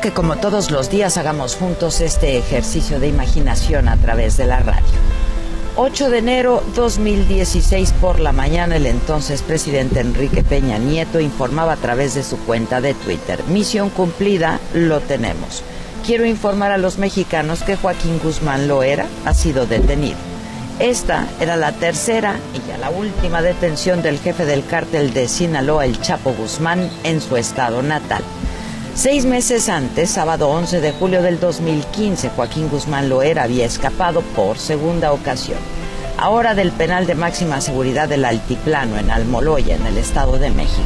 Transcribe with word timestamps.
Que 0.00 0.12
como 0.12 0.36
todos 0.36 0.70
los 0.70 0.90
días 0.90 1.18
hagamos 1.18 1.56
juntos 1.56 2.00
este 2.00 2.38
ejercicio 2.38 3.00
de 3.00 3.08
imaginación 3.08 3.88
a 3.88 3.96
través 3.96 4.36
de 4.36 4.46
la 4.46 4.60
radio. 4.60 4.86
8 5.76 6.10
de 6.10 6.18
enero 6.18 6.62
2016 6.74 7.92
por 8.00 8.18
la 8.18 8.32
mañana 8.32 8.76
el 8.76 8.86
entonces 8.86 9.42
presidente 9.42 10.00
Enrique 10.00 10.42
Peña 10.42 10.78
Nieto 10.78 11.20
informaba 11.20 11.74
a 11.74 11.76
través 11.76 12.14
de 12.14 12.22
su 12.22 12.38
cuenta 12.38 12.80
de 12.80 12.94
Twitter, 12.94 13.42
misión 13.48 13.90
cumplida, 13.90 14.58
lo 14.74 15.00
tenemos. 15.00 15.62
Quiero 16.04 16.24
informar 16.24 16.72
a 16.72 16.78
los 16.78 16.98
mexicanos 16.98 17.62
que 17.62 17.76
Joaquín 17.76 18.20
Guzmán 18.22 18.68
Loera 18.68 19.06
ha 19.26 19.34
sido 19.34 19.66
detenido. 19.66 20.18
Esta 20.78 21.26
era 21.40 21.56
la 21.56 21.72
tercera 21.72 22.36
y 22.54 22.66
ya 22.66 22.78
la 22.78 22.88
última 22.88 23.42
detención 23.42 24.00
del 24.02 24.18
jefe 24.18 24.46
del 24.46 24.64
cártel 24.64 25.12
de 25.12 25.28
Sinaloa, 25.28 25.84
el 25.84 26.00
Chapo 26.00 26.32
Guzmán, 26.32 26.90
en 27.04 27.20
su 27.20 27.36
estado 27.36 27.82
natal. 27.82 28.22
Seis 29.00 29.24
meses 29.24 29.70
antes, 29.70 30.10
sábado 30.10 30.50
11 30.50 30.82
de 30.82 30.92
julio 30.92 31.22
del 31.22 31.40
2015, 31.40 32.28
Joaquín 32.36 32.68
Guzmán 32.68 33.08
Loera 33.08 33.44
había 33.44 33.64
escapado 33.64 34.20
por 34.20 34.58
segunda 34.58 35.12
ocasión, 35.12 35.56
ahora 36.18 36.54
del 36.54 36.70
penal 36.70 37.06
de 37.06 37.14
máxima 37.14 37.62
seguridad 37.62 38.10
del 38.10 38.26
Altiplano 38.26 38.98
en 38.98 39.10
Almoloya, 39.10 39.76
en 39.76 39.86
el 39.86 39.96
Estado 39.96 40.36
de 40.36 40.50
México. 40.50 40.82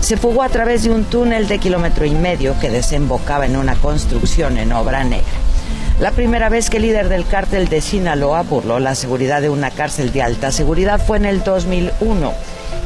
Se 0.00 0.16
fugó 0.16 0.44
a 0.44 0.48
través 0.48 0.84
de 0.84 0.92
un 0.92 1.02
túnel 1.02 1.48
de 1.48 1.58
kilómetro 1.58 2.06
y 2.06 2.12
medio 2.12 2.54
que 2.60 2.70
desembocaba 2.70 3.46
en 3.46 3.56
una 3.56 3.74
construcción 3.74 4.56
en 4.56 4.70
obra 4.70 5.02
negra. 5.02 5.26
La 5.98 6.12
primera 6.12 6.50
vez 6.50 6.70
que 6.70 6.76
el 6.76 6.84
líder 6.84 7.08
del 7.08 7.26
cártel 7.26 7.66
de 7.66 7.80
Sinaloa 7.80 8.42
burló 8.42 8.78
la 8.78 8.94
seguridad 8.94 9.42
de 9.42 9.50
una 9.50 9.72
cárcel 9.72 10.12
de 10.12 10.22
alta 10.22 10.52
seguridad 10.52 11.04
fue 11.04 11.16
en 11.16 11.24
el 11.24 11.42
2001 11.42 12.32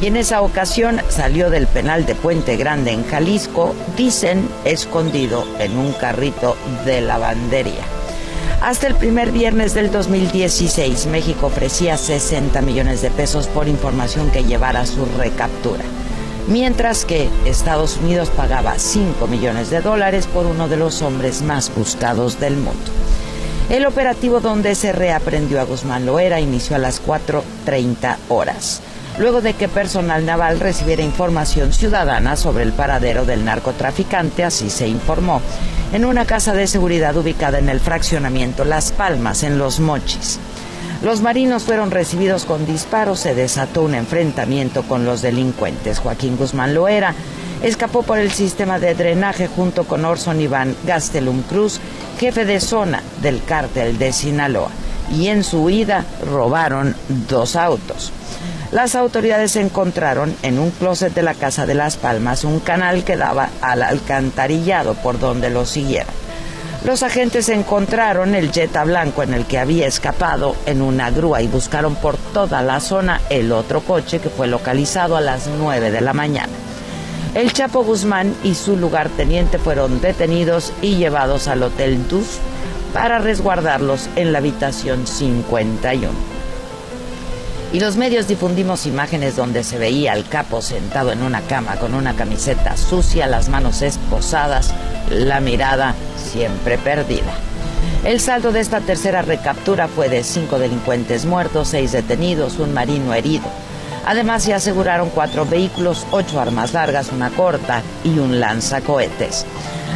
y 0.00 0.06
en 0.06 0.16
esa 0.16 0.42
ocasión 0.42 1.00
salió 1.08 1.50
del 1.50 1.66
penal 1.66 2.06
de 2.06 2.14
Puente 2.14 2.56
Grande 2.56 2.92
en 2.92 3.04
Jalisco, 3.04 3.74
dicen 3.96 4.48
escondido 4.64 5.44
en 5.58 5.76
un 5.76 5.92
carrito 5.92 6.56
de 6.84 7.00
lavandería. 7.00 7.84
Hasta 8.60 8.86
el 8.86 8.94
primer 8.94 9.30
viernes 9.30 9.74
del 9.74 9.90
2016, 9.90 11.06
México 11.06 11.46
ofrecía 11.46 11.96
60 11.96 12.62
millones 12.62 13.02
de 13.02 13.10
pesos 13.10 13.46
por 13.46 13.68
información 13.68 14.30
que 14.30 14.44
llevara 14.44 14.80
a 14.80 14.86
su 14.86 15.04
recaptura, 15.18 15.84
mientras 16.48 17.04
que 17.04 17.28
Estados 17.44 17.98
Unidos 17.98 18.30
pagaba 18.30 18.78
5 18.78 19.26
millones 19.26 19.70
de 19.70 19.80
dólares 19.80 20.26
por 20.26 20.46
uno 20.46 20.68
de 20.68 20.76
los 20.76 21.02
hombres 21.02 21.42
más 21.42 21.74
buscados 21.74 22.40
del 22.40 22.56
mundo. 22.56 22.90
El 23.68 23.86
operativo 23.86 24.40
donde 24.40 24.74
se 24.74 24.92
reaprendió 24.92 25.60
a 25.60 25.64
Guzmán 25.64 26.04
Loera 26.06 26.40
inició 26.40 26.76
a 26.76 26.78
las 26.78 27.02
4.30 27.02 28.16
horas 28.28 28.82
luego 29.18 29.40
de 29.40 29.54
que 29.54 29.68
personal 29.68 30.26
naval 30.26 30.60
recibiera 30.60 31.02
información 31.02 31.72
ciudadana 31.72 32.36
sobre 32.36 32.64
el 32.64 32.72
paradero 32.72 33.24
del 33.24 33.44
narcotraficante, 33.44 34.44
así 34.44 34.70
se 34.70 34.88
informó, 34.88 35.40
en 35.92 36.04
una 36.04 36.24
casa 36.24 36.54
de 36.54 36.66
seguridad 36.66 37.16
ubicada 37.16 37.58
en 37.58 37.68
el 37.68 37.80
fraccionamiento 37.80 38.64
Las 38.64 38.92
Palmas, 38.92 39.42
en 39.42 39.58
Los 39.58 39.80
Mochis. 39.80 40.38
Los 41.02 41.20
marinos 41.20 41.64
fueron 41.64 41.90
recibidos 41.90 42.44
con 42.44 42.64
disparos, 42.66 43.20
se 43.20 43.34
desató 43.34 43.82
un 43.82 43.94
enfrentamiento 43.94 44.82
con 44.84 45.04
los 45.04 45.22
delincuentes. 45.22 45.98
Joaquín 45.98 46.36
Guzmán 46.36 46.74
Loera 46.74 47.14
escapó 47.62 48.02
por 48.02 48.18
el 48.18 48.32
sistema 48.32 48.78
de 48.78 48.94
drenaje 48.94 49.46
junto 49.46 49.84
con 49.84 50.04
Orson 50.04 50.40
Iván 50.40 50.74
Gastelum 50.86 51.42
Cruz, 51.42 51.78
jefe 52.18 52.44
de 52.44 52.58
zona 52.58 53.02
del 53.20 53.44
cártel 53.44 53.98
de 53.98 54.12
Sinaloa, 54.12 54.70
y 55.12 55.28
en 55.28 55.44
su 55.44 55.62
huida 55.64 56.04
robaron 56.26 56.96
dos 57.28 57.54
autos. 57.54 58.10
Las 58.74 58.96
autoridades 58.96 59.54
encontraron 59.54 60.34
en 60.42 60.58
un 60.58 60.72
closet 60.72 61.14
de 61.14 61.22
la 61.22 61.34
Casa 61.34 61.64
de 61.64 61.76
las 61.76 61.96
Palmas 61.96 62.42
un 62.42 62.58
canal 62.58 63.04
que 63.04 63.16
daba 63.16 63.50
al 63.60 63.84
alcantarillado 63.84 64.94
por 64.94 65.20
donde 65.20 65.48
lo 65.48 65.64
siguieron. 65.64 66.12
Los 66.84 67.04
agentes 67.04 67.48
encontraron 67.50 68.34
el 68.34 68.50
Jetta 68.50 68.82
blanco 68.82 69.22
en 69.22 69.32
el 69.32 69.46
que 69.46 69.60
había 69.60 69.86
escapado 69.86 70.56
en 70.66 70.82
una 70.82 71.12
grúa 71.12 71.40
y 71.40 71.46
buscaron 71.46 71.94
por 71.94 72.16
toda 72.16 72.62
la 72.62 72.80
zona 72.80 73.20
el 73.30 73.52
otro 73.52 73.80
coche 73.80 74.18
que 74.18 74.28
fue 74.28 74.48
localizado 74.48 75.16
a 75.16 75.20
las 75.20 75.46
9 75.46 75.92
de 75.92 76.00
la 76.00 76.12
mañana. 76.12 76.52
El 77.36 77.52
Chapo 77.52 77.84
Guzmán 77.84 78.34
y 78.42 78.56
su 78.56 78.76
lugarteniente 78.76 79.58
fueron 79.58 80.00
detenidos 80.00 80.72
y 80.82 80.96
llevados 80.96 81.46
al 81.46 81.62
Hotel 81.62 82.08
Dus 82.08 82.40
para 82.92 83.20
resguardarlos 83.20 84.08
en 84.16 84.32
la 84.32 84.38
habitación 84.38 85.06
51 85.06 86.33
y 87.74 87.80
los 87.80 87.96
medios 87.96 88.28
difundimos 88.28 88.86
imágenes 88.86 89.34
donde 89.34 89.64
se 89.64 89.78
veía 89.78 90.12
al 90.12 90.28
capo 90.28 90.62
sentado 90.62 91.10
en 91.10 91.24
una 91.24 91.40
cama 91.40 91.74
con 91.74 91.92
una 91.94 92.14
camiseta 92.14 92.76
sucia, 92.76 93.26
las 93.26 93.48
manos 93.48 93.82
esposadas, 93.82 94.72
la 95.10 95.40
mirada 95.40 95.96
siempre 96.16 96.78
perdida. 96.78 97.34
El 98.04 98.20
saldo 98.20 98.52
de 98.52 98.60
esta 98.60 98.78
tercera 98.78 99.22
recaptura 99.22 99.88
fue 99.88 100.08
de 100.08 100.22
cinco 100.22 100.60
delincuentes 100.60 101.26
muertos, 101.26 101.66
seis 101.66 101.90
detenidos, 101.90 102.60
un 102.60 102.72
marino 102.72 103.12
herido. 103.12 103.46
Además 104.06 104.44
se 104.44 104.54
aseguraron 104.54 105.10
cuatro 105.10 105.44
vehículos, 105.44 106.06
ocho 106.12 106.38
armas 106.38 106.74
largas, 106.74 107.10
una 107.10 107.30
corta 107.30 107.82
y 108.04 108.20
un 108.20 108.38
lanzacohetes. 108.38 109.46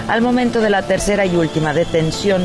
Al 0.09 0.21
momento 0.21 0.61
de 0.61 0.71
la 0.71 0.83
tercera 0.83 1.27
y 1.27 1.37
última 1.37 1.73
detención, 1.73 2.45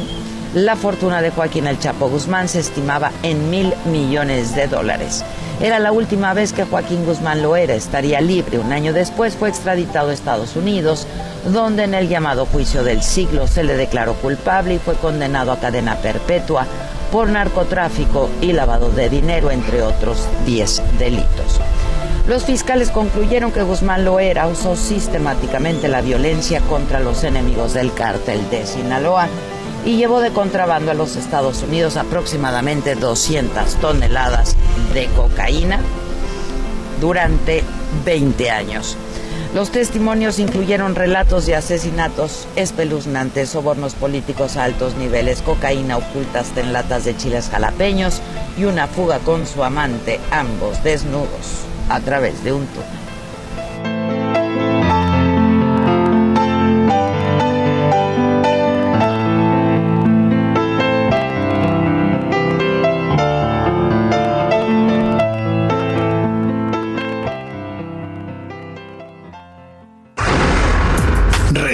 la 0.54 0.76
fortuna 0.76 1.22
de 1.22 1.32
Joaquín 1.32 1.66
El 1.66 1.80
Chapo 1.80 2.10
Guzmán 2.10 2.48
se 2.48 2.60
estimaba 2.60 3.12
en 3.24 3.50
mil 3.50 3.74
millones 3.86 4.56
de 4.56 4.68
dólares. 4.68 5.26
Era 5.60 5.80
la 5.80 5.92
última 5.92 6.34
vez 6.34 6.54
que 6.54 6.66
Joaquín 6.66 7.06
Guzmán 7.06 7.42
lo 7.42 7.56
era, 7.56 7.74
estaría 7.74 8.22
libre. 8.22 8.60
Un 8.60 8.72
año 8.72 8.94
después 8.94 9.36
fue 9.36 9.50
extraditado 9.50 10.10
a 10.10 10.14
Estados 10.14 10.56
Unidos, 10.56 11.08
donde 11.46 11.86
en 11.86 11.96
el 11.96 12.08
llamado 12.08 12.46
juicio 12.46 12.84
del 12.84 13.02
siglo 13.02 13.48
se 13.48 13.64
le 13.64 13.76
declaró 13.76 14.14
culpable 14.14 14.76
y 14.76 14.80
fue 14.80 14.94
condenado 14.96 15.52
a 15.52 15.60
cadena 15.60 15.96
perpetua 15.96 16.68
por 17.12 17.30
narcotráfico 17.30 18.30
y 18.42 18.54
lavado 18.54 18.90
de 18.90 19.10
dinero, 19.10 19.50
entre 19.50 19.82
otros 19.82 20.28
10 20.46 21.00
delitos. 21.00 21.60
Los 22.28 22.46
fiscales 22.46 22.90
concluyeron 22.90 23.52
que 23.52 23.64
Guzmán 23.64 24.06
Loera 24.06 24.48
usó 24.48 24.76
sistemáticamente 24.76 25.88
la 25.88 26.02
violencia 26.02 26.62
contra 26.62 27.00
los 27.00 27.24
enemigos 27.24 27.74
del 27.74 27.94
cártel 27.94 28.50
de 28.50 28.66
Sinaloa 28.66 29.28
y 29.86 29.98
llevó 29.98 30.22
de 30.22 30.32
contrabando 30.32 30.92
a 30.92 30.94
los 30.94 31.16
Estados 31.16 31.62
Unidos 31.64 31.98
aproximadamente 31.98 32.96
200 32.96 33.76
toneladas 33.76 34.56
de 34.94 35.08
cocaína 35.08 35.80
durante 37.02 37.64
20 38.06 38.50
años. 38.50 38.98
Los 39.54 39.72
testimonios 39.72 40.40
incluyeron 40.40 40.96
relatos 40.96 41.46
de 41.46 41.56
asesinatos 41.56 42.48
espeluznantes, 42.56 43.50
sobornos 43.50 43.94
políticos 43.94 44.58
a 44.58 44.64
altos 44.64 44.96
niveles, 44.96 45.44
cocaína 45.44 45.98
oculta 45.98 46.44
en 46.56 46.74
latas 46.74 47.06
de 47.06 47.16
chiles 47.16 47.50
jalapeños 47.50 48.20
y 48.58 48.64
una 48.64 48.88
fuga 48.88 49.20
con 49.20 49.46
su 49.46 49.64
amante, 49.64 50.20
ambos 50.32 50.84
desnudos, 50.84 51.66
a 51.90 52.00
través 52.00 52.44
de 52.44 52.54
un 52.54 52.66
túnel. 52.68 53.03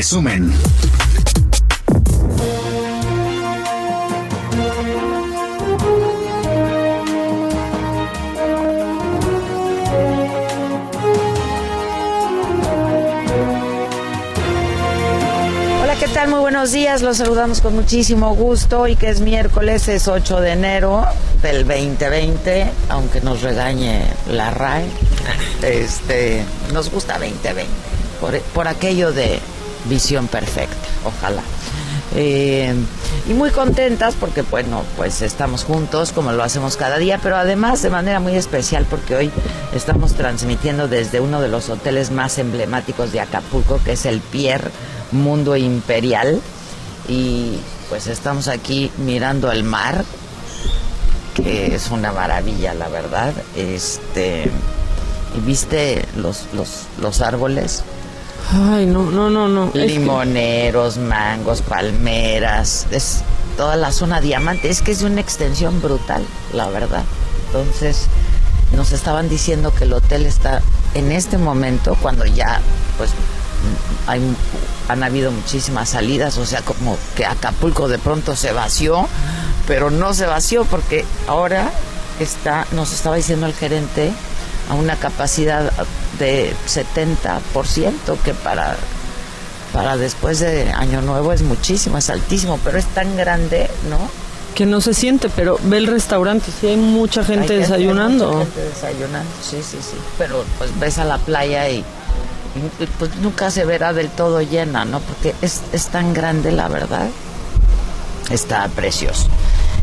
Resumen. 0.10 0.52
Muy 16.28 16.40
buenos 16.40 16.72
días. 16.72 17.04
Los 17.04 17.18
saludamos 17.18 17.62
con 17.62 17.76
muchísimo 17.76 18.34
gusto 18.34 18.88
y 18.88 18.96
que 18.96 19.10
es 19.10 19.22
miércoles, 19.22 19.88
es 19.88 20.08
8 20.08 20.42
de 20.42 20.54
enero 20.54 21.06
del 21.44 21.68
2020, 21.68 22.66
aunque 22.90 23.22
nos 23.22 23.44
regañe 23.44 24.02
la 24.28 24.50
RAE. 24.50 24.86
Este, 25.62 26.44
nos 26.74 26.90
gusta 26.90 27.20
2020 27.20 27.66
por, 28.20 28.40
por 28.40 28.68
aquello 28.68 29.12
de 29.12 29.40
visión 29.89 30.27
perfecta, 30.27 30.75
ojalá. 31.03 31.41
Eh, 32.15 32.74
y 33.27 33.33
muy 33.33 33.51
contentas 33.51 34.15
porque 34.19 34.41
bueno 34.41 34.83
pues 34.97 35.21
estamos 35.21 35.63
juntos 35.63 36.12
como 36.12 36.31
lo 36.31 36.41
hacemos 36.41 36.75
cada 36.75 36.97
día 36.97 37.19
pero 37.21 37.36
además 37.36 37.83
de 37.83 37.91
manera 37.91 38.19
muy 38.19 38.36
especial 38.36 38.88
porque 38.89 39.15
hoy 39.15 39.31
estamos 39.75 40.15
transmitiendo 40.15 40.88
desde 40.88 41.19
uno 41.19 41.39
de 41.39 41.50
los 41.50 41.69
hoteles 41.69 42.09
más 42.09 42.39
emblemáticos 42.39 43.12
de 43.12 43.19
Acapulco 43.19 43.80
que 43.86 43.91
es 43.91 44.07
el 44.07 44.21
Pier 44.21 44.71
Mundo 45.12 45.56
Imperial. 45.56 46.41
Y 47.07 47.59
pues 47.89 48.07
estamos 48.07 48.47
aquí 48.47 48.91
mirando 48.97 49.51
el 49.51 49.63
mar 49.63 50.03
que 51.36 51.75
es 51.75 51.89
una 51.91 52.12
maravilla 52.12 52.74
la 52.74 52.88
verdad. 52.89 53.33
Este 53.56 54.50
viste 55.45 56.06
los 56.15 56.45
los, 56.53 56.86
los 57.00 57.21
árboles 57.21 57.83
Ay, 58.51 58.88
no, 58.88 59.12
no, 59.12 59.30
no, 59.30 59.48
no. 59.48 59.72
Limoneros, 59.74 60.98
mangos, 60.98 61.62
palmeras, 61.62 62.88
es 62.90 63.22
toda 63.56 63.75
la 63.75 63.92
zona 63.92 64.22
diamante. 64.22 64.69
Es 64.69 64.81
que 64.81 64.92
es 64.92 65.04
una 65.04 65.22
extensión 65.22 65.81
brutal, 65.81 66.25
la 66.54 66.68
verdad. 66.69 67.04
Entonces, 67.46 68.07
nos 68.75 68.92
estaban 68.92 69.30
diciendo 69.30 69.72
que 69.74 69.84
el 69.84 69.94
hotel 69.94 70.25
está 70.25 70.62
en 70.96 71.12
este 71.12 71.38
momento, 71.38 71.96
cuando 72.01 72.25
ya, 72.25 72.60
pues, 72.98 73.12
hay, 74.07 74.22
han 74.88 75.04
habido 75.04 75.31
muchísimas 75.31 75.90
salidas, 75.90 76.38
o 76.38 76.46
sea, 76.46 76.62
como 76.62 76.98
que 77.16 77.25
Acapulco 77.25 77.88
de 77.88 78.00
pronto 78.00 78.36
se 78.36 78.51
vació, 78.51 79.07
pero 79.68 79.92
no 79.92 80.16
se 80.16 80.25
vació 80.25 80.66
porque 80.66 81.06
ahora 81.28 81.72
está, 82.19 82.66
nos 82.72 82.94
estaba 82.94 83.16
diciendo 83.16 83.46
el 83.46 83.54
gerente, 83.54 84.12
a 84.69 84.74
una 84.75 84.96
capacidad 84.96 85.72
de 86.19 86.54
70%, 86.68 88.18
que 88.24 88.33
para, 88.33 88.75
para 89.74 89.98
después 89.98 90.39
de 90.39 90.71
Año 90.71 91.01
Nuevo 91.01 91.33
es 91.33 91.42
muchísimo, 91.42 91.98
es 91.98 92.10
altísimo, 92.10 92.60
pero 92.63 92.77
es 92.77 92.86
tan 92.88 93.16
grande, 93.18 93.69
¿no? 93.89 93.98
Que 94.54 94.66
no 94.66 94.81
se 94.81 94.94
siente, 94.94 95.30
pero 95.30 95.57
ve 95.63 95.77
el 95.77 95.88
restaurante, 95.88 96.51
sí 96.60 96.68
hay 96.68 96.77
mucha 96.77 97.24
gente 97.24 97.57
desayunando. 97.57 98.33
mucha 98.33 98.45
gente 98.45 98.62
desayunando, 98.62 99.31
sí, 99.42 99.57
sí, 99.63 99.77
sí. 99.81 99.98
Pero 100.18 100.44
pues 100.57 100.77
ves 100.80 100.98
a 100.98 101.06
la 101.06 101.18
playa 101.18 101.69
y, 101.69 101.83
pues 102.98 103.15
nunca 103.18 103.51
se 103.51 103.63
verá 103.63 103.94
del 103.94 104.10
todo 104.10 104.42
llena, 104.42 104.86
¿no? 104.86 105.00
Porque 105.00 105.33
es, 105.42 105.62
es 105.72 105.88
tan 105.88 106.13
grande, 106.13 106.51
la 106.51 106.68
verdad. 106.68 107.07
Está 108.30 108.68
precioso. 108.68 109.27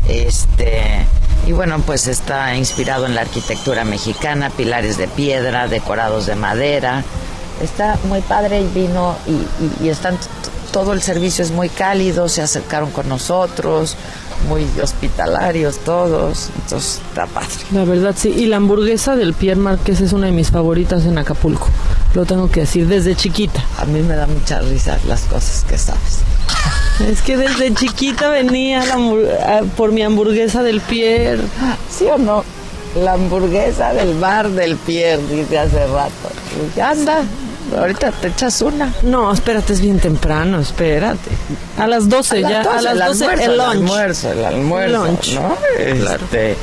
Este 0.07 1.05
y 1.45 1.51
bueno, 1.51 1.79
pues 1.85 2.07
está 2.07 2.55
inspirado 2.55 3.05
en 3.05 3.15
la 3.15 3.21
arquitectura 3.21 3.85
mexicana, 3.85 4.49
pilares 4.49 4.97
de 4.97 5.07
piedra, 5.07 5.67
decorados 5.67 6.25
de 6.25 6.35
madera. 6.35 7.03
Está 7.61 7.97
muy 8.07 8.21
padre 8.21 8.59
el 8.59 8.67
vino 8.67 9.15
y, 9.25 9.83
y, 9.85 9.89
están 9.89 10.17
todo 10.71 10.93
el 10.93 11.01
servicio 11.01 11.43
es 11.43 11.51
muy 11.51 11.69
cálido, 11.69 12.29
se 12.29 12.41
acercaron 12.41 12.91
con 12.91 13.07
nosotros, 13.09 13.95
muy 14.47 14.67
hospitalarios 14.81 15.79
todos, 15.79 16.49
entonces 16.61 17.01
está 17.07 17.25
padre. 17.25 17.49
La 17.71 17.85
verdad 17.85 18.13
sí, 18.15 18.29
y 18.29 18.45
la 18.45 18.57
hamburguesa 18.57 19.15
del 19.15 19.33
Pierre 19.33 19.59
Marqués 19.59 20.01
es 20.01 20.13
una 20.13 20.27
de 20.27 20.33
mis 20.33 20.51
favoritas 20.51 21.05
en 21.05 21.17
Acapulco, 21.17 21.67
lo 22.13 22.25
tengo 22.25 22.51
que 22.51 22.61
decir 22.61 22.87
desde 22.87 23.15
chiquita. 23.15 23.63
A 23.77 23.85
mí 23.85 24.01
me 24.01 24.15
da 24.15 24.27
mucha 24.27 24.59
risa 24.59 24.99
las 25.07 25.21
cosas 25.21 25.65
que 25.67 25.77
sabes. 25.77 26.26
Es 27.05 27.21
que 27.21 27.37
desde 27.37 27.73
chiquita 27.73 28.29
venía 28.29 28.83
por 29.75 29.91
mi 29.91 30.01
hamburguesa 30.01 30.63
del 30.63 30.81
Pierre. 30.81 31.41
¿Sí 31.89 32.05
o 32.05 32.17
no? 32.17 32.43
La 32.95 33.13
hamburguesa 33.13 33.93
del 33.93 34.17
bar 34.17 34.49
del 34.49 34.75
Pierre, 34.77 35.21
dice 35.27 35.59
hace 35.59 35.85
rato. 35.87 36.29
Anda, 36.81 37.23
ahorita 37.77 38.11
te 38.11 38.29
echas 38.29 38.61
una. 38.61 38.91
No, 39.03 39.31
espérate, 39.31 39.73
es 39.73 39.81
bien 39.81 39.99
temprano, 39.99 40.59
espérate. 40.59 41.29
A 41.77 41.85
las 41.85 42.09
12 42.09 42.41
ya, 42.41 42.61
a 42.61 42.81
las 42.81 43.19
12 43.19 43.25
el, 43.25 43.31
lunch. 43.31 43.41
El 43.43 43.61
almuerzo, 43.61 44.31
el 44.31 44.45
almuerzo, 44.45 45.17
¿no? 45.35 45.57
Este, 45.77 46.55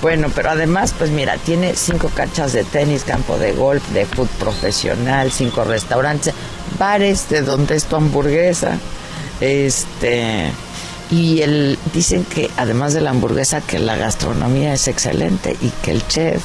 bueno, 0.00 0.28
pero 0.34 0.50
además, 0.50 0.94
pues 0.96 1.10
mira, 1.10 1.36
tiene 1.38 1.74
cinco 1.74 2.10
canchas 2.14 2.52
de 2.52 2.62
tenis, 2.62 3.02
campo 3.02 3.38
de 3.38 3.52
golf, 3.52 3.86
de 3.90 4.06
food 4.06 4.28
profesional, 4.38 5.32
cinco 5.32 5.64
restaurantes, 5.64 6.32
bares 6.78 7.28
de 7.28 7.42
donde 7.42 7.74
es 7.74 7.84
tu 7.84 7.96
hamburguesa. 7.96 8.78
Este 9.40 10.50
y 11.10 11.42
el 11.42 11.78
dicen 11.92 12.24
que 12.24 12.50
además 12.56 12.94
de 12.94 13.00
la 13.00 13.10
hamburguesa 13.10 13.60
que 13.60 13.78
la 13.78 13.96
gastronomía 13.96 14.72
es 14.72 14.86
excelente 14.86 15.56
y 15.60 15.70
que 15.82 15.90
el 15.90 16.06
chef 16.06 16.40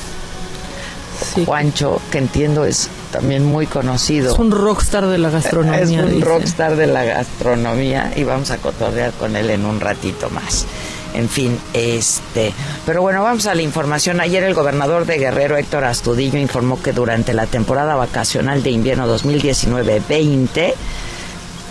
Juancho, 1.46 2.02
que 2.12 2.18
entiendo 2.18 2.66
es 2.66 2.90
también 3.12 3.46
muy 3.46 3.68
conocido. 3.68 4.34
Es 4.34 4.40
un 4.40 4.52
rockstar 4.52 5.08
de 5.08 5.18
la 5.18 5.30
gastronomía. 5.30 5.82
Es 5.82 5.92
un 5.92 6.22
rockstar 6.22 6.76
de 6.76 6.88
la 6.88 7.04
gastronomía 7.04 8.12
y 8.16 8.24
vamos 8.24 8.52
a 8.52 8.58
cotorrear 8.58 9.12
con 9.14 9.36
él 9.36 9.50
en 9.50 9.66
un 9.66 9.80
ratito 9.80 10.30
más. 10.30 10.66
En 11.14 11.30
fin, 11.30 11.58
este, 11.74 12.54
pero 12.86 13.02
bueno, 13.02 13.24
vamos 13.24 13.46
a 13.46 13.56
la 13.56 13.62
información. 13.62 14.20
Ayer 14.20 14.44
el 14.44 14.54
gobernador 14.54 15.06
de 15.06 15.18
Guerrero, 15.18 15.56
Héctor 15.56 15.86
Astudillo, 15.86 16.38
informó 16.38 16.82
que 16.82 16.92
durante 16.92 17.34
la 17.34 17.46
temporada 17.46 17.96
vacacional 17.96 18.64
de 18.64 18.72
invierno 18.72 19.08
2019-20 19.08 20.74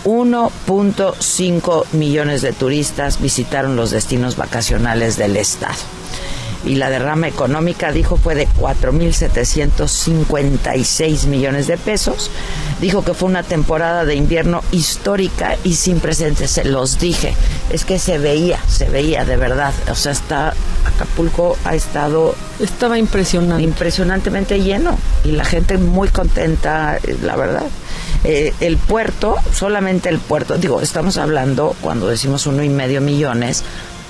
1.5 0.05 1.85
millones 1.93 2.43
de 2.43 2.53
turistas 2.53 3.19
visitaron 3.19 3.75
los 3.75 3.89
destinos 3.91 4.37
vacacionales 4.37 5.17
del 5.17 5.35
estado. 5.35 5.75
Y 6.63 6.75
la 6.75 6.89
derrama 6.89 7.27
económica, 7.27 7.91
dijo, 7.91 8.15
fue 8.17 8.33
de 8.33 8.47
4.756 8.47 11.27
millones 11.27 11.67
de 11.67 11.77
pesos. 11.77 12.31
Dijo 12.81 13.03
que 13.03 13.13
fue 13.13 13.29
una 13.29 13.43
temporada 13.43 14.03
de 14.03 14.15
invierno 14.15 14.63
histórica 14.71 15.57
y 15.63 15.75
sin 15.75 15.99
precedentes. 15.99 16.49
Se 16.49 16.65
los 16.65 16.97
dije. 16.99 17.35
Es 17.69 17.85
que 17.85 17.99
se 17.99 18.17
veía, 18.17 18.59
se 18.67 18.89
veía 18.89 19.25
de 19.25 19.37
verdad. 19.37 19.75
O 19.91 19.95
sea, 19.95 20.11
está, 20.11 20.55
Acapulco 20.85 21.55
ha 21.65 21.75
estado... 21.75 22.33
Estaba 22.59 22.97
impresionante. 22.97 23.63
Impresionantemente 23.63 24.59
lleno. 24.61 24.97
Y 25.23 25.33
la 25.33 25.45
gente 25.45 25.77
muy 25.77 26.07
contenta, 26.07 26.97
la 27.21 27.35
verdad. 27.35 27.67
Eh, 28.27 28.55
el 28.59 28.77
puerto, 28.77 29.35
solamente 29.53 30.09
el 30.09 30.17
puerto, 30.17 30.57
digo, 30.57 30.81
estamos 30.81 31.17
hablando 31.17 31.75
cuando 31.81 32.07
decimos 32.07 32.47
uno 32.47 32.63
y 32.63 32.69
medio 32.69 32.99
millones, 32.99 33.63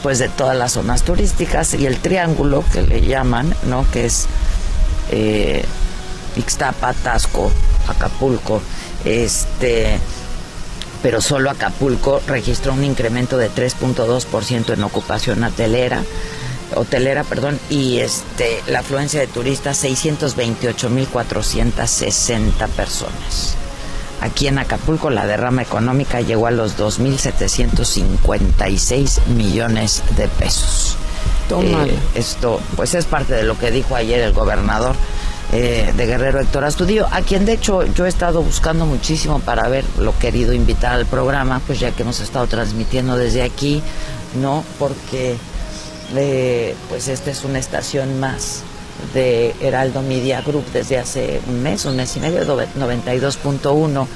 pues 0.03 0.19
de 0.19 0.29
todas 0.29 0.55
las 0.55 0.71
zonas 0.71 1.03
turísticas 1.03 1.73
y 1.73 1.85
el 1.85 1.97
triángulo 1.97 2.63
que 2.71 2.81
le 2.81 3.01
llaman, 3.01 3.53
¿no? 3.63 3.85
Que 3.91 4.05
es 4.05 4.27
eh, 5.11 5.65
Ixtapa, 6.37 6.93
Tasco, 6.93 7.51
Acapulco, 7.89 8.61
este 9.03 9.99
pero 11.03 11.19
solo 11.19 11.51
Acapulco 11.51 12.21
registró 12.25 12.71
un 12.71 12.85
incremento 12.85 13.37
de 13.37 13.51
3.2% 13.51 14.73
en 14.73 14.83
ocupación 14.83 15.43
hotelera, 15.43 16.05
hotelera, 16.73 17.25
perdón, 17.25 17.59
y 17.69 17.99
este 17.99 18.63
la 18.67 18.79
afluencia 18.79 19.19
de 19.19 19.27
turistas 19.27 19.83
628.460 19.83 22.69
personas. 22.69 23.57
Aquí 24.21 24.47
en 24.47 24.57
Acapulco 24.57 25.09
la 25.09 25.25
derrama 25.25 25.61
económica 25.61 26.21
llegó 26.21 26.47
a 26.47 26.51
los 26.51 26.77
2.756 26.77 29.25
millones 29.27 30.03
de 30.17 30.27
pesos. 30.27 30.97
Eh, 31.49 31.99
esto, 32.15 32.59
pues 32.75 32.95
es 32.95 33.05
parte 33.05 33.35
de 33.35 33.43
lo 33.43 33.57
que 33.57 33.69
dijo 33.69 33.95
ayer 33.95 34.21
el 34.21 34.33
gobernador 34.33 34.95
eh, 35.53 35.93
de 35.95 36.05
Guerrero 36.07 36.39
Héctor 36.39 36.63
Astudillo, 36.63 37.07
a 37.11 37.21
quien 37.21 37.45
de 37.45 37.53
hecho 37.53 37.85
yo 37.85 38.05
he 38.05 38.09
estado 38.09 38.41
buscando 38.41 38.87
muchísimo 38.87 39.39
para 39.39 39.69
ver 39.69 39.85
lo 39.99 40.17
querido 40.17 40.53
invitar 40.53 40.93
al 40.93 41.05
programa, 41.05 41.61
pues 41.67 41.79
ya 41.79 41.91
que 41.91 42.01
hemos 42.01 42.19
estado 42.19 42.47
transmitiendo 42.47 43.15
desde 43.15 43.43
aquí, 43.43 43.83
¿no? 44.41 44.63
Porque 44.79 45.35
eh, 46.15 46.75
pues 46.89 47.07
esta 47.07 47.29
es 47.29 47.43
una 47.43 47.59
estación 47.59 48.19
más 48.19 48.63
de 49.13 49.55
Heraldo 49.61 50.01
Media 50.01 50.41
Group 50.41 50.65
desde 50.71 50.97
hace 50.97 51.41
un 51.47 51.61
mes, 51.61 51.85
un 51.85 51.95
mes 51.95 52.15
y 52.15 52.19
medio, 52.19 52.45
92.1 52.45 54.07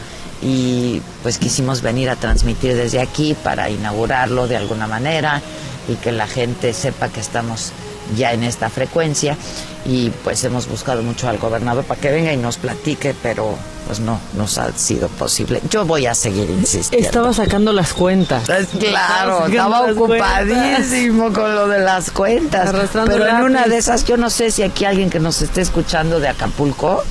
y 0.41 1.01
pues 1.21 1.37
quisimos 1.37 1.81
venir 1.81 2.09
a 2.09 2.15
transmitir 2.15 2.75
desde 2.75 3.01
aquí 3.01 3.35
para 3.43 3.69
inaugurarlo 3.69 4.47
de 4.47 4.55
alguna 4.55 4.87
manera 4.87 5.41
y 5.87 5.95
que 5.95 6.11
la 6.11 6.27
gente 6.27 6.73
sepa 6.73 7.09
que 7.09 7.19
estamos 7.19 7.73
ya 8.15 8.33
en 8.33 8.43
esta 8.43 8.69
frecuencia 8.69 9.37
y 9.85 10.09
pues 10.23 10.43
hemos 10.43 10.67
buscado 10.67 11.01
mucho 11.03 11.27
al 11.29 11.37
gobernador 11.37 11.83
para 11.83 11.99
que 11.99 12.11
venga 12.11 12.33
y 12.33 12.37
nos 12.37 12.57
platique, 12.57 13.15
pero 13.21 13.55
pues 13.87 13.99
no 13.99 14.19
nos 14.35 14.57
ha 14.57 14.71
sido 14.73 15.07
posible. 15.07 15.61
Yo 15.69 15.85
voy 15.85 16.05
a 16.05 16.13
seguir 16.13 16.49
insistiendo. 16.49 17.07
Estaba 17.07 17.33
sacando 17.33 17.73
las 17.73 17.93
cuentas. 17.93 18.43
claro, 18.79 19.47
estaba 19.47 19.91
ocupadísimo 19.91 21.33
con 21.33 21.55
lo 21.55 21.67
de 21.67 21.79
las 21.79 22.11
cuentas. 22.11 22.71
Pero 22.93 23.27
en 23.27 23.37
una 23.37 23.65
de 23.65 23.77
esas, 23.77 24.05
yo 24.05 24.17
no 24.17 24.29
sé 24.29 24.51
si 24.51 24.61
aquí 24.61 24.85
alguien 24.85 25.09
que 25.09 25.19
nos 25.19 25.41
esté 25.41 25.61
escuchando 25.61 26.19
de 26.19 26.27
Acapulco, 26.27 27.03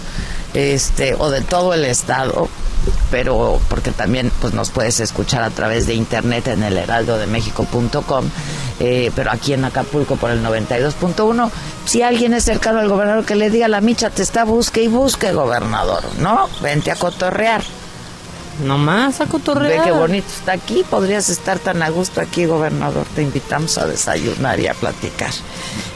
este, 0.54 1.14
o 1.18 1.30
de 1.30 1.40
todo 1.40 1.74
el 1.74 1.84
estado, 1.84 2.48
pero 3.10 3.60
porque 3.68 3.90
también 3.90 4.30
pues 4.40 4.54
nos 4.54 4.70
puedes 4.70 5.00
escuchar 5.00 5.42
a 5.42 5.50
través 5.50 5.86
de 5.86 5.94
internet 5.94 6.48
en 6.48 6.62
el 6.62 6.76
heraldodemexico.com, 6.76 8.30
eh, 8.80 9.10
pero 9.14 9.30
aquí 9.30 9.52
en 9.52 9.64
Acapulco 9.64 10.16
por 10.16 10.30
el 10.30 10.42
92.1, 10.42 11.50
si 11.84 12.02
alguien 12.02 12.34
es 12.34 12.44
cercano 12.44 12.78
al 12.78 12.88
gobernador 12.88 13.24
que 13.24 13.34
le 13.34 13.50
diga 13.50 13.68
la 13.68 13.80
micha 13.80 14.10
te 14.10 14.22
está 14.22 14.44
busque 14.44 14.82
y 14.82 14.88
busque 14.88 15.32
gobernador, 15.32 16.02
¿no? 16.18 16.48
Vente 16.60 16.90
a 16.90 16.96
cotorrear. 16.96 17.62
Nomás 18.64 19.20
a 19.20 19.26
cotorrear. 19.26 19.78
Ve 19.78 19.84
qué 19.84 19.92
bonito 19.92 20.26
está 20.28 20.52
aquí. 20.52 20.84
Podrías 20.88 21.28
estar 21.28 21.58
tan 21.60 21.82
a 21.82 21.90
gusto 21.90 22.20
aquí, 22.20 22.44
gobernador. 22.44 23.06
Te 23.14 23.22
invitamos 23.22 23.78
a 23.78 23.86
desayunar 23.86 24.58
y 24.58 24.66
a 24.66 24.74
platicar. 24.74 25.30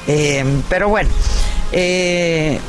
Eh, 0.06 0.44
pero 0.68 0.88
bueno, 0.88 1.10
eh, 1.72 2.60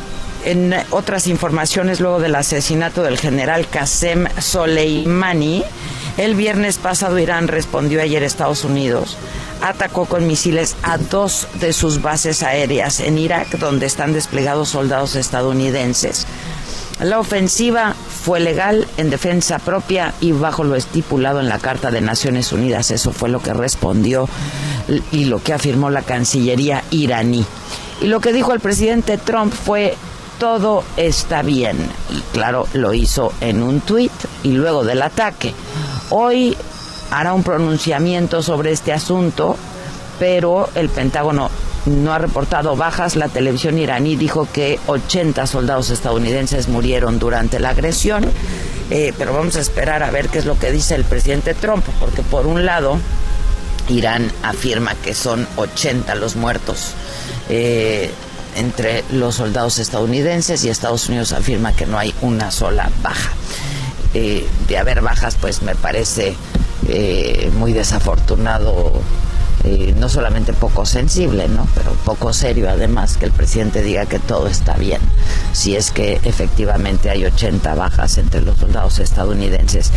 en 0.45 0.75
otras 0.89 1.27
informaciones, 1.27 1.99
luego 1.99 2.19
del 2.19 2.35
asesinato 2.35 3.03
del 3.03 3.17
general 3.17 3.67
Qasem 3.67 4.27
Soleimani, 4.39 5.63
el 6.17 6.35
viernes 6.35 6.77
pasado 6.77 7.17
Irán 7.19 7.47
respondió 7.47 8.01
ayer 8.01 8.23
a 8.23 8.25
Estados 8.25 8.63
Unidos. 8.63 9.17
Atacó 9.61 10.05
con 10.05 10.27
misiles 10.27 10.75
a 10.83 10.97
dos 10.97 11.47
de 11.55 11.73
sus 11.73 12.01
bases 12.01 12.43
aéreas 12.43 12.99
en 12.99 13.17
Irak, 13.17 13.57
donde 13.57 13.85
están 13.85 14.13
desplegados 14.13 14.69
soldados 14.69 15.15
estadounidenses. 15.15 16.27
La 16.99 17.19
ofensiva 17.19 17.95
fue 18.23 18.39
legal 18.39 18.87
en 18.97 19.09
defensa 19.09 19.59
propia 19.59 20.13
y 20.21 20.31
bajo 20.31 20.63
lo 20.63 20.75
estipulado 20.75 21.39
en 21.39 21.49
la 21.49 21.59
Carta 21.59 21.91
de 21.91 22.01
Naciones 22.01 22.51
Unidas. 22.51 22.91
Eso 22.91 23.11
fue 23.11 23.29
lo 23.29 23.41
que 23.41 23.53
respondió 23.53 24.29
y 25.11 25.25
lo 25.25 25.41
que 25.41 25.53
afirmó 25.53 25.89
la 25.89 26.03
Cancillería 26.03 26.83
iraní. 26.91 27.45
Y 28.01 28.07
lo 28.07 28.19
que 28.19 28.33
dijo 28.33 28.53
el 28.53 28.59
presidente 28.59 29.17
Trump 29.17 29.53
fue 29.53 29.95
todo 30.39 30.83
está 30.97 31.41
bien. 31.41 31.77
Y 32.09 32.19
claro, 32.33 32.67
lo 32.73 32.93
hizo 32.93 33.33
en 33.41 33.63
un 33.63 33.81
tuit 33.81 34.11
y 34.43 34.51
luego 34.51 34.83
del 34.83 35.01
ataque. 35.01 35.53
Hoy 36.09 36.57
hará 37.11 37.33
un 37.33 37.43
pronunciamiento 37.43 38.41
sobre 38.41 38.71
este 38.71 38.91
asunto, 38.91 39.57
pero 40.19 40.69
el 40.75 40.89
Pentágono 40.89 41.49
no 41.85 42.13
ha 42.13 42.17
reportado 42.17 42.75
bajas. 42.75 43.15
La 43.15 43.29
televisión 43.29 43.77
iraní 43.77 44.15
dijo 44.15 44.47
que 44.51 44.79
80 44.87 45.45
soldados 45.47 45.89
estadounidenses 45.89 46.67
murieron 46.67 47.19
durante 47.19 47.59
la 47.59 47.69
agresión. 47.69 48.25
Eh, 48.89 49.13
pero 49.17 49.33
vamos 49.33 49.55
a 49.55 49.61
esperar 49.61 50.03
a 50.03 50.11
ver 50.11 50.29
qué 50.29 50.39
es 50.39 50.45
lo 50.45 50.59
que 50.59 50.71
dice 50.71 50.95
el 50.95 51.05
presidente 51.05 51.53
Trump, 51.53 51.85
porque 51.99 52.21
por 52.21 52.45
un 52.45 52.65
lado, 52.65 52.99
Irán 53.89 54.31
afirma 54.43 54.93
que 54.95 55.13
son 55.13 55.47
80 55.55 56.15
los 56.15 56.35
muertos. 56.35 56.93
Eh, 57.49 58.11
entre 58.55 59.03
los 59.11 59.35
soldados 59.35 59.79
estadounidenses 59.79 60.63
y 60.63 60.69
Estados 60.69 61.09
Unidos 61.09 61.31
afirma 61.33 61.73
que 61.73 61.85
no 61.85 61.97
hay 61.97 62.13
una 62.21 62.51
sola 62.51 62.91
baja. 63.01 63.31
Eh, 64.13 64.47
de 64.67 64.77
haber 64.77 65.01
bajas, 65.01 65.35
pues 65.39 65.61
me 65.61 65.75
parece 65.75 66.35
muy 67.57 67.71
desafortunado 67.71 69.01
eh, 69.65 69.95
no 69.97 70.09
solamente 70.09 70.51
poco 70.51 70.85
sensible, 70.85 71.47
¿no? 71.47 71.65
pero 71.73 71.91
poco 72.03 72.33
serio 72.33 72.69
además 72.69 73.15
que 73.15 73.23
el 73.23 73.31
presidente 73.31 73.81
diga 73.81 74.05
que 74.05 74.19
todo 74.19 74.47
está 74.47 74.73
bien, 74.73 74.99
si 75.53 75.77
es 75.77 75.91
que 75.91 76.19
efectivamente 76.23 77.09
hay 77.09 77.23
80 77.23 77.73
bajas 77.73 78.17
entre 78.17 78.41
los 78.41 78.57
soldados 78.57 78.99
estadounidenses. 78.99 79.91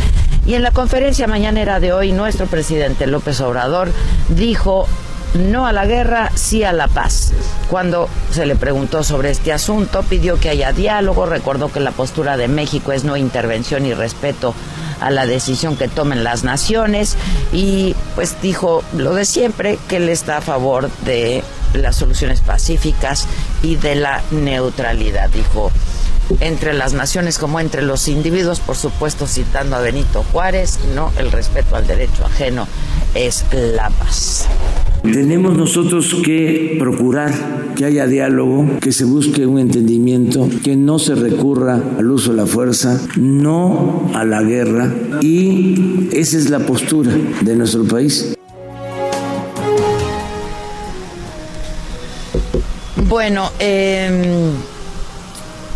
Y 0.46 0.54
en 0.54 0.62
la 0.62 0.70
conferencia 0.70 1.26
mañanera 1.26 1.80
de 1.80 1.92
hoy, 1.92 2.12
nuestro 2.12 2.46
presidente 2.46 3.08
López 3.08 3.40
Obrador 3.40 3.90
dijo 4.28 4.86
no 5.36 5.66
a 5.66 5.72
la 5.72 5.86
guerra, 5.86 6.30
sí 6.34 6.64
a 6.64 6.72
la 6.72 6.88
paz. 6.88 7.32
Cuando 7.70 8.08
se 8.30 8.46
le 8.46 8.56
preguntó 8.56 9.02
sobre 9.02 9.30
este 9.30 9.52
asunto, 9.52 10.02
pidió 10.02 10.38
que 10.38 10.50
haya 10.50 10.72
diálogo, 10.72 11.26
recordó 11.26 11.72
que 11.72 11.80
la 11.80 11.90
postura 11.90 12.36
de 12.36 12.48
México 12.48 12.92
es 12.92 13.04
no 13.04 13.16
intervención 13.16 13.86
y 13.86 13.94
respeto 13.94 14.54
a 15.00 15.10
la 15.10 15.26
decisión 15.26 15.76
que 15.76 15.88
tomen 15.88 16.24
las 16.24 16.44
naciones 16.44 17.16
y 17.52 17.94
pues 18.14 18.40
dijo 18.40 18.82
lo 18.96 19.14
de 19.14 19.24
siempre, 19.24 19.78
que 19.88 19.96
él 19.96 20.08
está 20.08 20.38
a 20.38 20.40
favor 20.40 20.90
de 21.04 21.42
las 21.74 21.96
soluciones 21.96 22.40
pacíficas 22.40 23.26
y 23.62 23.76
de 23.76 23.96
la 23.96 24.22
neutralidad. 24.30 25.28
Dijo, 25.30 25.70
entre 26.40 26.74
las 26.74 26.92
naciones 26.92 27.38
como 27.38 27.60
entre 27.60 27.82
los 27.82 28.08
individuos, 28.08 28.60
por 28.60 28.76
supuesto 28.76 29.26
citando 29.26 29.76
a 29.76 29.80
Benito 29.80 30.24
Juárez, 30.32 30.78
no 30.94 31.12
el 31.18 31.32
respeto 31.32 31.76
al 31.76 31.86
derecho 31.86 32.24
ajeno 32.24 32.66
es 33.14 33.44
la 33.52 33.90
paz. 33.90 34.46
Tenemos 35.02 35.56
nosotros 35.56 36.16
que 36.24 36.76
procurar 36.78 37.32
que 37.76 37.84
haya 37.84 38.06
diálogo, 38.06 38.78
que 38.80 38.92
se 38.92 39.04
busque 39.04 39.46
un 39.46 39.58
entendimiento, 39.58 40.48
que 40.64 40.74
no 40.74 40.98
se 40.98 41.14
recurra 41.14 41.80
al 41.98 42.10
uso 42.10 42.32
de 42.32 42.38
la 42.38 42.46
fuerza, 42.46 43.00
no 43.16 44.10
a 44.14 44.24
la 44.24 44.42
guerra 44.42 44.92
y 45.20 46.08
esa 46.12 46.36
es 46.38 46.50
la 46.50 46.60
postura 46.60 47.12
de 47.40 47.56
nuestro 47.56 47.84
país. 47.84 48.34
Bueno, 53.08 53.50
eh 53.60 54.50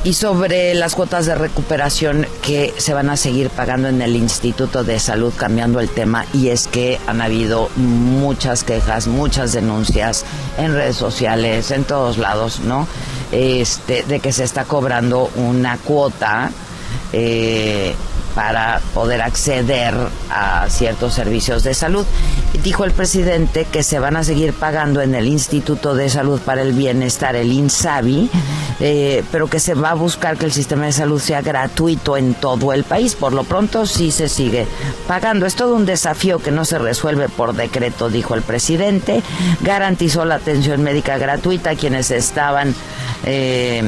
y 0.03 0.15
sobre 0.15 0.75
las 0.75 0.95
cuotas 0.95 1.27
de 1.27 1.35
recuperación 1.35 2.27
que 2.43 2.73
se 2.79 2.95
van 2.95 3.11
a 3.11 3.17
seguir 3.17 3.51
pagando 3.51 3.89
en 3.89 4.01
el 4.01 4.17
Instituto 4.17 4.83
de 4.83 4.99
Salud, 4.99 5.33
cambiando 5.37 5.79
el 5.79 5.91
tema, 5.91 6.25
y 6.33 6.49
es 6.49 6.69
que 6.69 6.99
han 7.07 7.21
habido 7.21 7.69
muchas 7.77 8.65
quejas, 8.65 9.09
muchas 9.09 9.53
denuncias 9.53 10.25
en 10.57 10.73
redes 10.73 10.97
sociales, 10.97 11.71
en 11.71 11.85
todos 11.85 12.17
lados, 12.17 12.61
¿no? 12.61 12.89
Este, 13.31 14.03
de 14.05 14.21
que 14.21 14.33
se 14.33 14.45
está 14.45 14.65
cobrando 14.65 15.31
una 15.37 15.77
cuota 15.77 16.51
eh, 17.13 17.95
para 18.35 18.81
poder 18.95 19.23
acceder 19.23 19.95
a 20.31 20.69
ciertos 20.69 21.15
servicios 21.15 21.63
de 21.63 21.75
salud. 21.75 22.07
Dijo 22.63 22.85
el 22.85 22.93
presidente 22.93 23.65
que 23.65 23.83
se 23.83 23.99
van 23.99 24.17
a 24.17 24.25
seguir 24.25 24.53
pagando 24.53 25.01
en 25.01 25.15
el 25.15 25.27
Instituto 25.27 25.95
de 25.95 26.09
Salud 26.09 26.41
para 26.41 26.63
el 26.63 26.73
Bienestar, 26.73 27.37
el 27.37 27.53
INSABI, 27.53 28.31
eh, 28.81 29.25
pero 29.33 29.49
que 29.49 29.61
se 29.61 29.75
va 29.75 29.91
a 29.91 29.95
buscar 29.95 30.37
que 30.37 30.47
el 30.47 30.53
sistema 30.53 30.87
de 30.87 30.93
salud 30.93 31.21
sea 31.21 31.43
gratuito 31.43 32.17
en 32.17 32.35
todo 32.35 32.73
el 32.73 32.85
país. 32.85 33.15
Por 33.15 33.33
lo 33.33 33.45
pronto 33.45 33.87
sí 33.87 34.11
se 34.11 34.29
sigue 34.29 34.67
pagando. 35.07 35.47
Es 35.47 35.55
todo 35.55 35.75
un 35.75 35.87
desafío 35.87 36.39
que 36.39 36.51
no 36.51 36.65
se 36.65 36.79
resuelve 36.79 37.29
por 37.29 37.55
decreto, 37.55 38.11
dijo 38.11 38.35
el 38.35 38.43
presidente. 38.43 39.23
Garantizó 39.63 40.25
la 40.25 40.37
atención 40.37 40.83
médica 40.83 41.19
gratuita 41.19 41.71
a 41.71 41.77
quienes 41.77 42.11
estaban... 42.11 42.75
Eh, 43.25 43.83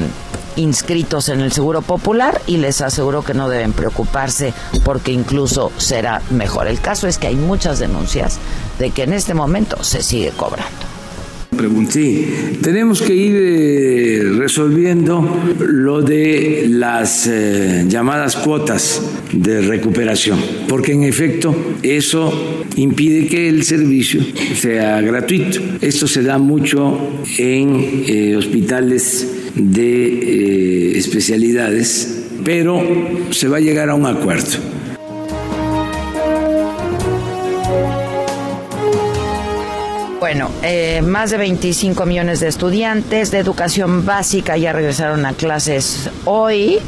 inscritos 0.57 1.29
en 1.29 1.41
el 1.41 1.53
Seguro 1.53 1.83
Popular 1.83 2.41
y 2.47 2.59
les 2.59 2.81
aseguro 2.81 3.23
que 3.23 3.35
no 3.35 3.49
deben 3.49 3.73
preocuparse 3.73 4.55
porque 4.85 5.13
incluso 5.13 5.73
será 5.77 6.23
mejor. 6.31 6.67
El 6.67 6.81
caso 6.81 7.09
es 7.09 7.19
que 7.19 7.29
hay 7.29 7.37
muchas 7.37 7.79
denuncias 7.79 8.39
de 8.79 8.91
que 8.91 9.05
en 9.05 9.13
este 9.13 9.35
momento 9.35 9.83
se 9.83 10.03
sigue 10.03 10.31
cobrando. 10.31 10.92
Sí, 11.93 12.27
tenemos 12.63 13.03
que 13.03 13.15
ir 13.15 13.35
eh, 13.37 14.23
resolviendo 14.39 15.43
lo 15.61 16.01
de 16.01 16.65
las 16.71 17.27
eh, 17.27 17.85
llamadas 17.87 18.37
cuotas 18.37 19.03
de 19.31 19.61
recuperación, 19.61 20.39
porque 20.69 20.93
en 20.93 21.03
efecto 21.03 21.55
eso 21.83 22.65
impide 22.77 23.27
que 23.27 23.51
el 23.51 23.65
servicio 23.65 24.23
sea 24.55 25.03
gratuito. 25.03 25.61
Esto 25.83 26.07
se 26.07 26.23
da 26.23 26.39
mucho 26.39 26.99
en 27.37 28.05
eh, 28.07 28.37
hospitales 28.37 29.53
de 29.55 30.97
especialidades, 30.97 32.25
pero 32.43 32.83
se 33.31 33.49
va 33.49 33.59
a 33.59 33.61
llegar 33.61 33.91
a 33.91 33.95
un 33.95 34.07
acuerdo. 34.07 34.82
Bueno, 40.33 40.51
eh, 40.63 41.03
más 41.03 41.29
de 41.29 41.37
25 41.37 42.07
millones 42.07 42.41
de 42.41 42.49
estudiantes 42.49 43.31
de 43.31 43.39
educación 43.39 44.07
básica 44.07 44.57
ya 44.57 44.73
regresaron 44.73 45.27
a 45.27 45.35
clases 45.35 46.09
hoy, 46.25 46.79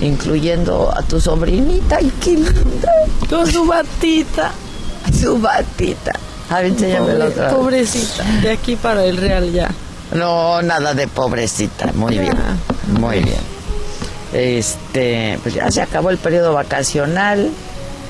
incluyendo 0.00 0.90
a 0.96 1.02
tu 1.02 1.20
sobrinita. 1.20 1.98
¡Ay, 1.98 2.10
qué 2.24 2.30
linda! 2.30 2.90
Con 3.28 3.52
su 3.52 3.66
batita. 3.66 4.50
Su 5.12 5.38
batita. 5.38 6.12
A 6.48 6.62
ver, 6.62 6.72
la 7.18 7.26
otra. 7.26 7.50
Pobrecita. 7.50 8.24
De 8.40 8.52
aquí 8.52 8.76
para 8.76 9.04
el 9.04 9.18
Real 9.18 9.52
ya. 9.52 9.68
No, 10.14 10.62
nada 10.62 10.94
de 10.94 11.06
pobrecita. 11.06 11.92
Muy 11.92 12.18
bien. 12.18 12.32
Muy 12.98 13.20
bien. 13.20 13.40
Este, 14.32 15.38
pues 15.42 15.54
ya 15.54 15.70
se 15.70 15.82
acabó 15.82 16.08
el 16.08 16.16
periodo 16.16 16.54
vacacional. 16.54 17.50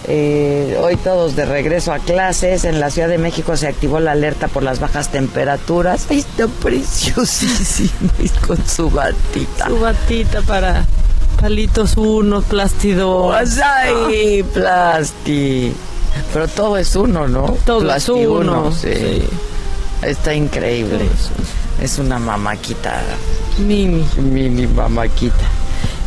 Eh, 0.08 0.78
hoy 0.80 0.96
todos 0.96 1.34
de 1.34 1.44
regreso 1.44 1.92
a 1.92 1.98
clases. 1.98 2.64
En 2.64 2.78
la 2.80 2.90
Ciudad 2.90 3.08
de 3.08 3.18
México 3.18 3.56
se 3.56 3.66
activó 3.66 3.98
la 4.00 4.12
alerta 4.12 4.48
por 4.48 4.62
las 4.62 4.78
bajas 4.78 5.10
temperaturas. 5.10 6.06
Ahí 6.10 6.18
está 6.18 6.46
preciosísimo 6.46 7.90
con 8.46 8.64
su 8.66 8.90
batita. 8.90 9.66
Su 9.66 9.80
batita 9.80 10.42
para 10.42 10.86
palitos 11.40 11.96
uno, 11.96 12.42
plástido. 12.42 13.32
¡Ay, 13.32 14.42
plasti! 14.42 15.72
Pero 16.32 16.48
todo 16.48 16.76
es 16.76 16.94
uno, 16.96 17.26
¿no? 17.28 17.56
Todo 17.64 17.94
es 17.94 18.08
uno. 18.08 18.72
sí. 18.72 19.22
Está 20.02 20.34
increíble. 20.34 21.08
Es 21.80 21.98
una 21.98 22.18
mamaquita. 22.18 23.02
Mini. 23.58 24.06
Mini 24.18 24.66
mamaquita. 24.66 25.44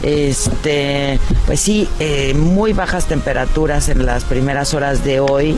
Este, 0.01 1.19
pues 1.45 1.59
sí, 1.59 1.87
eh, 1.99 2.33
muy 2.33 2.73
bajas 2.73 3.05
temperaturas 3.05 3.89
en 3.89 4.05
las 4.05 4.23
primeras 4.23 4.73
horas 4.73 5.03
de 5.03 5.19
hoy. 5.19 5.57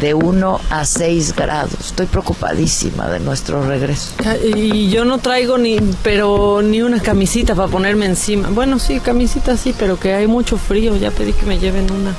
de 0.00 0.14
1 0.14 0.60
a 0.70 0.84
6 0.84 1.34
grados. 1.34 1.74
Estoy 1.80 2.06
preocupadísima 2.06 3.08
de 3.08 3.18
nuestro 3.18 3.66
regreso. 3.66 4.12
Y 4.54 4.90
yo 4.90 5.04
no 5.04 5.18
traigo 5.18 5.58
ni, 5.58 5.80
pero 6.04 6.62
ni 6.62 6.82
una 6.82 7.00
camisita 7.00 7.56
para 7.56 7.66
ponerme 7.68 8.06
encima. 8.06 8.48
Bueno, 8.50 8.78
sí, 8.78 9.00
camisita 9.00 9.56
sí, 9.56 9.74
pero 9.76 9.98
que 9.98 10.14
hay 10.14 10.28
mucho 10.28 10.56
frío. 10.56 10.94
Ya 10.94 11.10
pedí 11.10 11.32
que 11.32 11.46
me 11.46 11.58
lleven 11.58 11.90
una, 11.90 12.14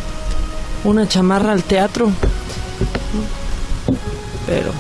una 0.84 1.08
chamarra 1.08 1.54
al 1.54 1.64
teatro. 1.64 2.12
Pero, 4.46 4.72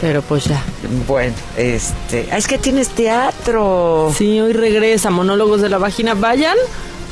pero 0.00 0.22
pues 0.22 0.44
ya. 0.44 0.62
Bueno, 1.06 1.34
este, 1.56 2.28
ah, 2.32 2.38
es 2.38 2.46
que 2.46 2.58
tienes 2.58 2.88
teatro. 2.88 4.12
Sí, 4.16 4.40
hoy 4.40 4.52
regresa 4.52 5.10
Monólogos 5.10 5.60
de 5.60 5.68
la 5.68 5.78
Vagina. 5.78 6.14
Vayan, 6.14 6.56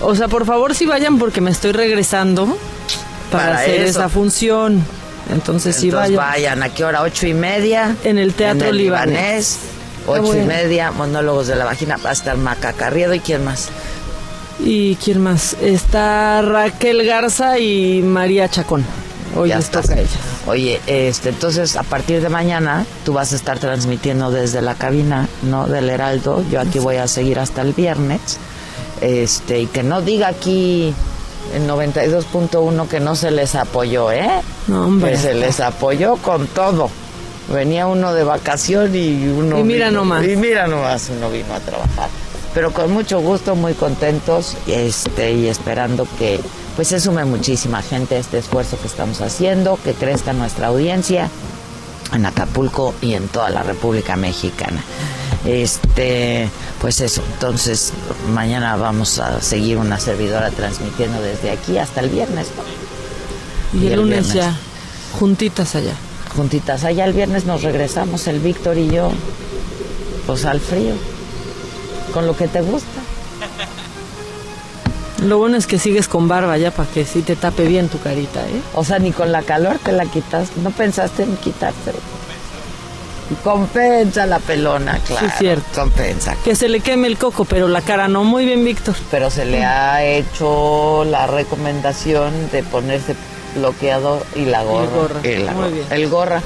o 0.01 0.15
sea, 0.15 0.29
por 0.29 0.47
favor 0.47 0.75
sí 0.75 0.87
vayan 0.87 1.19
porque 1.19 1.41
me 1.41 1.51
estoy 1.51 1.73
regresando 1.73 2.57
para, 3.31 3.59
hacer 3.59 3.83
esa 3.83 4.09
función. 4.09 4.83
Entonces, 5.31 5.77
sí 5.77 5.91
vayan. 5.91 6.17
vayan. 6.17 6.63
¿A 6.63 6.71
qué 6.71 6.85
hora? 6.85 7.03
¿Ocho 7.03 7.27
y 7.27 7.35
media? 7.35 7.95
En 8.05 8.19
el 8.19 8.33
Teatro 8.33 8.73
Libanés. 8.73 9.59
Ocho 10.07 10.35
y 10.35 10.41
media, 10.41 10.91
Monólogos 10.91 11.49
de 11.49 11.57
la 11.57 11.67
Vagina. 11.67 11.99
Va 11.99 12.11
a 12.11 12.15
estar 12.15 12.39
Maca 12.39 12.73
Carriedo 12.73 13.13
y 13.13 13.21
quién 13.21 13.45
más. 13.45 13.69
¿Y 14.61 14.97
quién 14.97 15.23
más? 15.23 15.55
Está 15.61 16.41
Raquel 16.43 17.05
Garza 17.05 17.59
y 17.59 18.03
María 18.03 18.49
Chacón. 18.49 18.85
Hoy 19.37 19.51
ya. 19.51 19.61
Oye, 20.47 20.81
este, 20.87 21.31
entonces 21.31 21.77
a 21.77 21.83
partir 21.83 22.23
de 22.23 22.29
mañana 22.29 22.87
tú 23.05 23.13
vas 23.13 23.33
a 23.33 23.37
estar 23.37 23.59
transmitiendo 23.59 24.31
desde 24.31 24.63
la 24.63 24.75
cabina, 24.75 25.29
¿no? 25.43 25.67
Del 25.67 25.91
Heraldo. 25.91 26.45
Yo 26.51 26.61
aquí 26.61 26.79
voy 26.79 26.97
a 26.97 27.07
seguir 27.09 27.39
hasta 27.39 27.63
el 27.63 27.73
viernes. 27.73 28.39
Este, 29.01 29.61
y 29.61 29.67
que 29.67 29.83
no 29.83 30.01
diga 30.03 30.29
aquí 30.29 30.93
en 31.55 31.69
92.1 31.69 32.89
que 32.89 33.01
no 33.01 33.15
se 33.15 33.31
les 33.31 33.55
apoyó, 33.55 34.11
¿eh? 34.11 34.29
No, 34.67 34.87
hombre. 34.87 35.13
Que 35.13 35.19
se 35.19 35.35
les 35.35 35.61
apoyó 35.61 36.17
con 36.17 36.47
todo. 36.49 36.91
Venía 37.53 37.87
uno 37.87 38.13
de 38.13 38.25
vacación 38.25 38.95
y 38.95 39.29
uno. 39.29 39.59
Y 39.59 39.63
mira 39.63 39.91
nomás. 39.91 40.25
Y 40.27 40.37
mira 40.37 40.67
nomás, 40.67 41.11
uno 41.17 41.31
vino 41.31 41.55
a 41.55 41.61
trabajar. 41.61 42.11
Pero 42.59 42.73
con 42.73 42.91
mucho 42.93 43.21
gusto, 43.21 43.55
muy 43.55 43.75
contentos 43.75 44.57
este, 44.67 45.33
y 45.33 45.47
esperando 45.47 46.09
que 46.19 46.41
pues 46.75 46.89
se 46.89 46.99
sume 46.99 47.25
muchísima 47.25 47.83
gente 47.83 48.17
a 48.17 48.19
este 48.19 48.39
esfuerzo 48.39 48.77
que 48.81 48.89
estamos 48.89 49.21
haciendo, 49.21 49.79
que 49.85 49.93
crezca 49.93 50.33
nuestra 50.33 50.67
audiencia 50.67 51.31
en 52.13 52.27
Acapulco 52.27 52.97
y 53.01 53.15
en 53.15 53.29
toda 53.29 53.51
la 53.51 53.63
República 53.63 54.17
Mexicana. 54.17 54.83
Este, 55.47 56.51
pues 56.81 57.01
eso, 57.01 57.23
entonces 57.33 57.93
mañana 58.35 58.75
vamos 58.75 59.21
a 59.21 59.41
seguir 59.41 59.77
una 59.77 60.01
servidora 60.01 60.51
transmitiendo 60.51 61.23
desde 61.23 61.53
aquí 61.53 61.79
hasta 61.79 62.01
el 62.01 62.11
viernes. 62.11 62.49
Y, 63.73 63.87
el, 63.87 64.01
lunes 64.01 64.33
ya, 64.33 64.57
juntitas 65.17 65.77
allá. 65.77 65.95
Juntitas 66.35 66.83
allá, 66.83 67.05
el 67.05 67.13
viernes 67.13 67.45
nos 67.45 67.63
regresamos, 67.63 68.27
el 68.27 68.41
Víctor 68.41 68.79
y 68.79 68.91
yo, 68.91 69.13
pues 70.27 70.45
al 70.45 70.59
frío, 70.59 70.95
con 72.09 72.27
lo 72.27 72.37
que 72.37 72.49
te 72.49 72.61
gusta. 72.61 73.01
Lo 75.25 75.39
bueno 75.39 75.57
es 75.57 75.67
que 75.67 75.79
sigues 75.79 76.07
con 76.07 76.29
barba 76.29 76.57
ya 76.59 76.71
para 76.71 76.89
que 76.89 77.05
sí 77.05 77.23
te 77.23 77.35
tape 77.35 77.67
bien 77.67 77.89
tu 77.89 77.99
carita, 77.99 78.41
¿eh? 78.41 78.61
O 78.75 78.85
sea, 78.85 78.99
ni 78.99 79.11
con 79.11 79.33
la 79.33 79.43
calor 79.43 79.79
te 79.79 79.93
la 79.93 80.07
quitas, 80.07 80.57
no 80.63 80.71
pensaste 80.71 81.25
en 81.25 81.37
quitártela. 81.37 81.99
Compensa 83.45 84.25
la 84.27 84.39
pelona, 84.39 84.99
claro. 85.07 85.27
Sí, 85.27 85.33
cierto. 85.39 85.81
Compensa. 85.81 86.35
Que 86.45 86.55
se 86.55 86.69
le 86.69 86.81
queme 86.81 87.09
el 87.09 87.19
coco, 87.19 87.45
pero 87.45 87.69
la 87.69 87.83
cara 87.83 88.09
no. 88.09 88.25
Muy 88.25 88.47
bien, 88.47 88.65
Víctor. 88.65 88.95
Pero 89.11 89.31
se 89.31 89.45
le 89.45 89.65
ha 89.65 90.03
hecho 90.03 91.05
la 91.05 91.27
recomendación 91.27 92.51
de 92.51 92.63
ponerse 92.63 93.15
bloqueador 93.55 94.25
y 94.35 94.47
la 94.47 94.63
gorra. 94.63 95.21
El 95.23 95.43
gorra. 95.45 95.53
Muy 95.53 95.73
bien. 95.73 95.87
El 95.91 96.09
gorra. 96.09 96.43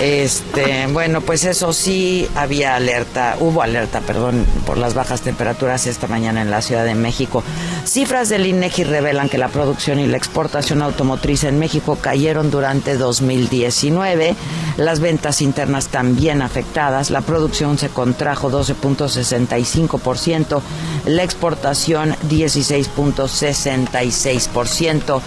Este, 0.00 0.86
bueno, 0.88 1.20
pues 1.20 1.44
eso 1.44 1.72
sí 1.72 2.28
había 2.34 2.74
alerta, 2.74 3.36
hubo 3.38 3.62
alerta, 3.62 4.00
perdón, 4.00 4.44
por 4.66 4.76
las 4.76 4.94
bajas 4.94 5.20
temperaturas 5.20 5.86
esta 5.86 6.08
mañana 6.08 6.42
en 6.42 6.50
la 6.50 6.62
Ciudad 6.62 6.84
de 6.84 6.94
México. 6.94 7.44
Cifras 7.84 8.30
del 8.30 8.46
INEGI 8.46 8.84
revelan 8.84 9.28
que 9.28 9.36
la 9.36 9.48
producción 9.48 10.00
y 10.00 10.06
la 10.06 10.16
exportación 10.16 10.80
automotriz 10.80 11.44
en 11.44 11.58
México 11.58 11.98
cayeron 12.00 12.50
durante 12.50 12.96
2019. 12.96 14.34
Las 14.78 15.00
ventas 15.00 15.42
internas 15.42 15.88
también 15.88 16.40
afectadas. 16.40 17.10
La 17.10 17.20
producción 17.20 17.76
se 17.78 17.90
contrajo 17.90 18.50
12.65%, 18.50 20.62
la 21.06 21.22
exportación 21.22 22.16
16.66%. 22.28 25.20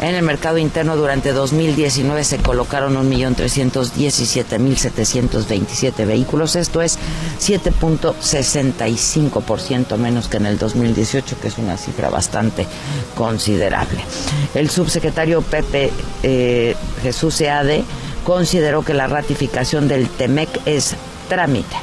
En 0.00 0.14
el 0.14 0.22
mercado 0.22 0.56
interno 0.58 0.96
durante 0.96 1.32
2019 1.32 2.24
se 2.24 2.38
colocaron 2.38 2.96
1.317.727 3.10 6.06
vehículos. 6.06 6.56
Esto 6.56 6.82
es 6.82 6.98
7.65% 7.40 9.96
menos 9.96 10.26
que 10.28 10.38
en 10.38 10.46
el 10.46 10.58
2018, 10.58 11.36
que 11.40 11.46
es 11.48 11.58
una 11.58 11.76
cifra 11.76 12.03
bastante 12.10 12.66
considerable. 13.16 14.00
El 14.54 14.70
subsecretario 14.70 15.42
Pepe 15.42 15.90
eh, 16.22 16.74
Jesús 17.02 17.34
Seade 17.34 17.84
consideró 18.24 18.82
que 18.82 18.94
la 18.94 19.06
ratificación 19.06 19.88
del 19.88 20.08
TEMEC 20.08 20.48
es 20.66 20.96
trámite. 21.28 21.76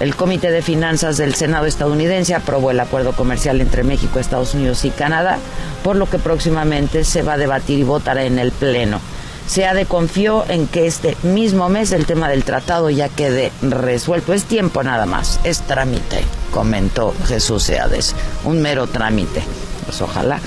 El 0.00 0.16
Comité 0.16 0.50
de 0.50 0.62
Finanzas 0.62 1.18
del 1.18 1.34
Senado 1.34 1.66
estadounidense 1.66 2.34
aprobó 2.34 2.70
el 2.70 2.80
acuerdo 2.80 3.12
comercial 3.12 3.60
entre 3.60 3.84
México, 3.84 4.18
Estados 4.18 4.54
Unidos 4.54 4.84
y 4.86 4.90
Canadá, 4.90 5.38
por 5.84 5.96
lo 5.96 6.08
que 6.08 6.18
próximamente 6.18 7.04
se 7.04 7.22
va 7.22 7.34
a 7.34 7.38
debatir 7.38 7.78
y 7.78 7.82
votará 7.82 8.24
en 8.24 8.38
el 8.38 8.50
Pleno. 8.50 8.98
SEADE 9.46 9.84
confió 9.84 10.44
en 10.48 10.68
que 10.68 10.86
este 10.86 11.16
mismo 11.22 11.68
mes 11.68 11.92
el 11.92 12.06
tema 12.06 12.28
del 12.28 12.44
tratado 12.44 12.88
ya 12.88 13.08
quede 13.08 13.52
resuelto. 13.60 14.32
Es 14.32 14.44
tiempo 14.44 14.82
nada 14.82 15.06
más, 15.06 15.40
es 15.44 15.60
trámite, 15.62 16.22
comentó 16.50 17.14
Jesús 17.26 17.62
Seades. 17.62 18.14
Un 18.44 18.60
mero 18.60 18.86
trámite. 18.86 19.42
Pues 19.84 20.02
ojalá. 20.02 20.40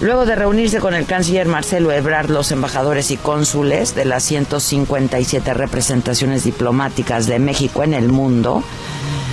Luego 0.00 0.26
de 0.26 0.34
reunirse 0.34 0.80
con 0.80 0.94
el 0.94 1.06
canciller 1.06 1.46
Marcelo 1.46 1.92
Ebrard, 1.92 2.30
los 2.30 2.52
embajadores 2.52 3.10
y 3.10 3.16
cónsules 3.16 3.94
de 3.94 4.04
las 4.04 4.22
157 4.24 5.54
representaciones 5.54 6.44
diplomáticas 6.44 7.26
de 7.26 7.38
México 7.38 7.82
en 7.82 7.94
el 7.94 8.08
mundo, 8.08 8.62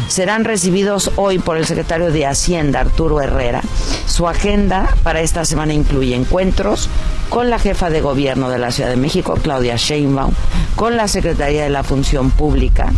serán 0.08 0.46
recibidos 0.46 1.12
hoy 1.16 1.40
por 1.40 1.58
el 1.58 1.66
secretario 1.66 2.12
de 2.12 2.26
Hacienda, 2.26 2.80
Arturo 2.80 3.22
Herrera. 3.22 3.62
Su 4.06 4.28
agenda 4.28 4.96
para 5.04 5.22
esta 5.22 5.46
semana 5.46 5.74
incluye 5.74 6.16
encuentros 6.16 6.90
con 7.30 7.50
la 7.50 7.60
jefa 7.60 7.90
de 7.90 8.02
gobierno 8.02 8.50
de 8.50 8.60
la 8.60 8.72
Ciudad 8.72 8.90
de 8.90 8.96
México, 8.96 9.38
Claudia 9.42 9.76
Sheinbaum, 9.76 10.34
con 10.76 10.98
la 10.98 11.08
Secretaría 11.08 11.64
de 11.64 11.70
la 11.70 11.84
Función 11.84 12.32
Pública, 12.32 12.92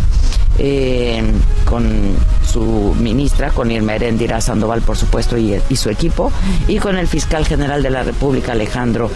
eh, 0.60 1.24
con 1.66 2.16
su 2.46 2.96
ministra, 3.00 3.52
con 3.52 3.72
Irma 3.72 3.96
Erendira 3.96 4.42
Sandoval, 4.42 4.82
por 4.82 4.98
supuesto, 4.98 5.38
y, 5.38 5.60
y, 5.70 5.76
su 5.76 5.90
equipo, 5.90 6.32
y 6.68 6.78
con 6.78 6.98
el 6.98 7.08
fiscal 7.08 7.46
general 7.46 7.82
de 7.82 7.90
la 7.90 8.04
República, 8.04 8.52
Alejandro 8.52 9.10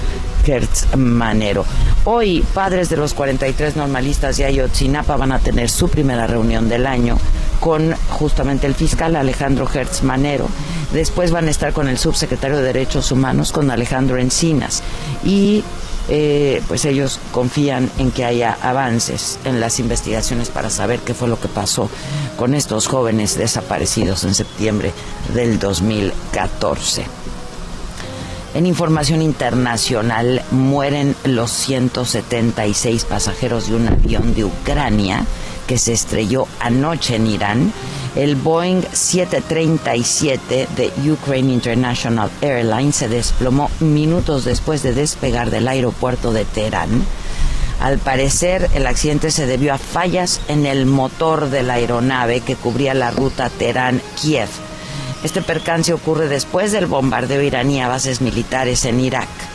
Hertz 0.45 0.95
Manero. 0.95 1.65
Hoy, 2.05 2.43
padres 2.53 2.89
de 2.89 2.97
los 2.97 3.13
43 3.13 3.75
normalistas 3.75 4.37
de 4.37 4.45
Ayotzinapa 4.45 5.17
van 5.17 5.31
a 5.31 5.39
tener 5.39 5.69
su 5.69 5.89
primera 5.89 6.27
reunión 6.27 6.69
del 6.69 6.85
año 6.85 7.17
con 7.59 7.93
justamente 8.09 8.67
el 8.67 8.75
fiscal 8.75 9.15
Alejandro 9.15 9.67
Hertz 9.73 10.03
Manero. 10.03 10.47
Después 10.91 11.31
van 11.31 11.47
a 11.47 11.51
estar 11.51 11.73
con 11.73 11.87
el 11.87 11.97
subsecretario 11.97 12.57
de 12.57 12.63
Derechos 12.63 13.11
Humanos, 13.11 13.51
con 13.51 13.71
Alejandro 13.71 14.17
Encinas. 14.17 14.83
Y 15.23 15.63
eh, 16.09 16.61
pues 16.67 16.85
ellos 16.85 17.19
confían 17.31 17.89
en 17.97 18.11
que 18.11 18.25
haya 18.25 18.57
avances 18.61 19.39
en 19.45 19.59
las 19.59 19.79
investigaciones 19.79 20.49
para 20.49 20.69
saber 20.69 20.99
qué 20.99 21.13
fue 21.13 21.27
lo 21.27 21.39
que 21.39 21.47
pasó 21.47 21.89
con 22.37 22.55
estos 22.55 22.87
jóvenes 22.87 23.37
desaparecidos 23.37 24.23
en 24.23 24.33
septiembre 24.33 24.91
del 25.33 25.59
2014. 25.59 27.05
En 28.53 28.67
información 28.67 29.23
internacional, 29.23 30.43
mueren 30.51 31.15
los 31.23 31.49
176 31.51 33.05
pasajeros 33.05 33.67
de 33.67 33.75
un 33.75 33.87
avión 33.87 34.35
de 34.35 34.45
Ucrania 34.45 35.25
que 35.65 35.79
se 35.79 35.93
estrelló 35.93 36.47
anoche 36.59 37.15
en 37.15 37.27
Irán. 37.27 37.73
El 38.15 38.35
Boeing 38.35 38.83
737 38.91 40.67
de 40.75 41.11
Ukraine 41.11 41.51
International 41.51 42.29
Airlines 42.41 42.95
se 42.95 43.09
desplomó 43.09 43.71
minutos 43.79 44.45
después 44.45 44.83
de 44.83 44.93
despegar 44.93 45.49
del 45.49 45.67
aeropuerto 45.67 46.31
de 46.31 46.45
Teherán. 46.45 47.03
Al 47.81 47.97
parecer, 47.97 48.69
el 48.75 48.85
accidente 48.85 49.31
se 49.31 49.47
debió 49.47 49.73
a 49.73 49.79
fallas 49.79 50.41
en 50.47 50.67
el 50.67 50.85
motor 50.85 51.49
de 51.49 51.63
la 51.63 51.73
aeronave 51.73 52.41
que 52.41 52.55
cubría 52.55 52.93
la 52.93 53.09
ruta 53.09 53.49
Teherán-Kiev. 53.49 54.49
Este 55.23 55.41
percance 55.41 55.91
ocurre 55.91 56.27
después 56.27 56.71
del 56.71 56.85
bombardeo 56.85 57.41
iraní 57.41 57.81
a 57.81 57.87
bases 57.87 58.21
militares 58.21 58.85
en 58.85 58.99
Irak. 58.99 59.52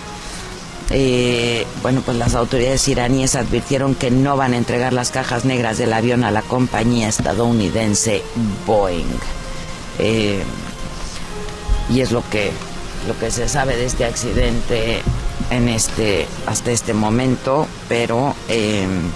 Eh, 0.91 1.67
bueno, 1.83 2.01
pues 2.03 2.17
las 2.17 2.35
autoridades 2.35 2.89
iraníes 2.89 3.35
advirtieron 3.35 3.95
que 3.95 4.11
no 4.11 4.37
van 4.37 4.55
a 4.55 4.57
entregar 4.57 4.93
las 4.93 5.11
cajas 5.11 5.45
negras 5.45 5.77
del 5.77 5.93
avión 5.93 6.25
a 6.25 6.31
la 6.31 6.43
compañía 6.43 7.09
estadounidense 7.09 8.23
Boeing. 8.67 9.05
Eh, 9.99 10.43
y 11.91 12.01
es 12.01 12.13
lo 12.13 12.23
que, 12.31 12.53
lo 13.07 13.19
que 13.19 13.31
se 13.31 13.49
sabe 13.49 13.77
de 13.77 13.85
este 13.87 14.05
accidente 14.05 15.03
en 15.51 15.69
este, 15.69 16.27
hasta 16.47 16.71
este 16.71 16.95
momento, 16.95 17.67
pero 17.89 18.35
em, 18.49 19.11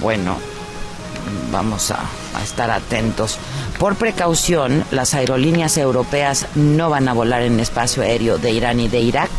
bueno, 0.00 0.36
vamos 1.52 1.90
a, 1.90 2.00
a 2.34 2.42
estar 2.42 2.70
atentos. 2.70 3.38
Por 3.78 3.96
precaución, 3.96 4.84
las 4.90 5.14
aerolíneas 5.14 5.76
europeas 5.76 6.46
no 6.54 6.90
van 6.90 7.08
a 7.08 7.12
volar 7.12 7.42
en 7.42 7.60
espacio 7.60 8.02
aéreo 8.02 8.38
de 8.38 8.50
Irán 8.52 8.80
y 8.80 8.88
de 8.88 9.00
Irak. 9.00 9.30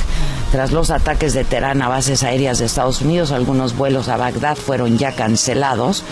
Tras 0.52 0.74
los 0.74 0.92
ataques 0.92 1.34
de 1.34 1.46
Teherán 1.46 1.82
a 1.82 1.88
bases 1.88 2.24
aéreas 2.24 2.60
de 2.60 2.66
Estados 2.66 3.02
Unidos, 3.02 3.32
algunos 3.32 3.78
vuelos 3.78 4.10
a 4.10 4.18
Bagdad 4.18 4.58
fueron 4.58 4.98
ya 4.98 5.14
cancelados 5.14 6.04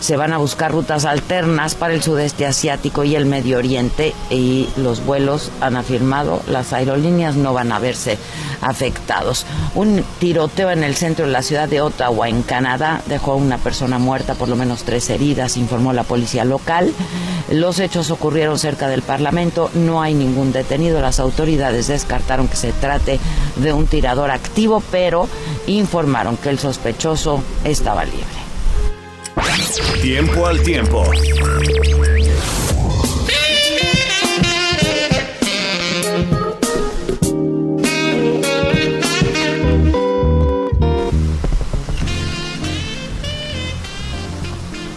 se 0.00 0.16
van 0.16 0.32
a 0.32 0.38
buscar 0.38 0.72
rutas 0.72 1.04
alternas 1.04 1.74
para 1.74 1.94
el 1.94 2.02
sudeste 2.02 2.46
asiático 2.46 3.04
y 3.04 3.16
el 3.16 3.26
Medio 3.26 3.58
Oriente 3.58 4.14
y 4.30 4.68
los 4.76 5.04
vuelos 5.04 5.50
han 5.60 5.76
afirmado 5.76 6.42
las 6.48 6.72
aerolíneas 6.72 7.36
no 7.36 7.52
van 7.52 7.72
a 7.72 7.78
verse 7.78 8.18
afectados. 8.60 9.46
Un 9.74 10.04
tiroteo 10.18 10.70
en 10.70 10.84
el 10.84 10.96
centro 10.96 11.26
de 11.26 11.32
la 11.32 11.42
ciudad 11.42 11.68
de 11.68 11.80
Ottawa, 11.80 12.28
en 12.28 12.42
Canadá, 12.42 13.02
dejó 13.06 13.32
a 13.32 13.36
una 13.36 13.58
persona 13.58 13.98
muerta, 13.98 14.34
por 14.34 14.48
lo 14.48 14.56
menos 14.56 14.84
tres 14.84 15.08
heridas, 15.10 15.56
informó 15.56 15.92
la 15.92 16.04
policía 16.04 16.44
local. 16.44 16.92
Los 17.50 17.78
hechos 17.78 18.10
ocurrieron 18.10 18.58
cerca 18.58 18.88
del 18.88 19.02
Parlamento, 19.02 19.70
no 19.74 20.02
hay 20.02 20.14
ningún 20.14 20.52
detenido. 20.52 21.00
Las 21.00 21.20
autoridades 21.20 21.88
descartaron 21.88 22.48
que 22.48 22.56
se 22.56 22.72
trate 22.72 23.20
de 23.56 23.72
un 23.72 23.86
tirador 23.86 24.30
activo, 24.30 24.82
pero 24.90 25.28
informaron 25.66 26.36
que 26.36 26.50
el 26.50 26.58
sospechoso 26.58 27.42
estaba 27.64 28.04
libre. 28.04 28.35
Tiempo 30.00 30.46
al 30.46 30.62
tiempo. 30.62 31.04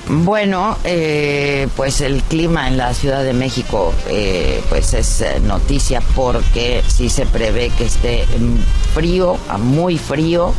Bueno, 0.07 0.77
eh, 0.83 1.67
pues 1.75 2.01
el 2.01 2.21
clima 2.23 2.67
en 2.67 2.77
la 2.77 2.93
Ciudad 2.93 3.23
de 3.23 3.33
México 3.33 3.93
eh, 4.07 4.61
pues 4.69 4.93
es 4.93 5.21
eh, 5.21 5.39
noticia 5.41 6.01
porque 6.15 6.83
sí 6.87 7.09
se 7.09 7.25
prevé 7.25 7.69
que 7.71 7.85
esté 7.85 8.25
frío, 8.93 9.37
muy 9.59 9.97
frío, 9.97 10.53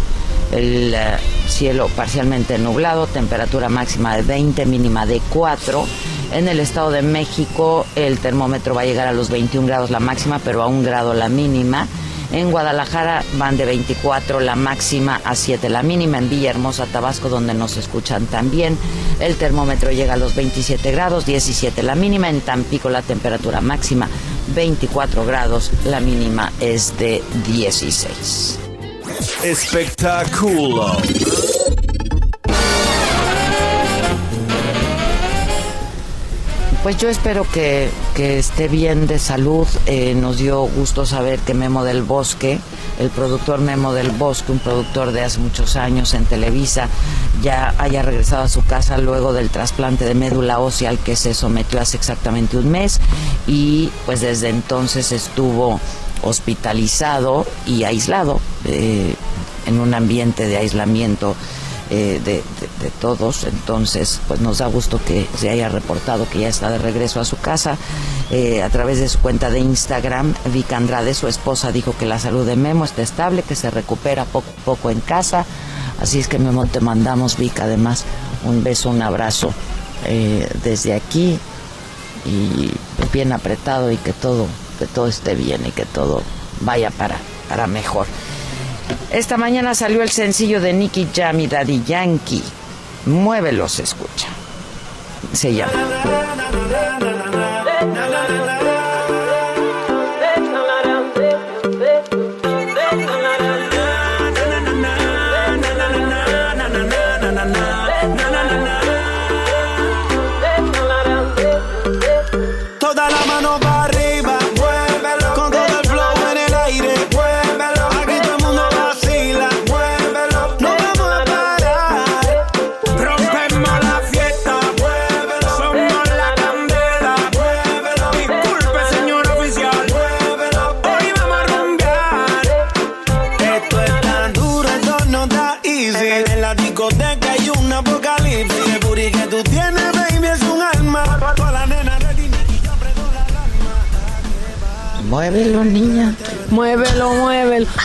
el 0.52 0.94
eh, 0.94 1.16
cielo 1.46 1.88
parcialmente 1.94 2.58
nublado, 2.58 3.06
temperatura 3.06 3.68
máxima 3.68 4.16
de 4.16 4.22
20, 4.22 4.66
mínima 4.66 5.06
de 5.06 5.20
4. 5.30 5.84
En 6.32 6.48
el 6.48 6.60
Estado 6.60 6.90
de 6.90 7.02
México 7.02 7.86
el 7.96 8.18
termómetro 8.18 8.74
va 8.74 8.82
a 8.82 8.84
llegar 8.84 9.08
a 9.08 9.12
los 9.12 9.30
21 9.30 9.66
grados 9.66 9.90
la 9.90 10.00
máxima, 10.00 10.40
pero 10.44 10.62
a 10.62 10.66
un 10.66 10.82
grado 10.82 11.14
la 11.14 11.28
mínima. 11.28 11.86
En 12.32 12.52
Guadalajara 12.52 13.24
van 13.38 13.56
de 13.56 13.64
24 13.64 14.38
la 14.38 14.54
máxima 14.54 15.20
a 15.24 15.34
7 15.34 15.68
la 15.68 15.82
mínima. 15.82 16.18
En 16.18 16.30
Villahermosa, 16.30 16.86
Tabasco, 16.86 17.28
donde 17.28 17.54
nos 17.54 17.76
escuchan 17.76 18.26
también, 18.26 18.78
el 19.18 19.34
termómetro 19.34 19.90
llega 19.90 20.14
a 20.14 20.16
los 20.16 20.36
27 20.36 20.92
grados, 20.92 21.26
17 21.26 21.82
la 21.82 21.96
mínima. 21.96 22.28
En 22.28 22.40
Tampico 22.40 22.88
la 22.88 23.02
temperatura 23.02 23.60
máxima 23.60 24.08
24 24.54 25.24
grados, 25.26 25.72
la 25.84 25.98
mínima 25.98 26.52
es 26.60 26.96
de 26.98 27.20
16. 27.48 28.59
Espectáculo. 29.42 30.96
Pues 36.82 36.96
yo 36.96 37.10
espero 37.10 37.46
que, 37.52 37.90
que 38.14 38.38
esté 38.38 38.66
bien 38.68 39.06
de 39.06 39.18
salud. 39.18 39.66
Eh, 39.84 40.14
nos 40.14 40.38
dio 40.38 40.62
gusto 40.62 41.04
saber 41.04 41.38
que 41.40 41.52
Memo 41.52 41.84
del 41.84 42.02
Bosque, 42.02 42.58
el 42.98 43.10
productor 43.10 43.60
Memo 43.60 43.92
del 43.92 44.10
Bosque, 44.10 44.50
un 44.50 44.60
productor 44.60 45.12
de 45.12 45.22
hace 45.22 45.40
muchos 45.40 45.76
años 45.76 46.14
en 46.14 46.24
Televisa, 46.24 46.88
ya 47.42 47.74
haya 47.76 48.00
regresado 48.00 48.44
a 48.44 48.48
su 48.48 48.64
casa 48.64 48.96
luego 48.96 49.34
del 49.34 49.50
trasplante 49.50 50.06
de 50.06 50.14
médula 50.14 50.58
ósea 50.58 50.88
al 50.88 50.98
que 50.98 51.16
se 51.16 51.34
sometió 51.34 51.80
hace 51.82 51.98
exactamente 51.98 52.56
un 52.56 52.70
mes 52.70 52.98
y 53.46 53.90
pues 54.06 54.22
desde 54.22 54.48
entonces 54.48 55.12
estuvo 55.12 55.80
hospitalizado 56.22 57.46
y 57.66 57.84
aislado 57.84 58.40
eh, 58.64 59.14
en 59.66 59.80
un 59.80 59.94
ambiente 59.94 60.46
de 60.46 60.56
aislamiento 60.56 61.34
eh, 61.90 62.20
de, 62.24 62.42
todos. 63.00 63.44
Entonces, 63.44 64.20
pues 64.28 64.40
nos 64.40 64.58
da 64.58 64.66
gusto 64.66 65.00
que 65.04 65.26
se 65.36 65.50
haya 65.50 65.68
reportado 65.68 66.28
que 66.28 66.40
ya 66.40 66.48
está 66.48 66.70
de 66.70 66.78
regreso 66.78 67.20
a 67.20 67.24
su 67.24 67.36
casa. 67.38 67.76
Eh, 68.30 68.62
a 68.62 68.68
través 68.68 68.98
de 69.00 69.08
su 69.08 69.18
cuenta 69.18 69.50
de 69.50 69.60
Instagram, 69.60 70.34
Vika 70.52 70.76
Andrade, 70.76 71.14
su 71.14 71.28
esposa, 71.28 71.72
dijo 71.72 71.94
que 71.98 72.06
la 72.06 72.18
salud 72.18 72.46
de 72.46 72.56
Memo 72.56 72.84
está 72.84 73.02
estable, 73.02 73.42
que 73.42 73.56
se 73.56 73.70
recupera 73.70 74.24
poco 74.24 74.50
a 74.50 74.64
poco 74.64 74.90
en 74.90 75.00
casa. 75.00 75.44
Así 76.00 76.20
es 76.20 76.28
que 76.28 76.38
Memo, 76.38 76.66
te 76.66 76.80
mandamos, 76.80 77.36
Vika, 77.36 77.64
además, 77.64 78.04
un 78.44 78.62
beso, 78.62 78.90
un 78.90 79.02
abrazo 79.02 79.52
desde 80.64 80.94
aquí 80.94 81.38
y 82.24 82.72
bien 83.12 83.32
apretado 83.32 83.90
y 83.90 83.96
que 83.96 84.12
todo, 84.12 84.46
que 84.80 84.86
todo 84.86 85.08
esté 85.08 85.34
bien 85.34 85.64
y 85.66 85.72
que 85.72 85.84
todo 85.84 86.22
vaya 86.60 86.90
para, 86.90 87.16
para 87.50 87.66
mejor. 87.66 88.06
Esta 89.12 89.36
mañana 89.36 89.74
salió 89.74 90.02
el 90.02 90.10
sencillo 90.10 90.58
de 90.60 90.72
Nicky 90.72 91.08
Jam 91.14 91.38
y 91.38 91.46
Daddy 91.46 91.82
Yankee. 91.84 92.42
Muévelo, 93.04 93.68
se 93.68 93.82
escucha. 93.82 94.28
Se 95.34 95.52
llama. 95.52 95.72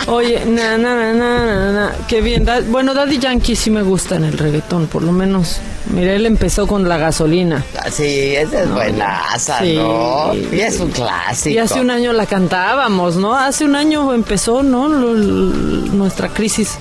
Oye, 0.08 0.46
na, 0.46 0.78
na, 0.78 0.94
na, 0.96 1.13
na, 1.13 1.46
na, 1.46 1.72
na. 1.72 1.91
Qué 2.08 2.22
bien. 2.22 2.46
Da- 2.46 2.62
bueno, 2.62 2.94
Daddy 2.94 3.18
Yankee 3.18 3.56
sí 3.56 3.72
me 3.72 3.82
gusta 3.82 4.15
en 4.18 4.26
el 4.26 4.38
reggaetón, 4.38 4.86
por 4.86 5.02
lo 5.02 5.12
menos. 5.12 5.58
Mira, 5.88 6.13
él 6.13 6.26
empezó 6.28 6.68
con 6.68 6.88
la 6.88 6.98
gasolina. 6.98 7.63
Sí, 7.91 8.36
esa 8.36 8.63
es 8.63 8.72
buenaza. 8.72 9.62
¿no? 9.62 10.34
Y 10.36 10.60
es 10.60 10.80
un 10.80 10.91
clásico. 10.91 11.50
Y 11.56 11.58
hace 11.58 11.80
un 11.80 11.89
año 11.89 12.13
la 12.13 12.28
cantábamos, 12.28 13.15
¿no? 13.15 13.34
Hace 13.36 13.65
un 13.65 13.76
año 13.76 14.13
empezó, 14.13 14.62
¿no? 14.62 14.88
Nuestra 14.89 16.30
crisis 16.30 16.78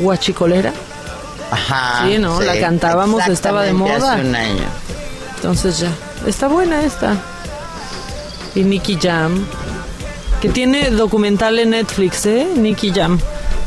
guachicolera. 0.00 0.72
Ajá. 1.50 2.06
Sí, 2.06 2.18
¿no? 2.18 2.40
La 2.40 2.58
cantábamos, 2.60 3.26
estaba 3.26 3.62
de 3.64 3.72
moda. 3.72 4.14
Hace 4.14 4.28
un 4.28 4.34
año. 4.36 4.64
Entonces 5.36 5.80
ya. 5.80 5.90
Está 6.24 6.46
buena 6.46 6.82
esta. 6.82 7.16
Y 8.54 8.62
Nicky 8.62 8.96
Jam. 9.00 9.44
Que 10.40 10.48
tiene 10.48 10.90
documental 10.90 11.58
en 11.58 11.70
Netflix, 11.70 12.24
¿eh? 12.26 12.46
Nicky 12.56 12.92
Jam. 12.92 13.18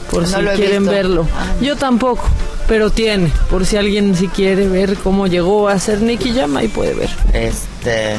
Por 0.10 0.24
No 0.24 0.28
si 0.28 0.44
quieren 0.56 0.80
visto. 0.84 0.92
verlo. 0.92 1.28
Ah. 1.36 1.54
Yo 1.62 1.76
tampoco. 1.76 2.28
Pero 2.68 2.90
tiene. 2.90 3.32
Por 3.50 3.66
si 3.66 3.78
alguien 3.78 4.16
si 4.16 4.28
quiere 4.28 4.68
ver 4.68 4.96
cómo 4.98 5.28
llegó 5.28 5.68
a 5.70 5.78
ser 5.80 6.02
Nicky 6.02 6.34
Jam, 6.34 6.56
ahí 6.58 6.68
puede 6.68 6.94
ver. 6.94 7.10
Este. 7.34 8.16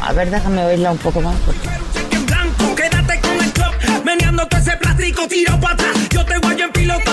A 0.00 0.12
ver, 0.12 0.30
déjame 0.30 0.64
oírla 0.64 0.92
un 0.92 0.98
poco 0.98 1.20
más. 1.20 1.36
porque- 1.44 1.68
en 2.16 2.26
blanco, 2.26 2.74
quédate 2.74 3.20
con 3.20 3.32
el 3.44 3.52
club, 3.52 4.02
meneando 4.04 4.46
todo 4.46 4.60
ese 4.60 4.76
plástico, 4.78 5.26
tiro 5.28 5.58
para 5.60 5.74
atrás. 5.74 5.96
Yo 6.10 6.24
te 6.24 6.38
guayo 6.38 6.64
en 6.64 6.72
piloto 6.72 7.10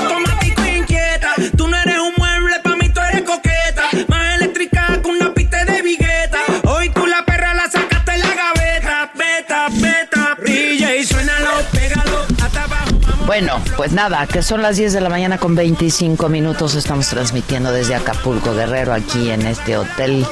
Bueno, 13.27 13.61
pues 13.75 13.91
nada, 13.91 14.25
que 14.25 14.41
son 14.41 14.61
las 14.61 14.77
10 14.77 14.93
de 14.93 15.01
la 15.01 15.09
mañana 15.09 15.37
con 15.37 15.53
25 15.53 16.29
minutos. 16.29 16.75
Estamos 16.75 17.09
transmitiendo 17.09 17.73
desde 17.73 17.93
Acapulco, 17.93 18.55
Guerrero, 18.55 18.93
aquí 18.93 19.29
en 19.29 19.45
este 19.45 19.77
hotel. 19.77 20.25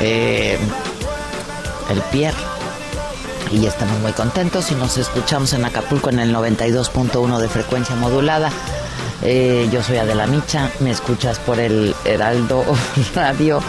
eh, 0.00 0.58
el 1.90 2.00
Pierre. 2.10 2.36
y 3.50 3.66
estamos 3.66 4.00
muy 4.00 4.12
contentos 4.12 4.70
y 4.72 4.74
nos 4.74 4.96
escuchamos 4.96 5.52
en 5.52 5.66
Acapulco 5.66 6.08
en 6.08 6.20
el 6.20 6.34
92.1 6.34 7.38
de 7.38 7.48
frecuencia 7.50 7.94
modulada. 7.96 8.50
Eh, 9.24 9.68
yo 9.70 9.82
soy 9.82 9.98
Adela 9.98 10.26
Micha, 10.26 10.68
me 10.80 10.90
escuchas 10.90 11.38
por 11.38 11.60
el 11.60 11.94
Heraldo 12.04 12.64
Radio 13.14 13.60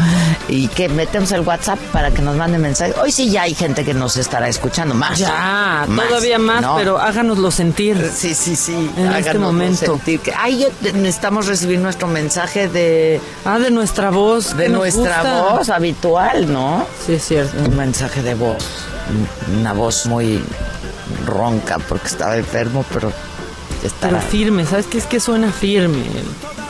y 0.47 0.67
que 0.67 0.89
metemos 0.89 1.31
el 1.31 1.41
WhatsApp 1.41 1.77
para 1.91 2.09
que 2.09 2.23
nos 2.23 2.35
manden 2.35 2.61
mensajes. 2.61 2.95
Hoy 2.97 3.11
sí 3.11 3.29
ya 3.29 3.43
hay 3.43 3.53
gente 3.53 3.85
que 3.85 3.93
nos 3.93 4.17
estará 4.17 4.47
escuchando 4.47 4.95
más. 4.95 5.19
Ya, 5.19 5.85
todavía 5.87 6.39
más, 6.39 6.65
pero 6.75 6.97
háganoslo 6.97 7.51
sentir. 7.51 8.11
Sí, 8.13 8.33
sí, 8.33 8.55
sí. 8.55 8.91
En 8.97 9.13
este 9.13 9.37
momento. 9.37 9.85
Sentir 9.85 10.21
que, 10.21 10.33
ay, 10.35 10.67
necesitamos 10.81 11.45
recibir 11.45 11.79
nuestro 11.79 12.07
mensaje 12.07 12.67
de... 12.67 13.21
Ah, 13.45 13.59
de 13.59 13.69
nuestra 13.69 14.09
voz. 14.09 14.57
De 14.57 14.69
nuestra 14.69 15.21
voz 15.43 15.69
habitual, 15.69 16.51
¿no? 16.51 16.87
Sí, 17.05 17.13
es 17.13 17.27
cierto. 17.27 17.57
Un 17.63 17.75
mensaje 17.77 18.23
de 18.23 18.33
voz. 18.33 18.63
Una 19.59 19.73
voz 19.73 20.07
muy 20.07 20.43
ronca 21.27 21.77
porque 21.77 22.07
estaba 22.07 22.37
enfermo, 22.37 22.83
pero 22.91 23.11
pero 23.99 24.19
firme, 24.21 24.65
¿sabes 24.65 24.85
qué 24.87 24.97
es 24.97 25.05
que 25.05 25.19
suena 25.19 25.51
firme? 25.51 26.03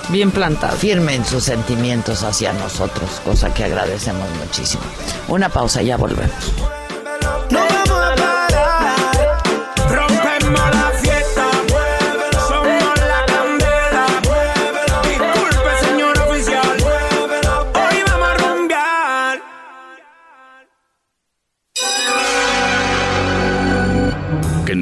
Bien 0.09 0.31
plantado. 0.31 0.75
Firme 0.77 1.15
en 1.15 1.25
sus 1.25 1.43
sentimientos 1.43 2.23
hacia 2.23 2.53
nosotros, 2.53 3.21
cosa 3.23 3.53
que 3.53 3.63
agradecemos 3.63 4.27
muchísimo. 4.43 4.83
Una 5.27 5.49
pausa, 5.49 5.81
ya 5.81 5.97
volvemos. 5.97 6.33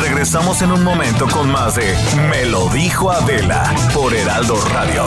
Regresamos 0.00 0.62
en 0.62 0.72
un 0.72 0.82
momento 0.82 1.26
con 1.28 1.50
más 1.50 1.76
de 1.76 1.94
Me 2.30 2.46
lo 2.46 2.68
dijo 2.70 3.10
Adela 3.10 3.74
por 3.92 4.14
Heraldo 4.14 4.56
Radio. 4.72 5.04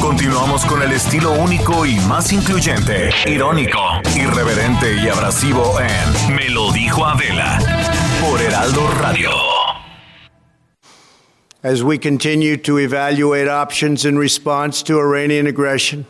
Continuamos 0.00 0.64
con 0.64 0.82
el 0.82 0.92
estilo 0.92 1.32
único 1.32 1.86
y 1.86 1.96
más 2.00 2.32
incluyente, 2.32 3.10
irónico, 3.26 3.78
irreverente 4.16 4.94
y 4.96 5.08
abrasivo 5.08 5.78
en 5.80 6.34
Me 6.34 6.48
lo 6.48 6.72
dijo 6.72 7.06
Adela 7.06 7.58
por 8.20 8.40
Heraldo 8.40 8.88
Radio. 9.00 9.30
As 11.62 11.82
we 11.82 11.98
continue 11.98 12.56
to 12.58 12.78
evaluate 12.78 13.48
options 13.48 14.04
in 14.04 14.18
response 14.18 14.82
to 14.84 14.98
Iranian 14.98 15.46
aggression, 15.46 16.04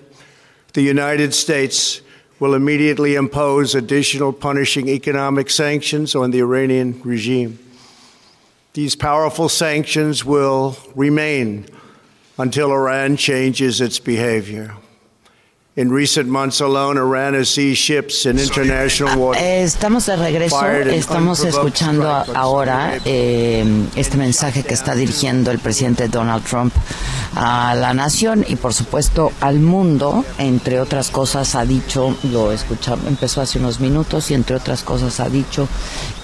the 0.72 0.82
United 0.82 1.32
States 1.32 2.02
will 2.38 2.54
immediately 2.54 3.14
impose 3.14 3.74
additional 3.74 4.32
punishing 4.32 4.88
economic 4.88 5.48
sanctions 5.50 6.14
on 6.14 6.30
the 6.30 6.40
Iranian 6.40 7.00
regime. 7.02 7.58
These 8.74 8.94
powerful 8.94 9.48
sanctions 9.48 10.24
will 10.24 10.76
remain 10.94 11.66
until 12.38 12.72
Iran 12.72 13.16
changes 13.16 13.80
its 13.80 13.98
behavior. 13.98 14.74
Estamos 19.34 20.06
de 20.06 20.16
regreso, 20.16 20.66
estamos 20.66 21.44
escuchando 21.44 22.08
ahora 22.08 22.98
eh, 23.04 23.62
este 23.94 24.16
mensaje 24.16 24.62
que 24.62 24.72
está 24.72 24.94
dirigiendo 24.94 25.50
el 25.50 25.58
presidente 25.58 26.08
Donald 26.08 26.44
Trump 26.44 26.72
a 27.34 27.74
la 27.74 27.92
nación 27.92 28.42
y 28.48 28.56
por 28.56 28.72
supuesto 28.72 29.32
al 29.42 29.60
mundo. 29.60 30.24
Entre 30.38 30.80
otras 30.80 31.10
cosas 31.10 31.54
ha 31.54 31.66
dicho, 31.66 32.16
lo 32.22 32.52
escuchamos, 32.52 33.06
empezó 33.06 33.42
hace 33.42 33.58
unos 33.58 33.78
minutos 33.78 34.30
y 34.30 34.34
entre 34.34 34.56
otras 34.56 34.82
cosas 34.82 35.20
ha 35.20 35.28
dicho 35.28 35.68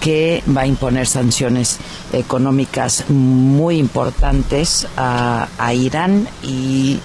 que 0.01 0.43
va 0.57 0.63
a 0.63 0.67
imponer 0.67 1.07
sanciones 1.07 1.77
económicas 2.15 3.05
muy 3.11 3.77
importantes 3.77 4.87
a, 4.97 5.47
a 5.59 5.75
Irán 5.75 6.27
y 6.43 7.01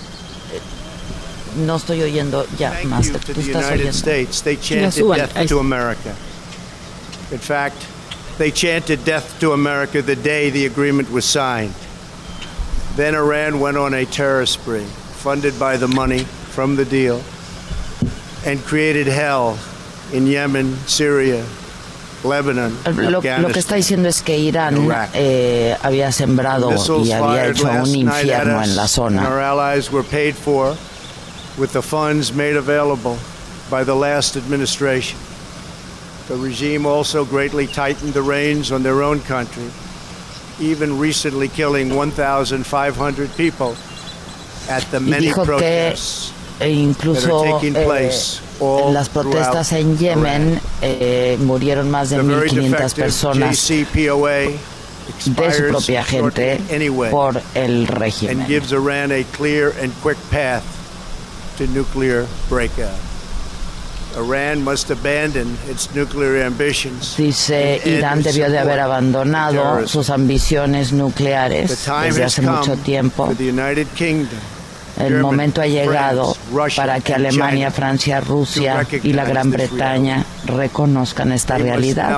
no 1.56 1.76
estoy 1.76 2.02
oyendo 2.02 2.46
ya, 2.58 2.74
Master. 2.86 3.20
Tú 3.22 3.40
estás 3.40 3.72
oyendo. 3.72 3.90
In 7.30 7.40
fact, 7.40 7.86
they 8.38 8.52
chanted 8.52 9.04
death 9.04 9.38
to 9.40 9.52
America 9.52 10.02
the 10.02 10.16
day 10.16 10.50
the 10.50 10.66
agreement 10.66 11.12
was 11.12 11.26
signed. 11.26 11.74
Then 12.96 13.16
Iran 13.16 13.60
went 13.60 13.78
on 13.78 13.94
a 13.94 14.06
terror 14.06 14.46
spree, 14.46 14.86
funded 15.22 15.60
by 15.60 15.78
the 15.78 15.88
money 15.88 16.26
from 16.54 16.76
the 16.76 16.86
deal, 16.86 17.22
and 18.46 18.64
created 18.64 19.08
hell 19.08 19.58
in 20.14 20.26
Yemen, 20.26 20.78
Syria, 20.88 21.46
Lebanon, 22.24 22.76
lo, 22.96 23.22
lo, 23.22 23.22
que 23.22 23.60
está 23.60 23.76
diciendo 23.76 24.10
es 24.10 24.22
que 24.22 24.38
Irán 24.38 24.90
eh, 25.14 25.76
había 25.84 26.12
sembrado 26.12 26.72
y 27.04 27.12
había 27.12 27.48
hecho 27.48 27.70
un 27.70 27.96
infierno 27.96 28.64
en 28.64 28.76
la 28.76 28.88
zona 28.88 29.24
with 31.58 31.74
the 31.74 31.82
funds 31.82 32.34
made 32.34 32.56
available 32.56 33.17
by 33.70 33.84
the 33.84 33.96
last 33.96 34.36
administration. 34.36 35.20
The 36.28 36.36
regime 36.36 36.86
also 36.86 37.26
greatly 37.26 37.67
tightened 37.67 38.13
the 38.13 38.22
reins 38.22 38.72
on 38.72 38.84
their 38.84 39.02
own 39.02 39.22
country, 39.22 39.70
even 40.60 41.00
recently 41.00 41.48
killing 41.48 41.96
1,500 41.96 43.36
people 43.36 43.76
at 44.70 44.84
the 44.91 45.00
many 45.00 45.32
protests 45.32 46.34
incluso, 46.60 47.22
that 47.22 47.32
are 47.32 47.60
taking 47.60 47.76
eh, 47.76 47.86
place 47.86 48.41
en 48.60 48.93
las 48.93 49.10
protestas 49.10 49.72
en 49.74 49.98
Yemen 49.98 50.60
eh, 50.82 51.38
murieron 51.39 51.89
más 51.89 52.10
de 52.10 52.22
1.500 52.22 52.93
personas 52.93 53.67
de 53.67 53.86
su 55.20 55.34
propia 55.70 56.04
gente 56.04 56.60
por 57.12 57.41
el 57.54 57.88
régimen. 57.88 58.46
To 61.58 61.67
nuclear 61.67 62.26
breakout. 62.50 63.00
Iran 64.15 64.63
must 64.63 64.89
abandon 64.89 65.58
its 65.70 65.93
nuclear 65.93 66.43
ambitions. 66.46 67.15
Dice 67.17 67.80
Irán 67.86 68.24
debió 68.24 68.50
de 68.50 68.58
haber 68.58 68.80
abandonado 68.80 69.88
sus 69.88 70.10
ambiciones 70.10 70.91
nucleares 70.91 71.86
desde 72.04 72.24
hace 72.24 72.41
mucho 72.41 72.76
tiempo. 72.78 73.32
El 74.98 75.20
momento 75.20 75.62
ha 75.62 75.67
llegado 75.67 76.36
para 76.76 77.00
que 77.00 77.13
Alemania, 77.13 77.70
Francia, 77.70 78.20
Rusia 78.20 78.88
y 79.04 79.13
la 79.13 79.26
Gran 79.26 79.52
Bretaña 79.52 80.26
reconozcan 80.46 81.32
esta 81.32 81.60
realidad. 81.60 82.17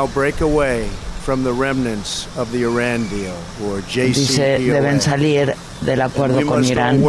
Dice, 4.20 4.58
deben 4.74 5.00
salir 5.02 5.54
del 5.82 6.02
acuerdo 6.02 6.40
con 6.46 6.64
Irán. 6.72 7.02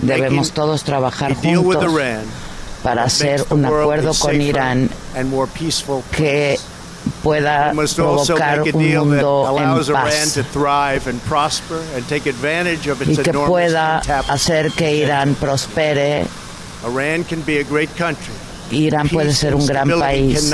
Debemos 0.00 0.52
todos 0.52 0.82
trabajar 0.84 1.32
juntos 1.64 1.82
para 2.82 3.02
hacer 3.04 3.40
un 3.50 3.64
acuerdo 3.82 4.12
con 4.14 4.30
Irán 4.40 4.90
que 6.16 6.58
pueda 7.22 7.72
provocar 7.96 8.58
un 8.76 8.82
mundo 9.00 9.44
en 9.58 9.68
paz 9.92 10.36
y 13.08 13.16
que 13.22 13.32
pueda 13.48 13.98
hacer 14.28 14.70
que 14.72 14.94
Irán 14.96 15.34
prospere. 15.34 16.24
Irán 18.70 19.08
puede 19.08 19.34
ser 19.34 19.54
un 19.54 19.66
gran 19.66 19.88
país. 20.00 20.44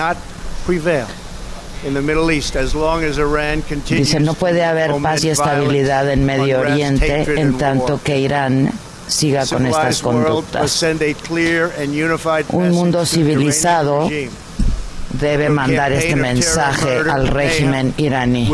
Dice, 3.89 4.21
no 4.21 4.35
puede 4.35 4.65
haber 4.65 4.95
paz 5.03 5.23
y 5.25 5.31
estabilidad 5.31 6.11
en 6.11 6.25
Medio 6.25 6.61
Oriente 6.61 7.41
en 7.41 7.57
tanto 7.59 8.01
que 8.03 8.19
Irán 8.19 8.71
siga 9.07 9.47
con 9.47 9.67
estas 9.67 10.03
conductas. 10.03 10.83
Un 12.51 12.71
mundo 12.71 13.07
civilizado 13.07 14.09
debe 15.11 15.49
mandar 15.49 15.93
este 15.93 16.17
mensaje 16.17 16.99
al 17.11 17.29
régimen 17.29 17.95
iraní. 17.97 18.49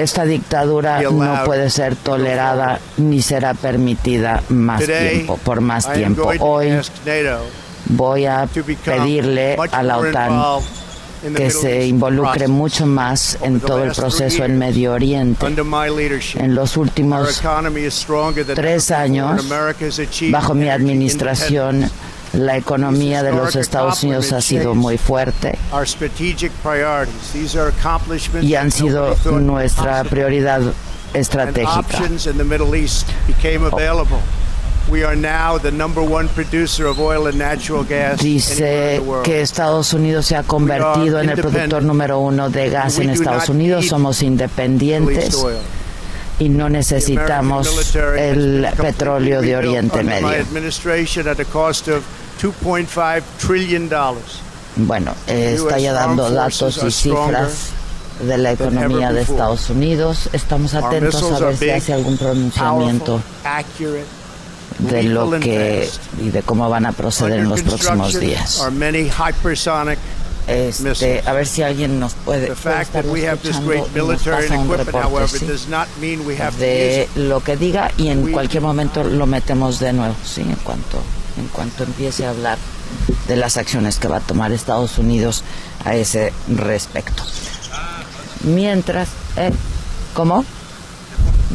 Esta 0.00 0.24
dictadura 0.24 1.00
no 1.02 1.44
puede 1.44 1.70
ser 1.70 1.94
tolerada 1.94 2.80
ni 2.96 3.22
será 3.22 3.54
permitida 3.54 4.42
más 4.48 4.80
tiempo, 4.84 5.36
por 5.36 5.60
más 5.60 5.92
tiempo. 5.92 6.32
Hoy 6.40 6.70
voy 7.90 8.26
a 8.26 8.48
pedirle 8.84 9.56
a 9.72 9.82
la 9.82 9.98
OTAN 9.98 10.60
que 11.36 11.50
se 11.50 11.86
involucre 11.86 12.48
mucho 12.48 12.86
más 12.86 13.36
en 13.42 13.60
todo 13.60 13.84
el 13.84 13.92
proceso 13.92 14.42
en 14.44 14.58
Medio 14.58 14.92
Oriente. 14.94 15.46
En 16.38 16.54
los 16.54 16.76
últimos 16.78 17.42
tres 18.54 18.90
años, 18.90 19.46
bajo 20.30 20.54
mi 20.54 20.68
administración, 20.70 21.90
la 22.32 22.56
economía 22.56 23.22
de 23.22 23.32
los 23.32 23.54
Estados 23.56 24.02
Unidos 24.04 24.32
ha 24.32 24.40
sido 24.40 24.74
muy 24.74 24.96
fuerte 24.96 25.58
y 28.40 28.54
han 28.54 28.70
sido 28.70 29.14
nuestra 29.40 30.04
prioridad 30.04 30.62
estratégica. 31.12 31.98
Dice 38.20 39.00
que 39.22 39.40
Estados 39.40 39.94
Unidos 39.94 40.26
se 40.26 40.36
ha 40.36 40.42
convertido 40.42 41.20
en 41.20 41.30
el 41.30 41.40
productor 41.40 41.82
número 41.82 42.18
uno 42.18 42.50
de 42.50 42.70
gas 42.70 42.98
en 42.98 43.06
do 43.06 43.12
Estados 43.12 43.48
Unidos. 43.48 43.86
Somos 43.86 44.22
independientes 44.22 45.36
y 46.40 46.48
no 46.48 46.68
necesitamos 46.68 47.94
el 47.94 48.66
petróleo 48.76 49.40
de 49.42 49.56
Oriente 49.56 50.02
Medio. 50.02 50.28
administration 50.28 51.28
at 51.28 51.38
a 51.38 51.44
cost 51.44 51.88
of 51.88 52.02
2.5 52.42 53.22
trillion 53.38 53.88
dollars. 53.88 54.40
Bueno, 54.76 55.14
eh, 55.26 55.54
está 55.56 55.78
ya 55.78 55.92
dando 55.92 56.30
datos 56.30 56.82
y 56.84 56.90
cifras 56.90 57.70
de 58.20 58.38
la 58.38 58.52
economía 58.52 59.12
de. 59.12 59.22
Estados 59.22 59.70
Unidos. 59.70 60.28
Estamos 60.32 60.74
atentos 60.74 61.22
a 61.22 61.38
ver 61.38 61.56
si 61.56 61.70
hace 61.70 61.92
algún 61.92 62.16
pronunciamiento 62.16 63.20
de 64.78 65.02
lo 65.02 65.30
que 65.40 65.88
y 66.20 66.30
de 66.30 66.42
cómo 66.42 66.68
van 66.68 66.86
a 66.86 66.92
proceder 66.92 67.40
en 67.40 67.48
los 67.48 67.62
próximos 67.62 68.18
días. 68.18 68.60
Este, 70.46 71.22
a 71.26 71.32
ver 71.32 71.46
si 71.46 71.62
alguien 71.62 72.00
nos 72.00 72.14
puede, 72.14 72.48
puede 72.48 73.36
this 73.36 73.56
escuchando 73.56 73.72
y 73.94 73.98
nos 73.98 74.22
pasa 74.22 74.58
un 74.58 74.76
reporte, 74.76 75.38
sí, 75.38 75.46
de 76.58 77.08
lo 77.14 77.40
que 77.40 77.56
diga 77.56 77.92
y 77.96 78.08
en 78.08 78.32
cualquier 78.32 78.62
momento 78.62 79.04
lo 79.04 79.26
metemos 79.26 79.78
de 79.78 79.92
nuevo, 79.92 80.16
sí, 80.24 80.40
en 80.40 80.56
cuanto 80.56 80.98
en 81.38 81.46
cuanto 81.48 81.84
empiece 81.84 82.26
a 82.26 82.30
hablar 82.30 82.58
de 83.28 83.36
las 83.36 83.56
acciones 83.56 83.98
que 83.98 84.08
va 84.08 84.16
a 84.16 84.20
tomar 84.20 84.50
Estados 84.52 84.98
Unidos 84.98 85.44
a 85.84 85.94
ese 85.94 86.32
respecto. 86.48 87.22
Mientras, 88.42 89.08
eh, 89.36 89.52
¿cómo? 90.14 90.44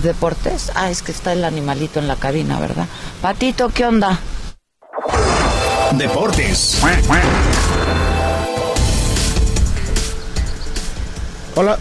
Deportes. 0.01 0.71
Ah, 0.75 0.89
es 0.91 1.01
que 1.01 1.11
está 1.11 1.33
el 1.33 1.43
animalito 1.45 1.99
en 1.99 2.07
la 2.07 2.15
cabina, 2.15 2.59
¿verdad? 2.59 2.85
Patito, 3.21 3.69
¿qué 3.69 3.85
onda? 3.85 4.19
Deportes. 5.93 6.77
Hola, 11.55 11.79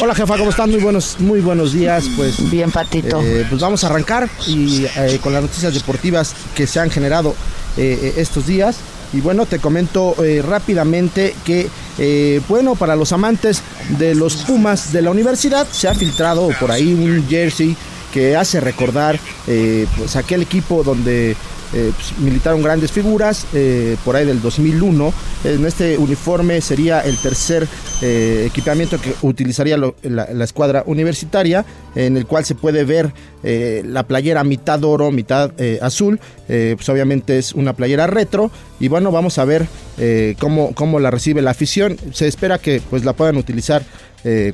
hola 0.00 0.14
jefa, 0.14 0.38
¿cómo 0.38 0.50
están? 0.50 0.70
Muy 0.70 0.80
buenos, 0.80 1.16
muy 1.18 1.40
buenos 1.40 1.72
días. 1.72 2.04
Pues, 2.16 2.48
Bien, 2.50 2.70
Patito. 2.70 3.20
eh, 3.20 3.44
pues 3.48 3.60
vamos 3.60 3.82
a 3.82 3.88
arrancar 3.88 4.28
y 4.46 4.84
eh, 4.96 5.18
con 5.20 5.32
las 5.32 5.42
noticias 5.42 5.74
deportivas 5.74 6.34
que 6.54 6.66
se 6.68 6.78
han 6.78 6.90
generado 6.90 7.34
eh, 7.76 7.98
eh, 8.02 8.14
estos 8.18 8.46
días. 8.46 8.76
Y 9.12 9.20
bueno, 9.20 9.46
te 9.46 9.58
comento 9.58 10.22
eh, 10.22 10.42
rápidamente 10.42 11.34
que, 11.44 11.68
eh, 11.98 12.40
bueno, 12.48 12.74
para 12.74 12.96
los 12.96 13.12
amantes 13.12 13.62
de 13.98 14.14
los 14.14 14.36
Pumas 14.36 14.92
de 14.92 15.02
la 15.02 15.10
universidad, 15.10 15.66
se 15.70 15.88
ha 15.88 15.94
filtrado 15.94 16.48
por 16.60 16.70
ahí 16.70 16.92
un 16.92 17.26
jersey 17.28 17.76
que 18.12 18.36
hace 18.36 18.60
recordar 18.60 19.18
eh, 19.46 19.86
pues 19.96 20.16
aquel 20.16 20.42
equipo 20.42 20.82
donde 20.82 21.36
eh, 21.74 21.92
pues, 21.94 22.18
militaron 22.18 22.62
grandes 22.62 22.90
figuras 22.92 23.46
eh, 23.52 23.96
por 24.04 24.16
ahí 24.16 24.24
del 24.24 24.40
2001. 24.40 25.12
En 25.44 25.66
este 25.66 25.98
uniforme 25.98 26.60
sería 26.60 27.00
el 27.00 27.16
tercer 27.18 27.68
eh, 28.00 28.44
equipamiento 28.46 28.98
que 29.00 29.14
utilizaría 29.22 29.76
la, 29.76 30.44
escuadra 30.44 30.82
universitaria, 30.86 31.64
en 31.94 32.16
el 32.16 32.26
cual 32.26 32.44
se 32.44 32.54
puede 32.54 32.84
ver 32.84 33.12
la 33.42 34.02
playera 34.04 34.42
mitad 34.44 34.82
oro, 34.82 35.10
mitad 35.10 35.52
azul. 35.80 36.18
Pues 36.46 36.88
obviamente 36.88 37.38
es 37.38 37.52
una 37.52 37.74
playera 37.74 38.06
retro. 38.06 38.50
Y 38.80 38.88
bueno, 38.88 39.12
vamos 39.12 39.38
a 39.38 39.44
ver 39.44 39.66
cómo, 40.38 40.74
cómo 40.74 40.98
la 41.00 41.10
recibe 41.10 41.42
la 41.42 41.50
afición. 41.50 41.96
Se 42.12 42.26
espera 42.26 42.58
que 42.58 42.80
pues 42.88 43.04
la 43.04 43.12
puedan 43.12 43.36
utilizar 43.36 43.82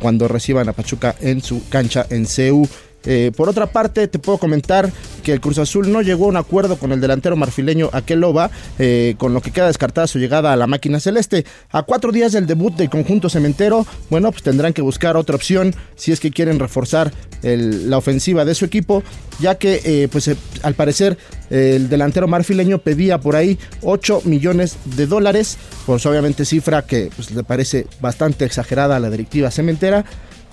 cuando 0.01 0.29
reciban 0.29 0.69
a 0.69 0.73
Pachuca 0.73 1.15
en 1.21 1.41
su 1.43 1.67
cancha 1.69 2.07
en 2.11 2.27
CEU. 2.27 2.69
Eh, 3.07 3.33
por 3.37 3.49
otra 3.49 3.67
parte, 3.67 4.09
te 4.09 4.19
puedo 4.19 4.39
comentar 4.39 4.91
que 5.23 5.33
el 5.33 5.41
Cruz 5.41 5.59
Azul 5.59 5.91
no 5.91 6.03
llegó 6.03 6.27
a 6.27 6.29
un 6.29 6.37
acuerdo 6.37 6.77
con 6.77 6.93
el 6.93 7.01
delantero 7.01 7.37
marfileño 7.37 7.91
Akeloba, 7.93 8.51
eh, 8.79 9.15
con 9.19 9.35
lo 9.35 9.41
que 9.41 9.51
queda 9.51 9.67
descartada 9.67 10.07
su 10.07 10.19
llegada 10.19 10.53
a 10.53 10.57
la 10.57 10.67
máquina 10.67 11.01
celeste. 11.01 11.45
A 11.71 11.83
cuatro 11.83 12.13
días 12.13 12.33
del 12.33 12.47
debut 12.47 12.75
del 12.75 12.91
conjunto 12.91 13.29
cementero, 13.29 13.87
bueno, 14.11 14.31
pues 14.31 14.43
tendrán 14.43 14.73
que 14.73 14.83
buscar 14.83 15.17
otra 15.17 15.37
opción 15.37 15.75
si 15.97 16.13
es 16.13 16.21
que 16.21 16.31
quieren 16.31 16.59
reforzar 16.59 17.13
la 17.43 17.99
ofensiva 17.99 18.45
de 18.45 18.55
su 18.55 18.65
equipo, 18.65 19.03
ya 19.39 19.57
que, 19.57 19.81
eh, 19.85 20.09
pues 20.11 20.31
al 20.63 20.75
parecer, 20.75 21.19
el 21.51 21.89
delantero 21.89 22.27
marfileño 22.27 22.79
pedía 22.79 23.19
por 23.19 23.37
ahí 23.37 23.59
8 23.83 24.23
millones 24.25 24.77
de 24.97 25.07
dólares, 25.07 25.59
pues 25.87 26.07
obviamente 26.07 26.45
cifra 26.45 26.83
que 26.83 27.11
pues, 27.15 27.31
le 27.33 27.45
parece 27.45 27.87
bastante 28.01 28.45
exagerada 28.45 28.97
a 28.97 29.01
la 29.01 29.11
directiva 29.11 29.51
cementera. 29.51 30.05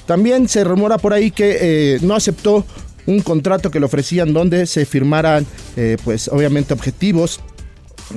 También 0.06 0.48
se 0.48 0.64
rumora 0.64 0.98
por 0.98 1.14
ahí 1.14 1.32
que 1.32 1.58
eh, 1.62 2.00
no 2.02 2.16
aceptó 2.16 2.66
un 3.06 3.22
contrato 3.22 3.72
que 3.72 3.80
le 3.80 3.86
ofrecían 3.86 4.34
donde 4.34 4.66
se 4.66 4.86
firmaran, 4.86 5.46
eh, 5.76 5.98
pues 6.04 6.28
obviamente 6.28 6.74
objetivos, 6.74 7.40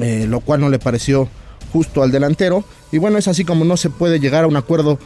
eh, 0.01 0.27
lo 0.29 0.41
cual 0.41 0.61
no 0.61 0.69
le 0.69 0.79
pareció 0.79 1.29
justo 1.73 2.03
al 2.03 2.11
delantero. 2.11 2.65
Y 2.93 2.99
bueno, 2.99 3.19
es 3.19 3.29
así 3.29 3.45
como 3.45 3.65
no 3.65 3.77
se 3.77 3.91
puede 3.91 4.21
llegar 4.21 4.45
a 4.45 4.47
un 4.47 4.57
acuerdo 4.57 4.99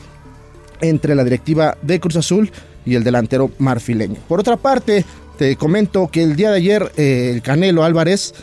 entre 0.80 1.14
la 1.14 1.24
directiva 1.24 1.76
de 1.82 2.00
Cruz 2.00 2.16
Azul 2.16 2.50
y 2.84 2.94
el 2.94 3.04
delantero 3.04 3.50
marfileño. 3.58 4.16
Por 4.28 4.40
otra 4.40 4.56
parte, 4.56 5.04
te 5.36 5.56
comento 5.56 6.08
que 6.08 6.22
el 6.22 6.36
día 6.36 6.50
de 6.50 6.56
ayer 6.56 6.92
el 6.96 7.42
Canelo 7.42 7.84
Álvarez 7.84 8.34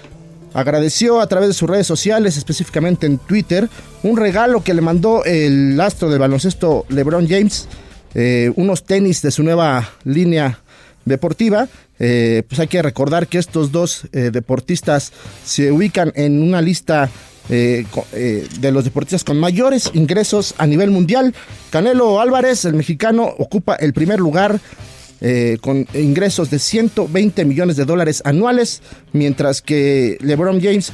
agradeció 0.55 1.19
a 1.19 1.27
través 1.27 1.49
de 1.49 1.53
sus 1.53 1.69
redes 1.69 1.85
sociales, 1.85 2.37
específicamente 2.37 3.05
en 3.05 3.17
Twitter, 3.17 3.69
un 4.03 4.15
regalo 4.15 4.63
que 4.63 4.73
le 4.73 4.81
mandó 4.81 5.23
el 5.25 5.79
astro 5.81 6.09
del 6.09 6.19
baloncesto 6.19 6.85
LeBron 6.87 7.27
James, 7.27 7.67
eh, 8.15 8.49
unos 8.55 8.85
tenis 8.85 9.21
de 9.21 9.29
su 9.29 9.43
nueva 9.43 9.91
línea 10.05 10.59
deportiva. 11.03 11.67
Eh, 11.99 12.43
pues 12.47 12.59
hay 12.59 12.67
que 12.67 12.81
recordar 12.81 13.27
que 13.27 13.37
estos 13.37 13.71
dos 13.73 14.07
eh, 14.13 14.31
deportistas 14.31 15.11
se 15.43 15.71
ubican 15.71 16.13
en 16.15 16.41
una 16.41 16.61
lista 16.61 17.11
de 17.47 17.85
los 18.73 18.85
deportistas 18.85 19.23
con 19.23 19.39
mayores 19.39 19.91
ingresos 19.93 20.55
a 20.57 20.65
nivel 20.65 20.89
mundial. 20.89 21.35
Canelo 21.69 22.19
Álvarez, 22.19 22.65
el 22.65 22.73
mexicano, 22.73 23.25
ocupa 23.37 23.75
el 23.75 23.93
primer 23.93 24.19
lugar 24.19 24.59
con 25.61 25.85
ingresos 25.93 26.49
de 26.49 26.57
120 26.57 27.45
millones 27.45 27.77
de 27.77 27.85
dólares 27.85 28.23
anuales, 28.25 28.81
mientras 29.13 29.61
que 29.61 30.17
LeBron 30.21 30.59
James 30.59 30.91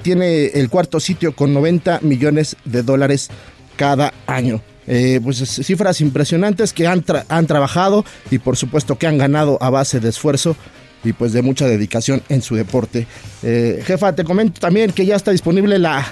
tiene 0.00 0.46
el 0.46 0.70
cuarto 0.70 1.00
sitio 1.00 1.36
con 1.36 1.52
90 1.52 2.00
millones 2.00 2.56
de 2.64 2.82
dólares 2.82 3.28
cada 3.76 4.14
año. 4.26 4.62
Eh, 4.92 5.20
pues 5.22 5.40
es- 5.40 5.64
cifras 5.64 6.00
impresionantes 6.00 6.72
que 6.72 6.88
han, 6.88 7.04
han 7.28 7.46
trabajado 7.46 8.04
y 8.28 8.38
por 8.38 8.56
supuesto 8.56 8.98
que 8.98 9.06
han 9.06 9.18
ganado 9.18 9.56
a 9.62 9.70
base 9.70 10.00
de 10.00 10.08
esfuerzo 10.08 10.56
y 11.04 11.12
pues 11.12 11.32
de 11.32 11.42
mucha 11.42 11.66
dedicación 11.68 12.22
en 12.28 12.42
su 12.42 12.56
deporte. 12.56 13.06
Eh, 13.44 13.82
jefa, 13.86 14.12
te 14.16 14.24
comento 14.24 14.58
también 14.60 14.90
que 14.90 15.06
ya 15.06 15.14
está 15.14 15.30
disponible 15.30 15.78
la, 15.78 16.04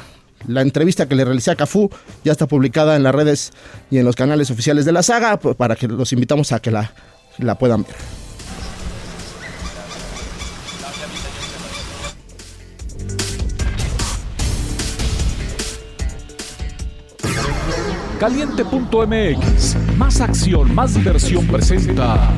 la 0.47 0.63
entrevista 0.63 1.09
que 1.09 1.17
le 1.17 1.25
realicé 1.25 1.51
a 1.51 1.57
Cafú, 1.57 1.91
ya 2.25 2.31
está 2.31 2.47
publicada 2.47 2.95
en 2.95 3.03
las 3.03 3.13
redes 3.15 3.51
y 3.91 3.99
en 3.99 4.05
los 4.05 4.15
canales 4.15 4.49
oficiales 4.53 4.85
de 4.85 4.93
la 4.93 5.03
saga, 5.03 5.39
para 5.41 5.75
que 5.75 5.89
los 5.89 6.13
invitamos 6.13 6.53
a 6.53 6.61
que 6.61 6.71
la, 6.71 6.93
la 7.39 7.59
puedan 7.59 7.83
ver. 7.83 7.97
Caliente.mx, 18.19 19.77
más 19.97 20.21
acción, 20.21 20.75
más 20.75 20.95
diversión 20.95 21.47
presenta. 21.47 22.33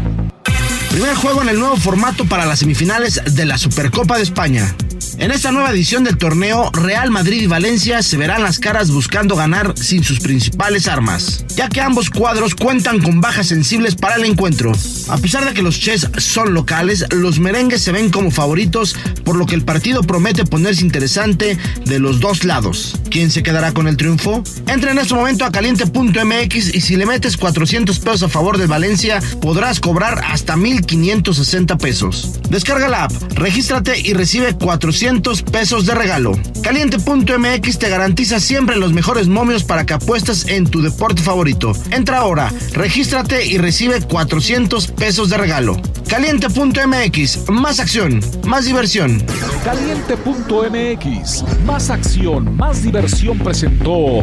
Primer 0.91 1.15
juego 1.15 1.41
en 1.41 1.49
el 1.49 1.59
nuevo 1.59 1.77
formato 1.77 2.27
para 2.27 2.45
las 2.45 2.59
semifinales 2.59 3.23
de 3.35 3.47
la 3.47 3.57
Supercopa 3.57 4.19
de 4.19 4.25
España. 4.25 4.75
En 5.21 5.31
esta 5.33 5.53
nueva 5.53 5.71
edición 5.71 6.03
del 6.03 6.17
torneo, 6.17 6.71
Real 6.73 7.11
Madrid 7.11 7.43
y 7.43 7.47
Valencia 7.47 8.03
se 8.03 8.17
verán 8.17 8.43
las 8.43 8.59
caras 8.59 8.91
buscando 8.91 9.37
ganar 9.37 9.75
sin 9.77 10.03
sus 10.03 10.19
principales 10.19 10.89
armas, 10.89 11.45
ya 11.55 11.69
que 11.69 11.83
ambos 11.83 12.09
cuadros 12.09 12.55
cuentan 12.55 13.03
con 13.03 13.21
bajas 13.21 13.49
sensibles 13.49 13.97
para 13.97 14.15
el 14.15 14.25
encuentro. 14.25 14.73
A 15.11 15.19
pesar 15.19 15.45
de 15.45 15.53
que 15.53 15.61
los 15.61 15.79
Chess 15.79 16.09
son 16.17 16.55
locales, 16.55 17.05
los 17.11 17.39
merengues 17.39 17.83
se 17.83 17.93
ven 17.93 18.09
como 18.09 18.31
favoritos, 18.31 18.97
por 19.23 19.37
lo 19.37 19.45
que 19.45 19.55
el 19.55 19.63
partido 19.63 20.03
promete 20.03 20.47
ponerse 20.47 20.87
interesante 20.87 21.59
de 21.85 21.99
los 21.99 22.21
dos 22.21 22.45
lados. 22.45 22.97
¿Quién 23.11 23.31
se 23.31 23.43
quedará 23.43 23.73
con 23.73 23.89
el 23.89 23.99
triunfo? 23.99 24.43
Entra 24.69 24.91
en 24.91 24.99
este 25.01 25.15
momento 25.15 25.45
a 25.45 25.53
caliente.mx 25.53 26.75
y 26.75 26.81
si 26.81 26.97
le 26.97 27.05
metes 27.05 27.37
400 27.37 27.99
pesos 27.99 28.23
a 28.23 28.29
favor 28.31 28.57
de 28.57 28.67
Valencia, 28.67 29.21
podrás 29.43 29.81
cobrar 29.81 30.25
hasta 30.25 30.57
1560 30.57 31.77
pesos. 31.77 32.41
Descarga 32.49 32.89
la 32.89 33.05
app, 33.05 33.13
regístrate 33.35 34.01
y 34.01 34.15
recibe 34.15 34.55
400 34.55 35.10
pesos 35.51 35.87
de 35.87 35.95
regalo. 35.95 36.33
Caliente.mx 36.63 37.79
te 37.79 37.89
garantiza 37.89 38.39
siempre 38.39 38.77
los 38.77 38.93
mejores 38.93 39.27
momios 39.27 39.65
para 39.65 39.85
que 39.85 39.95
apuestes 39.95 40.47
en 40.47 40.67
tu 40.67 40.83
deporte 40.83 41.21
favorito. 41.21 41.73
Entra 41.91 42.19
ahora, 42.19 42.53
regístrate 42.75 43.45
y 43.45 43.59
recibe 43.59 44.01
400 44.03 44.87
pesos 44.89 45.29
de 45.29 45.37
regalo. 45.37 45.81
Caliente.mx, 46.09 47.49
más 47.49 47.81
acción, 47.81 48.21
más 48.47 48.67
diversión. 48.67 49.25
Caliente.mx, 49.65 51.45
más 51.67 51.91
acción, 51.91 52.57
más 52.57 52.83
diversión 52.85 53.39
presentó. 53.39 54.23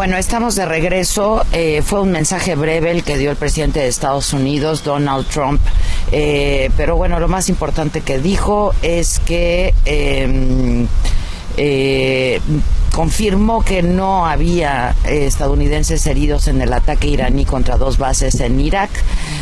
Bueno, 0.00 0.16
estamos 0.16 0.54
de 0.54 0.64
regreso. 0.64 1.44
Eh, 1.52 1.82
fue 1.84 2.00
un 2.00 2.10
mensaje 2.10 2.54
breve 2.54 2.90
el 2.90 3.04
que 3.04 3.18
dio 3.18 3.30
el 3.30 3.36
presidente 3.36 3.80
de 3.80 3.88
Estados 3.88 4.32
Unidos, 4.32 4.82
Donald 4.82 5.26
Trump. 5.26 5.60
Eh, 6.10 6.70
pero 6.74 6.96
bueno, 6.96 7.20
lo 7.20 7.28
más 7.28 7.50
importante 7.50 8.00
que 8.00 8.18
dijo 8.18 8.72
es 8.80 9.18
que 9.18 9.74
em, 9.84 10.86
eh, 11.58 12.40
confirmó 12.92 13.62
que 13.62 13.82
no 13.82 14.26
había 14.26 14.94
eh, 15.04 15.26
estadounidenses 15.26 16.06
heridos 16.06 16.48
en 16.48 16.60
el 16.60 16.72
ataque 16.72 17.08
iraní 17.08 17.44
contra 17.44 17.76
dos 17.76 17.98
bases 17.98 18.40
en 18.40 18.60
Irak, 18.60 18.90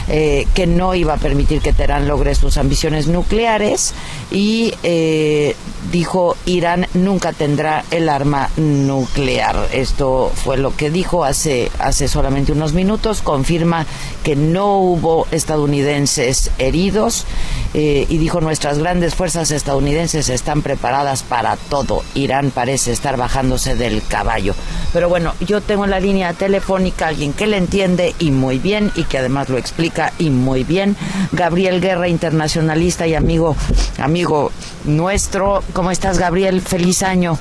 eh, 0.09 0.47
que 0.55 0.67
no 0.67 0.95
iba 0.95 1.15
a 1.15 1.17
permitir 1.17 1.61
que 1.61 1.73
Teherán 1.73 2.09
logre 2.09 2.35
sus 2.35 2.57
ambiciones 2.57 3.07
nucleares 3.07 3.95
y 4.31 4.75
eh, 4.83 5.57
dijo 5.91 6.37
Irán 6.45 6.87
nunca 6.95 7.33
tendrá 7.33 7.85
el 7.91 8.09
arma 8.09 8.51
nuclear. 8.57 9.69
Esto 9.73 10.31
fue 10.35 10.59
lo 10.59 10.77
que 10.77 10.91
dijo 10.91 11.25
hace, 11.25 11.71
hace 11.79 12.09
solamente 12.09 12.53
unos 12.53 12.75
minutos, 12.75 13.23
confirma 13.23 13.87
que 14.23 14.37
no 14.37 14.79
hubo 14.79 15.27
estadounidenses 15.31 16.51
heridos 16.59 17.27
y 17.75 18.19
dijo 18.19 18.41
nuestras 18.41 18.79
grandes 18.79 19.15
fuerzas 19.15 19.51
estadounidenses 19.51 20.29
están 20.31 20.63
preparadas 20.63 21.23
para 21.23 21.57
todo. 21.57 22.03
Irán 22.15 22.51
parece 22.51 22.93
estar 22.93 23.17
bajando 23.17 23.48
del 23.49 24.03
caballo. 24.07 24.55
Pero 24.93 25.09
bueno, 25.09 25.35
yo 25.41 25.61
tengo 25.61 25.85
en 25.85 25.91
la 25.91 26.01
línea 26.01 26.33
telefónica 26.35 27.09
alguien 27.09 27.33
que 27.33 27.47
le 27.47 27.57
entiende 27.57 28.15
y 28.19 28.31
muy 28.31 28.59
bien 28.59 28.93
y 28.95 29.05
que 29.05 29.19
además 29.19 29.49
lo 29.49 29.57
explica 29.57 30.13
y 30.19 30.31
muy 30.31 30.65
bien. 30.65 30.97
Gabriel 31.33 31.81
Guerra, 31.81 32.09
internacionalista 32.09 33.07
y 33.07 33.15
amigo, 33.15 33.57
amigo 33.99 34.53
nuestro. 34.85 35.63
¿Cómo 35.73 35.91
estás, 35.91 36.19
Gabriel? 36.19 36.61
Feliz 36.61 37.03
año. 37.03 37.39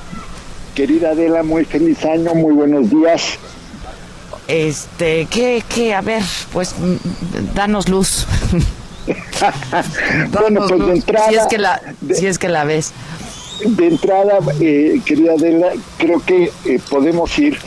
Querida 0.74 1.10
Adela, 1.10 1.42
muy 1.42 1.64
feliz 1.64 2.02
año, 2.04 2.34
muy 2.34 2.54
buenos 2.54 2.88
días. 2.88 3.38
Este, 4.46 5.26
¿qué, 5.26 5.62
qué? 5.68 5.94
A 5.94 6.00
ver, 6.00 6.22
pues 6.52 6.74
danos 7.54 7.88
luz. 7.88 8.26
bueno, 10.32 10.66
pues 10.68 10.86
de 10.86 10.92
entrada. 10.92 11.28
Si 11.28 11.34
es 11.34 11.46
que 11.46 11.58
la, 11.58 11.80
si 12.14 12.26
es 12.26 12.38
que 12.38 12.48
la 12.48 12.64
ves 12.64 12.92
de 13.64 13.86
entrada, 13.86 14.38
eh, 14.60 15.00
querida 15.04 15.32
Adela, 15.32 15.72
creo 15.96 16.20
que 16.20 16.50
eh, 16.64 16.80
podemos 16.90 17.36
ir 17.38 17.58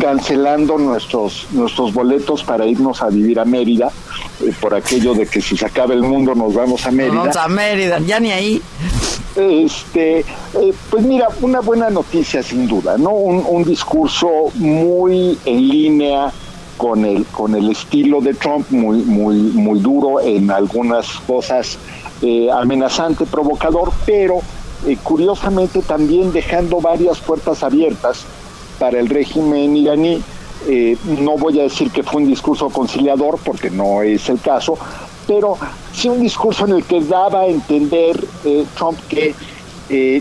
cancelando 0.00 0.76
nuestros 0.78 1.46
nuestros 1.52 1.92
boletos 1.92 2.44
para 2.44 2.66
irnos 2.66 3.02
a 3.02 3.08
vivir 3.08 3.40
a 3.40 3.44
Mérida, 3.44 3.90
eh, 4.40 4.52
por 4.60 4.74
aquello 4.74 5.14
de 5.14 5.26
que 5.26 5.40
si 5.40 5.56
se 5.56 5.66
acaba 5.66 5.94
el 5.94 6.02
mundo 6.02 6.34
nos 6.34 6.54
vamos 6.54 6.86
a 6.86 6.90
Mérida. 6.90 7.16
Vamos 7.16 7.36
a 7.36 7.48
Mérida, 7.48 7.98
ya 8.00 8.20
ni 8.20 8.32
ahí. 8.32 8.62
Este, 9.36 10.24
pues 10.90 11.04
mira, 11.04 11.28
una 11.42 11.60
buena 11.60 11.90
noticia 11.90 12.42
sin 12.42 12.66
duda, 12.66 12.96
¿no? 12.96 13.10
Un, 13.10 13.44
un, 13.46 13.64
discurso 13.64 14.28
muy 14.54 15.38
en 15.44 15.68
línea 15.68 16.32
con 16.78 17.04
el 17.04 17.26
con 17.26 17.54
el 17.54 17.70
estilo 17.70 18.22
de 18.22 18.32
Trump, 18.32 18.70
muy 18.70 18.98
muy 18.98 19.36
muy 19.36 19.80
duro 19.80 20.20
en 20.22 20.50
algunas 20.50 21.06
cosas, 21.26 21.78
amenazante, 22.50 23.26
provocador, 23.26 23.92
pero 24.06 24.40
eh, 24.86 24.96
curiosamente 25.02 25.82
también 25.82 26.32
dejando 26.32 26.80
varias 26.80 27.18
puertas 27.18 27.62
abiertas 27.62 28.24
para 28.78 29.00
el 29.00 29.08
régimen 29.08 29.76
iraní. 29.76 30.22
Eh, 30.68 30.96
no 31.20 31.38
voy 31.38 31.60
a 31.60 31.64
decir 31.64 31.90
que 31.90 32.02
fue 32.02 32.22
un 32.22 32.28
discurso 32.28 32.68
conciliador, 32.68 33.38
porque 33.44 33.70
no 33.70 34.02
es 34.02 34.28
el 34.28 34.40
caso, 34.40 34.76
pero 35.26 35.56
sí 35.92 36.08
un 36.08 36.20
discurso 36.20 36.66
en 36.66 36.72
el 36.72 36.84
que 36.84 37.00
daba 37.00 37.42
a 37.42 37.46
entender 37.46 38.22
eh, 38.44 38.64
Trump 38.76 38.98
que 39.08 39.34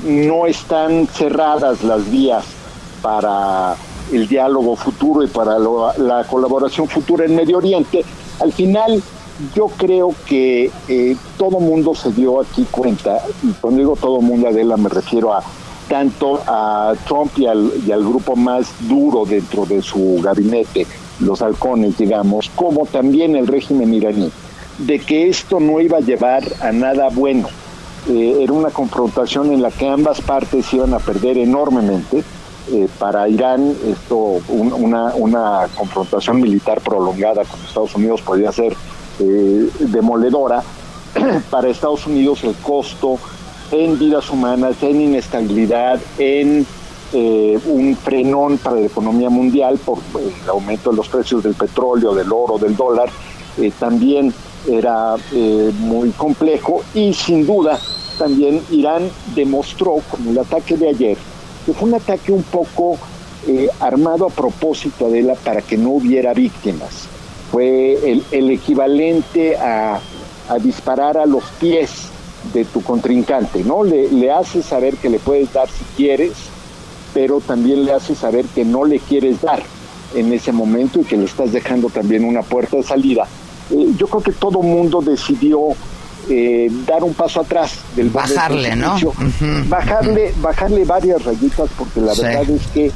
no 0.03 0.45
están 0.45 1.08
cerradas 1.08 1.84
las 1.84 2.12
vías 2.12 2.45
para 3.01 3.76
el 4.12 4.28
diálogo 4.28 4.76
futuro 4.76 5.24
y 5.24 5.28
para 5.28 5.58
la 5.58 6.24
colaboración 6.30 6.88
futura 6.88 7.26
en 7.26 7.36
Medio 7.36 7.58
Oriente. 7.58 8.06
Al 8.39 8.53
final, 8.53 9.01
yo 9.54 9.68
creo 9.68 10.14
que 10.26 10.72
eh, 10.88 11.16
todo 11.38 11.60
mundo 11.60 11.94
se 11.96 12.12
dio 12.12 12.42
aquí 12.42 12.66
cuenta, 12.70 13.22
y 13.44 13.52
cuando 13.54 13.80
digo 13.80 13.96
todo 13.96 14.22
mundo, 14.22 14.48
Adela, 14.48 14.78
me 14.78 14.90
refiero 14.90 15.34
a 15.34 15.44
tanto 15.88 16.42
a 16.48 16.94
Trump 17.06 17.38
y 17.38 17.46
al, 17.46 17.72
y 17.86 17.92
al 17.92 18.04
grupo 18.04 18.36
más 18.36 18.68
duro 18.88 19.26
dentro 19.26 19.66
de 19.66 19.82
su 19.82 20.20
gabinete, 20.22 20.88
los 21.20 21.42
halcones, 21.42 21.98
digamos, 21.98 22.50
como 22.56 22.86
también 22.86 23.36
el 23.36 23.48
régimen 23.48 23.94
iraní, 23.94 24.32
de 24.80 25.00
que 25.00 25.30
esto 25.30 25.60
no 25.60 25.80
iba 25.80 25.98
a 25.98 26.02
llevar 26.02 26.44
a 26.62 26.72
nada 26.72 27.10
bueno. 27.10 27.48
Eh, 28.10 28.40
era 28.42 28.54
una 28.54 28.70
confrontación 28.70 29.52
en 29.52 29.62
la 29.62 29.72
que 29.72 29.88
ambas 29.88 30.22
partes 30.22 30.72
iban 30.74 30.94
a 30.94 31.00
perder 31.00 31.38
enormemente. 31.38 32.24
Eh, 32.72 32.88
para 32.98 33.30
Irán, 33.30 33.76
esto, 33.88 34.42
una, 34.48 35.14
una 35.16 35.68
confrontación 35.76 36.42
militar 36.42 36.82
prolongada 36.82 37.44
con 37.46 37.60
Estados 37.62 37.94
Unidos 37.96 38.22
podría 38.22 38.52
ser 38.52 38.76
eh, 39.18 39.70
demoledora 39.80 40.61
para 41.49 41.70
Estados 41.70 42.05
Unidos 42.05 42.43
el 42.43 42.53
costo 42.55 43.18
en 43.72 43.97
vidas 43.97 44.30
humanas, 44.30 44.76
en 44.82 45.01
inestabilidad, 45.01 45.99
en 46.18 46.66
eh, 47.13 47.57
un 47.68 47.95
frenón 47.95 48.57
para 48.57 48.76
la 48.76 48.88
economía 48.88 49.30
mundial 49.30 49.78
por 49.78 49.99
el 50.20 50.49
aumento 50.49 50.91
de 50.91 50.97
los 50.97 51.07
precios 51.07 51.43
del 51.43 51.53
petróleo, 51.53 52.13
del 52.13 52.32
oro, 52.32 52.57
del 52.57 52.76
dólar, 52.76 53.09
eh, 53.57 53.72
también 53.80 54.34
era 54.68 55.16
muy 55.80 56.09
complejo 56.09 56.82
y 56.95 57.13
sin 57.13 57.45
duda 57.45 57.80
también 58.18 58.61
Irán 58.72 59.09
demostró 59.36 59.97
con 60.09 60.28
el 60.28 60.39
ataque 60.39 60.76
de 60.76 60.89
ayer 60.89 61.18
que 61.66 61.72
fue 61.74 61.88
un 61.88 61.95
ataque 61.95 62.32
un 62.32 62.41
poco 62.41 62.97
armado 63.80 64.26
a 64.26 64.30
propósito 64.30 65.07
de 65.07 65.22
la 65.22 65.36
para 65.36 65.61
que 65.61 65.78
no 65.78 65.91
hubiera 65.91 66.34
víctimas 66.34 67.07
fue 67.52 68.22
el, 68.32 68.52
equivalente 68.52 69.58
a, 69.58 70.00
disparar 70.62 71.18
a 71.18 71.26
los 71.26 71.43
pies 71.60 72.10
de 72.54 72.66
tu 72.66 72.84
contrincante, 72.84 73.64
¿no? 73.64 73.84
Le, 73.84 74.10
le 74.12 74.32
haces 74.32 74.66
saber 74.66 74.96
que 74.98 75.10
le 75.10 75.18
puedes 75.18 75.52
dar 75.52 75.68
si 75.68 75.84
quieres, 75.98 76.34
pero 77.14 77.39
también 77.39 77.86
le 77.86 77.93
haces 77.93 78.20
saber 78.20 78.46
que 78.46 78.64
no 78.64 78.86
le 78.86 79.00
quieres 79.00 79.41
dar 79.41 79.64
en 80.14 80.32
ese 80.32 80.52
momento 80.52 81.00
y 81.00 81.04
que 81.04 81.18
le 81.18 81.26
estás 81.26 81.52
dejando 81.52 81.89
también 81.89 82.24
una 82.24 82.41
puerta 82.41 82.78
de 82.78 82.84
salida. 82.84 83.28
Eh, 83.72 83.93
yo 83.98 84.08
creo 84.08 84.22
que 84.22 84.32
todo 84.32 84.62
mundo 84.62 85.02
decidió 85.02 85.70
eh, 86.30 86.72
dar 86.88 87.04
un 87.04 87.14
paso 87.14 87.41
atrás 87.41 87.80
del 87.96 88.10
bajarle, 88.10 88.76
¿no? 88.76 88.96
bajarle, 89.68 90.34
bajarle 90.41 90.84
varias 90.86 91.24
rayitas 91.24 91.70
porque 91.78 92.02
la 92.02 92.14
verdad 92.14 92.50
es 92.50 92.68
que 92.68 92.91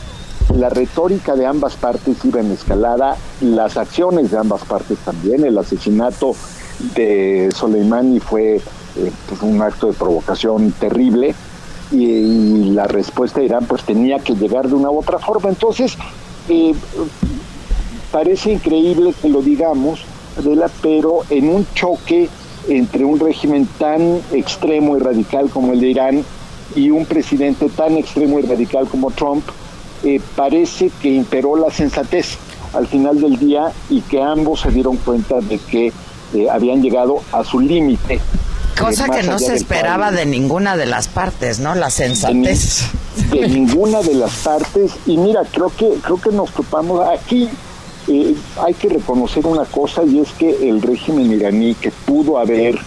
la 0.55 0.69
retórica 0.69 1.35
de 1.35 1.45
ambas 1.45 1.75
partes 1.75 2.23
iba 2.25 2.39
en 2.39 2.51
escalada, 2.51 3.15
las 3.41 3.77
acciones 3.77 4.31
de 4.31 4.37
ambas 4.37 4.63
partes 4.65 4.97
también, 4.99 5.43
el 5.43 5.57
asesinato 5.57 6.35
de 6.95 7.49
Soleimani 7.55 8.19
fue 8.19 8.55
eh, 8.55 8.61
pues, 9.27 9.41
un 9.41 9.61
acto 9.61 9.87
de 9.87 9.93
provocación 9.93 10.71
terrible 10.71 11.35
y, 11.91 12.71
la 12.71 12.87
respuesta 12.87 13.39
de 13.39 13.47
Irán 13.47 13.65
pues 13.65 13.83
tenía 13.83 14.19
que 14.19 14.35
llegar 14.35 14.67
de 14.67 14.75
una 14.75 14.89
u 14.89 14.99
otra 14.99 15.19
forma. 15.19 15.49
Entonces, 15.49 15.97
eh, 16.47 16.73
parece 18.11 18.53
increíble 18.53 19.13
que 19.19 19.27
lo 19.27 19.41
digamos, 19.41 20.05
pero 20.81 21.21
en 21.29 21.49
un 21.49 21.67
choque 21.73 22.29
entre 22.67 23.03
un 23.03 23.19
régimen 23.19 23.67
tan 23.77 24.21
extremo 24.31 24.95
y 24.95 24.99
radical 24.99 25.49
como 25.49 25.73
el 25.73 25.81
de 25.81 25.87
Irán 25.87 26.25
y 26.75 26.91
un 26.91 27.05
presidente 27.05 27.67
tan 27.69 27.97
extremo 27.97 28.39
y 28.39 28.43
radical 28.43 28.87
como 28.87 29.11
Trump, 29.11 29.43
eh, 30.03 30.21
parece 30.35 30.91
que 31.01 31.09
imperó 31.09 31.55
la 31.55 31.71
sensatez 31.71 32.37
al 32.73 32.87
final 32.87 33.19
del 33.19 33.37
día 33.37 33.71
y 33.89 34.01
que 34.01 34.21
ambos 34.21 34.61
se 34.61 34.71
dieron 34.71 34.97
cuenta 34.97 35.41
de 35.41 35.57
que 35.57 35.91
eh, 36.33 36.49
habían 36.49 36.81
llegado 36.81 37.21
a 37.31 37.43
su 37.43 37.59
límite. 37.59 38.15
Eh, 38.15 38.21
Cosa 38.79 39.09
que 39.09 39.23
no 39.23 39.39
se 39.39 39.55
esperaba 39.55 40.11
de 40.11 40.25
ninguna 40.25 40.77
de 40.77 40.85
las 40.85 41.09
partes, 41.09 41.59
¿no? 41.59 41.75
La 41.75 41.89
sensatez. 41.89 42.83
De, 43.29 43.47
ninguna 43.49 44.01
de 44.01 44.13
las 44.13 44.31
partes. 44.37 44.93
Y 45.05 45.17
mira, 45.17 45.41
creo 45.51 45.71
que 45.75 45.89
creo 46.01 46.21
que 46.21 46.31
nos 46.31 46.51
topamos 46.51 47.05
aquí. 47.09 47.49
hay 48.07 48.73
que 48.75 48.89
reconocer 48.89 49.45
una 49.45 49.65
cosa 49.65 50.03
y 50.03 50.19
es 50.19 50.31
que 50.31 50.69
el 50.69 50.81
régimen 50.81 51.31
iraní 51.31 51.75
que 51.75 51.91
pudo 51.91 52.37
haber 52.39 52.79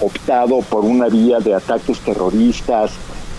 optado 0.00 0.60
por 0.60 0.84
una 0.84 1.08
vía 1.08 1.38
de 1.40 1.54
ataques 1.54 2.00
terroristas 2.00 2.90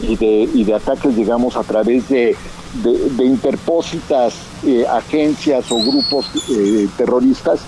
y 0.01 0.15
de, 0.15 0.49
y 0.53 0.63
de 0.63 0.73
ataques, 0.73 1.15
digamos, 1.15 1.55
a 1.55 1.63
través 1.63 2.09
de 2.09 2.35
de, 2.73 3.25
interpósitas 3.25 4.33
eh, 4.65 4.85
agencias 4.89 5.71
o 5.71 5.77
grupos 5.77 6.25
eh, 6.49 6.87
terroristas, 6.97 7.59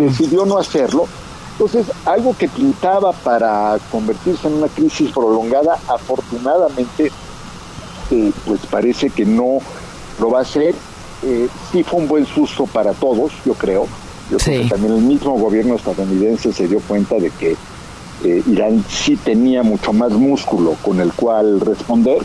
decidió 0.00 0.44
no 0.44 0.58
hacerlo. 0.58 1.06
Entonces, 1.52 1.86
algo 2.06 2.36
que 2.36 2.48
pintaba 2.48 3.12
para 3.12 3.78
convertirse 3.90 4.48
en 4.48 4.54
una 4.54 4.68
crisis 4.68 5.10
prolongada, 5.10 5.78
afortunadamente, 5.88 7.10
eh, 8.10 8.32
pues 8.46 8.60
parece 8.70 9.10
que 9.10 9.24
no 9.24 9.58
lo 10.20 10.30
va 10.30 10.40
a 10.40 10.42
hacer. 10.42 10.74
sí 11.70 11.82
fue 11.84 12.00
un 12.00 12.08
buen 12.08 12.26
susto 12.26 12.66
para 12.66 12.92
todos, 12.92 13.32
yo 13.44 13.54
creo. 13.54 13.86
Yo 14.30 14.38
creo 14.38 14.62
que 14.62 14.68
también 14.68 14.94
el 14.94 15.02
mismo 15.02 15.38
gobierno 15.38 15.74
estadounidense 15.74 16.52
se 16.52 16.66
dio 16.66 16.80
cuenta 16.80 17.16
de 17.16 17.30
que 17.30 17.56
Irán 18.24 18.84
sí 18.88 19.16
tenía 19.16 19.62
mucho 19.62 19.92
más 19.92 20.12
músculo 20.12 20.76
con 20.82 21.00
el 21.00 21.12
cual 21.12 21.60
responder 21.60 22.22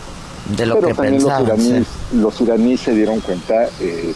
de 0.56 0.66
lo 0.66 0.76
Pero 0.76 0.96
también 0.96 1.24
los 1.24 1.42
iraníes, 1.42 1.88
los 2.14 2.42
iraníes 2.42 2.82
se 2.82 2.94
dieron 2.94 3.20
cuenta 3.20 3.68
eh, 3.80 4.14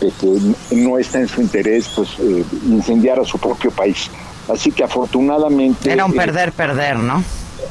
de 0.00 0.10
que 0.12 0.76
no 0.76 0.98
está 0.98 1.20
en 1.20 1.28
su 1.28 1.40
interés 1.40 1.90
pues 1.94 2.10
eh, 2.20 2.44
incendiar 2.66 3.18
a 3.18 3.24
su 3.24 3.38
propio 3.38 3.70
país. 3.70 4.10
Así 4.48 4.70
que 4.70 4.84
afortunadamente... 4.84 5.90
Era 5.90 6.04
un 6.04 6.12
perder, 6.12 6.52
perder, 6.52 6.98
¿no? 6.98 7.22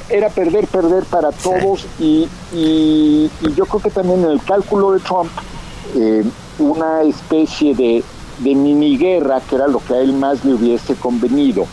Era 0.09 0.29
perder, 0.29 0.67
perder 0.67 1.03
para 1.05 1.31
todos 1.31 1.85
y, 1.99 2.27
y, 2.51 3.29
yo 3.55 3.65
creo 3.65 3.81
que 3.81 3.89
también 3.89 4.23
en 4.23 4.31
el 4.31 4.41
cálculo 4.43 4.91
de 4.91 4.99
Trump, 4.99 5.31
eh, 5.95 6.23
una 6.59 7.03
especie 7.03 7.75
de, 7.75 8.03
de 8.39 8.55
mini 8.55 8.97
guerra, 8.97 9.41
que 9.47 9.55
era 9.55 9.67
lo 9.67 9.79
que 9.79 9.93
a 9.93 9.99
él 9.99 10.13
más 10.13 10.43
le 10.43 10.53
hubiese 10.55 10.95
convenido, 10.95 11.67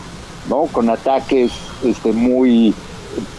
¿no? 0.49 0.67
Con 0.71 0.89
ataques 0.89 1.51
este, 1.83 2.11
muy 2.11 2.73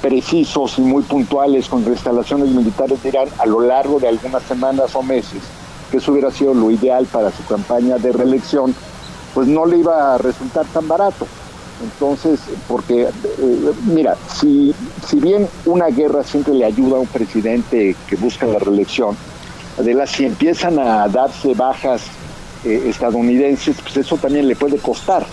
precisos 0.03 0.79
y 0.79 0.83
muy 0.83 1.03
puntuales 1.05 1.69
contra 1.69 1.93
instalaciones 1.93 2.49
militares 2.49 3.03
de 3.03 3.09
Irán 3.09 3.29
a 3.39 3.47
lo 3.47 3.61
largo 3.61 4.01
de 4.01 4.09
algunas 4.09 4.43
semanas 4.43 4.95
o 4.95 5.03
meses, 5.03 5.41
que 5.91 5.99
eso 5.99 6.13
hubiera 6.13 6.31
sido 6.31 6.53
lo 6.53 6.71
ideal 6.71 7.07
para 7.07 7.31
su 7.31 7.45
campaña 7.47 7.97
de 7.97 8.13
reelección, 8.13 8.75
pues 9.33 9.47
no 9.47 9.65
le 9.65 9.79
iba 9.79 10.15
a 10.15 10.19
resultar 10.19 10.67
tan 10.67 10.89
barato. 10.89 11.27
Entonces, 11.83 12.41
porque, 12.69 13.03
eh, 13.03 13.73
mira, 13.87 14.17
si, 14.41 14.75
si 15.07 15.19
bien 15.19 15.49
una 15.65 15.87
guerra 15.87 16.23
siempre 16.23 16.55
le 16.55 16.65
ayuda 16.65 16.97
a 16.97 17.01
un 17.01 17.07
presidente 17.07 17.97
que 18.07 18.17
busca 18.17 18.47
la 18.47 18.59
reelección, 18.59 19.17
las 19.79 20.11
si 20.11 20.27
empiezan 20.27 20.79
a 20.79 21.09
darse 21.09 21.55
bajas 21.55 22.03
eh, 22.65 22.85
estadounidenses, 22.87 23.77
pues 23.83 23.97
eso 23.97 24.17
también 24.17 24.47
le 24.47 24.55
puede 24.55 24.79
costar 24.79 25.27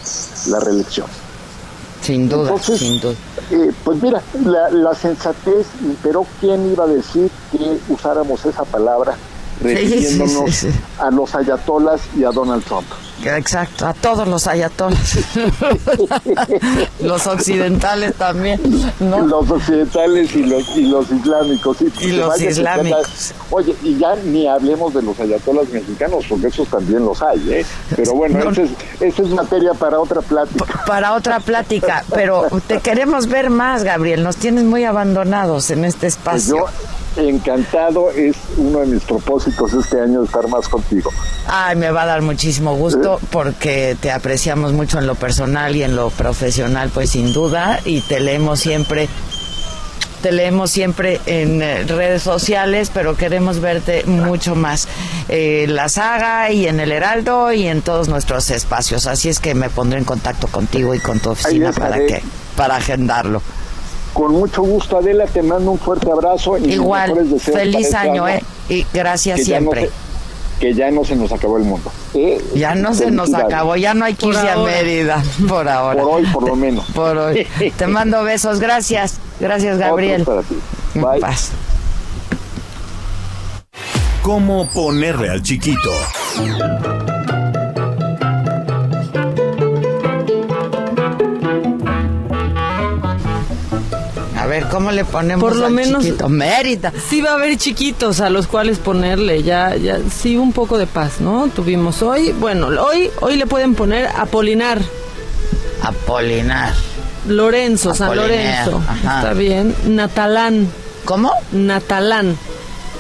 la 0.47 0.59
reelección. 0.59 1.07
Sin 2.09 2.27
duda, 2.27 2.57
sin 2.57 2.99
duda. 2.99 3.13
Eh, 3.51 3.71
pues 3.83 4.01
mira, 4.01 4.19
la, 4.71 4.95
sensatez, 4.95 5.67
pero 6.01 6.25
¿quién 6.39 6.71
iba 6.71 6.85
a 6.85 6.87
decir 6.87 7.29
que 7.51 7.77
usáramos 7.87 8.43
esa 8.47 8.65
palabra 8.65 9.15
refiriéndonos 9.61 10.65
a 10.97 11.11
los 11.11 11.35
ayatolas 11.35 12.01
y 12.17 12.23
a 12.23 12.31
Donald 12.31 12.63
Trump? 12.63 12.87
Exacto, 13.25 13.87
a 13.87 13.93
todos 13.93 14.27
los 14.27 14.47
ayatolas. 14.47 15.17
los 17.01 17.27
occidentales 17.27 18.15
también. 18.15 18.59
Los 18.99 19.49
occidentales 19.49 20.35
y 20.35 20.43
los, 20.43 20.77
y 20.77 20.85
los 20.85 21.11
islámicos. 21.11 21.77
y 21.99 22.11
los 22.13 22.41
islámicos. 22.41 23.33
oye, 23.49 23.75
y 23.83 23.97
ya 23.97 24.15
ni 24.15 24.47
hablemos 24.47 24.93
de 24.93 25.01
los 25.01 25.19
ayatolas 25.19 25.69
mexicanos, 25.69 26.25
porque 26.29 26.47
esos 26.47 26.67
también 26.67 27.05
los 27.05 27.21
hay, 27.21 27.53
¿eh? 27.53 27.65
Pero 27.95 28.13
bueno, 28.13 28.49
esa, 28.51 28.63
es, 28.99 29.19
es 29.19 29.29
materia 29.29 29.73
para 29.73 29.99
otra 29.99 30.21
plática. 30.21 30.83
Para 30.85 31.13
otra 31.13 31.39
plática, 31.39 32.03
pero 32.13 32.45
te 32.67 32.79
queremos 32.79 33.27
ver 33.27 33.49
más, 33.49 33.83
Gabriel. 33.83 34.23
Nos 34.23 34.37
tienes 34.37 34.63
muy 34.63 34.85
abandonados 34.85 35.69
en 35.71 35.85
este 35.85 36.07
espacio 36.07 36.65
encantado, 37.17 38.11
es 38.11 38.35
uno 38.57 38.79
de 38.79 38.87
mis 38.87 39.03
propósitos 39.03 39.73
este 39.73 39.99
año 39.99 40.23
estar 40.23 40.47
más 40.47 40.67
contigo. 40.67 41.11
Ay, 41.47 41.75
me 41.75 41.91
va 41.91 42.03
a 42.03 42.05
dar 42.05 42.21
muchísimo 42.21 42.75
gusto 42.75 43.08
porque 43.31 43.97
te 43.99 44.11
apreciamos 44.11 44.73
mucho 44.73 44.99
en 44.99 45.07
lo 45.07 45.15
personal 45.15 45.75
y 45.75 45.83
en 45.83 45.95
lo 45.95 46.09
profesional, 46.09 46.89
pues 46.93 47.11
sin 47.11 47.33
duda, 47.33 47.79
y 47.85 48.01
te 48.01 48.19
leemos 48.19 48.59
siempre. 48.59 49.09
Te 50.21 50.33
leemos 50.33 50.69
siempre 50.69 51.21
en 51.27 51.61
eh, 51.61 51.83
redes 51.83 52.23
sociales, 52.23 52.91
pero 52.93 53.15
queremos 53.15 53.61
verte 53.61 54.03
mucho 54.05 54.53
más 54.53 54.89
en 55.29 55.73
la 55.73 55.87
saga 55.87 56.51
y 56.51 56.67
en 56.67 56.81
el 56.81 56.91
Heraldo 56.91 57.53
y 57.53 57.67
en 57.67 57.81
todos 57.81 58.09
nuestros 58.09 58.49
espacios. 58.49 59.07
Así 59.07 59.29
es 59.29 59.39
que 59.39 59.55
me 59.55 59.69
pondré 59.69 59.97
en 59.97 60.03
contacto 60.03 60.47
contigo 60.47 60.93
y 60.93 60.99
con 60.99 61.21
tu 61.21 61.29
oficina 61.29 61.71
para 61.71 61.99
que 61.99 62.21
para 62.57 62.75
agendarlo. 62.75 63.41
Con 64.11 64.33
mucho 64.33 64.61
gusto, 64.61 64.97
Adela, 64.97 65.25
te 65.25 65.41
mando 65.41 65.71
un 65.71 65.79
fuerte 65.79 66.11
abrazo. 66.11 66.57
Y 66.57 66.73
Igual, 66.73 67.13
feliz 67.39 67.85
este 67.85 67.95
año, 67.95 68.27
¿eh? 68.27 68.43
Y 68.67 68.85
gracias 68.93 69.45
siempre. 69.45 69.89
Que 70.59 70.73
ya 70.73 70.91
no 70.91 71.03
se 71.05 71.15
nos 71.15 71.31
acabó 71.31 71.57
el 71.57 71.63
mundo. 71.63 71.91
¿eh? 72.13 72.41
Ya 72.53 72.75
no 72.75 72.93
se 72.93 73.11
nos 73.11 73.33
acabó, 73.33 73.75
ya 73.75 73.93
no 73.93 74.05
hay 74.05 74.13
que 74.13 74.27
irse 74.27 74.49
a 74.49 74.57
Mérida, 74.57 75.23
por 75.47 75.67
ahora. 75.67 76.01
Por 76.03 76.11
hoy, 76.13 76.25
por 76.27 76.47
lo 76.47 76.55
menos. 76.57 76.85
Por 76.91 77.17
hoy. 77.17 77.47
te 77.77 77.87
mando 77.87 78.23
besos, 78.23 78.59
gracias. 78.59 79.19
Gracias, 79.39 79.77
Gabriel. 79.77 80.23
Para 80.23 80.41
ti. 80.43 80.55
Bye. 80.95 81.19
Paz. 81.21 81.51
¿Cómo 84.21 84.69
ponerle 84.71 85.29
al 85.29 85.41
chiquito? 85.41 85.89
Ver, 94.59 94.69
¿cómo 94.69 94.91
le 94.91 95.05
ponemos 95.05 95.41
Por 95.41 95.55
lo 95.55 95.69
menos, 95.69 96.03
chiquito? 96.03 96.29
Mérida. 96.29 96.91
Sí 97.09 97.21
va 97.21 97.31
a 97.31 97.33
haber 97.33 97.57
chiquitos 97.57 98.21
a 98.21 98.29
los 98.29 98.47
cuales 98.47 98.77
ponerle, 98.79 99.43
ya, 99.43 99.75
ya, 99.75 99.99
sí, 100.09 100.37
un 100.37 100.53
poco 100.53 100.77
de 100.77 100.87
paz, 100.87 101.19
¿no? 101.19 101.47
Tuvimos 101.47 102.01
hoy, 102.01 102.31
bueno, 102.33 102.67
hoy, 102.67 103.09
hoy 103.21 103.37
le 103.37 103.45
pueden 103.45 103.75
poner 103.75 104.07
Apolinar. 104.07 104.81
Apolinar. 105.81 106.73
Lorenzo, 107.27 107.93
San 107.93 108.15
Lorenzo. 108.15 108.81
Está 109.03 109.33
bien. 109.33 109.75
Natalán. 109.87 110.67
¿Cómo? 111.05 111.31
Natalán. 111.51 112.37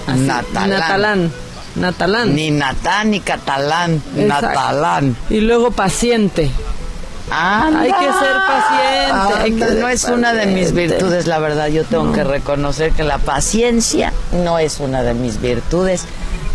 Natalán. 0.07 0.69
Natalán. 0.69 1.31
Natalán. 1.75 2.35
Ni 2.35 2.51
Natán 2.51 3.11
ni 3.11 3.19
Catalán. 3.19 4.01
Natalán. 4.15 5.15
Y 5.29 5.39
luego 5.39 5.71
paciente. 5.71 6.51
Hay 7.31 7.91
que 7.91 8.05
ser 8.05 8.35
paciente. 8.47 9.75
no 9.81 9.89
es 9.89 10.03
una 10.05 10.33
de 10.33 10.47
mis 10.47 10.73
virtudes, 10.73 11.27
la 11.27 11.39
verdad. 11.39 11.67
Yo 11.67 11.83
tengo 11.83 12.11
que 12.11 12.23
reconocer 12.23 12.91
que 12.91 13.03
la 13.03 13.17
paciencia 13.17 14.13
no 14.31 14.59
es 14.59 14.79
una 14.79 15.03
de 15.03 15.13
mis 15.13 15.39
virtudes, 15.39 16.05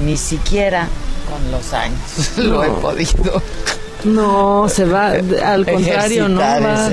ni 0.00 0.16
siquiera 0.16 0.88
con 1.30 1.50
los 1.50 1.72
años 1.72 1.98
lo 2.36 2.64
he 2.64 2.68
podido. 2.68 3.42
No, 4.04 4.68
se 4.68 4.84
va, 4.84 5.12
al 5.44 5.64
contrario, 5.64 6.28
no 6.28 6.40
va. 6.40 6.90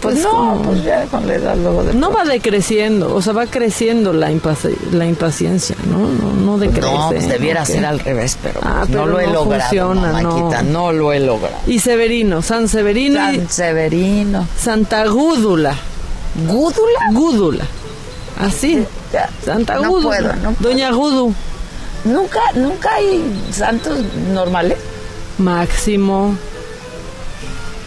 Pues 0.00 0.22
no, 0.22 0.30
como- 0.30 0.62
pues 0.62 0.84
ya 0.84 1.04
con 1.06 1.26
la 1.26 1.34
edad 1.34 1.56
luego 1.56 1.82
de 1.84 1.92
No 1.94 2.10
va 2.12 2.24
decreciendo, 2.24 3.14
o 3.14 3.20
sea, 3.20 3.32
va 3.32 3.46
creciendo 3.46 4.12
la, 4.12 4.30
impaci- 4.32 4.76
la 4.92 5.04
impaciencia, 5.06 5.76
¿no? 5.86 5.98
No, 5.98 6.32
no 6.44 6.58
decrece. 6.58 6.90
No, 6.90 7.08
pues 7.10 7.28
debiera 7.28 7.64
ser 7.66 7.84
al 7.84 7.98
revés, 7.98 8.38
pero, 8.42 8.60
Ah, 8.62 8.80
no 8.82 8.86
pero 8.86 9.06
lo 9.06 9.20
he 9.20 9.26
no 9.26 9.32
logrado, 9.34 9.60
funciona, 9.62 10.12
mamáquita, 10.12 10.62
no. 10.62 10.92
lo 10.92 11.12
he 11.12 11.20
logrado. 11.20 11.56
Y 11.66 11.78
Severino, 11.80 12.40
San 12.42 12.68
Severino 12.68 13.18
San 13.20 13.48
Severino. 13.50 14.46
Santa 14.58 15.06
Gúdula. 15.06 15.74
¿Gúdula? 16.46 17.00
Gúdula. 17.12 17.64
Así. 18.38 18.82
Ya, 19.12 19.28
Santa 19.44 19.74
no 19.76 19.90
Gúdula. 19.90 20.16
puedo, 20.16 20.36
no 20.36 20.54
Doña 20.60 20.92
Gudu. 20.92 21.34
Nunca, 22.04 22.40
nunca 22.54 22.94
hay 22.94 23.22
santos 23.52 23.98
normales. 24.32 24.78
Máximo. 25.38 26.36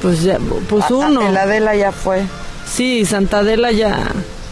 Pues 0.03 0.21
ya, 0.21 0.37
pues 0.69 0.85
Ah, 0.89 0.93
uno. 0.93 1.27
El 1.29 1.35
Adela 1.37 1.75
ya 1.75 1.91
fue. 1.91 2.21
Sí, 2.71 3.05
Santa 3.05 3.39
Adela 3.39 3.71
ya. 3.71 3.97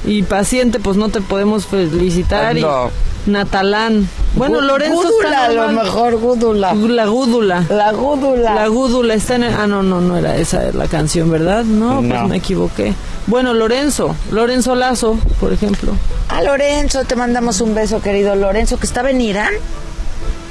Y 0.03 0.23
paciente, 0.23 0.79
pues 0.79 0.97
no 0.97 1.09
te 1.09 1.21
podemos 1.21 1.67
felicitar. 1.67 2.57
y 2.57 2.61
No. 2.61 2.89
Natalán. 3.27 4.09
Bueno, 4.33 4.57
Gu- 4.59 4.61
Lorenzo 4.63 4.95
Gúdula, 5.03 5.29
está 5.29 5.45
a 5.45 5.51
lo 5.51 5.67
mejor 5.73 6.15
Gúdula. 6.17 6.73
La 6.73 7.05
gúdula. 7.05 7.63
La 7.69 7.91
Gúdula. 7.91 8.55
La 8.55 8.67
gúdula 8.67 9.13
está 9.13 9.35
en 9.35 9.43
el- 9.43 9.53
Ah, 9.53 9.67
no, 9.67 9.83
no, 9.83 10.01
no 10.01 10.17
era 10.17 10.37
esa 10.37 10.71
la 10.73 10.87
canción, 10.87 11.29
¿verdad? 11.29 11.63
No, 11.63 11.97
pues 11.97 12.07
No. 12.21 12.27
me 12.27 12.37
equivoqué. 12.37 12.95
Bueno, 13.27 13.53
Lorenzo. 13.53 14.15
Lorenzo 14.31 14.73
Lazo, 14.73 15.19
por 15.39 15.53
ejemplo. 15.53 15.91
A 16.29 16.41
Lorenzo, 16.41 17.03
te 17.03 17.15
mandamos 17.15 17.61
un 17.61 17.75
beso, 17.75 18.01
querido 18.01 18.33
Lorenzo, 18.35 18.77
que 18.79 18.87
estaba 18.87 19.11
en 19.11 19.21
Irán. 19.21 19.53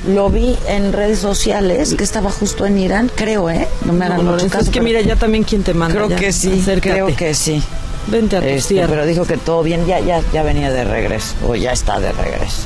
Lo 0.08 0.30
vi 0.30 0.56
en 0.66 0.92
redes 0.94 1.18
sociales, 1.18 1.94
que 1.94 2.04
estaba 2.04 2.30
justo 2.30 2.64
en 2.64 2.78
Irán, 2.78 3.10
creo, 3.14 3.50
¿eh? 3.50 3.68
No 3.84 3.92
me 3.92 4.06
hagan 4.06 4.24
No, 4.24 4.32
mucho 4.32 4.48
caso, 4.48 4.64
es 4.64 4.70
que 4.70 4.80
mira, 4.80 5.00
ya 5.02 5.16
también 5.16 5.44
quien 5.44 5.62
te 5.62 5.74
manda. 5.74 5.94
Creo 5.94 6.08
ya. 6.08 6.16
que 6.16 6.32
sí, 6.32 6.58
Acércate. 6.60 6.90
creo 6.94 7.14
que 7.16 7.34
sí. 7.34 7.62
Vente 8.06 8.36
a 8.36 8.40
tu 8.40 8.46
Este, 8.46 8.86
pero 8.88 9.04
dijo 9.04 9.26
que 9.26 9.36
todo 9.36 9.62
bien, 9.62 9.84
ya, 9.86 10.00
ya, 10.00 10.22
ya 10.32 10.42
venía 10.42 10.70
de 10.70 10.84
regreso, 10.84 11.34
o 11.46 11.54
ya 11.54 11.72
está 11.72 12.00
de 12.00 12.12
regreso. 12.12 12.62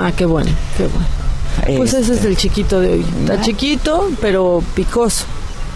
Ah, 0.00 0.10
qué 0.16 0.24
bueno, 0.24 0.50
qué 0.78 0.84
bueno. 0.86 1.76
Pues 1.76 1.92
ese 1.92 2.00
es 2.12 2.18
Este. 2.18 2.28
el 2.28 2.36
chiquito 2.38 2.80
de 2.80 2.92
hoy. 2.94 3.06
Está 3.22 3.40
chiquito, 3.42 4.08
pero 4.22 4.62
picoso. 4.74 5.26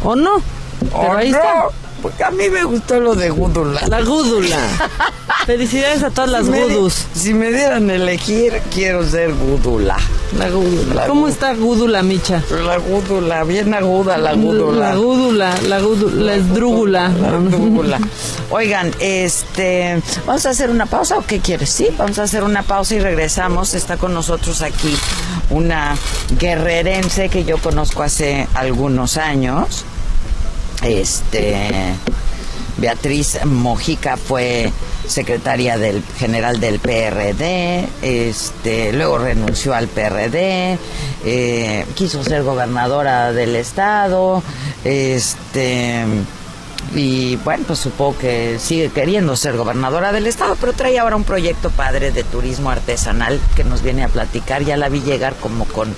¿O 0.03 0.17
no? 0.17 0.37
Pero 0.81 0.97
¡Oh, 0.97 1.13
ahí 1.13 1.31
no! 1.31 1.37
está. 1.37 1.65
Porque 2.05 2.23
a 2.23 2.31
mí 2.31 2.51
me 2.51 2.63
gustó 2.65 3.01
lo 3.01 3.15
de 3.15 3.31
Gúdula. 3.31 3.81
La 3.89 4.03
gúdula. 4.03 4.59
Felicidades 5.47 6.03
a 6.03 6.11
todas 6.11 6.29
las 6.31 6.45
Si 6.45 6.51
me 6.51 6.67
di- 6.67 6.75
gudus. 6.75 7.07
Si 7.15 7.33
me 7.33 7.51
dieran 7.51 7.89
elegir, 7.89 8.61
quiero 8.75 9.09
ser 9.09 9.33
Gúdula. 9.33 9.97
La 10.39 10.51
gúdula. 10.51 10.95
La 10.95 11.07
¿Cómo 11.07 11.29
está 11.29 11.55
gúdula, 11.55 12.03
Micha? 12.03 12.43
La 12.67 12.77
Gúdula, 12.77 13.45
bien 13.45 13.73
aguda 13.73 14.19
la 14.19 14.35
Gúdula. 14.35 14.91
La 14.91 14.95
gúdula, 14.97 15.55
la 15.67 15.81
gúdula, 15.81 16.23
la 16.25 16.35
esdrúgula. 16.35 17.09
La 17.09 17.31
Gúdula. 17.39 17.99
Oigan, 18.51 18.91
este, 19.01 20.03
vamos 20.27 20.45
a 20.45 20.51
hacer 20.51 20.69
una 20.69 20.85
pausa 20.85 21.17
o 21.17 21.23
qué 21.27 21.41
quieres? 21.41 21.71
Sí, 21.71 21.89
vamos 21.97 22.19
a 22.19 22.25
hacer 22.25 22.45
una 22.45 22.63
pausa 22.63 22.97
y 22.97 22.99
regresamos. 23.01 23.73
Está 23.73 23.97
con 23.97 24.13
nosotros 24.13 24.61
aquí 24.61 24.95
una 25.49 25.97
guerrerense 26.39 27.31
que 27.31 27.45
yo 27.45 27.57
conozco 27.57 28.03
hace 28.03 28.47
algunos 28.53 29.17
años. 29.17 29.87
Este, 30.85 31.71
Beatriz 32.77 33.45
Mojica 33.45 34.17
fue 34.17 34.71
secretaria 35.07 35.79
del 35.79 36.03
general 36.19 36.61
del 36.61 36.79
PRD, 36.79 37.89
este, 38.03 38.93
luego 38.93 39.19
renunció 39.19 39.75
al 39.75 39.89
PRD, 39.89 40.79
eh, 41.25 41.87
quiso 41.95 42.23
ser 42.25 42.43
gobernadora 42.43 43.33
del 43.33 43.57
estado, 43.57 44.43
este 44.85 46.05
y 46.95 47.37
bueno, 47.37 47.65
pues 47.67 47.79
supongo 47.79 48.19
que 48.19 48.59
sigue 48.59 48.91
queriendo 48.91 49.37
ser 49.37 49.57
gobernadora 49.57 50.13
del 50.13 50.27
estado, 50.27 50.57
pero 50.61 50.73
trae 50.75 50.99
ahora 50.99 51.17
un 51.17 51.25
proyecto 51.25 51.71
padre 51.71 52.13
de 52.13 52.25
turismo 52.25 52.71
artesanal 52.71 53.41
que 53.57 53.65
nos 53.65 53.83
viene 53.83 54.05
a 54.05 54.09
platicar. 54.09 54.63
Ya 54.63 54.77
la 54.77 54.89
vi 54.89 55.01
llegar 55.01 55.35
como 55.35 55.65
con 55.65 55.95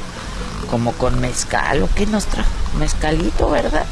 como 0.70 0.93
con 0.93 1.20
mezcal 1.20 1.89
qué 1.95 2.07
nos 2.07 2.26
trajo, 2.26 2.51
mezcalito, 2.78 3.51
¿verdad? 3.51 3.84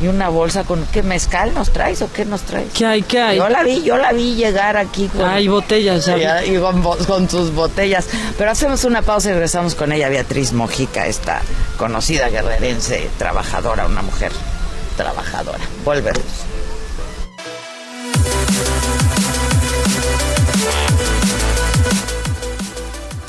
Y 0.00 0.08
una 0.08 0.28
bolsa 0.30 0.64
con 0.64 0.86
qué 0.86 1.02
mezcal 1.02 1.52
nos 1.52 1.70
traes 1.70 2.00
o 2.00 2.10
qué 2.12 2.24
nos 2.24 2.42
traes. 2.42 2.68
¿Qué 2.72 2.86
hay? 2.86 3.02
¿Qué 3.02 3.20
hay? 3.20 3.36
Yo 3.36 3.48
la 3.48 3.62
vi, 3.62 3.82
yo 3.82 3.96
la 3.98 4.12
vi 4.12 4.34
llegar 4.34 4.76
aquí 4.76 5.08
con 5.08 5.28
Hay 5.28 5.46
botellas, 5.48 6.06
ya, 6.06 6.44
y 6.44 6.56
con, 6.58 6.82
con 6.82 7.28
sus 7.28 7.52
botellas. 7.52 8.06
Pero 8.38 8.50
hacemos 8.50 8.84
una 8.84 9.02
pausa 9.02 9.28
y 9.28 9.32
regresamos 9.32 9.74
con 9.74 9.92
ella, 9.92 10.08
Beatriz 10.08 10.52
Mojica, 10.52 11.06
esta 11.06 11.42
conocida 11.76 12.28
guerrerense, 12.30 13.10
trabajadora, 13.18 13.86
una 13.86 14.02
mujer 14.02 14.32
trabajadora. 14.96 15.60
Volvemos. 15.84 16.22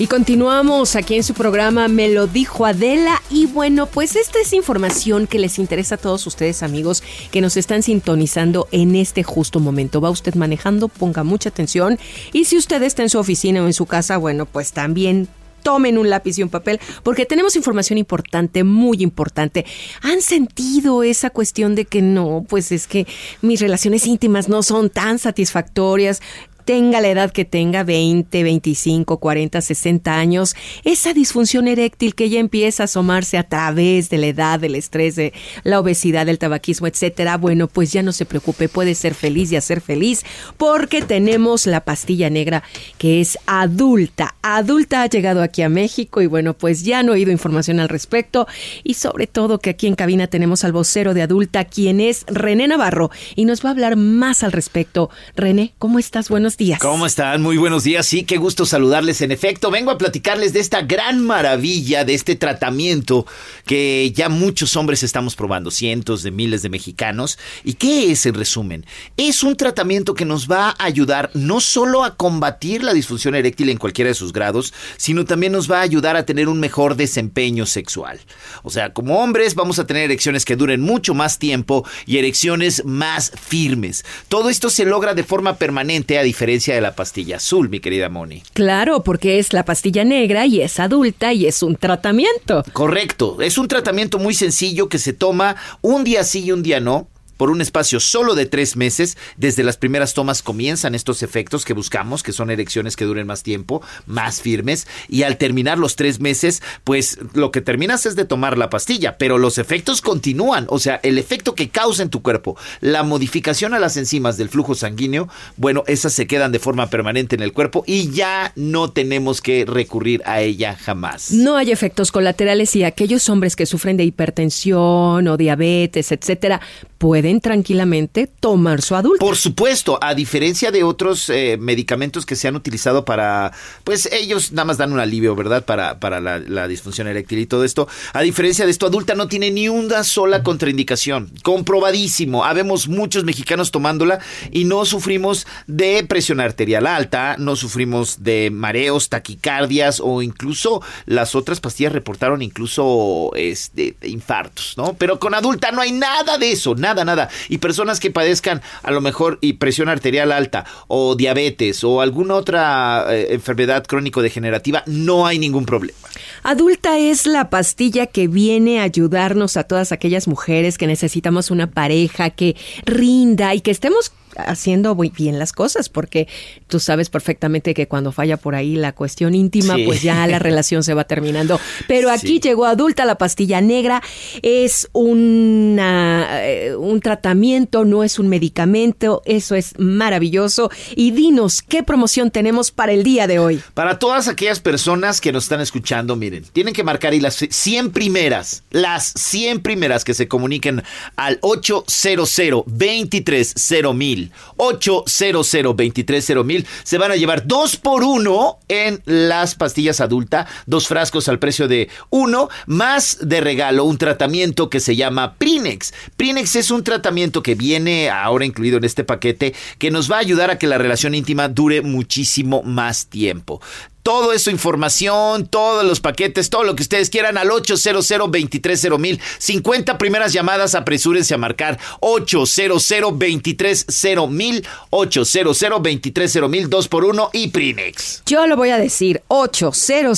Y 0.02 0.08
continuamos 0.08 0.96
aquí 0.96 1.14
en 1.14 1.24
su 1.24 1.36
programa 1.36 1.88
Me 1.88 2.10
lo 2.10 2.26
dijo 2.26 2.66
Adela 2.66 3.22
y 3.30 3.46
bueno, 3.46 3.86
pues 3.86 4.16
esta 4.16 4.40
es 4.42 4.52
información 4.52 5.28
que 5.28 5.38
les 5.38 5.60
interesa 5.60 5.94
a 5.94 5.98
todos 6.00 6.26
ustedes 6.26 6.64
amigos 6.64 7.04
que 7.30 7.40
nos 7.40 7.56
están 7.56 7.84
sintonizando 7.84 8.68
en 8.72 8.96
este 8.96 9.22
justo 9.22 9.60
momento. 9.60 10.02
Va 10.02 10.10
usted 10.10 10.34
manejando, 10.34 10.88
ponga 10.88 11.24
mucha 11.24 11.50
atención 11.50 12.00
y 12.34 12.46
si 12.46 12.58
usted 12.58 12.82
está 12.82 13.04
en 13.04 13.10
su 13.10 13.20
oficina 13.20 13.62
o 13.62 13.68
en 13.68 13.74
su 13.74 13.86
casa, 13.86 14.18
bueno, 14.18 14.48
pues 14.48 14.72
también 14.72 15.28
tomen 15.62 15.98
un 15.98 16.10
lápiz 16.10 16.38
y 16.38 16.44
un 16.44 16.50
papel 16.50 16.80
porque 17.04 17.26
tenemos 17.26 17.56
información 17.56 17.98
importante, 17.98 18.64
muy 18.64 19.04
importante. 19.04 19.66
¿Han 20.02 20.22
sentido 20.22 21.04
esa 21.04 21.30
cuestión 21.30 21.76
de 21.76 21.86
que 21.86 22.02
no, 22.02 22.46
pues 22.50 22.72
es 22.72 22.88
que 22.88 23.08
mis 23.42 23.62
relaciones 23.62 24.08
íntimas 24.08 24.50
no 24.50 24.64
son 24.64 24.90
tan 24.90 25.20
satisfactorias? 25.20 26.22
Tenga 26.64 27.02
la 27.02 27.10
edad 27.10 27.32
que 27.32 27.46
tenga, 27.46 27.84
20, 27.84 28.44
25, 28.44 29.18
40, 29.18 29.62
60 29.62 30.18
años, 30.18 30.56
esa 30.84 31.14
disfunción 31.14 31.68
eréctil 31.68 32.16
que 32.16 32.30
ya 32.30 32.40
empieza 32.40 32.84
a 32.84 32.86
asomarse 32.86 33.38
a 33.38 33.44
través 33.44 34.10
de 34.10 34.18
la 34.18 34.28
edad, 34.28 34.60
del 34.60 34.76
estrés, 34.76 35.16
de 35.16 35.34
la 35.64 35.80
obesidad, 35.80 36.26
del 36.26 36.40
tabaquismo, 36.40 36.88
etcétera, 36.88 37.38
bueno, 37.38 37.68
pues 37.68 37.92
ya 37.92 38.04
no 38.04 38.12
se 38.12 38.26
preocupe, 38.26 38.70
puede 38.70 38.96
ser 38.96 39.14
feliz 39.14 39.52
y 39.52 39.56
hacer 39.56 39.82
feliz 39.82 40.24
porque 40.58 41.02
tenemos 41.02 41.68
la 41.68 41.82
pastilla 41.82 42.30
negra 42.30 42.64
que 42.98 43.22
es 43.22 43.38
adulta. 43.46 44.36
Adulta 44.42 45.04
ha 45.04 45.08
llegado 45.08 45.42
aquí 45.42 45.62
a 45.62 45.70
México 45.70 46.22
y 46.22 46.28
bueno, 46.28 46.54
pues 46.54 46.84
ya 46.84 47.00
han 47.00 47.10
oído 47.10 47.32
información 47.32 47.80
al 47.80 47.90
respecto 47.90 48.48
y 48.84 48.96
sobre 48.96 49.28
todo 49.28 49.60
que 49.60 49.72
aquí 49.72 49.88
en 49.88 49.96
cabina 49.96 50.28
tenemos 50.28 50.64
al 50.64 50.72
vocero 50.72 51.14
de 51.14 51.22
adulta, 51.22 51.66
quien 51.66 52.00
es 52.00 52.26
René 52.28 52.68
Navarro 52.68 53.12
y 53.36 53.46
nos 53.46 53.64
va 53.64 53.70
a 53.70 53.72
hablar 53.72 53.96
más 53.96 54.44
al 54.44 54.52
respecto. 54.52 55.10
René, 55.36 55.74
¿cómo 55.78 56.00
estás? 56.00 56.30
Buenos 56.30 56.51
días. 56.58 56.80
¿Cómo 56.80 57.06
están? 57.06 57.42
Muy 57.42 57.58
buenos 57.58 57.84
días. 57.84 58.06
Sí, 58.06 58.24
qué 58.24 58.38
gusto 58.38 58.66
saludarles. 58.66 59.22
En 59.22 59.32
efecto, 59.32 59.72
vengo 59.72 59.92
a 59.92 59.98
platicarles 59.98 60.54
de 60.54 60.60
esta 60.60 60.82
gran 60.82 61.26
maravilla, 61.26 62.04
de 62.04 62.14
este 62.14 62.36
tratamiento 62.36 63.26
que 63.66 64.12
ya 64.16 64.30
muchos 64.30 64.76
hombres 64.76 65.04
estamos 65.04 65.36
probando, 65.36 65.72
cientos 65.72 66.24
de 66.24 66.32
miles 66.32 66.62
de 66.62 66.70
mexicanos. 66.70 67.40
¿Y 67.64 67.76
qué 67.76 68.12
es 68.12 68.26
en 68.26 68.36
resumen? 68.36 68.86
Es 69.18 69.44
un 69.44 69.56
tratamiento 69.56 70.14
que 70.14 70.26
nos 70.26 70.50
va 70.50 70.76
a 70.78 70.84
ayudar 70.84 71.32
no 71.34 71.62
solo 71.62 72.04
a 72.04 72.16
combatir 72.16 72.84
la 72.84 72.94
disfunción 72.94 73.36
eréctil 73.36 73.70
en 73.70 73.78
cualquiera 73.78 74.10
de 74.10 74.16
sus 74.16 74.34
grados, 74.34 74.74
sino 74.98 75.26
también 75.26 75.54
nos 75.54 75.72
va 75.72 75.80
a 75.80 75.84
ayudar 75.84 76.16
a 76.16 76.26
tener 76.26 76.50
un 76.50 76.60
mejor 76.60 76.96
desempeño 76.96 77.66
sexual. 77.66 78.20
O 78.64 78.70
sea, 78.70 78.94
como 78.94 79.20
hombres 79.20 79.56
vamos 79.56 79.80
a 79.80 79.88
tener 79.88 80.04
erecciones 80.04 80.46
que 80.46 80.56
duren 80.56 80.82
mucho 80.82 81.14
más 81.14 81.40
tiempo 81.40 81.88
y 82.06 82.18
erecciones 82.18 82.84
más 82.86 83.32
firmes. 83.42 84.04
Todo 84.28 84.50
esto 84.50 84.70
se 84.70 84.86
logra 84.86 85.14
de 85.14 85.24
forma 85.24 85.56
permanente 85.56 86.20
a 86.20 86.24
diferencia 86.24 86.41
de 86.46 86.82
la 86.82 86.96
pastilla 86.96 87.38
azul, 87.38 87.70
mi 87.70 87.80
querida 87.80 88.10
Moni. 88.10 88.42
Claro, 88.54 89.04
porque 89.04 89.38
es 89.38 89.54
la 89.54 89.64
pastilla 89.64 90.04
negra 90.04 90.48
y 90.48 90.62
es 90.62 90.80
adulta 90.80 91.34
y 91.34 91.46
es 91.46 91.62
un 91.62 91.76
tratamiento. 91.76 92.64
Correcto, 92.74 93.42
es 93.42 93.58
un 93.58 93.68
tratamiento 93.68 94.18
muy 94.18 94.34
sencillo 94.34 94.90
que 94.90 94.98
se 94.98 95.14
toma 95.14 95.56
un 95.82 96.04
día 96.04 96.24
sí 96.24 96.46
y 96.46 96.52
un 96.52 96.64
día 96.64 96.80
no 96.80 97.08
por 97.42 97.50
un 97.50 97.60
espacio 97.60 98.00
solo 98.00 98.36
de 98.36 98.46
tres 98.46 98.76
meses. 98.76 99.18
Desde 99.36 99.64
las 99.64 99.76
primeras 99.76 100.14
tomas 100.14 100.44
comienzan 100.44 100.94
estos 100.94 101.24
efectos 101.24 101.66
que 101.66 101.74
buscamos, 101.74 102.22
que 102.22 102.34
son 102.34 102.52
erecciones 102.52 102.96
que 102.96 103.04
duren 103.04 103.26
más 103.26 103.42
tiempo, 103.42 103.82
más 104.06 104.44
firmes, 104.44 104.86
y 105.10 105.24
al 105.24 105.38
terminar 105.38 105.80
los 105.80 105.96
tres 105.96 106.20
meses, 106.20 106.62
pues 106.84 107.18
lo 107.34 107.50
que 107.50 107.62
terminas 107.62 108.06
es 108.06 108.16
de 108.16 108.26
tomar 108.26 108.60
la 108.60 108.70
pastilla, 108.70 109.18
pero 109.18 109.40
los 109.40 109.58
efectos 109.58 110.02
continúan, 110.02 110.68
o 110.70 110.78
sea, 110.78 111.00
el 111.02 111.18
efecto 111.18 111.56
que 111.56 111.70
causa 111.70 112.04
en 112.04 112.12
tu 112.12 112.22
cuerpo, 112.22 112.58
la 112.80 113.02
modificación 113.02 113.74
a 113.74 113.80
las 113.80 113.98
enzimas 113.98 114.38
del 114.38 114.50
flujo 114.50 114.76
sanguíneo, 114.76 115.28
bueno, 115.58 115.84
esas 115.88 116.14
se 116.14 116.28
quedan 116.28 116.52
de 116.52 116.60
forma 116.60 116.92
permanente 116.92 117.36
en 117.36 117.42
el 117.42 117.54
cuerpo 117.54 117.84
y 117.88 118.12
ya 118.12 118.54
no 118.56 118.92
tenemos 118.92 119.42
que 119.42 119.66
recurrir 119.66 120.22
a 120.26 120.42
ella 120.42 120.78
jamás. 120.80 121.32
No 121.32 121.58
hay 121.58 121.72
efectos 121.72 122.12
colaterales 122.12 122.76
y 122.76 122.84
aquellos 122.84 123.30
hombres 123.30 123.56
que 123.56 123.66
sufren 123.66 123.98
de 123.98 124.04
hipertensión 124.04 125.28
o 125.28 125.38
diabetes, 125.38 126.12
etcétera, 126.12 126.62
pueden 127.00 127.31
tranquilamente 127.40 128.28
tomar 128.28 128.82
su 128.82 128.96
adulta. 128.96 129.24
Por 129.24 129.38
supuesto, 129.38 129.98
a 130.02 130.14
diferencia 130.14 130.72
de 130.72 130.84
otros 130.84 131.30
eh, 131.30 131.58
medicamentos 131.60 132.26
que 132.26 132.36
se 132.36 132.48
han 132.48 132.56
utilizado 132.56 133.06
para, 133.06 133.54
pues 133.84 134.10
ellos 134.12 134.52
nada 134.52 134.66
más 134.66 134.78
dan 134.78 134.92
un 134.92 135.00
alivio, 135.00 135.36
¿verdad? 135.36 135.64
Para, 135.64 136.00
para 136.00 136.20
la, 136.20 136.40
la 136.40 136.68
disfunción 136.68 137.08
eréctil 137.08 137.40
y 137.40 137.46
todo 137.46 137.64
esto. 137.64 137.88
A 138.14 138.22
diferencia 138.22 138.66
de 138.66 138.72
esto, 138.72 138.88
adulta 138.88 139.16
no 139.16 139.28
tiene 139.28 139.52
ni 139.52 139.70
una 139.70 140.04
sola 140.04 140.44
contraindicación. 140.44 141.32
Comprobadísimo. 141.44 142.44
Habemos 142.44 142.88
muchos 142.88 143.24
mexicanos 143.24 143.72
tomándola 143.72 144.20
y 144.52 144.66
no 144.66 144.86
sufrimos 144.86 145.48
de 145.68 146.04
presión 146.08 146.40
arterial 146.40 146.88
alta, 146.88 147.36
no 147.38 147.56
sufrimos 147.56 148.24
de 148.24 148.50
mareos, 148.52 149.10
taquicardias 149.10 150.02
o 150.04 150.22
incluso 150.22 150.82
las 151.06 151.36
otras 151.36 151.60
pastillas 151.60 151.94
reportaron 151.94 152.42
incluso 152.42 153.32
este, 153.36 153.96
infartos, 154.04 154.74
¿no? 154.78 154.94
Pero 154.94 155.20
con 155.20 155.34
adulta 155.34 155.72
no 155.72 155.82
hay 155.82 155.92
nada 155.92 156.38
de 156.38 156.52
eso, 156.52 156.76
nada, 156.76 157.06
nada. 157.06 157.21
Y 157.50 157.58
personas 157.60 158.00
que 158.00 158.12
padezcan 158.12 158.62
a 158.84 158.92
lo 158.92 159.02
mejor 159.02 159.38
y 159.42 159.54
presión 159.54 159.90
arterial 159.90 160.32
alta 160.32 160.66
o 160.88 161.16
diabetes 161.16 161.84
o 161.84 162.02
alguna 162.02 162.36
otra 162.36 163.06
eh, 163.10 163.28
enfermedad 163.32 163.86
crónico-degenerativa, 163.86 164.84
no 164.86 165.26
hay 165.26 165.40
ningún 165.40 165.66
problema. 165.66 165.98
Adulta 166.44 166.98
es 166.98 167.28
la 167.28 167.50
pastilla 167.50 168.08
que 168.08 168.28
viene 168.28 168.80
a 168.80 168.84
ayudarnos 168.84 169.58
a 169.58 169.64
todas 169.64 169.92
aquellas 169.92 170.28
mujeres 170.28 170.78
que 170.78 170.88
necesitamos 170.88 171.52
una 171.52 171.68
pareja 171.68 172.30
que 172.30 172.56
rinda 172.86 173.54
y 173.54 173.62
que 173.62 173.72
estemos 173.72 174.12
haciendo 174.38 174.96
muy 174.96 175.10
bien 175.10 175.40
las 175.40 175.54
cosas, 175.54 175.90
porque 175.90 176.28
tú 176.68 176.80
sabes 176.80 177.10
perfectamente 177.10 177.74
que 177.74 177.88
cuando 177.88 178.12
falla 178.12 178.38
por 178.38 178.56
ahí 178.56 178.76
la 178.76 178.94
cuestión 178.94 179.36
íntima, 179.36 179.76
Sí. 179.76 179.84
pues 179.86 180.02
ya 180.02 180.26
la 180.28 180.40
relación 180.40 180.84
se 180.84 180.94
va 180.94 181.04
terminando. 181.06 181.60
Pero 181.88 182.10
aquí 182.10 182.40
llegó 182.40 182.66
adulta 182.66 183.06
la 183.06 183.16
pastilla 183.18 183.62
negra, 183.62 184.02
es 184.42 184.88
una, 184.94 186.28
eh, 186.44 186.76
un 186.76 187.00
tratamiento, 187.02 187.86
no 187.86 188.04
es 188.04 188.20
un 188.20 188.28
medicamento, 188.28 189.22
eso 189.26 189.56
es 189.56 189.78
maravilloso. 189.78 190.70
Y 190.96 191.12
dinos, 191.12 191.62
¿qué 191.62 191.84
promoción 191.84 192.32
tenemos 192.32 192.72
para 192.72 192.92
el 192.94 193.04
día 193.04 193.28
de 193.28 193.40
hoy? 193.40 193.62
Para 193.74 194.00
todas 194.00 194.28
aquellas 194.28 194.60
personas 194.60 195.22
que 195.22 195.32
nos 195.32 195.44
están 195.44 195.62
escuchando, 195.62 196.16
miren, 196.16 196.44
tienen 196.54 196.74
que 196.74 196.84
marcar 196.84 197.14
y 197.14 197.20
las 197.20 197.36
100 197.50 197.92
primeras, 197.92 198.64
las 198.72 199.14
100 199.18 199.62
primeras 199.62 200.04
que 200.04 200.14
se 200.14 200.28
comuniquen 200.28 200.84
al 201.16 201.38
800 201.42 202.32
230 202.66 203.94
mil 203.94 204.21
800 204.58 205.42
230 205.74 206.44
mil 206.44 206.68
se 206.84 206.98
van 206.98 207.12
a 207.12 207.16
llevar 207.16 207.48
dos 207.48 207.78
por 207.78 208.04
uno 208.04 208.60
en 208.68 209.02
las 209.06 209.56
pastillas 209.56 210.02
adulta, 210.02 210.48
dos 210.66 210.88
frascos 210.88 211.28
al 211.28 211.40
precio 211.40 211.68
de 211.68 211.90
uno, 212.10 212.50
más 212.66 213.18
de 213.22 213.42
regalo 213.42 213.86
un 213.86 213.98
tratamiento 213.98 214.70
que 214.70 214.80
se 214.80 214.96
llama 214.96 215.36
Prinex. 215.36 215.94
Prinex 216.18 216.56
es 216.56 216.72
un 216.72 216.84
tratamiento 216.84 217.44
que 217.44 217.56
viene 217.56 218.10
ahora 218.10 218.46
incluido 218.46 218.78
en 218.78 218.84
este 218.84 219.04
paquete 219.04 219.54
que 219.78 219.92
nos 219.92 220.12
va 220.12 220.18
a 220.18 220.20
ayudar 220.20 220.52
a 220.52 220.58
que 220.58 220.68
la 220.68 220.78
relación 220.78 221.16
íntima 221.16 221.48
dure 221.48 221.82
muchísimo 221.82 222.64
más 222.64 223.08
tiempo. 223.08 223.62
Todo 224.04 224.34
eso, 224.34 224.50
información, 224.50 225.48
todos 225.48 225.86
los 225.86 226.00
paquetes, 226.00 226.50
todo 226.50 226.64
lo 226.64 226.76
que 226.76 226.84
ustedes 226.84 227.10
quieran 227.10 227.38
al 227.38 227.52
800 227.52 228.08
230 228.08 228.98
mil. 228.98 229.20
50 229.38 229.98
primeras 229.98 230.34
llamadas, 230.34 230.76
apresúrense 230.76 231.34
a 231.34 231.38
marcar 231.38 231.80
800 232.00 232.90
230 232.90 234.28
mil 234.28 234.66
800 234.90 235.60
230 235.60 236.48
mil 236.48 236.70
2 236.70 236.88
por 236.88 237.06
1 237.06 237.30
y 237.34 237.50
Prinex. 237.50 238.24
Yo 238.26 238.48
lo 238.48 238.56
voy 238.58 238.70
a 238.70 238.78
decir, 238.78 239.22
800 239.28 240.18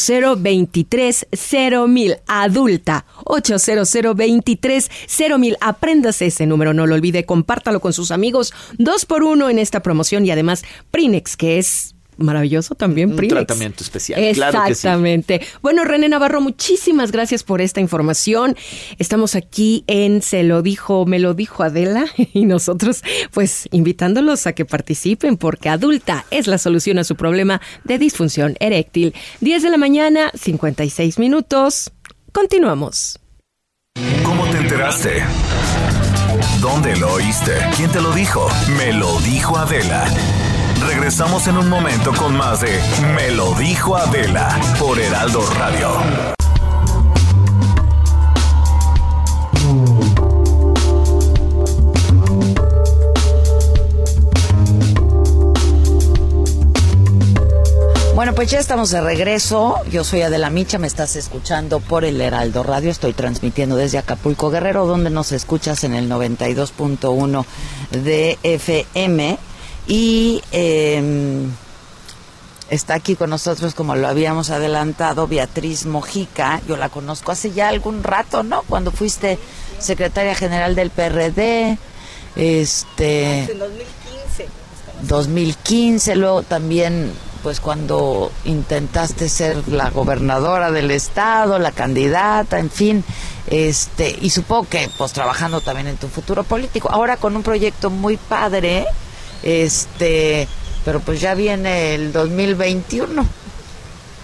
mil 1.88 2.18
adulta, 2.28 3.06
800 3.26 3.96
mil. 5.40 5.58
Apréndase 5.60 6.28
ese 6.28 6.46
número, 6.46 6.74
no 6.74 6.88
lo 6.88 6.96
olvide, 6.96 7.26
compártalo 7.26 7.80
con 7.80 7.94
sus 7.94 8.12
amigos, 8.12 8.54
dos 8.78 9.06
por 9.06 9.24
uno 9.24 9.50
en 9.50 9.60
esta 9.60 9.82
promoción 9.82 10.26
y 10.26 10.32
además 10.32 10.64
Prinex, 10.92 11.36
que 11.38 11.58
es 11.58 11.96
maravilloso 12.18 12.76
también, 12.76 13.12
Un 13.12 13.28
tratamiento 13.28 13.84
especial. 13.84 14.20
Claro 14.34 14.64
que 14.64 14.76
sí. 14.76 14.88
Exactamente. 14.88 15.42
Bueno, 15.62 15.84
René 15.84 16.10
Navarro, 16.10 16.42
muchísimas 16.42 17.12
gracias 17.12 17.44
por 17.44 17.62
esta 17.62 17.82
información. 17.82 18.56
Estamos 19.00 19.36
aquí 19.36 19.84
en 19.88 20.22
Se 20.22 20.44
lo 20.44 20.62
dijo, 20.62 21.06
me 21.06 21.20
lo 21.20 21.34
dijo 21.34 21.64
Adela 21.64 22.06
y 22.34 22.46
nosotros 22.46 23.04
pues 23.32 23.68
invitándolos 23.72 24.48
a 24.48 24.54
que 24.54 24.66
participen 24.66 25.38
porque 25.38 25.70
adulta 25.70 26.26
es 26.32 26.48
la 26.48 26.58
solución 26.58 27.00
a 27.00 27.04
su 27.04 27.16
problema 27.16 27.62
de 27.84 27.98
disfunción 27.98 28.56
eréctil. 28.60 29.14
10 29.42 29.64
de 29.64 29.70
la 29.70 29.78
mañana, 29.78 30.32
56 30.34 31.20
minutos. 31.20 31.92
Continuamos. 32.32 33.20
¿Cómo 34.24 34.46
te 34.48 34.58
enteraste? 34.58 35.24
¿Dónde 36.60 36.96
lo 36.96 37.14
oíste? 37.14 37.52
¿Quién 37.76 37.92
te 37.92 38.02
lo 38.02 38.12
dijo? 38.12 38.48
Me 38.78 38.94
lo 38.94 39.20
dijo 39.20 39.58
Adela. 39.58 40.06
Regresamos 40.88 41.48
en 41.48 41.58
un 41.58 41.70
momento 41.70 42.12
con 42.14 42.36
más 42.36 42.62
de 42.62 42.80
Me 43.16 43.32
lo 43.32 43.54
dijo 43.56 43.96
Adela 43.96 44.60
por 44.80 45.00
Heraldo 45.00 45.42
Radio. 45.58 45.90
Bueno, 58.16 58.36
pues 58.36 58.52
ya 58.52 58.60
estamos 58.60 58.90
de 58.92 59.02
regreso. 59.02 59.76
Yo 59.90 60.04
soy 60.04 60.22
Adela 60.22 60.50
Micha, 60.50 60.80
me 60.80 60.88
estás 60.88 61.16
escuchando 61.16 61.80
por 61.80 62.06
el 62.06 62.22
Heraldo 62.22 62.64
Radio. 62.64 62.90
Estoy 62.90 63.14
transmitiendo 63.14 63.76
desde 63.76 63.98
Acapulco 63.98 64.50
Guerrero, 64.50 64.86
donde 64.86 65.10
nos 65.10 65.32
escuchas 65.32 65.84
en 65.84 65.94
el 65.94 66.10
92.1 66.10 67.46
de 67.92 68.38
FM. 68.44 69.38
Y 69.88 70.42
eh, 70.52 71.46
está 72.70 72.96
aquí 72.96 73.16
con 73.16 73.30
nosotros, 73.30 73.74
como 73.76 73.96
lo 73.96 74.08
habíamos 74.08 74.50
adelantado, 74.50 75.28
Beatriz 75.28 75.86
Mojica. 75.86 76.62
Yo 76.68 76.78
la 76.78 76.90
conozco 76.90 77.32
hace 77.32 77.52
ya 77.52 77.70
algún 77.70 78.04
rato, 78.04 78.44
¿no? 78.44 78.64
Cuando 78.64 78.92
fuiste 78.92 79.38
secretaria 79.80 80.36
general 80.36 80.76
del 80.76 80.90
PRD. 80.90 81.78
Este. 82.36 83.40
En 83.52 83.60
2015. 83.60 84.48
2015, 85.08 86.16
luego 86.16 86.44
también 86.44 87.12
pues 87.44 87.60
cuando 87.60 88.32
intentaste 88.46 89.28
ser 89.28 89.68
la 89.68 89.90
gobernadora 89.90 90.72
del 90.72 90.92
estado, 90.92 91.60
la 91.60 91.74
candidata, 91.74 92.58
en 92.58 92.72
fin, 92.72 93.04
este 93.48 94.18
y 94.22 94.30
supongo 94.30 94.70
que 94.70 94.90
pues 94.98 95.12
trabajando 95.12 95.60
también 95.60 95.88
en 95.88 95.98
tu 95.98 96.08
futuro 96.08 96.46
político. 96.46 96.90
Ahora 96.90 97.18
con 97.18 97.36
un 97.36 97.44
proyecto 97.44 97.90
muy 97.90 98.16
padre, 98.16 98.86
este, 99.44 100.48
pero 100.86 101.00
pues 101.00 101.22
ya 101.22 101.36
viene 101.36 101.96
el 101.96 102.12
2021. 102.12 103.26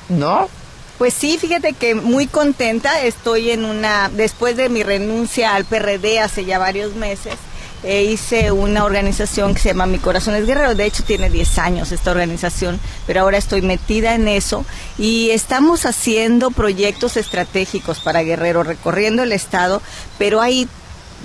¿No? 0.10 0.50
Pues 0.98 1.14
sí, 1.14 1.38
fíjate 1.38 1.74
que 1.74 1.96
muy 1.96 2.28
contenta. 2.28 3.02
Estoy 3.02 3.52
en 3.52 3.64
una, 3.64 4.10
después 4.10 4.58
de 4.58 4.70
mi 4.70 4.84
renuncia 4.84 5.56
al 5.56 5.66
PRD 5.66 6.20
hace 6.20 6.44
ya 6.44 6.60
varios 6.60 6.96
meses, 6.96 7.36
eh, 7.84 8.04
hice 8.04 8.52
una 8.52 8.84
organización 8.84 9.54
que 9.54 9.62
se 9.62 9.70
llama 9.70 9.86
Mi 9.86 10.00
Corazón 10.00 10.36
es 10.36 10.46
Guerrero. 10.46 10.76
De 10.76 10.84
hecho, 10.84 11.04
tiene 11.04 11.30
10 11.30 11.58
años 11.60 11.94
esta 11.94 12.12
organización, 12.12 12.80
pero 13.08 13.22
ahora 13.22 13.38
estoy 13.38 13.62
metida 13.62 14.16
en 14.16 14.28
eso 14.28 14.66
y 14.98 15.30
estamos 15.30 15.86
haciendo 15.86 16.52
proyectos 16.52 17.16
estratégicos 17.16 18.00
para 18.02 18.24
Guerrero, 18.24 18.64
recorriendo 18.64 19.24
el 19.24 19.32
estado, 19.32 19.82
pero 20.18 20.42
hay 20.42 20.68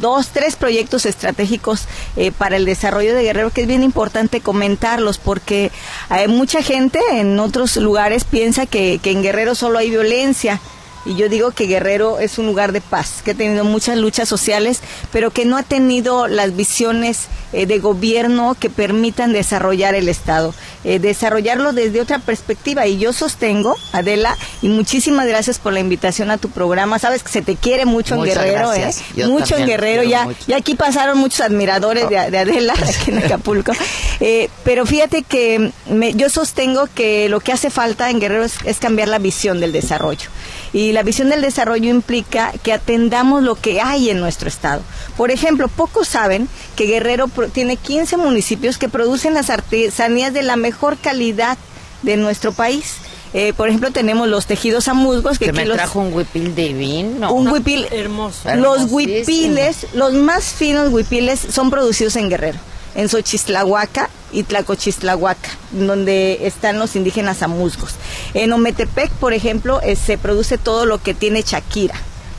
dos, 0.01 0.29
tres 0.29 0.57
proyectos 0.57 1.07
estratégicos 1.07 1.87
eh, 2.17 2.33
para 2.33 2.57
el 2.57 2.65
desarrollo 2.65 3.15
de 3.15 3.23
Guerrero 3.23 3.51
que 3.51 3.63
es 3.63 3.67
bien 3.67 3.83
importante 3.83 4.41
comentarlos 4.41 5.19
porque 5.19 5.71
hay 6.09 6.29
mucha 6.29 6.63
gente 6.63 7.01
en 7.13 7.39
otros 7.39 7.77
lugares 7.77 8.25
piensa 8.25 8.67
que, 8.67 9.01
que 9.03 9.11
en 9.11 9.23
Guerrero 9.23 9.55
solo 9.55 9.79
hay 9.79 9.91
violencia. 9.91 10.61
Y 11.07 11.17
yo 11.17 11.29
digo 11.29 11.51
que 11.51 11.67
Guerrero 11.67 12.19
es 12.19 12.39
un 12.39 12.47
lugar 12.47 12.73
de 12.73 12.81
paz, 12.81 13.23
que 13.25 13.33
ha 13.33 13.35
tenido 13.35 13.65
muchas 13.65 13.97
luchas 13.99 14.29
sociales, 14.29 14.81
pero 15.13 15.31
que 15.31 15.45
no 15.45 15.57
ha 15.57 15.63
tenido 15.63 16.27
las 16.29 16.57
visiones 16.57 17.27
eh, 17.53 17.67
de 17.67 17.79
gobierno 17.79 18.57
que 18.59 18.71
permitan 18.71 19.33
desarrollar 19.33 19.95
el 19.95 20.09
Estado, 20.09 20.55
eh, 20.83 20.99
desarrollarlo 20.99 21.73
desde 21.73 22.01
otra 22.01 22.19
perspectiva. 22.19 22.87
Y 22.87 22.99
yo 22.99 23.13
sostengo, 23.13 23.77
Adela, 23.93 24.37
y 24.63 24.69
muchísimas 24.69 25.27
gracias 25.27 25.59
por 25.59 25.73
la 25.73 25.81
invitación 25.81 26.31
a 26.31 26.39
tu 26.39 26.49
programa. 26.51 26.99
Sabes 26.99 27.23
que 27.23 27.31
se 27.31 27.43
te 27.43 27.57
quiere 27.57 27.85
mucho 27.85 28.17
Muchas 28.17 28.37
en 28.37 28.43
Guerrero, 28.43 28.69
gracias. 28.71 28.99
¿eh? 29.01 29.05
Yo 29.17 29.29
mucho 29.29 29.57
en 29.57 29.67
Guerrero. 29.67 30.03
Ya, 30.05 30.25
mucho. 30.25 30.39
ya 30.47 30.57
aquí 30.57 30.75
pasaron 30.75 31.19
muchos 31.19 31.41
admiradores 31.41 32.09
de, 32.09 32.31
de 32.31 32.39
Adela, 32.39 32.75
aquí 32.83 33.11
en 33.11 33.19
Acapulco. 33.19 33.73
Eh, 34.21 34.49
pero 34.65 34.87
fíjate 34.87 35.23
que 35.23 35.71
me- 35.89 36.15
yo 36.15 36.31
sostengo 36.31 36.89
que 36.95 37.29
lo 37.29 37.41
que 37.41 37.53
hace 37.53 37.71
falta 37.71 38.11
en 38.11 38.21
Guerrero 38.21 38.45
es, 38.45 38.55
es 38.65 38.79
cambiar 38.79 39.09
la 39.09 39.19
visión 39.19 39.61
del 39.61 39.73
desarrollo. 39.73 40.29
Y 40.75 40.93
la 40.93 41.03
visión 41.05 41.31
del 41.31 41.41
desarrollo 41.41 41.89
implica 41.89 42.53
que 42.63 42.73
atendamos 42.75 43.43
lo 43.43 43.55
que 43.55 43.81
hay 43.81 44.11
en 44.11 44.21
nuestro 44.21 44.49
estado. 44.49 44.83
Por 45.17 45.31
ejemplo, 45.31 45.69
pocos 45.69 46.09
saben 46.09 46.49
que 46.77 46.85
Guerrero 46.85 47.29
tiene 47.53 47.77
15 47.77 48.17
municipios 48.19 48.77
que 48.77 48.89
producen 48.91 49.33
las 49.35 49.49
artesanías 49.51 50.35
de 50.35 50.43
la 50.43 50.57
mejor 50.57 50.99
calidad 50.99 51.57
de 52.03 52.17
nuestro 52.19 52.53
país. 52.53 52.97
Eh, 53.35 53.53
por 53.57 53.69
ejemplo, 53.69 53.91
tenemos 53.93 54.29
los 54.29 54.47
tejidos 54.47 54.87
a 54.89 54.95
musgos 54.95 55.39
que 55.39 55.47
Que 55.47 55.51
aquí 55.53 55.59
me 55.61 55.67
los- 55.67 55.77
trajo 55.77 56.01
un 56.01 56.13
huipil 56.13 56.55
divino. 56.55 57.33
un 57.33 57.49
huipil 57.49 57.87
hermoso. 57.91 58.55
Los 58.57 58.91
huipiles, 58.91 59.87
los 59.95 60.13
más 60.13 60.45
finos 60.45 60.93
huipiles 60.93 61.41
son 61.51 61.71
producidos 61.71 62.15
en 62.17 62.29
Guerrero, 62.31 62.59
en 62.95 63.09
Xochistlahuaca 63.09 64.09
y 64.33 64.43
Tlacochistlahuaca, 64.45 65.49
donde 65.73 66.47
están 66.47 66.79
los 66.79 66.97
indígenas 66.97 67.43
amuzgos. 67.43 67.95
En 68.35 68.53
Ometepec, 68.53 69.11
por 69.13 69.33
ejemplo, 69.33 69.81
eh, 69.83 69.97
se 69.97 70.19
produce 70.19 70.59
todo 70.59 70.87
lo 70.87 71.03
que 71.03 71.15
tiene 71.15 71.43
Shakira, 71.43 71.95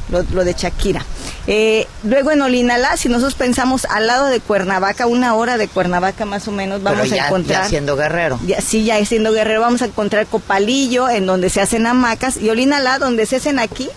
lo, 0.09 0.23
lo 0.31 0.43
de 0.45 0.53
Shakira. 0.53 1.05
Eh, 1.47 1.87
luego 2.03 2.31
en 2.31 2.41
Olinalá, 2.41 2.97
si 2.97 3.07
nosotros 3.09 3.35
pensamos 3.35 3.85
al 3.85 4.07
lado 4.07 4.27
de 4.27 4.39
Cuernavaca, 4.39 5.07
una 5.07 5.35
hora 5.35 5.57
de 5.57 5.67
Cuernavaca 5.67 6.25
más 6.25 6.47
o 6.47 6.51
menos, 6.51 6.81
vamos 6.83 7.01
Pero 7.03 7.15
ya- 7.15 7.23
a 7.23 7.27
encontrar... 7.27 7.63
ya 7.63 7.69
siendo 7.69 7.95
guerrero. 7.95 8.39
Ya, 8.45 8.61
sí, 8.61 8.83
ya 8.83 9.03
siendo 9.05 9.31
guerrero, 9.31 9.61
vamos 9.61 9.81
a 9.81 9.85
encontrar 9.85 10.25
Copalillo, 10.27 11.09
en 11.09 11.25
donde 11.25 11.49
se 11.49 11.61
hacen 11.61 11.85
hamacas, 11.85 12.37
y 12.37 12.49
Olinalá, 12.49 12.97
donde 12.99 13.25
se 13.25 13.35
hacen 13.37 13.59
aquí 13.59 13.89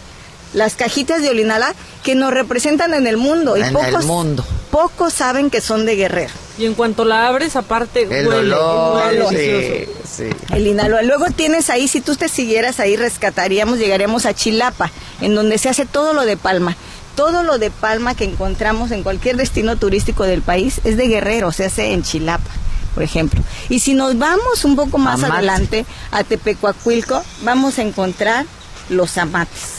las 0.55 0.75
cajitas 0.75 1.23
de 1.23 1.31
Olinalá, 1.31 1.75
que 2.03 2.15
nos 2.15 2.33
representan 2.33 2.95
en 2.95 3.07
el 3.07 3.17
mundo. 3.17 3.57
y 3.57 3.61
En 3.61 3.67
el 3.67 3.73
pocos, 3.73 4.05
mundo. 4.05 4.45
Pocos 4.71 5.13
saben 5.13 5.51
que 5.51 5.61
son 5.61 5.85
de 5.87 5.97
guerrero. 5.97 6.33
Y 6.59 6.67
en 6.67 6.75
cuanto 6.75 7.05
la 7.05 7.29
abres, 7.29 7.55
aparte 7.57 8.03
El 8.03 8.27
huele, 8.27 8.53
olor, 8.55 9.07
huele 9.23 9.87
sí, 10.07 10.25
sí. 10.25 10.31
El 10.55 10.67
Inaloa. 10.67 11.03
Luego 11.03 11.27
tienes 11.35 11.71
ahí, 11.71 11.87
si 11.87 12.01
tú 12.01 12.17
te 12.17 12.29
siguieras 12.29 12.81
ahí, 12.81 12.97
rescataríamos, 12.97 13.79
llegaríamos 13.79 14.27
a 14.27 14.35
Chilapa, 14.35 14.91
en 15.21 15.35
donde 15.35 15.59
se 15.59 15.69
hace 15.69 15.87
todo 15.87 16.13
lo 16.13 16.25
de 16.25 16.37
palma. 16.37 16.77
Todo 17.15 17.43
lo 17.43 17.59
de 17.59 17.71
palma 17.71 18.15
que 18.15 18.25
encontramos 18.25 18.91
en 18.91 19.03
cualquier 19.03 19.37
destino 19.37 19.77
turístico 19.77 20.25
del 20.25 20.41
país 20.43 20.81
es 20.85 20.97
de 20.97 21.09
guerrero, 21.09 21.51
se 21.53 21.65
hace 21.65 21.93
en 21.93 22.03
Chilapa, 22.05 22.51
por 22.95 23.03
ejemplo. 23.03 23.43
Y 23.69 23.81
si 23.81 23.95
nos 23.95 24.17
vamos 24.19 24.65
un 24.65 24.77
poco 24.77 24.99
más 24.99 25.15
Amate. 25.19 25.33
adelante 25.35 25.87
a 26.13 26.23
Tepecuacuilco, 26.25 27.23
vamos 27.43 27.79
a 27.79 27.83
encontrar 27.83 28.47
los 28.89 29.19
amates. 29.19 29.78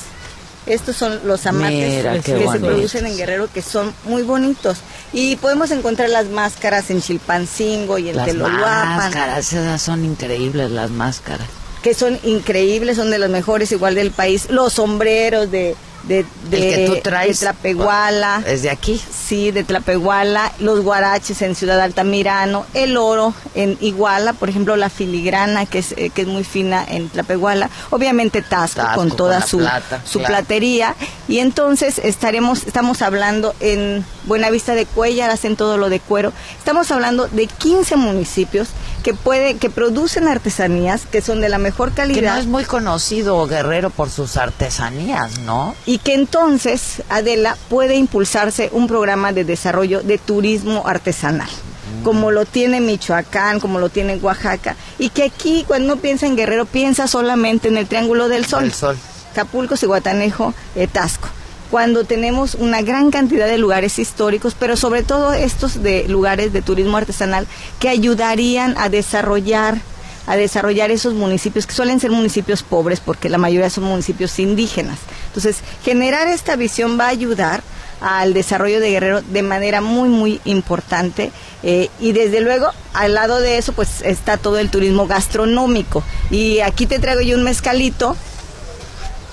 Estos 0.70 0.96
son 0.96 1.20
los 1.26 1.46
amates 1.48 1.98
Mira, 1.98 2.20
que 2.20 2.48
se 2.48 2.60
producen 2.60 3.06
en 3.08 3.18
Guerrero, 3.18 3.50
que 3.52 3.62
son 3.62 3.94
muy 4.06 4.22
bonitos. 4.22 4.78
Y 5.12 5.36
podemos 5.38 5.72
encontrar 5.72 6.10
las 6.10 6.28
máscaras 6.28 6.90
en 6.92 7.02
Chilpancingo 7.02 7.98
y 7.98 8.10
en 8.10 8.18
Las 8.18 8.28
Teloluapan 8.28 8.98
máscaras, 8.98 9.52
esas 9.52 9.82
son 9.82 10.06
increíbles 10.06 10.70
las 10.72 10.92
máscaras. 10.92 11.48
que 11.82 11.94
son 11.94 12.20
increíbles, 12.24 12.98
son 12.98 13.10
de 13.10 13.18
los 13.18 13.30
mejores 13.30 13.72
igual 13.72 13.96
del 13.96 14.12
país. 14.12 14.50
Los 14.50 14.74
sombreros 14.74 15.50
de, 15.50 15.76
de, 16.04 16.26
de, 16.50 16.58
El 16.58 16.76
que 16.76 16.96
tú 16.96 17.02
traes, 17.04 17.40
de 17.40 17.46
Tlapehuala. 17.46 18.44
¿Es 18.46 18.64
de 18.64 18.70
aquí? 18.70 19.00
Sí, 19.12 19.52
de 19.52 19.64
Tlapehuala, 19.64 20.52
los 20.60 20.82
guaraches 20.82 21.42
en 21.42 21.56
Ciudad 21.56 21.80
Altamirano, 21.80 22.66
el 22.74 22.98
oro 22.98 23.34
en 23.56 23.78
Iguala, 23.82 24.34
por 24.34 24.50
ejemplo, 24.50 24.76
la 24.76 24.90
filigrana 24.90 25.66
que 25.66 25.80
es, 25.80 25.94
eh, 25.98 26.10
que 26.10 26.24
es 26.24 26.28
muy 26.28 26.44
fina 26.44 26.86
en 26.88 27.10
Tlapehuala, 27.10 27.70
obviamente 27.90 28.42
Tasco, 28.42 28.82
Tasco, 28.82 28.96
con 28.96 29.16
toda 29.16 29.40
con 29.40 29.50
su, 29.50 29.58
plata, 29.60 30.02
su 30.06 30.20
claro. 30.20 30.36
platería 30.36 30.96
y 31.28 31.40
entonces 31.40 32.00
estaremos 32.00 32.66
estamos 32.66 33.02
hablando 33.02 33.54
en 33.60 34.06
Buenavista 34.26 34.76
de 34.76 34.86
Cuellar 34.86 35.30
hacen 35.30 35.56
todo 35.56 35.78
lo 35.78 35.90
de 35.90 36.00
cuero. 36.00 36.34
Estamos 36.58 36.92
hablando 36.92 37.28
de 37.28 37.48
15 37.48 37.96
municipios 37.96 38.70
que 39.00 39.14
puede 39.14 39.58
que 39.58 39.70
producen 39.70 40.28
artesanías 40.28 41.06
que 41.06 41.22
son 41.22 41.42
de 41.42 41.50
la 41.50 41.58
mejor 41.58 41.90
Que 41.90 41.96
calidad 41.96 42.36
no 42.36 42.40
es 42.40 42.46
muy 42.46 42.64
conocido 42.64 43.46
Guerrero 43.48 43.90
por 43.90 44.10
sus 44.10 44.38
artesanías, 44.38 45.40
¿no? 45.40 45.76
y 45.86 46.00
que 46.00 46.14
entonces, 46.14 47.02
Adela, 47.10 47.58
puede 47.70 47.96
impulsarse 47.96 48.70
un 48.72 48.88
programa 48.88 49.32
de 49.32 49.44
desarrollo 49.44 50.02
de 50.02 50.18
turismo 50.18 50.84
artesanal, 50.88 51.50
como 52.04 52.32
lo 52.32 52.46
tiene 52.46 52.82
Michoacán, 52.82 53.60
como 53.60 53.80
lo 53.80 53.90
tiene 53.90 54.18
Oaxaca, 54.18 54.76
y 54.98 55.10
que 55.10 55.24
aquí, 55.24 55.64
cuando 55.68 55.94
uno 55.94 56.02
piensa 56.02 56.28
en 56.28 56.36
Guerrero, 56.36 56.66
piensa 56.66 57.08
solamente 57.08 57.68
en 57.68 57.78
el 57.78 57.88
Triángulo 57.88 58.30
del 58.30 58.46
Sol, 58.46 58.64
Del 58.64 58.74
Sol. 58.74 58.98
Acapulco, 59.32 59.78
Cihuatanejo, 59.78 60.54
eh, 60.76 60.88
Tasco. 60.88 61.30
Cuando 61.72 62.04
tenemos 62.04 62.56
una 62.56 62.82
gran 62.82 63.12
cantidad 63.12 63.48
de 63.48 63.58
lugares 63.58 64.00
históricos, 64.00 64.56
pero 64.58 64.76
sobre 64.76 65.04
todo 65.04 65.34
estos 65.34 65.84
de 65.84 66.08
lugares 66.08 66.52
de 66.52 66.62
turismo 66.62 66.98
artesanal 66.98 67.48
que 67.80 67.90
ayudarían 67.90 68.76
a 68.78 68.90
desarrollar 68.90 69.80
a 70.28 70.36
desarrollar 70.36 70.92
esos 70.92 71.16
municipios 71.16 71.66
que 71.66 71.74
suelen 71.74 72.00
ser 72.00 72.12
municipios 72.12 72.62
pobres 72.62 73.00
porque 73.00 73.30
la 73.30 73.40
mayoría 73.40 73.70
son 73.72 73.86
municipios 73.86 74.38
indígenas. 74.38 75.00
Entonces, 75.26 75.58
generar 75.84 76.28
esta 76.28 76.56
visión 76.56 77.00
va 77.00 77.06
a 77.06 77.10
ayudar 77.10 77.64
al 78.00 78.34
desarrollo 78.34 78.80
de 78.80 78.92
Guerrero 78.92 79.22
de 79.22 79.42
manera 79.42 79.82
muy, 79.82 80.08
muy 80.08 80.40
importante. 80.46 81.32
eh, 81.64 81.90
y 82.00 82.12
desde 82.12 82.42
luego, 82.42 82.68
al 82.94 83.16
lado 83.16 83.40
de 83.40 83.58
eso, 83.58 83.74
pues 83.74 84.02
está 84.04 84.38
todo 84.38 84.60
el 84.60 84.70
turismo 84.70 85.08
gastronómico. 85.08 86.04
Y 86.30 86.60
aquí 86.60 86.86
te 86.86 87.00
traigo 87.00 87.22
yo 87.22 87.36
un 87.36 87.44
mezcalito. 87.44 88.16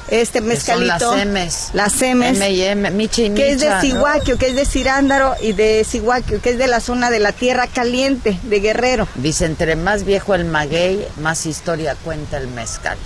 Este 0.09 0.41
Que 0.41 0.57
son 0.57 0.85
mezcalito. 0.85 1.17
las 1.17 1.27
M's. 1.27 1.71
Las 1.73 1.93
M's. 2.01 2.41
M&M, 2.41 2.91
Micha 2.93 3.23
y 3.23 3.31
que 3.31 3.53
es 3.53 3.61
de. 3.61 3.71
Cihuaquio, 3.81 4.39
que 4.39 4.49
es 4.49 4.55
de 4.57 4.65
Cirándaro 4.65 5.35
y 5.41 5.53
de 5.53 5.85
Cihuaquio, 5.85 6.41
que 6.41 6.51
es 6.51 6.59
de 6.59 6.67
la 6.69 6.81
zona 6.81 7.11
de 7.11 7.19
la 7.19 7.33
Tierra 7.33 7.67
Caliente, 7.67 8.39
de 8.43 8.61
Guerrero. 8.61 9.09
Dice, 9.17 9.47
entre 9.47 9.77
más 9.77 10.05
viejo 10.05 10.35
el 10.35 10.45
maguey, 10.45 11.07
más 11.21 11.47
historia 11.47 11.97
cuenta 12.05 12.39
el 12.39 12.49
mezcal. 12.49 12.97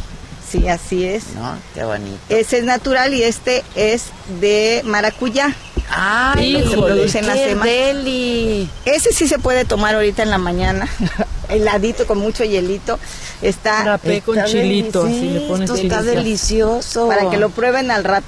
Sí, 0.51 0.68
así 0.68 1.05
es. 1.07 1.28
¿No? 1.36 1.57
Qué 1.74 1.84
bonito. 1.84 2.18
Ese 2.28 2.59
es 2.59 2.64
natural 2.64 3.14
y 3.14 3.22
este 3.22 3.62
es 3.76 4.07
de 4.40 4.82
maracuyá. 4.84 5.55
¡Ay, 5.92 6.53
se 6.55 6.59
híjole, 6.72 6.94
produce 6.94 7.18
en 7.20 7.26
la 7.26 7.34
qué 7.34 7.55
deli! 7.57 8.70
Ese 8.84 9.12
sí 9.12 9.26
se 9.26 9.38
puede 9.38 9.64
tomar 9.64 9.94
ahorita 9.94 10.22
en 10.22 10.30
la 10.30 10.38
mañana, 10.38 10.88
heladito 11.53 12.07
con 12.07 12.18
mucho 12.18 12.44
hielito. 12.44 12.98
Está 13.42 13.82
Frappé 13.82 14.20
con 14.22 14.38
Está 14.38 14.51
chilito, 14.51 15.05
le 15.07 15.40
pones 15.48 15.70
esto 15.70 15.82
está 15.82 16.03
delicioso. 16.03 17.09
para 17.09 17.30
que 17.30 17.36
lo 17.36 17.51
prueben 17.51 17.90
al 17.90 18.05
rato. 18.05 18.26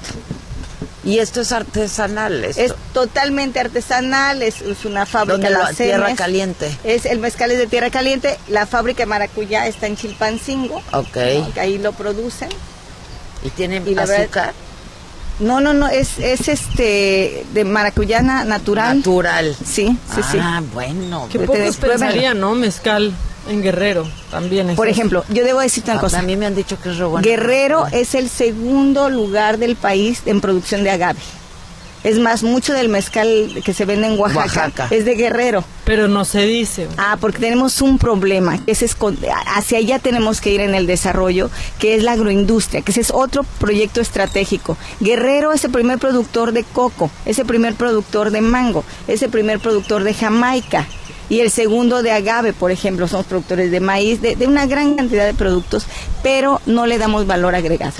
Y 1.05 1.19
esto 1.19 1.41
es 1.41 1.51
artesanal, 1.51 2.45
esto. 2.45 2.61
Es 2.61 2.73
totalmente 2.93 3.59
artesanal, 3.59 4.41
es, 4.41 4.61
es 4.61 4.85
una 4.85 5.05
fábrica 5.05 5.33
¿Dónde 5.33 5.49
lo- 5.49 5.59
la 5.63 5.73
Tierra. 5.73 6.15
Caliente? 6.15 6.71
Es 6.85 7.05
el 7.05 7.19
mezcal 7.19 7.51
es 7.51 7.57
de 7.57 7.67
tierra 7.67 7.89
caliente. 7.89 8.37
La 8.47 8.65
fábrica 8.65 9.03
de 9.03 9.07
maracuyá 9.07 9.67
está 9.67 9.87
en 9.87 9.97
Chilpancingo. 9.97 10.81
Ok. 10.93 11.17
ahí 11.59 11.77
lo 11.77 11.91
producen. 11.91 12.47
¿Y 13.43 13.49
tiene 13.49 13.81
Y 13.85 13.93
la 13.95 14.05
verdad- 14.05 14.21
azúcar? 14.21 14.53
No, 15.39 15.61
no, 15.61 15.73
no, 15.73 15.87
es, 15.87 16.19
es 16.19 16.47
este 16.47 17.45
de 17.53 17.63
maracuyana 17.65 18.43
natural. 18.45 18.97
Natural. 18.97 19.55
Sí, 19.65 19.97
sí, 20.13 20.21
sí. 20.31 20.37
Ah, 20.39 20.61
bueno. 20.73 21.27
Que 21.31 21.39
Te 21.39 21.45
pocos 21.45 21.77
pensarían, 21.77 22.39
¿no? 22.39 22.53
Mezcal 22.55 23.13
en 23.49 23.61
Guerrero 23.61 24.07
también. 24.31 24.69
es 24.69 24.75
Por 24.75 24.87
eso. 24.87 24.99
ejemplo, 24.99 25.25
yo 25.29 25.43
debo 25.43 25.59
decirte 25.59 25.91
una 25.91 25.99
cosa. 25.99 26.19
A 26.19 26.21
mí 26.21 26.35
me 26.35 26.45
han 26.45 26.55
dicho 26.55 26.79
que 26.79 26.91
es 26.91 26.99
bueno. 26.99 27.21
Guerrero 27.23 27.87
es 27.91 28.15
el 28.15 28.29
segundo 28.29 29.09
lugar 29.09 29.57
del 29.57 29.75
país 29.75 30.21
en 30.25 30.39
producción 30.41 30.83
de 30.83 30.91
agave. 30.91 31.19
Es 32.03 32.19
más, 32.19 32.43
mucho 32.43 32.73
del 32.73 32.89
mezcal 32.89 33.61
que 33.63 33.73
se 33.73 33.85
vende 33.85 34.07
en 34.07 34.19
Oaxaca, 34.19 34.39
Oaxaca. 34.39 34.87
es 34.89 35.05
de 35.05 35.15
Guerrero. 35.15 35.63
Pero 35.85 36.07
no 36.07 36.25
se 36.25 36.45
dice. 36.45 36.87
Ah, 36.97 37.17
porque 37.19 37.39
tenemos 37.39 37.81
un 37.81 37.97
problema, 37.97 38.57
que 38.57 38.71
es 38.71 38.83
hacia 39.55 39.77
allá 39.77 39.99
tenemos 39.99 40.41
que 40.41 40.51
ir 40.51 40.61
en 40.61 40.75
el 40.75 40.85
desarrollo, 40.85 41.49
que 41.79 41.95
es 41.95 42.03
la 42.03 42.13
agroindustria, 42.13 42.81
que 42.81 42.91
ese 42.91 43.01
es 43.01 43.11
otro 43.11 43.43
proyecto 43.59 44.01
estratégico. 44.01 44.77
Guerrero 44.99 45.53
es 45.53 45.63
el 45.63 45.71
primer 45.71 45.97
productor 45.97 46.51
de 46.51 46.63
coco, 46.63 47.09
es 47.25 47.39
el 47.39 47.45
primer 47.45 47.75
productor 47.75 48.31
de 48.31 48.41
mango, 48.41 48.83
es 49.07 49.21
el 49.21 49.29
primer 49.29 49.59
productor 49.59 50.03
de 50.03 50.13
Jamaica. 50.13 50.87
Y 51.29 51.39
el 51.39 51.51
segundo 51.51 52.03
de 52.03 52.11
agave, 52.11 52.51
por 52.51 52.71
ejemplo, 52.71 53.07
somos 53.07 53.25
productores 53.25 53.71
de 53.71 53.79
maíz, 53.79 54.21
de, 54.21 54.35
de 54.35 54.45
una 54.45 54.65
gran 54.65 54.95
cantidad 54.95 55.25
de 55.25 55.33
productos, 55.33 55.85
pero 56.21 56.61
no 56.65 56.85
le 56.85 56.97
damos 56.97 57.25
valor 57.27 57.55
agregado. 57.55 57.95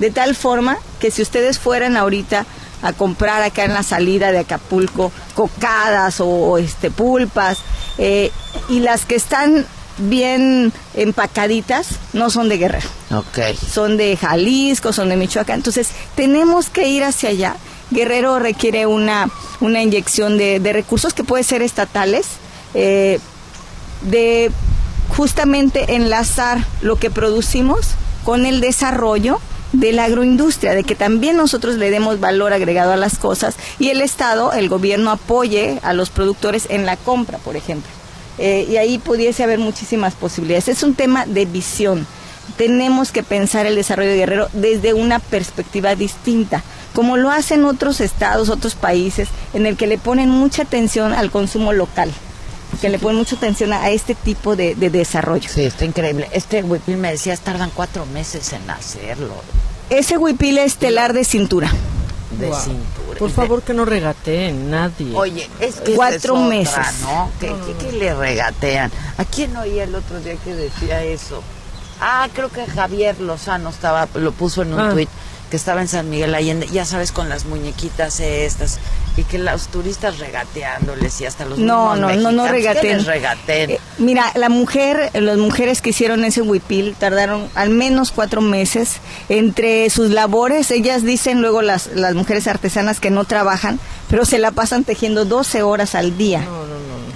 De 0.00 0.10
tal 0.10 0.34
forma 0.34 0.76
que 0.98 1.12
si 1.12 1.22
ustedes 1.22 1.58
fueran 1.60 1.96
ahorita 1.96 2.46
a 2.82 2.92
comprar 2.92 3.42
acá 3.42 3.64
en 3.64 3.74
la 3.74 3.82
salida 3.82 4.32
de 4.32 4.38
Acapulco 4.38 5.12
cocadas 5.34 6.20
o, 6.20 6.58
este 6.58 6.90
pulpas 6.90 7.58
eh, 7.98 8.30
y 8.68 8.80
las 8.80 9.04
que 9.04 9.14
están 9.14 9.66
bien 9.98 10.72
empacaditas 10.94 11.86
no 12.12 12.30
son 12.30 12.48
de 12.48 12.58
Guerrero, 12.58 12.88
son 13.70 13.96
de 13.96 14.16
Jalisco, 14.16 14.92
son 14.92 15.08
de 15.08 15.16
Michoacán. 15.16 15.56
Entonces 15.56 15.90
tenemos 16.14 16.68
que 16.68 16.88
ir 16.88 17.04
hacia 17.04 17.30
allá. 17.30 17.56
Guerrero 17.90 18.38
requiere 18.38 18.86
una, 18.86 19.30
una 19.60 19.82
inyección 19.82 20.36
de, 20.36 20.58
de 20.58 20.72
recursos 20.72 21.14
que 21.14 21.22
puede 21.22 21.44
ser 21.44 21.62
estatales, 21.62 22.26
eh, 22.74 23.20
de 24.02 24.50
justamente 25.16 25.94
enlazar 25.94 26.66
lo 26.80 26.96
que 26.96 27.10
producimos 27.10 27.90
con 28.24 28.46
el 28.46 28.60
desarrollo 28.60 29.40
de 29.74 29.92
la 29.92 30.04
agroindustria, 30.04 30.74
de 30.74 30.84
que 30.84 30.94
también 30.94 31.36
nosotros 31.36 31.74
le 31.76 31.90
demos 31.90 32.20
valor 32.20 32.52
agregado 32.52 32.92
a 32.92 32.96
las 32.96 33.18
cosas 33.18 33.56
y 33.78 33.90
el 33.90 34.00
Estado, 34.00 34.52
el 34.52 34.68
gobierno 34.68 35.10
apoye 35.10 35.80
a 35.82 35.92
los 35.92 36.10
productores 36.10 36.66
en 36.70 36.86
la 36.86 36.96
compra, 36.96 37.38
por 37.38 37.56
ejemplo. 37.56 37.90
Eh, 38.38 38.66
y 38.68 38.76
ahí 38.76 38.98
pudiese 38.98 39.42
haber 39.44 39.58
muchísimas 39.58 40.14
posibilidades. 40.14 40.68
Es 40.68 40.82
un 40.82 40.94
tema 40.94 41.26
de 41.26 41.44
visión. 41.44 42.06
Tenemos 42.56 43.10
que 43.10 43.22
pensar 43.22 43.66
el 43.66 43.74
desarrollo 43.74 44.10
de 44.10 44.16
Guerrero 44.16 44.48
desde 44.52 44.94
una 44.94 45.18
perspectiva 45.18 45.94
distinta, 45.94 46.62
como 46.94 47.16
lo 47.16 47.30
hacen 47.30 47.64
otros 47.64 48.00
estados, 48.00 48.48
otros 48.48 48.74
países, 48.74 49.28
en 49.54 49.66
el 49.66 49.76
que 49.76 49.86
le 49.86 49.98
ponen 49.98 50.28
mucha 50.28 50.62
atención 50.62 51.12
al 51.12 51.30
consumo 51.30 51.72
local 51.72 52.12
que 52.80 52.88
le 52.88 52.98
ponen 52.98 53.18
mucha 53.18 53.36
atención 53.36 53.72
a 53.72 53.90
este 53.90 54.14
tipo 54.14 54.56
de, 54.56 54.74
de 54.74 54.90
desarrollo. 54.90 55.48
Sí, 55.48 55.62
está 55.64 55.84
increíble. 55.84 56.28
Este 56.32 56.62
huipil 56.62 56.96
me 56.96 57.10
decías, 57.10 57.40
tardan 57.40 57.70
cuatro 57.74 58.06
meses 58.06 58.52
en 58.52 58.68
hacerlo. 58.70 59.34
Ese 59.90 60.16
huipil 60.18 60.58
es 60.58 60.76
telar 60.76 61.12
de 61.12 61.24
cintura. 61.24 61.70
De 62.38 62.48
Wow. 62.48 62.58
cintura. 62.60 63.18
Por 63.18 63.30
favor, 63.30 63.62
que 63.62 63.74
no 63.74 63.84
regateen 63.84 64.70
nadie. 64.70 65.14
Oye, 65.14 65.48
es 65.60 65.76
que 65.76 65.94
Cuatro 65.94 66.16
es 66.16 66.30
otra, 66.30 66.48
meses. 66.48 67.00
¿no? 67.02 67.30
Que, 67.38 67.46
que- 67.48 67.86
que 67.86 67.92
le 67.92 68.12
regatean. 68.14 68.90
¿A 69.18 69.24
quién 69.24 69.56
oía 69.56 69.84
el 69.84 69.94
otro 69.94 70.18
día 70.20 70.34
que 70.42 70.52
decía 70.54 71.04
eso? 71.04 71.42
Ah, 72.00 72.28
creo 72.34 72.48
que 72.50 72.66
Javier 72.66 73.20
Lozano 73.20 73.70
estaba, 73.70 74.08
lo 74.14 74.32
puso 74.32 74.62
en 74.62 74.74
un 74.74 74.80
Ah. 74.80 74.90
tuit, 74.90 75.08
que 75.54 75.56
estaba 75.58 75.80
en 75.82 75.86
San 75.86 76.10
Miguel 76.10 76.34
Allende, 76.34 76.66
ya 76.66 76.84
sabes, 76.84 77.12
con 77.12 77.28
las 77.28 77.44
muñequitas 77.44 78.18
estas, 78.18 78.80
y 79.16 79.22
que 79.22 79.38
los 79.38 79.68
turistas 79.68 80.18
regateándoles 80.18 81.20
y 81.20 81.26
hasta 81.26 81.44
los 81.44 81.60
No, 81.60 81.94
no, 81.94 82.12
no, 82.12 82.32
no 82.32 82.48
regateen. 82.48 83.04
regateen. 83.06 83.70
Eh, 83.70 83.78
mira, 83.98 84.32
la 84.34 84.48
mujer, 84.48 85.10
las 85.14 85.38
mujeres 85.38 85.80
que 85.80 85.90
hicieron 85.90 86.24
ese 86.24 86.42
huipil 86.42 86.96
tardaron 86.98 87.48
al 87.54 87.70
menos 87.70 88.10
cuatro 88.10 88.40
meses 88.40 88.96
entre 89.28 89.88
sus 89.90 90.10
labores. 90.10 90.72
Ellas 90.72 91.04
dicen 91.04 91.40
luego 91.40 91.62
las, 91.62 91.86
las 91.94 92.14
mujeres 92.16 92.48
artesanas 92.48 92.98
que 92.98 93.10
no 93.12 93.24
trabajan, 93.24 93.78
pero 94.08 94.24
se 94.24 94.38
la 94.38 94.50
pasan 94.50 94.84
tejiendo 94.84 95.24
12 95.24 95.62
horas 95.62 95.94
al 95.94 96.16
día. 96.16 96.46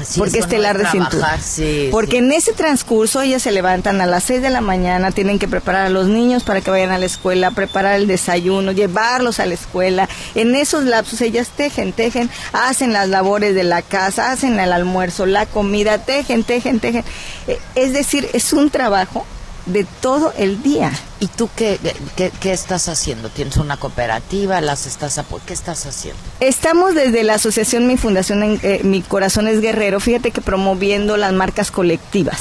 Sí, 0.05 0.21
porque 0.21 0.39
eso 0.39 0.47
es 0.47 0.51
telar 0.51 0.77
no 0.77 0.85
de 0.85 0.91
cintura. 0.91 1.11
trabajar, 1.11 1.41
sí, 1.41 1.89
porque 1.91 2.13
sí. 2.13 2.17
en 2.19 2.33
ese 2.33 2.53
transcurso 2.53 3.21
ellas 3.21 3.43
se 3.43 3.51
levantan 3.51 4.01
a 4.01 4.07
las 4.07 4.23
6 4.25 4.41
de 4.43 4.49
la 4.49 4.61
mañana, 4.61 5.11
tienen 5.11 5.41
que 5.41 5.49
preparar 5.49 5.87
a 5.87 5.91
los 5.91 6.07
niños 6.07 6.45
para 6.45 6.61
que 6.61 6.71
vayan 6.71 6.93
a 6.93 6.99
la 6.99 7.07
escuela, 7.07 7.51
preparar 7.51 7.97
el 7.97 8.07
desayuno, 8.07 8.71
llevarlos 8.71 9.41
a 9.41 9.47
la 9.47 9.55
escuela. 9.55 10.09
En 10.37 10.55
esos 10.55 10.85
lapsos 10.85 11.21
ellas 11.21 11.49
tejen, 11.49 11.93
tejen, 11.93 12.31
hacen 12.53 12.93
las 12.93 13.09
labores 13.09 13.57
de 13.57 13.65
la 13.65 13.83
casa, 13.83 14.31
hacen 14.31 14.61
el 14.61 14.73
almuerzo, 14.73 15.27
la 15.27 15.47
comida, 15.47 15.99
tejen, 15.99 16.45
tejen, 16.45 16.79
tejen. 16.79 17.05
Eh, 17.49 17.59
Es 17.75 17.93
decir, 17.93 18.29
es 18.35 18.53
un 18.53 18.71
trabajo 18.71 19.27
de 19.69 19.85
todo 20.01 20.33
el 20.37 20.63
día. 20.63 20.93
¿Y 21.21 21.27
tú 21.27 21.49
qué, 21.57 21.79
qué, 22.17 22.31
qué 22.41 22.53
estás 22.53 22.89
haciendo? 22.89 23.29
¿Tienes 23.29 23.57
una 23.57 23.77
cooperativa? 23.77 24.61
¿Las 24.61 24.87
estás 24.87 25.19
¿Qué 25.47 25.53
estás 25.53 25.87
haciendo? 25.87 26.21
Estamos 26.41 26.95
desde 26.95 27.25
la 27.25 27.35
asociación 27.35 27.87
Mi 27.87 27.97
Fundación 27.97 28.43
en- 28.43 28.61
eh, 28.63 28.81
Mi 28.85 29.03
Corazón 29.03 29.49
es 29.49 29.61
Guerrero, 29.61 30.01
fíjate 30.01 30.31
que 30.31 30.41
promoviendo 30.41 31.17
las 31.17 31.33
marcas 31.33 31.71
colectivas. 31.71 32.41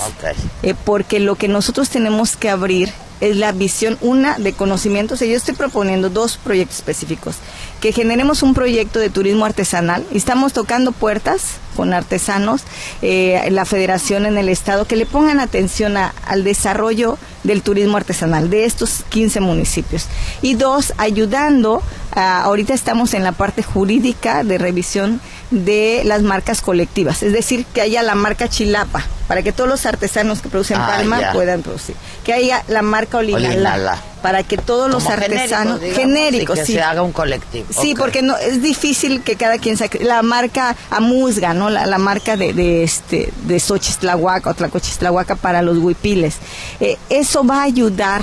Eh, 0.64 0.74
porque 0.86 1.20
lo 1.20 1.36
que 1.36 1.48
nosotros 1.48 1.90
tenemos 1.90 2.36
que 2.38 2.50
abrir 2.50 2.92
es 3.20 3.36
la 3.36 3.52
visión, 3.52 3.98
una, 4.02 4.38
de 4.38 4.54
conocimientos. 4.54 5.22
Y 5.24 5.30
yo 5.30 5.36
estoy 5.36 5.56
proponiendo 5.56 6.12
dos 6.12 6.38
proyectos 6.38 6.78
específicos. 6.78 7.36
Que 7.82 7.92
generemos 7.92 8.42
un 8.44 8.54
proyecto 8.56 9.00
de 9.00 9.10
turismo 9.10 9.46
artesanal. 9.46 10.04
Y 10.12 10.18
estamos 10.18 10.52
tocando 10.54 10.92
puertas 10.92 11.58
con 11.76 11.94
artesanos, 11.94 12.64
eh, 13.04 13.48
la 13.52 13.64
federación 13.66 14.26
en 14.26 14.38
el 14.40 14.50
estado, 14.50 14.86
que 14.86 14.96
le 14.96 15.06
pongan 15.06 15.40
atención 15.40 15.96
a- 15.96 16.12
al 16.26 16.44
desarrollo 16.44 17.20
del 17.44 17.62
turismo 17.62 17.98
artesanal 17.98 18.50
de 18.50 18.66
estos 18.66 19.04
15 19.10 19.42
municipios. 19.42 20.08
Y 20.42 20.56
dos, 20.56 20.92
ayudando, 20.98 21.84
a- 22.16 22.42
ahorita 22.42 22.74
estamos 22.74 23.14
en 23.14 23.24
la 23.24 23.32
parte 23.32 23.62
jurídica 23.62 24.44
de 24.44 24.58
revisión 24.58 25.22
de 25.52 26.02
las 26.04 26.24
marcas 26.24 26.62
colectivas, 26.62 27.22
es 27.24 27.32
decir, 27.32 27.64
que 27.74 27.82
haya 27.82 28.02
la 28.02 28.16
marca 28.16 28.50
Chilapa, 28.50 29.06
para 29.28 29.44
que 29.44 29.52
todos 29.54 29.70
los 29.70 29.86
artesanos 29.86 30.42
que 30.42 30.50
producen 30.50 30.78
Ah, 30.82 30.88
palma 30.88 31.22
ya. 31.22 31.32
puedan 31.32 31.62
producir. 31.62 31.96
Que 32.26 32.34
haya 32.34 32.64
la 32.68 32.82
marca 32.82 33.20
Olinalá. 33.20 34.02
Para 34.22 34.44
que 34.44 34.58
todos 34.58 34.90
los 34.90 35.06
artesanos, 35.08 35.80
genéricos, 35.82 36.60
que 36.60 36.66
sí. 36.66 36.74
se 36.74 36.82
haga 36.82 37.02
un 37.02 37.12
colectivo. 37.12 37.68
Sí, 37.70 37.94
porque 37.98 38.22
no 38.22 38.36
es 38.38 38.62
difícil 38.62 39.22
que 39.22 39.36
cada 39.36 39.58
quien 39.58 39.78
saque 39.78 40.04
la 40.04 40.22
marca 40.24 40.76
Amusga, 40.90 41.54
¿no? 41.54 41.70
La, 41.70 41.86
la 41.86 41.98
marca 41.98 42.36
de, 42.36 42.54
de 42.54 42.84
este 42.84 43.32
de 43.44 43.60
Xochitlahuaca 43.60 44.50
o 44.50 44.54
Tlacochitlahuaca 44.54 45.36
para 45.36 45.62
los 45.62 45.78
huipiles. 45.78 46.36
Eh, 46.80 46.98
eso 47.10 47.44
va 47.46 47.60
a 47.60 47.64
ayudar 47.64 48.22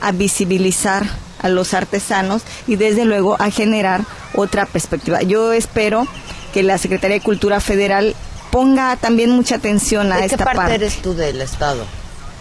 a 0.00 0.12
visibilizar 0.12 1.04
a 1.42 1.48
los 1.48 1.74
artesanos 1.74 2.42
y 2.66 2.76
desde 2.76 3.04
luego 3.04 3.36
a 3.40 3.50
generar 3.50 4.02
otra 4.34 4.66
perspectiva. 4.66 5.22
Yo 5.22 5.52
espero 5.52 6.06
que 6.52 6.62
la 6.62 6.78
Secretaría 6.78 7.16
de 7.18 7.22
Cultura 7.22 7.60
Federal 7.60 8.14
ponga 8.50 8.96
también 8.96 9.30
mucha 9.30 9.56
atención 9.56 10.10
a 10.12 10.16
¿De 10.16 10.20
qué 10.22 10.34
esta 10.34 10.44
parte, 10.44 10.56
parte. 10.58 10.74
eres 10.76 11.02
tú 11.02 11.14
del 11.14 11.40
estado? 11.40 11.84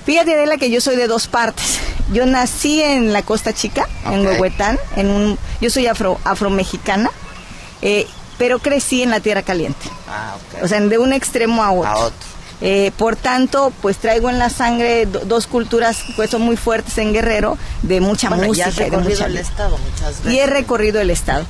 Fíjate, 0.06 0.34
Adela, 0.36 0.58
que 0.58 0.70
yo 0.70 0.82
soy 0.82 0.96
de 0.96 1.08
dos 1.08 1.28
partes. 1.28 1.80
Yo 2.14 2.26
nací 2.26 2.82
en 2.82 3.12
la 3.14 3.24
Costa 3.24 3.54
Chica, 3.54 3.88
en 4.06 4.20
Ok. 4.22 4.34
Huehuetán, 4.34 4.78
en 4.96 5.10
un, 5.10 5.40
yo 5.62 5.70
soy 5.70 5.88
afro, 5.88 6.20
afromexicana, 6.24 7.10
eh, 7.82 8.06
pero 8.38 8.60
crecí 8.60 9.02
en 9.02 9.10
la 9.10 9.20
Tierra 9.20 9.42
Caliente. 9.42 9.88
Ah, 10.08 10.36
ok. 10.36 10.64
O 10.64 10.68
sea, 10.68 10.80
de 10.80 10.98
un 11.00 11.14
extremo 11.14 11.64
a 11.64 11.72
otro. 11.72 11.90
A 11.90 11.98
otro. 11.98 12.20
Eh, 12.62 12.92
por 12.98 13.16
tanto, 13.16 13.74
pues 13.82 13.98
traigo 13.98 14.30
en 14.30 14.40
la 14.40 14.50
sangre 14.50 15.06
do- 15.08 15.22
dos 15.26 15.46
culturas 15.48 15.98
pues 16.16 16.30
son 16.30 16.42
muy 16.44 16.56
fuertes 16.56 16.98
en 17.00 17.12
Guerrero, 17.12 17.58
de 17.82 18.00
mucha 18.00 18.30
Bueno, 18.30 18.46
música. 18.48 18.70
ya 18.70 18.70
has 18.70 18.76
y 18.76 18.78
de 18.80 18.86
recorrido 18.92 19.10
mucha 19.12 19.26
el 19.26 19.38
estado 19.38 19.78
muchas 19.78 20.18
veces. 20.24 20.34
Y 20.34 20.40
he 20.40 20.46
recorrido 20.48 21.02
el 21.02 21.10
estado. 21.10 21.46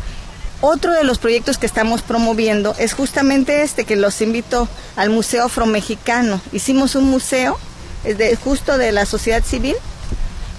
Otro 0.61 0.93
de 0.93 1.03
los 1.03 1.19
proyectos 1.19 1.57
que 1.59 1.65
estamos 1.67 2.01
promoviendo 2.01 2.73
es 2.79 2.93
justamente 2.93 3.61
este, 3.61 3.83
que 3.85 3.95
los 3.97 4.19
invito 4.21 4.67
al 4.95 5.09
Museo 5.11 5.43
Afromexicano. 5.45 6.41
Hicimos 6.53 6.95
un 6.95 7.03
museo 7.03 7.59
es 8.05 8.17
de, 8.17 8.35
justo 8.35 8.77
de 8.77 8.91
la 8.91 9.05
sociedad 9.05 9.43
civil 9.43 9.75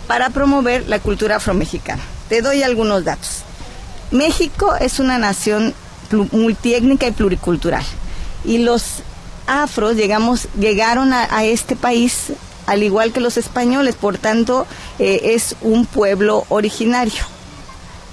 para 0.06 0.30
promover 0.30 0.88
la 0.88 0.98
cultura 0.98 1.36
afromexicana. 1.36 2.02
Te 2.28 2.42
doy 2.42 2.62
algunos 2.62 3.04
datos. 3.04 3.42
México 4.10 4.74
es 4.80 4.98
una 5.00 5.18
nación 5.18 5.74
multiétnica 6.32 7.06
y 7.06 7.10
pluricultural. 7.12 7.84
Y 8.44 8.58
los 8.58 8.84
afros 9.46 9.96
llegamos, 9.96 10.48
llegaron 10.58 11.12
a, 11.12 11.44
este 11.44 11.76
país 11.76 12.32
al 12.66 12.82
igual 12.82 13.12
que 13.12 13.20
los 13.20 13.36
españoles, 13.36 13.94
por 13.94 14.18
tanto 14.18 14.66
eh, 14.98 15.20
es 15.34 15.54
un 15.62 15.86
pueblo 15.86 16.44
originario. 16.48 17.22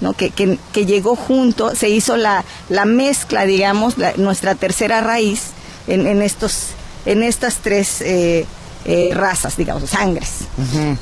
¿no? 0.00 0.12
Que, 0.12 0.30
que- 0.30 0.58
que 0.72 0.86
llegó 0.86 1.16
junto, 1.16 1.74
se 1.74 1.88
hizo 1.88 2.16
la, 2.16 2.44
la 2.68 2.84
mezcla, 2.84 3.46
digamos, 3.46 3.94
nuestra 4.16 4.54
tercera 4.54 5.00
raíz 5.00 5.42
en, 5.86 6.06
en 6.06 6.20
estos, 6.22 6.68
en 7.06 7.22
estas 7.22 7.56
tres 7.56 8.00
eh, 8.00 8.46
eh, 8.84 9.10
razas, 9.14 9.56
digamos, 9.56 9.90
sangres. 9.90 10.30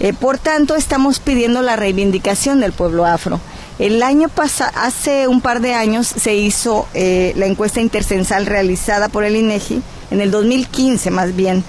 Eh, 0.00 0.12
por 0.12 0.38
tanto, 0.38 0.74
estamos 0.74 1.18
pidiendo 1.18 1.62
la 1.62 1.76
reivindicación 1.76 2.60
del 2.60 2.72
pueblo 2.72 3.06
afro. 3.06 3.40
El 3.78 4.02
año 4.02 4.28
pasado, 4.28 4.70
hace 4.76 5.26
un 5.28 5.40
par 5.40 5.60
de 5.60 5.74
años, 5.74 6.06
se 6.06 6.34
hizo 6.34 6.86
eh, 6.94 7.32
la 7.36 7.46
encuesta 7.46 7.80
intercensal 7.80 8.46
realizada 8.46 9.08
por 9.08 9.24
el 9.24 9.36
INEGI, 9.36 9.82
en 10.10 10.20
el 10.20 10.30
2015 10.30 11.10
más 11.10 11.34
bien, 11.34 11.64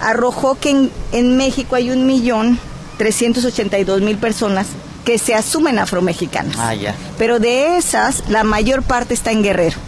arrojó 0.00 0.54
que 0.54 0.70
en, 0.70 0.90
en 1.12 1.36
México 1.36 1.74
hay 1.74 1.90
un 1.90 2.06
millón 2.06 2.58
382 2.98 4.00
mil 4.02 4.18
personas 4.18 4.66
que 5.04 5.16
se 5.16 5.34
asumen 5.34 5.78
afromexicanas. 5.78 6.56
Ah. 6.58 6.74
Pero 7.16 7.38
de 7.38 7.78
esas, 7.78 8.28
la 8.28 8.44
mayor 8.44 8.82
parte 8.82 9.14
está 9.14 9.32
en 9.32 9.42
Guerrero. 9.42 9.78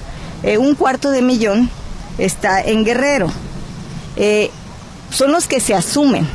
Eh, 0.42 0.56
un 0.56 0.74
cuarto 0.74 1.10
de 1.10 1.20
millón 1.20 1.68
está 2.16 2.62
en 2.62 2.84
Guerrero. 2.86 3.30
Eh, 4.16 4.50
son 5.10 5.32
los 5.32 5.46
que 5.46 5.60
se 5.60 5.74
asumen. 5.74 6.28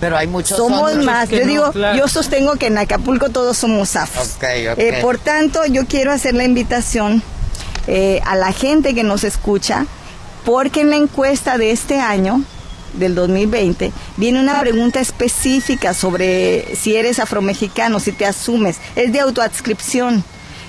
Pero 0.00 0.16
hay 0.16 0.26
muchos 0.28 0.56
Somos 0.56 0.94
más. 1.04 1.28
que 1.28 1.38
Yo 1.38 1.42
no, 1.42 1.48
digo, 1.50 1.72
claro. 1.72 1.98
yo 1.98 2.06
sostengo 2.08 2.54
que 2.56 2.66
en 2.66 2.78
Acapulco 2.78 3.30
todos 3.30 3.56
somos 3.56 3.96
afros. 3.96 4.34
Ok, 4.36 4.44
ok. 4.72 4.78
Eh, 4.78 4.98
por 5.02 5.18
tanto, 5.18 5.64
yo 5.66 5.86
quiero 5.86 6.12
hacer 6.12 6.34
la 6.34 6.44
invitación 6.44 7.22
eh, 7.88 8.20
a 8.24 8.36
la 8.36 8.52
gente 8.52 8.94
que 8.94 9.02
nos 9.02 9.24
escucha, 9.24 9.86
porque 10.44 10.82
en 10.82 10.90
la 10.90 10.96
encuesta 10.96 11.58
de 11.58 11.72
este 11.72 11.98
año, 12.00 12.42
del 12.94 13.14
2020, 13.14 13.92
viene 14.16 14.40
una 14.40 14.60
pregunta 14.60 15.00
específica 15.00 15.94
sobre 15.94 16.76
si 16.76 16.96
eres 16.96 17.18
afromexicano, 17.18 17.98
si 17.98 18.12
te 18.12 18.24
asumes. 18.24 18.76
Es 18.94 19.12
de 19.12 19.20
autoadscripción. 19.20 20.22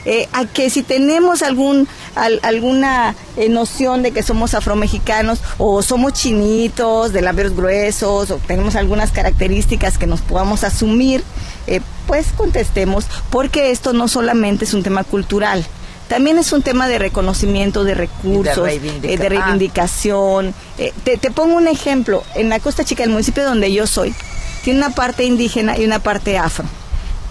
Eh, 0.06 0.28
a 0.32 0.46
que 0.46 0.70
si 0.70 0.82
tenemos 0.82 1.42
algún 1.42 1.88
al- 2.16 2.40
alguna 2.44 3.16
eh, 3.36 3.50
noción 3.50 4.02
de 4.02 4.12
que 4.12 4.24
somos 4.24 4.54
afromexicanos 4.54 5.40
o 5.58 5.82
somos 5.82 6.14
chinitos, 6.14 7.12
de 7.12 7.22
labios 7.22 7.54
gruesos 7.56 8.32
o 8.32 8.38
tenemos 8.48 8.76
algunas 8.76 9.12
características 9.12 9.98
que 9.98 10.08
nos 10.08 10.22
podamos 10.22 10.64
asumir, 10.64 11.24
eh, 11.68 11.82
pues 12.08 12.28
contestemos, 12.36 13.06
porque 13.30 13.72
esto 13.72 13.92
no 13.94 14.08
solamente 14.08 14.64
es 14.66 14.74
un 14.74 14.84
tema 14.84 15.04
cultural, 15.04 15.66
también 16.08 16.38
es 16.40 16.54
un 16.54 16.64
tema 16.64 16.88
de 16.88 16.98
reconocimiento 16.98 17.84
de 17.84 17.94
recursos, 17.94 18.58
reivindica- 18.68 19.10
eh, 19.14 19.18
de 19.18 19.26
ah. 19.26 19.30
reivindicación. 19.30 20.54
Eh, 20.78 20.94
te, 21.04 21.18
te 21.18 21.30
pongo 21.30 21.56
un 21.58 21.68
ejemplo, 21.68 22.24
en 22.36 22.50
la 22.50 22.60
Costa 22.60 22.84
Chica, 22.86 23.04
el 23.04 23.10
municipio 23.12 23.44
donde 23.44 23.72
yo 23.72 23.86
soy, 23.86 24.16
tiene 24.64 24.80
una 24.80 24.90
parte 24.96 25.24
indígena 25.26 25.78
y 25.78 25.86
una 25.86 26.00
parte 26.00 26.38
afro 26.38 26.66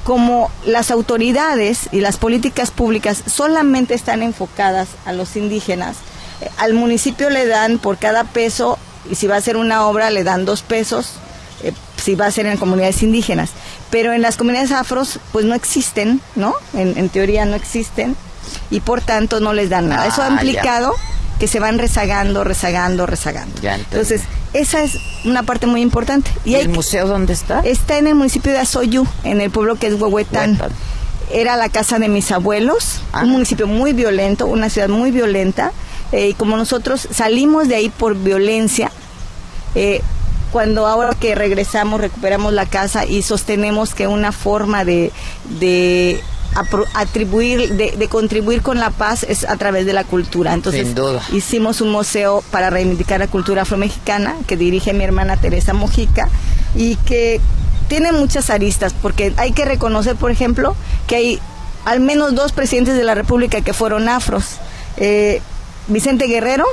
como 0.09 0.50
las 0.64 0.90
autoridades 0.90 1.90
y 1.92 2.00
las 2.00 2.16
políticas 2.16 2.70
públicas 2.70 3.22
solamente 3.26 3.92
están 3.92 4.22
enfocadas 4.22 4.88
a 5.04 5.12
los 5.12 5.36
indígenas, 5.36 5.96
eh, 6.40 6.48
al 6.56 6.72
municipio 6.72 7.28
le 7.28 7.46
dan 7.46 7.76
por 7.78 7.98
cada 7.98 8.24
peso, 8.24 8.78
y 9.11 9.16
si 9.16 9.26
va 9.26 9.36
a 9.36 9.40
ser 9.42 9.59
una 9.59 9.86
obra 9.86 10.09
le 10.09 10.24
dan 10.24 10.46
dos 10.46 10.62
pesos, 10.62 11.16
eh, 11.62 11.74
si 12.02 12.14
va 12.14 12.24
a 12.24 12.30
ser 12.30 12.46
en 12.46 12.56
comunidades 12.56 13.02
indígenas. 13.02 13.50
Pero 13.90 14.14
en 14.14 14.22
las 14.22 14.38
comunidades 14.38 14.72
afros, 14.72 15.20
pues 15.30 15.44
no 15.44 15.54
existen, 15.54 16.22
¿no? 16.36 16.54
En, 16.72 16.96
en 16.96 17.11
teoría 17.11 17.44
no 17.44 17.54
existen, 17.54 18.16
y 18.70 18.80
por 18.80 19.02
tanto 19.02 19.40
no 19.40 19.52
les 19.52 19.68
dan 19.68 19.90
nada. 19.90 20.06
Eso 20.06 20.22
ha 20.22 20.28
Ah, 20.28 20.30
implicado 20.30 20.94
que 21.39 21.47
se 21.49 21.61
van 21.61 21.78
rezagando, 21.78 22.45
rezagando, 22.45 23.07
rezagando. 23.07 23.61
Ya. 23.62 23.76
Entonces, 23.76 24.22
esa 24.53 24.82
es 24.82 24.99
una 25.24 25.43
parte 25.43 25.66
muy 25.66 25.80
importante. 25.82 26.30
¿Y 26.45 26.55
el 26.55 26.68
museo 26.68 27.07
dónde 27.07 27.32
está? 27.32 27.61
Está 27.61 27.99
en 27.99 28.07
el 28.09 28.14
municipio 28.14 28.53
de 28.53 28.59
Azoyú, 28.59 29.07
en 29.24 29.41
el 29.41 29.51
pueblo 29.51 29.76
que 29.76 29.86
es 29.89 29.95
Huehuetán. 29.95 30.59
Era 31.30 31.57
la 31.57 31.68
casa 31.68 31.99
de 31.99 32.09
mis 32.09 32.32
abuelos, 32.32 33.03
Ah. 33.12 33.22
un 33.24 33.30
municipio 33.30 33.66
muy 33.66 33.93
violento, 33.93 34.47
una 34.47 34.70
ciudad 34.70 34.89
muy 34.89 35.11
violenta. 35.11 35.72
eh, 36.11 36.28
y 36.28 36.32
como 36.32 36.57
nosotros 36.57 37.07
salimos 37.11 37.68
de 37.68 37.74
ahí 37.74 37.91
por 37.91 38.14
violencia, 38.16 38.91
eh, 39.74 40.01
cuando 40.53 40.86
ahora 40.86 41.14
que 41.14 41.34
regresamos 41.34 42.01
recuperamos 42.01 42.55
la 42.55 42.64
casa 42.64 43.05
y 43.05 43.20
sostenemos 43.20 43.95
que 43.95 44.07
una 44.07 44.32
forma 44.32 44.86
de, 44.86 45.12
de 45.61 46.22
atribuir, 46.94 47.74
de, 47.74 47.92
de 47.92 48.09
contribuir 48.09 48.62
con 48.62 48.78
la 48.78 48.90
paz 48.90 49.24
es 49.28 49.44
a 49.44 49.56
través 49.56 49.86
de 49.86 49.92
la 49.92 50.04
cultura. 50.04 50.54
Entonces 50.54 50.86
hicimos 51.32 51.80
un 51.80 51.90
museo 51.90 52.42
para 52.50 52.70
reivindicar 52.70 53.20
la 53.20 53.28
cultura 53.28 53.62
afromexicana 53.62 54.34
que 54.46 54.56
dirige 54.56 54.92
mi 54.92 55.04
hermana 55.04 55.36
Teresa 55.36 55.72
Mojica 55.72 56.28
y 56.74 56.96
que 56.96 57.40
tiene 57.88 58.12
muchas 58.12 58.50
aristas 58.50 58.94
porque 59.00 59.32
hay 59.36 59.52
que 59.52 59.64
reconocer, 59.64 60.16
por 60.16 60.30
ejemplo, 60.30 60.76
que 61.06 61.16
hay 61.16 61.40
al 61.84 62.00
menos 62.00 62.34
dos 62.34 62.52
presidentes 62.52 62.96
de 62.96 63.04
la 63.04 63.14
República 63.14 63.61
que 63.62 63.72
fueron 63.72 64.09
afros. 64.09 64.44
Eh, 64.98 65.40
Vicente 65.86 66.26
Guerrero 66.26 66.66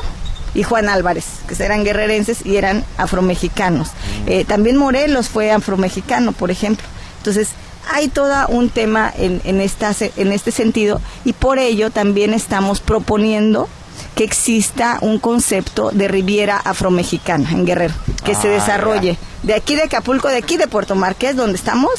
y 0.54 0.64
Juan 0.64 0.90
Álvarez, 0.90 1.26
que 1.48 1.64
eran 1.64 1.84
guerrerenses 1.84 2.46
y 2.46 2.58
eran 2.58 2.84
afromexicanos. 2.98 3.90
Eh, 4.26 4.46
también 4.46 4.78
Morelos 4.78 5.30
fue 5.30 5.52
afromexicano, 5.52 6.32
por 6.32 6.52
ejemplo. 6.52 6.86
Entonces, 7.20 7.50
hay 7.92 8.08
todo 8.08 8.48
un 8.48 8.70
tema 8.70 9.12
en, 9.18 9.42
en, 9.44 9.62
esta, 9.62 9.94
en 10.18 10.32
este 10.32 10.52
sentido 10.52 11.02
y 11.24 11.34
por 11.34 11.60
ello 11.60 11.90
también 11.92 12.34
estamos 12.34 12.80
proponiendo 12.80 13.68
que 14.16 14.24
exista 14.24 14.98
un 15.02 15.20
concepto 15.20 15.90
de 15.92 16.08
Riviera 16.08 16.58
Afromexicana 16.58 17.50
en 17.52 17.66
Guerrero, 17.66 17.94
que 18.24 18.34
se 18.36 18.48
Ah, 18.48 18.52
desarrolle 18.52 19.18
de 19.44 19.54
aquí 19.54 19.76
de 19.76 19.84
Acapulco, 19.84 20.30
de 20.30 20.38
aquí 20.38 20.58
de 20.58 20.68
Puerto 20.68 20.96
Marqués, 20.96 21.36
donde 21.36 21.58
estamos, 21.58 21.92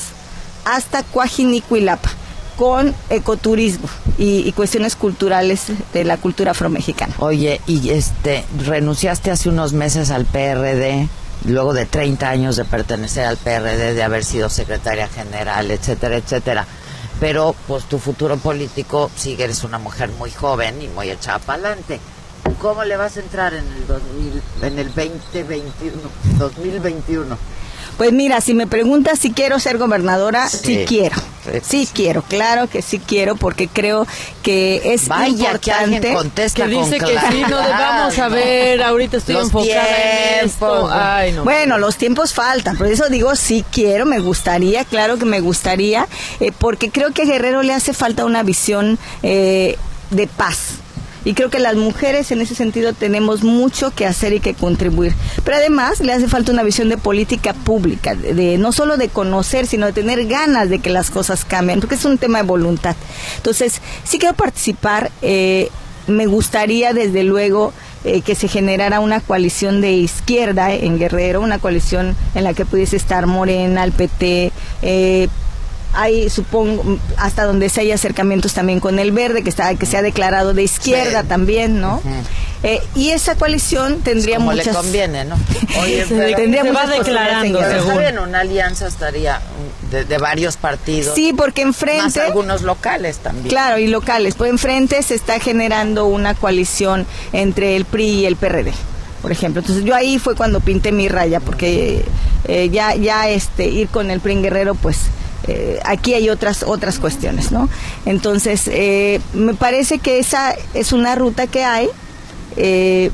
hasta 0.64 1.02
Coajinicuilapa, 1.02 2.10
con 2.56 2.94
ecoturismo 3.10 3.88
y, 4.18 4.38
y 4.48 4.52
cuestiones 4.52 4.96
culturales 4.96 5.64
de 5.92 6.04
la 6.04 6.16
cultura 6.16 6.52
afromexicana. 6.52 7.14
Oye, 7.18 7.60
y 7.66 7.90
este, 7.90 8.44
renunciaste 8.64 9.30
hace 9.30 9.48
unos 9.50 9.74
meses 9.74 10.10
al 10.10 10.24
PRD, 10.24 11.08
luego 11.44 11.74
de 11.74 11.86
30 11.86 12.28
años 12.28 12.56
de 12.56 12.64
pertenecer 12.64 13.26
al 13.26 13.36
PRD, 13.36 13.94
de 13.94 14.02
haber 14.02 14.24
sido 14.24 14.48
secretaria 14.48 15.08
general, 15.08 15.70
etcétera, 15.70 16.16
etcétera. 16.16 16.66
Pero, 17.20 17.54
pues, 17.66 17.84
tu 17.84 17.98
futuro 17.98 18.36
político, 18.36 19.10
sigue, 19.16 19.44
eres 19.44 19.64
una 19.64 19.78
mujer 19.78 20.10
muy 20.10 20.30
joven 20.30 20.82
y 20.82 20.88
muy 20.88 21.10
echada 21.10 21.38
para 21.38 21.68
adelante. 21.68 22.00
¿Cómo 22.60 22.84
le 22.84 22.96
vas 22.96 23.16
a 23.16 23.20
entrar 23.20 23.54
en 23.54 23.66
el 23.66 23.86
2000, 23.86 24.42
en 24.62 24.78
el 24.78 24.94
2021, 24.94 25.94
2021? 26.38 27.38
Pues 27.96 28.12
mira, 28.12 28.40
si 28.42 28.52
me 28.54 28.66
preguntas 28.66 29.18
si 29.18 29.32
quiero 29.32 29.58
ser 29.58 29.78
gobernadora, 29.78 30.48
sí, 30.48 30.58
Sí. 30.80 30.84
quiero. 30.86 31.16
Sí 31.62 31.88
quiero, 31.94 32.22
claro 32.22 32.68
que 32.68 32.82
sí 32.82 32.98
quiero, 32.98 33.36
porque 33.36 33.68
creo 33.68 34.04
que 34.42 34.80
es 34.94 35.06
Vaya, 35.06 35.28
importante. 35.52 36.00
que 36.00 36.12
contesta 36.14 36.64
Que 36.64 36.68
dice 36.68 36.98
con 36.98 37.08
que 37.08 37.18
sí, 37.30 37.42
no, 37.48 37.56
vamos 37.56 38.18
a 38.18 38.26
ver, 38.28 38.82
ahorita 38.82 39.18
estoy 39.18 39.34
Los 39.36 39.44
enfocada 39.44 39.86
en 40.40 40.46
esto. 40.46 40.66
tiempos. 40.68 40.90
Ay, 40.92 41.30
no. 41.32 41.44
Bueno, 41.44 41.78
los 41.78 41.96
tiempos 41.96 42.34
faltan, 42.34 42.76
por 42.76 42.88
eso 42.88 43.08
digo 43.08 43.36
sí 43.36 43.64
quiero, 43.70 44.06
me 44.06 44.18
gustaría, 44.18 44.84
claro 44.84 45.18
que 45.18 45.24
me 45.24 45.38
gustaría, 45.38 46.08
eh, 46.40 46.50
porque 46.58 46.90
creo 46.90 47.12
que 47.12 47.22
a 47.22 47.26
Guerrero 47.26 47.62
le 47.62 47.72
hace 47.74 47.92
falta 47.94 48.24
una 48.24 48.42
visión 48.42 48.98
eh, 49.22 49.76
de 50.10 50.26
paz. 50.26 50.80
Y 51.26 51.34
creo 51.34 51.50
que 51.50 51.58
las 51.58 51.74
mujeres 51.74 52.30
en 52.30 52.40
ese 52.40 52.54
sentido 52.54 52.92
tenemos 52.92 53.42
mucho 53.42 53.90
que 53.90 54.06
hacer 54.06 54.32
y 54.32 54.38
que 54.38 54.54
contribuir. 54.54 55.12
Pero 55.44 55.56
además 55.56 55.98
le 55.98 56.12
hace 56.12 56.28
falta 56.28 56.52
una 56.52 56.62
visión 56.62 56.88
de 56.88 56.98
política 56.98 57.52
pública, 57.52 58.14
de, 58.14 58.58
no 58.58 58.70
solo 58.70 58.96
de 58.96 59.08
conocer, 59.08 59.66
sino 59.66 59.86
de 59.86 59.92
tener 59.92 60.26
ganas 60.26 60.70
de 60.70 60.78
que 60.78 60.88
las 60.88 61.10
cosas 61.10 61.44
cambien, 61.44 61.80
porque 61.80 61.96
es 61.96 62.04
un 62.04 62.16
tema 62.16 62.38
de 62.38 62.44
voluntad. 62.44 62.94
Entonces, 63.38 63.80
sí 64.04 64.20
quiero 64.20 64.36
participar. 64.36 65.10
eh, 65.20 65.68
me 66.06 66.26
gustaría 66.26 66.92
desde 66.92 67.24
luego 67.24 67.72
eh, 68.04 68.20
que 68.20 68.36
se 68.36 68.46
generara 68.46 69.00
una 69.00 69.18
coalición 69.18 69.80
de 69.80 69.90
izquierda 69.94 70.72
en 70.72 70.96
Guerrero, 70.96 71.40
una 71.40 71.58
coalición 71.58 72.14
en 72.36 72.44
la 72.44 72.54
que 72.54 72.64
pudiese 72.64 72.96
estar 72.96 73.26
Morena, 73.26 73.82
el 73.82 73.90
PT, 73.90 74.52
eh, 74.82 75.28
hay 75.96 76.28
supongo 76.30 76.98
hasta 77.16 77.44
donde 77.44 77.68
se 77.68 77.80
hay 77.80 77.92
acercamientos 77.92 78.52
también 78.54 78.80
con 78.80 78.98
el 78.98 79.12
verde 79.12 79.42
que 79.42 79.48
está 79.50 79.74
que 79.74 79.86
se 79.86 79.96
ha 79.96 80.02
declarado 80.02 80.52
de 80.54 80.62
izquierda 80.62 81.22
también 81.24 81.80
no 81.80 82.00
Eh, 82.62 82.80
y 82.94 83.10
esa 83.10 83.34
coalición 83.36 84.00
tendría 84.00 84.38
Como 84.38 84.50
muchas 84.50 84.66
le 84.68 84.72
conviene, 84.72 85.24
¿no? 85.26 85.36
Oye, 85.82 86.04
pero- 86.08 86.36
tendría 86.36 86.62
se 86.64 86.72
va 86.72 86.86
declarando, 86.86 87.60
está 87.62 87.98
bien, 87.98 88.18
una 88.18 88.40
alianza 88.40 88.88
estaría 88.88 89.40
de, 89.90 90.04
de 90.04 90.18
varios 90.18 90.56
partidos. 90.56 91.14
Sí, 91.14 91.32
porque 91.36 91.62
enfrente- 91.62 92.02
Más 92.02 92.16
algunos 92.16 92.62
locales 92.62 93.18
también. 93.18 93.48
Claro, 93.48 93.78
y 93.78 93.86
locales. 93.86 94.34
Pues 94.34 94.50
enfrente 94.50 95.00
se 95.02 95.14
está 95.14 95.38
generando 95.38 96.06
una 96.06 96.34
coalición 96.34 97.06
entre 97.32 97.76
el 97.76 97.84
PRI 97.84 98.20
y 98.20 98.26
el 98.26 98.36
PRD, 98.36 98.72
por 99.22 99.30
ejemplo. 99.30 99.60
Entonces 99.60 99.84
yo 99.84 99.94
ahí 99.94 100.18
fue 100.18 100.34
cuando 100.34 100.58
pinté 100.60 100.90
mi 100.92 101.08
raya, 101.08 101.40
porque 101.40 102.04
eh, 102.48 102.68
ya, 102.72 102.94
ya 102.96 103.28
este, 103.28 103.66
ir 103.66 103.88
con 103.88 104.10
el 104.10 104.20
PRI 104.20 104.32
en 104.32 104.42
Guerrero, 104.42 104.74
pues 104.74 104.98
eh, 105.48 105.80
aquí 105.84 106.14
hay 106.14 106.28
otras, 106.28 106.62
otras 106.62 106.98
cuestiones, 106.98 107.52
¿no? 107.52 107.68
Entonces, 108.04 108.68
eh, 108.68 109.20
me 109.34 109.54
parece 109.54 109.98
que 109.98 110.18
esa 110.18 110.54
es 110.74 110.92
una 110.92 111.14
ruta 111.14 111.46
que 111.46 111.64
hay. 111.64 111.88
eh, 112.56 113.10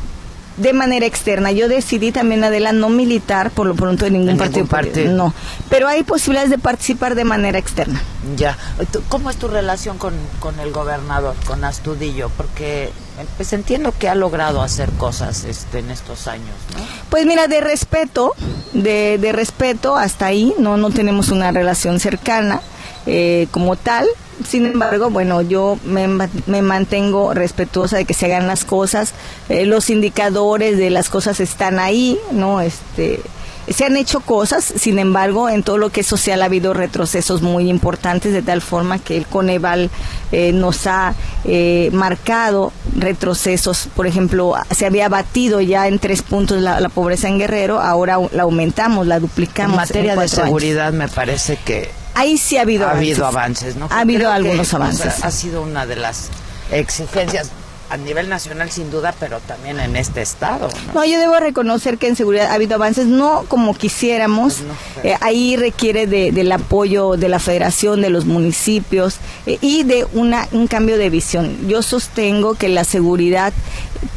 de 0.57 0.73
manera 0.73 1.07
externa. 1.07 1.51
Yo 1.53 1.69
decidí 1.69 2.13
también, 2.13 2.45
Adela, 2.45 2.73
no 2.73 2.89
militar 2.89 3.51
por 3.51 3.67
lo 3.67 3.75
pronto 3.75 4.07
en 4.07 4.13
ningún 4.15 4.31
En 4.31 4.37
partido. 4.39 4.57
ningún 4.59 4.69
partido. 4.69 5.13
No, 5.13 5.35
pero 5.71 5.89
hay 5.89 6.03
posibilidades 6.03 6.51
de 6.51 6.59
participar 6.59 7.15
de 7.15 7.25
manera 7.25 7.59
externa. 7.59 8.03
Ya. 8.37 8.57
¿Tú- 8.93 9.03
¿Cómo 9.09 9.31
es 9.31 9.37
tu 9.37 9.49
relación 9.49 9.99
con, 9.99 10.15
con 10.41 10.59
el 10.61 10.71
gobernador, 10.73 11.35
con 11.47 11.65
Astudillo? 11.65 12.31
Porque 12.37 12.85
eh, 12.85 12.91
pues 13.37 13.53
entiendo 13.53 13.93
que 13.99 14.09
ha 14.09 14.15
logrado 14.15 14.63
hacer 14.63 14.91
cosas 14.93 15.45
este, 15.45 15.79
en 15.81 15.91
estos 15.91 16.27
años, 16.29 16.55
¿no? 16.77 16.85
Pues 17.11 17.27
mira, 17.27 17.47
de 17.49 17.61
respeto, 17.61 18.35
de, 18.73 19.19
de 19.19 19.33
respeto 19.33 19.97
hasta 19.97 20.27
ahí, 20.27 20.55
no, 20.59 20.77
no 20.77 20.91
tenemos 20.91 21.29
una 21.31 21.51
relación 21.51 21.99
cercana 22.01 22.61
eh, 23.07 23.47
como 23.51 23.77
tal. 23.77 24.07
Sin 24.47 24.67
embargo, 24.67 25.11
bueno, 25.11 25.43
yo 25.43 25.79
me, 25.85 26.09
me 26.47 26.63
mantengo 26.63 27.33
respetuosa 27.35 27.97
de 27.99 28.05
que 28.05 28.15
se 28.15 28.27
hagan 28.27 28.47
las 28.47 28.65
cosas. 28.65 29.13
Eh, 29.49 29.67
los 29.67 29.89
indicadores 29.91 30.79
de 30.79 30.91
las 30.91 31.09
cosas 31.09 31.39
están 31.39 31.79
ahí, 31.79 32.19
¿no? 32.33 32.61
Este, 32.61 33.21
se 33.69 33.85
han 33.85 33.97
hecho 33.97 34.19
cosas, 34.19 34.65
sin 34.65 34.99
embargo, 34.99 35.49
en 35.49 35.63
todo 35.63 35.79
lo 35.79 35.91
que 35.91 36.01
es 36.01 36.07
social 36.09 36.43
ha 36.43 36.47
habido 36.47 36.75
retrocesos 36.75 37.43
muy 37.43 37.71
importantes, 37.71 38.33
de 38.33 38.43
tal 38.43 38.61
forma 38.61 38.99
que 38.99 39.17
el 39.17 39.27
Coneval 39.27 39.89
eh, 40.33 40.51
nos 40.53 40.89
ha 40.89 41.15
eh, 41.45 41.91
marcado 41.93 42.73
retrocesos. 42.99 43.89
Por 43.95 44.09
ejemplo, 44.09 44.55
se 44.75 44.87
había 44.87 45.09
batido 45.09 45.61
ya 45.61 45.87
en 45.87 46.01
tres 46.01 46.23
puntos 46.23 46.61
la, 46.61 46.81
la 46.81 46.89
pobreza 46.89 47.29
en 47.29 47.39
Guerrero, 47.39 47.81
ahora 47.81 48.19
la 48.33 48.43
aumentamos, 48.43 49.07
la 49.07 49.17
En 49.17 49.23
duplicamos. 49.23 49.77
materia 49.77 50.17
de 50.17 50.21
años. 50.23 50.31
seguridad 50.33 50.93
me 50.93 51.07
parece 51.07 51.57
que 51.65 51.89
Ahí 52.15 52.37
sí 52.39 52.57
ha 52.59 52.63
habido 52.63 52.85
ha 52.87 52.91
avances. 52.91 53.09
habido 53.13 53.27
avances, 53.27 53.77
¿no? 53.77 53.89
Ha 53.91 54.01
habido 54.01 54.19
Creo 54.21 54.31
que, 54.31 54.37
algunos 54.37 54.67
o 54.67 54.71
sea, 54.71 54.77
avances. 54.79 55.25
ha 55.25 55.31
sido 55.31 55.63
una 55.63 55.87
de 55.87 55.97
las 55.97 56.29
exigencias 56.71 57.49
a 57.91 57.97
nivel 57.99 58.31
nacional 58.31 58.71
sin 58.71 58.91
duda, 58.91 59.15
pero 59.21 59.39
también 59.41 59.79
en 59.79 59.97
este 59.97 60.23
estado, 60.23 60.69
¿no? 60.87 60.95
No, 60.95 61.05
yo 61.05 61.19
debo 61.19 61.39
reconocer 61.41 61.99
que 61.99 62.09
en 62.09 62.17
seguridad 62.17 62.47
ha 62.51 62.55
habido 62.55 62.77
avances, 62.77 63.05
no 63.07 63.45
como 63.49 63.75
quisiéramos. 63.75 64.63
Pues 64.95 65.05
Eh, 65.05 65.17
ahí 65.21 65.57
requiere 65.57 66.07
de- 66.07 66.33
del 66.33 66.51
apoyo 66.53 67.17
de 67.19 67.29
la 67.29 67.39
federación, 67.39 68.01
de 68.01 68.09
los 68.09 68.25
municipios 68.25 69.17
eh, 69.45 69.59
y 69.61 69.83
de 69.83 70.07
una, 70.15 70.49
un 70.53 70.69
cambio 70.69 70.97
de 70.97 71.11
visión. 71.11 71.69
Yo 71.69 71.83
sostengo 71.83 72.55
que 72.55 72.71
la 72.71 72.85
seguridad, 72.85 73.53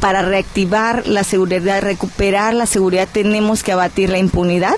para 0.00 0.22
reactivar 0.22 1.06
la 1.06 1.22
seguridad, 1.22 1.82
recuperar 1.82 2.54
la 2.54 2.64
seguridad, 2.64 3.06
tenemos 3.12 3.62
que 3.62 3.72
abatir 3.72 4.08
la 4.08 4.16
impunidad 4.18 4.76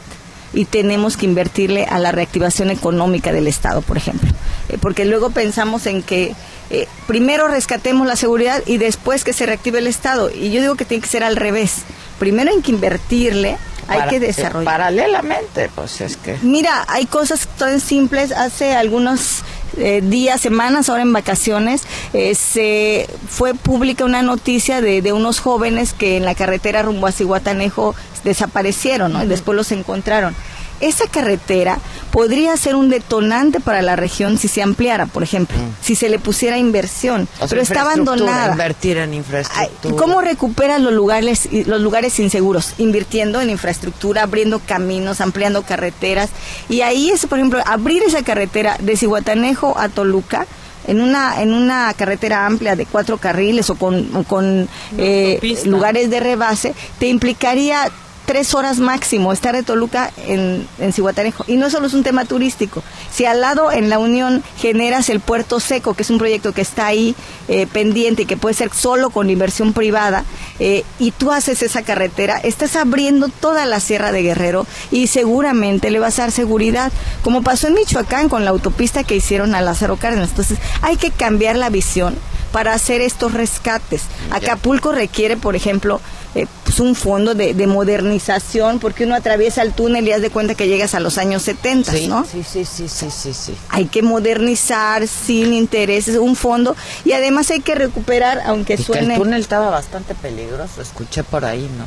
y 0.54 0.64
tenemos 0.64 1.16
que 1.16 1.26
invertirle 1.26 1.84
a 1.84 1.98
la 1.98 2.12
reactivación 2.12 2.70
económica 2.70 3.32
del 3.32 3.46
Estado, 3.46 3.82
por 3.82 3.96
ejemplo. 3.96 4.30
Eh, 4.68 4.78
porque 4.80 5.04
luego 5.04 5.30
pensamos 5.30 5.86
en 5.86 6.02
que 6.02 6.34
eh, 6.70 6.86
primero 7.06 7.48
rescatemos 7.48 8.06
la 8.06 8.16
seguridad 8.16 8.62
y 8.66 8.78
después 8.78 9.24
que 9.24 9.32
se 9.32 9.46
reactive 9.46 9.78
el 9.78 9.86
Estado. 9.86 10.30
Y 10.30 10.50
yo 10.50 10.60
digo 10.60 10.74
que 10.74 10.84
tiene 10.84 11.02
que 11.02 11.08
ser 11.08 11.22
al 11.24 11.36
revés. 11.36 11.82
Primero 12.18 12.50
hay 12.50 12.60
que 12.62 12.72
invertirle, 12.72 13.56
hay 13.88 13.98
Para- 13.98 14.10
que 14.10 14.16
eh, 14.16 14.20
desarrollar. 14.20 14.64
paralelamente, 14.64 15.70
pues 15.74 16.00
es 16.00 16.16
que... 16.16 16.36
Mira, 16.42 16.84
hay 16.88 17.06
cosas 17.06 17.46
tan 17.58 17.80
simples. 17.80 18.32
Hace 18.32 18.74
algunos 18.74 19.42
eh, 19.78 20.00
días, 20.02 20.40
semanas, 20.40 20.88
ahora 20.88 21.02
en 21.02 21.12
vacaciones, 21.12 21.82
eh, 22.12 22.34
se 22.34 23.08
fue 23.28 23.54
pública 23.54 24.04
una 24.04 24.22
noticia 24.22 24.80
de, 24.80 25.02
de 25.02 25.12
unos 25.12 25.40
jóvenes 25.40 25.92
que 25.92 26.16
en 26.16 26.24
la 26.24 26.34
carretera 26.34 26.82
rumbo 26.82 27.06
a 27.06 27.12
Cihuatanejo 27.12 27.94
desaparecieron, 28.24 29.12
¿no? 29.12 29.24
Y 29.24 29.26
después 29.26 29.56
los 29.56 29.72
encontraron. 29.72 30.34
Esa 30.80 31.06
carretera 31.06 31.78
podría 32.10 32.56
ser 32.56 32.74
un 32.74 32.88
detonante 32.88 33.60
para 33.60 33.82
la 33.82 33.96
región 33.96 34.38
si 34.38 34.48
se 34.48 34.62
ampliara, 34.62 35.06
por 35.06 35.22
ejemplo, 35.22 35.56
si 35.80 35.94
se 35.94 36.08
le 36.08 36.18
pusiera 36.18 36.58
inversión, 36.58 36.88
Mm. 37.08 37.26
O 37.34 37.38
sea, 37.38 37.48
pero 37.48 37.62
está 37.62 37.80
abandonada. 37.82 38.52
Invertir 38.52 38.96
en 38.98 39.14
infraestructura. 39.14 39.96
¿Cómo 39.96 40.20
recuperas 40.20 40.80
los 40.80 40.92
lugares, 40.92 41.48
los 41.66 41.80
lugares 41.80 42.18
inseguros? 42.18 42.74
Invirtiendo 42.78 43.40
en 43.40 43.50
infraestructura, 43.50 44.22
abriendo 44.22 44.60
caminos, 44.60 45.20
ampliando 45.20 45.62
carreteras. 45.62 46.30
Y 46.68 46.82
ahí 46.82 47.10
es, 47.10 47.26
por 47.26 47.38
ejemplo, 47.38 47.60
abrir 47.66 48.02
esa 48.02 48.22
carretera 48.22 48.76
de 48.80 48.96
Cihuatanejo 48.96 49.78
a 49.78 49.88
Toluca 49.88 50.46
en 50.86 51.00
una, 51.00 51.42
en 51.42 51.52
una 51.52 51.92
carretera 51.94 52.46
amplia 52.46 52.74
de 52.74 52.86
cuatro 52.86 53.18
carriles 53.18 53.68
o 53.68 53.74
con, 53.74 54.16
o 54.16 54.22
con 54.22 54.68
eh, 54.96 55.58
lugares 55.66 56.08
de 56.08 56.20
rebase, 56.20 56.74
te 56.98 57.08
implicaría 57.08 57.90
tres 58.28 58.52
horas 58.52 58.78
máximo 58.78 59.32
estar 59.32 59.56
de 59.56 59.62
Toluca 59.62 60.12
en, 60.18 60.68
en 60.78 60.92
Cihuatanejo. 60.92 61.44
Y 61.46 61.56
no 61.56 61.70
solo 61.70 61.86
es 61.86 61.94
un 61.94 62.02
tema 62.02 62.26
turístico. 62.26 62.82
Si 63.10 63.24
al 63.24 63.40
lado 63.40 63.72
en 63.72 63.88
la 63.88 63.98
Unión 63.98 64.44
generas 64.58 65.08
el 65.08 65.20
Puerto 65.20 65.60
Seco, 65.60 65.94
que 65.94 66.02
es 66.02 66.10
un 66.10 66.18
proyecto 66.18 66.52
que 66.52 66.60
está 66.60 66.84
ahí 66.84 67.16
eh, 67.48 67.66
pendiente 67.66 68.22
y 68.22 68.26
que 68.26 68.36
puede 68.36 68.54
ser 68.54 68.70
solo 68.74 69.08
con 69.08 69.30
inversión 69.30 69.72
privada, 69.72 70.26
eh, 70.58 70.84
y 70.98 71.12
tú 71.12 71.32
haces 71.32 71.62
esa 71.62 71.80
carretera, 71.80 72.36
estás 72.36 72.76
abriendo 72.76 73.28
toda 73.28 73.64
la 73.64 73.80
Sierra 73.80 74.12
de 74.12 74.22
Guerrero 74.22 74.66
y 74.90 75.06
seguramente 75.06 75.90
le 75.90 75.98
vas 75.98 76.18
a 76.18 76.22
dar 76.24 76.30
seguridad, 76.30 76.92
como 77.22 77.40
pasó 77.40 77.68
en 77.68 77.74
Michoacán 77.74 78.28
con 78.28 78.44
la 78.44 78.50
autopista 78.50 79.04
que 79.04 79.16
hicieron 79.16 79.54
a 79.54 79.62
Lázaro 79.62 79.96
Cárdenas. 79.96 80.28
Entonces 80.28 80.58
hay 80.82 80.98
que 80.98 81.10
cambiar 81.10 81.56
la 81.56 81.70
visión 81.70 82.14
para 82.52 82.72
hacer 82.74 83.00
estos 83.00 83.32
rescates. 83.34 84.02
Acapulco 84.30 84.92
requiere, 84.92 85.36
por 85.36 85.54
ejemplo, 85.56 86.00
eh, 86.34 86.46
pues 86.64 86.78
un 86.80 86.94
fondo 86.94 87.34
de, 87.34 87.54
de 87.54 87.66
modernización, 87.66 88.78
porque 88.78 89.04
uno 89.04 89.14
atraviesa 89.14 89.62
el 89.62 89.72
túnel 89.72 90.06
y 90.06 90.12
haz 90.12 90.20
de 90.22 90.30
cuenta 90.30 90.54
que 90.54 90.68
llegas 90.68 90.94
a 90.94 91.00
los 91.00 91.18
años 91.18 91.42
70, 91.42 91.92
Sí, 91.92 92.06
¿no? 92.08 92.24
sí, 92.30 92.42
sí, 92.42 92.64
sí, 92.64 92.88
sí, 92.88 93.10
sí, 93.10 93.32
sí. 93.34 93.54
Hay 93.70 93.86
que 93.86 94.02
modernizar 94.02 95.06
sin 95.08 95.52
intereses, 95.52 96.16
un 96.16 96.36
fondo, 96.36 96.76
y 97.04 97.12
además 97.12 97.50
hay 97.50 97.60
que 97.60 97.74
recuperar, 97.74 98.40
aunque 98.46 98.74
Y 98.74 98.76
que 98.78 98.82
suene... 98.82 99.14
el 99.14 99.20
túnel 99.20 99.40
estaba 99.40 99.70
bastante 99.70 100.14
peligroso, 100.14 100.80
escuché 100.82 101.22
por 101.24 101.44
ahí, 101.44 101.68
¿no? 101.78 101.84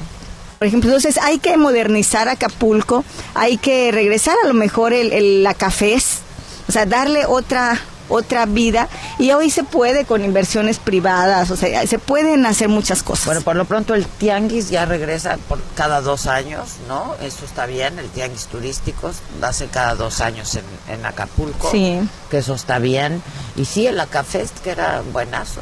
Por 0.59 0.67
ejemplo, 0.67 0.89
entonces 0.91 1.17
hay 1.17 1.39
que 1.39 1.57
modernizar 1.57 2.29
Acapulco, 2.29 3.03
hay 3.33 3.57
que 3.57 3.91
regresar 3.91 4.35
a 4.43 4.47
lo 4.47 4.53
mejor 4.53 4.93
el, 4.93 5.11
el- 5.11 5.43
la 5.43 5.53
cafés, 5.55 6.19
o 6.67 6.71
sea, 6.71 6.85
darle 6.85 7.25
otra 7.25 7.79
otra 8.11 8.45
vida 8.45 8.87
y 9.17 9.31
hoy 9.31 9.49
se 9.49 9.63
puede 9.63 10.05
con 10.05 10.23
inversiones 10.23 10.79
privadas, 10.79 11.49
o 11.51 11.55
sea, 11.55 11.85
se 11.87 11.97
pueden 11.97 12.45
hacer 12.45 12.69
muchas 12.69 13.01
cosas. 13.03 13.25
Bueno, 13.25 13.41
por 13.41 13.55
lo 13.55 13.65
pronto 13.65 13.95
el 13.95 14.05
tianguis 14.05 14.69
ya 14.69 14.85
regresa 14.85 15.37
por 15.47 15.59
cada 15.75 16.01
dos 16.01 16.27
años, 16.27 16.75
¿no? 16.87 17.15
Eso 17.21 17.45
está 17.45 17.65
bien, 17.65 17.97
el 17.99 18.09
tianguis 18.09 18.45
turístico 18.47 19.11
hace 19.41 19.67
cada 19.67 19.95
dos 19.95 20.21
años 20.21 20.55
en, 20.55 20.63
en 20.93 21.05
Acapulco. 21.05 21.71
Sí. 21.71 21.99
Que 22.29 22.39
eso 22.39 22.53
está 22.53 22.79
bien. 22.79 23.21
Y 23.55 23.65
sí, 23.65 23.87
el 23.87 23.99
Acafest, 23.99 24.59
que 24.59 24.71
era 24.71 25.01
buenazo. 25.11 25.61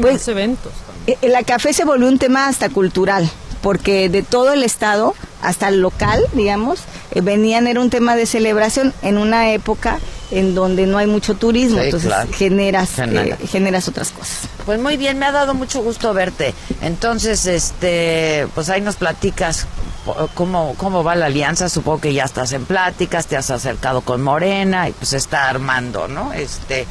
Pues, 0.00 0.28
eventos. 0.28 0.72
Eh, 1.06 1.16
La 1.28 1.42
café 1.42 1.72
se 1.72 1.84
volvió 1.84 2.06
un 2.06 2.18
tema 2.18 2.46
hasta 2.46 2.68
cultural, 2.68 3.28
porque 3.62 4.08
de 4.08 4.22
todo 4.22 4.52
el 4.52 4.62
estado, 4.62 5.14
hasta 5.42 5.68
el 5.68 5.80
local, 5.80 6.24
digamos, 6.32 6.80
eh, 7.12 7.20
venían, 7.20 7.66
era 7.66 7.80
un 7.80 7.90
tema 7.90 8.16
de 8.16 8.26
celebración 8.26 8.92
en 9.02 9.18
una 9.18 9.50
época 9.52 9.98
en 10.30 10.54
donde 10.54 10.86
no 10.86 10.96
hay 10.98 11.06
mucho 11.06 11.34
turismo, 11.34 11.78
Sí, 11.78 11.84
entonces 11.86 12.08
claro. 12.08 12.30
generas, 12.32 12.90
Genera. 12.94 13.36
eh, 13.36 13.46
generas 13.48 13.88
otras 13.88 14.10
cosas. 14.10 14.42
Pues 14.64 14.80
muy 14.80 14.96
bien, 14.96 15.18
me 15.18 15.26
ha 15.26 15.32
dado 15.32 15.54
mucho 15.54 15.82
gusto 15.82 16.14
verte. 16.14 16.54
Entonces, 16.82 17.46
este, 17.46 18.46
pues 18.54 18.68
ahí 18.70 18.80
nos 18.80 18.96
platicas 18.96 19.66
cómo, 20.34 20.74
cómo 20.76 21.02
va 21.02 21.16
la 21.16 21.26
alianza. 21.26 21.68
Supongo 21.68 22.00
que 22.00 22.12
ya 22.14 22.24
estás 22.24 22.52
en 22.52 22.64
pláticas, 22.64 23.26
te 23.26 23.36
has 23.36 23.50
acercado 23.50 24.02
con 24.02 24.22
Morena 24.22 24.88
y 24.88 24.92
pues 24.92 25.12
está 25.14 25.48
armando, 25.48 26.06
¿no? 26.06 26.32
Este, 26.32 26.86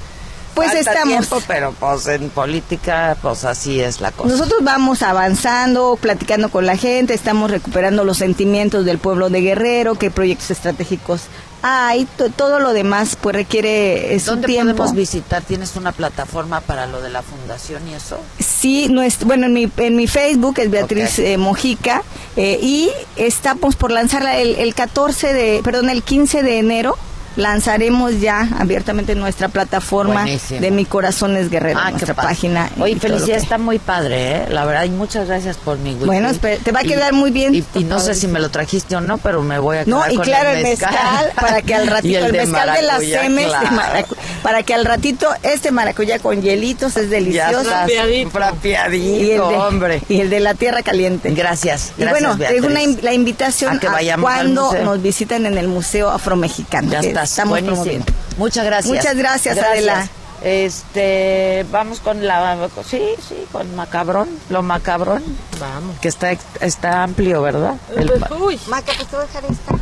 Pues 0.55 0.73
falta 0.73 0.91
estamos. 0.91 1.17
tiempo, 1.27 1.41
pero 1.47 1.73
pues 1.79 2.07
en 2.07 2.29
política, 2.29 3.15
pues 3.21 3.45
así 3.45 3.79
es 3.79 4.01
la 4.01 4.11
cosa. 4.11 4.29
Nosotros 4.29 4.59
vamos 4.63 5.01
avanzando, 5.01 5.97
platicando 6.01 6.49
con 6.49 6.65
la 6.65 6.75
gente, 6.77 7.13
estamos 7.13 7.49
recuperando 7.51 8.03
los 8.03 8.17
sentimientos 8.17 8.85
del 8.85 8.97
pueblo 8.97 9.29
de 9.29 9.41
Guerrero, 9.41 9.95
qué 9.95 10.11
proyectos 10.11 10.51
estratégicos 10.51 11.21
hay, 11.61 12.05
to- 12.17 12.29
todo 12.29 12.59
lo 12.61 12.71
demás 12.71 13.17
pues 13.19 13.35
requiere 13.35 14.15
eh, 14.15 14.19
su 14.21 14.31
¿Dónde 14.31 14.47
tiempo. 14.47 14.75
podemos 14.77 14.95
visitar? 14.95 15.41
¿Tienes 15.43 15.75
una 15.75 15.91
plataforma 15.91 16.61
para 16.61 16.85
lo 16.87 17.01
de 17.01 17.09
la 17.09 17.21
fundación 17.21 17.85
y 17.89 17.95
eso? 17.95 18.17
Sí, 18.39 18.89
bueno, 19.25 19.45
en 19.47 19.53
mi, 19.53 19.69
en 19.75 19.95
mi 19.97 20.07
Facebook 20.07 20.57
es 20.59 20.71
Beatriz 20.71 21.19
eh, 21.19 21.37
Mojica 21.37 22.01
eh, 22.37 22.57
y 22.61 22.89
estamos 23.17 23.75
por 23.75 23.91
lanzarla 23.91 24.37
el, 24.37 24.55
el 24.55 24.73
14 24.73 25.33
de, 25.33 25.61
perdón, 25.61 25.89
el 25.89 26.01
15 26.01 26.43
de 26.43 26.59
enero. 26.59 26.97
Lanzaremos 27.39 28.19
ya 28.19 28.47
abiertamente 28.59 29.15
nuestra 29.15 29.47
plataforma 29.47 30.21
Buenísimo. 30.23 30.59
de 30.59 30.71
Mi 30.71 30.85
Corazón 30.85 31.37
es 31.37 31.49
Guerrero, 31.49 31.79
Ah, 31.81 31.91
nuestra 31.91 32.13
página. 32.13 32.69
Oye, 32.79 32.97
felicidad, 32.97 33.37
que- 33.37 33.41
está 33.43 33.57
muy 33.57 33.79
padre, 33.79 34.35
¿eh? 34.43 34.45
La 34.49 34.65
verdad, 34.65 34.83
y 34.83 34.89
muchas 34.89 35.27
gracias 35.27 35.57
por 35.57 35.77
mi 35.77 35.91
whisky. 35.91 36.05
Bueno, 36.05 36.29
te 36.33 36.71
va 36.71 36.79
a 36.81 36.83
Y- 36.83 36.87
quedar 36.87 37.13
muy 37.13 37.31
bien. 37.31 37.55
Y, 37.55 37.63
y 37.75 37.83
no 37.85 37.99
sé 37.99 38.13
si 38.13 38.27
me 38.27 38.39
lo 38.39 38.49
trajiste 38.49 38.95
o 38.95 39.01
no, 39.01 39.17
pero 39.17 39.41
me 39.41 39.57
voy 39.57 39.77
a 39.77 39.85
quedar 39.85 39.99
No, 40.07 40.11
y 40.11 40.15
con 40.15 40.25
claro, 40.25 40.49
el 40.49 40.57
el 40.57 40.63
mezcal. 40.63 40.91
mezcal, 40.91 41.31
para 41.39 41.61
que 41.61 41.75
al 41.75 41.87
ratito, 41.95 42.25
el, 42.25 42.31
de 42.33 42.45
mezcal 42.45 42.73
de 42.73 42.81
las 42.83 43.03
semes, 43.03 43.45
claro. 43.47 44.07
para 44.43 44.63
que 44.63 44.73
al 44.73 44.85
ratito 44.85 45.27
este 45.43 45.71
maracuyá 45.71 46.19
con 46.19 46.41
hielitos 46.41 46.97
es 46.97 47.05
Ya 47.09 47.15
delicioso. 47.15 47.63
Frapeadito. 47.63 48.29
frapeadito, 48.31 49.05
y 49.25 49.31
el 49.31 49.37
de, 49.37 49.39
hombre. 49.39 50.01
Y 50.09 50.19
el 50.21 50.29
de 50.29 50.39
la 50.41 50.53
tierra 50.55 50.81
caliente. 50.83 51.31
Gracias, 51.31 51.93
Y 51.97 52.01
gracias, 52.01 52.21
bueno, 52.21 52.37
te 52.37 52.53
dejo 52.53 52.65
una 52.67 52.75
Beatriz. 52.79 52.97
in- 52.99 53.05
la 53.05 53.13
invitación 53.13 53.73
A 53.73 53.75
a, 53.77 53.79
que 53.79 53.87
vayamos 53.87 54.29
al 54.29 54.35
cuando 54.53 54.73
nos 54.83 55.01
visitan 55.01 55.45
en 55.45 55.57
el 55.57 55.67
Museo 55.67 56.09
Afromexicano. 56.09 56.91
Ya 56.91 57.01
que 57.01 57.07
estás, 57.07 57.28
Estamos 57.31 57.51
buenísimo. 57.51 57.75
promoviendo. 57.83 58.13
Muchas 58.37 58.65
gracias. 58.65 58.95
Muchas 58.95 59.15
gracias, 59.15 59.57
Adela. 59.57 60.07
Este, 60.41 61.65
vamos 61.69 61.99
con 61.99 62.25
la, 62.25 62.69
sí, 62.89 63.01
sí, 63.27 63.45
con 63.51 63.75
macabrón, 63.75 64.29
lo 64.49 64.61
macabrón, 64.63 65.21
Vamos. 65.59 65.99
que 65.99 66.07
está, 66.07 66.31
está 66.61 67.03
amplio, 67.03 67.41
¿verdad? 67.41 67.75
El- 67.93 68.09
Uy, 68.39 68.57
Maca, 68.67 68.93
pues 68.95 69.07
te 69.09 69.15
voy 69.17 69.25
a 69.25 69.27
dejar 69.27 69.43
esta. 69.51 69.75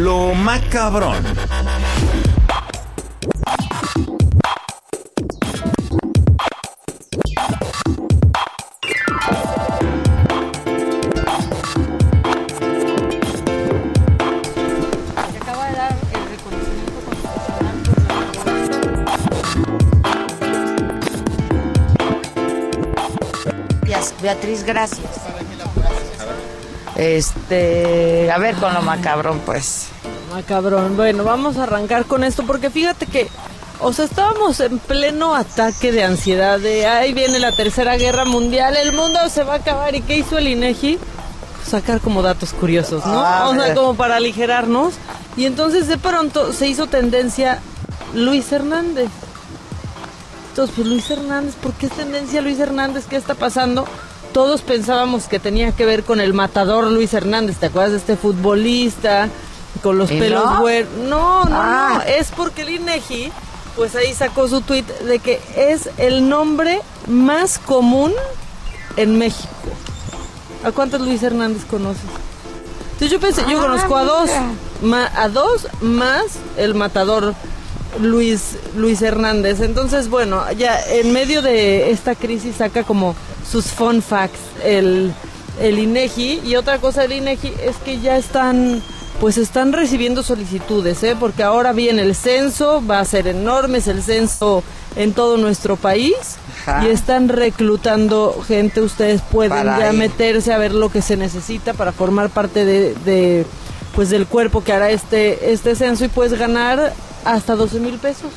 Lo 0.00 0.34
macabrón. 0.34 1.24
Beatriz, 24.24 24.64
gracias. 24.64 25.06
Este, 26.96 28.30
a 28.32 28.38
ver 28.38 28.54
con 28.54 28.72
lo 28.72 28.80
macabrón, 28.80 29.38
pues. 29.40 29.88
Macabrón. 30.32 30.96
Bueno, 30.96 31.24
vamos 31.24 31.58
a 31.58 31.64
arrancar 31.64 32.06
con 32.06 32.24
esto 32.24 32.42
porque 32.46 32.70
fíjate 32.70 33.04
que, 33.04 33.28
o 33.80 33.92
sea, 33.92 34.06
estábamos 34.06 34.60
en 34.60 34.78
pleno 34.78 35.34
ataque 35.34 35.92
de 35.92 36.04
ansiedad 36.04 36.58
de 36.58 36.86
ahí 36.86 37.12
viene 37.12 37.38
la 37.38 37.52
tercera 37.52 37.96
guerra 37.96 38.24
mundial, 38.24 38.74
el 38.78 38.94
mundo 38.94 39.18
se 39.28 39.44
va 39.44 39.52
a 39.52 39.56
acabar. 39.56 39.94
¿Y 39.94 40.00
qué 40.00 40.16
hizo 40.16 40.38
el 40.38 40.48
INEGI? 40.48 40.98
Sacar 41.68 42.00
como 42.00 42.22
datos 42.22 42.54
curiosos, 42.54 43.04
¿no? 43.04 43.20
Ah, 43.22 43.50
o 43.50 43.54
sea, 43.54 43.64
mira. 43.64 43.74
como 43.74 43.94
para 43.94 44.16
aligerarnos. 44.16 44.94
Y 45.36 45.44
entonces 45.44 45.86
de 45.86 45.98
pronto 45.98 46.54
se 46.54 46.66
hizo 46.66 46.86
tendencia 46.86 47.60
Luis 48.14 48.50
Hernández. 48.50 49.10
Entonces, 50.48 50.76
pues 50.76 50.88
Luis 50.88 51.10
Hernández, 51.10 51.56
¿por 51.56 51.74
qué 51.74 51.86
es 51.86 51.92
tendencia 51.92 52.40
Luis 52.40 52.58
Hernández? 52.58 53.04
¿Qué 53.06 53.16
está 53.16 53.34
pasando? 53.34 53.84
Todos 54.34 54.62
pensábamos 54.62 55.28
que 55.28 55.38
tenía 55.38 55.70
que 55.72 55.86
ver 55.86 56.02
con 56.02 56.20
el 56.20 56.34
matador 56.34 56.90
Luis 56.90 57.14
Hernández, 57.14 57.56
¿te 57.58 57.66
acuerdas 57.66 57.92
de 57.92 57.98
este 57.98 58.16
futbolista 58.16 59.28
con 59.80 59.96
los 59.96 60.10
¿Y 60.10 60.18
pelos 60.18 60.44
no? 60.44 60.60
güeros? 60.60 60.90
No, 61.08 61.44
no, 61.44 61.50
no, 61.50 61.56
Ah. 61.56 62.02
es 62.06 62.32
porque 62.36 62.62
el 62.62 62.70
INEGI 62.70 63.30
pues 63.76 63.94
ahí 63.94 64.12
sacó 64.12 64.48
su 64.48 64.60
tweet 64.60 64.84
de 65.06 65.20
que 65.20 65.40
es 65.56 65.88
el 65.98 66.28
nombre 66.28 66.80
más 67.06 67.58
común 67.58 68.12
en 68.96 69.18
México. 69.18 69.48
¿A 70.64 70.72
cuántos 70.72 71.00
Luis 71.00 71.22
Hernández 71.22 71.64
conoces? 71.64 72.02
Entonces 72.92 73.10
yo 73.10 73.20
pensé, 73.20 73.42
yo 73.48 73.58
Ah, 73.58 73.62
conozco 73.62 73.96
a 73.96 74.04
dos, 74.04 74.30
ma- 74.82 75.10
a 75.16 75.28
dos 75.28 75.68
más 75.80 76.24
el 76.56 76.74
matador 76.74 77.34
Luis 78.00 78.56
Luis 78.76 79.00
Hernández. 79.02 79.60
Entonces, 79.60 80.08
bueno, 80.08 80.42
ya 80.58 80.80
en 80.88 81.12
medio 81.12 81.40
de 81.42 81.90
esta 81.92 82.14
crisis 82.16 82.56
saca 82.56 82.82
como 82.84 83.14
sus 83.50 83.66
fun 83.66 84.02
facts 84.02 84.38
el, 84.64 85.12
el 85.60 85.78
INEGI 85.78 86.42
y 86.44 86.56
otra 86.56 86.78
cosa 86.78 87.02
del 87.02 87.12
INEGI 87.12 87.54
es 87.64 87.76
que 87.76 88.00
ya 88.00 88.16
están 88.16 88.82
pues 89.20 89.38
están 89.38 89.72
recibiendo 89.72 90.22
solicitudes, 90.22 91.02
¿eh? 91.04 91.16
porque 91.18 91.44
ahora 91.44 91.72
viene 91.72 92.02
el 92.02 92.14
censo, 92.14 92.82
va 92.84 92.98
a 92.98 93.04
ser 93.04 93.28
enorme, 93.28 93.78
es 93.78 93.86
el 93.86 94.02
censo 94.02 94.64
en 94.96 95.12
todo 95.12 95.36
nuestro 95.36 95.76
país 95.76 96.14
Ajá. 96.66 96.84
y 96.84 96.90
están 96.90 97.28
reclutando 97.28 98.36
gente, 98.46 98.80
ustedes 98.80 99.22
pueden 99.22 99.50
Para 99.50 99.78
ya 99.78 99.92
meterse 99.92 100.52
a 100.52 100.58
ver 100.58 100.74
lo 100.74 100.90
que 100.90 101.00
se 101.00 101.16
necesita 101.16 101.74
para 101.74 101.92
formar 101.92 102.30
parte 102.30 102.64
de, 102.64 102.94
de, 103.04 103.46
pues 103.94 104.10
del 104.10 104.26
cuerpo 104.26 104.64
que 104.64 104.72
hará 104.72 104.90
este, 104.90 105.52
este 105.52 105.76
censo 105.76 106.04
y 106.04 106.08
puedes 106.08 106.38
ganar 106.38 106.92
hasta 107.24 107.54
12 107.54 107.80
mil 107.80 107.98
pesos. 107.98 108.30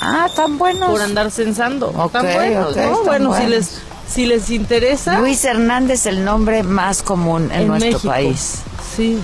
Ah, 0.00 0.28
tan 0.34 0.58
buenos. 0.58 0.90
Por 0.90 1.00
andar 1.00 1.30
censando. 1.30 1.88
Tan 2.12 2.32
buenos, 2.34 2.76
¿no? 2.76 3.04
Bueno, 3.04 3.34
si 3.36 3.46
les, 3.46 3.80
si 4.08 4.26
les 4.26 4.50
interesa. 4.50 5.18
Luis 5.20 5.44
Hernández, 5.44 6.06
el 6.06 6.24
nombre 6.24 6.62
más 6.62 7.02
común 7.02 7.50
en, 7.52 7.62
En 7.62 7.68
nuestro 7.68 7.90
México. 7.92 8.08
país. 8.08 8.58
Sí. 8.96 9.18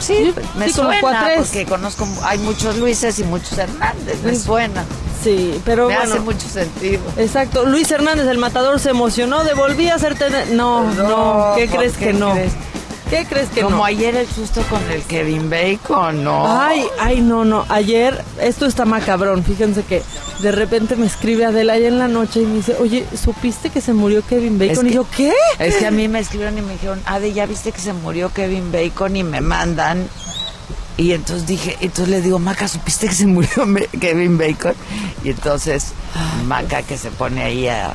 Sí, 0.00 0.34
me 0.58 0.66
sí, 0.66 0.72
suena 0.74 1.00
cuatres. 1.00 1.38
porque 1.38 1.64
conozco, 1.64 2.06
hay 2.22 2.38
muchos 2.38 2.76
Luises 2.76 3.18
y 3.18 3.24
muchos 3.24 3.56
Hernández, 3.56 4.18
me 4.22 4.34
Sí. 4.34 4.42
suena. 4.42 4.84
Sí, 5.24 5.60
pero 5.64 5.88
me 5.88 5.94
bueno. 5.96 6.12
hace 6.12 6.20
mucho 6.20 6.46
sentido. 6.48 7.00
Exacto. 7.16 7.64
Luis 7.64 7.90
Hernández, 7.90 8.26
el 8.26 8.36
matador, 8.38 8.78
se 8.78 8.90
emocionó 8.90 9.42
de 9.44 9.54
volví 9.54 9.88
a 9.88 9.98
ser 9.98 10.14
tener... 10.16 10.50
No, 10.50 10.84
no, 10.92 11.52
¿qué 11.56 11.66
¿por 11.66 11.78
crees 11.78 11.94
qué 11.96 12.06
que 12.06 12.12
no? 12.12 12.32
crees? 12.32 12.52
¿Qué 13.10 13.24
crees 13.28 13.48
que 13.50 13.60
Como 13.60 13.76
no? 13.78 13.84
ayer 13.84 14.16
el 14.16 14.26
susto 14.26 14.62
con 14.68 14.82
el 14.90 15.02
Kevin 15.04 15.48
Bacon, 15.48 16.24
¿no? 16.24 16.44
Ay, 16.60 16.84
ay, 16.98 17.20
no, 17.20 17.44
no. 17.44 17.64
Ayer, 17.68 18.24
esto 18.40 18.66
está 18.66 18.84
macabrón. 18.84 19.44
Fíjense 19.44 19.84
que 19.84 20.02
de 20.40 20.50
repente 20.50 20.96
me 20.96 21.06
escribe 21.06 21.44
Adela 21.44 21.74
ayer 21.74 21.92
en 21.92 22.00
la 22.00 22.08
noche 22.08 22.40
y 22.42 22.46
me 22.46 22.56
dice, 22.56 22.74
oye, 22.80 23.06
¿supiste 23.16 23.70
que 23.70 23.80
se 23.80 23.92
murió 23.92 24.22
Kevin 24.26 24.58
Bacon? 24.58 24.72
Es 24.72 24.82
y 24.82 24.86
que- 24.88 24.94
yo, 24.94 25.06
¿qué? 25.16 25.32
Es 25.60 25.76
que 25.76 25.86
a 25.86 25.92
mí 25.92 26.08
me 26.08 26.18
escribieron 26.18 26.58
y 26.58 26.62
me 26.62 26.72
dijeron, 26.72 27.00
Ade, 27.06 27.32
¿ya 27.32 27.46
viste 27.46 27.70
que 27.70 27.80
se 27.80 27.92
murió 27.92 28.32
Kevin 28.32 28.72
Bacon? 28.72 29.14
Y 29.16 29.22
me 29.22 29.40
mandan. 29.40 30.08
Y 30.96 31.12
entonces 31.12 31.46
dije, 31.46 31.76
entonces 31.80 32.08
le 32.08 32.22
digo, 32.22 32.38
Maca, 32.40 32.66
¿supiste 32.66 33.06
que 33.06 33.14
se 33.14 33.26
murió 33.26 33.50
Kevin 34.00 34.36
Bacon? 34.36 34.74
Y 35.22 35.30
entonces 35.30 35.92
Maca 36.46 36.82
que 36.82 36.98
se 36.98 37.10
pone 37.10 37.42
ahí 37.44 37.68
a, 37.68 37.92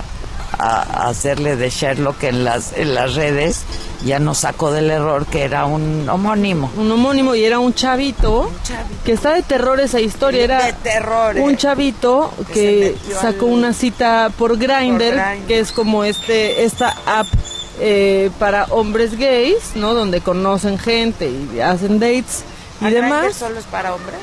a- 0.62 0.82
a 1.06 1.10
hacerle 1.10 1.56
de 1.56 1.70
Sherlock 1.70 2.24
en 2.24 2.44
las, 2.44 2.74
en 2.78 2.94
las 2.94 3.16
redes, 3.16 3.62
ya 4.06 4.20
nos 4.20 4.40
sacó 4.40 4.72
del 4.72 4.90
error 4.92 5.26
que 5.26 5.44
era 5.44 5.66
un 5.66 6.08
homónimo. 6.10 6.72
Un 6.78 6.92
homónimo 6.92 7.36
y 7.36 7.44
era 7.44 7.60
un 7.60 7.74
chavito, 7.74 8.50
que 9.06 9.12
está 9.14 9.34
de 9.34 9.42
terror 9.44 9.80
esa 9.80 10.00
historia. 10.00 10.44
Era 10.44 10.66
De 10.66 10.74
terror, 10.74 11.38
eh. 11.38 11.42
un 11.42 11.58
chavito 11.58 12.32
Que 12.54 12.96
sacó 13.20 13.46
al- 13.48 13.52
una 13.54 13.74
cita 13.74 14.32
por 14.38 14.58
Grindr, 14.58 15.20
que 15.48 15.60
es 15.60 15.72
como 15.72 16.04
este 16.04 16.64
esta 16.64 16.96
app 17.06 17.28
eh, 17.80 18.30
para 18.38 18.66
hombres 18.66 19.18
gays, 19.18 19.76
¿no? 19.76 19.94
Donde 19.96 20.22
conocen 20.22 20.78
gente 20.78 21.30
y 21.30 21.60
hacen 21.60 22.00
dates 22.00 22.44
y 22.82 22.86
¿A 22.86 22.90
Grindr 22.90 23.06
demás. 23.10 23.36
solo 23.36 23.58
es 23.60 23.66
para 23.66 23.94
hombres? 23.96 24.20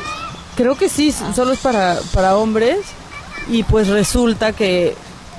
Creo 0.56 0.77
que 0.77 0.89
sí, 0.89 1.12
solo 1.35 1.52
es 1.52 1.59
para, 1.60 1.98
para 2.12 2.36
hombres. 2.36 2.78
Y 3.51 3.62
pues 3.62 3.89
resulta 3.89 4.52
que 4.52 4.94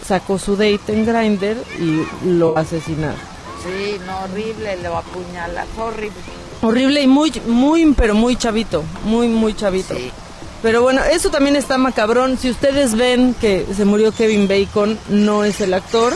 sacó 0.09 0.39
su 0.39 0.55
date 0.55 0.91
en 0.91 1.05
Grindr 1.05 1.55
y 1.79 2.03
lo 2.25 2.57
asesinaron. 2.57 3.15
Sí, 3.63 3.99
no, 4.07 4.23
horrible, 4.23 4.75
lo 4.81 4.97
apuñala, 4.97 5.65
fue 5.75 5.83
horrible. 5.85 6.17
Horrible 6.61 7.01
y 7.01 7.07
muy, 7.07 7.31
muy, 7.45 7.93
pero 7.93 8.15
muy 8.15 8.35
chavito. 8.35 8.83
Muy, 9.05 9.27
muy 9.27 9.53
chavito. 9.53 9.93
Pero 10.63 10.81
bueno, 10.81 11.03
eso 11.03 11.29
también 11.29 11.55
está 11.55 11.77
macabrón. 11.77 12.39
Si 12.39 12.49
ustedes 12.49 12.95
ven 12.95 13.35
que 13.39 13.67
se 13.75 13.85
murió 13.85 14.11
Kevin 14.11 14.47
Bacon, 14.47 14.97
no 15.09 15.43
es 15.43 15.61
el 15.61 15.75
actor, 15.75 16.13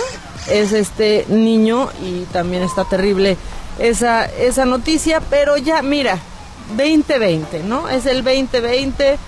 es 0.49 0.73
este 0.73 1.25
niño 1.29 1.89
y 2.03 2.23
también 2.33 2.63
está 2.63 2.85
terrible 2.85 3.37
esa, 3.77 4.25
esa 4.25 4.65
noticia. 4.65 5.21
Pero 5.29 5.55
ya, 5.57 5.83
mira, 5.83 6.17
2020, 6.75 7.63
¿no? 7.63 7.87
Es 7.89 8.07
el 8.07 8.23
2020. 8.23 9.19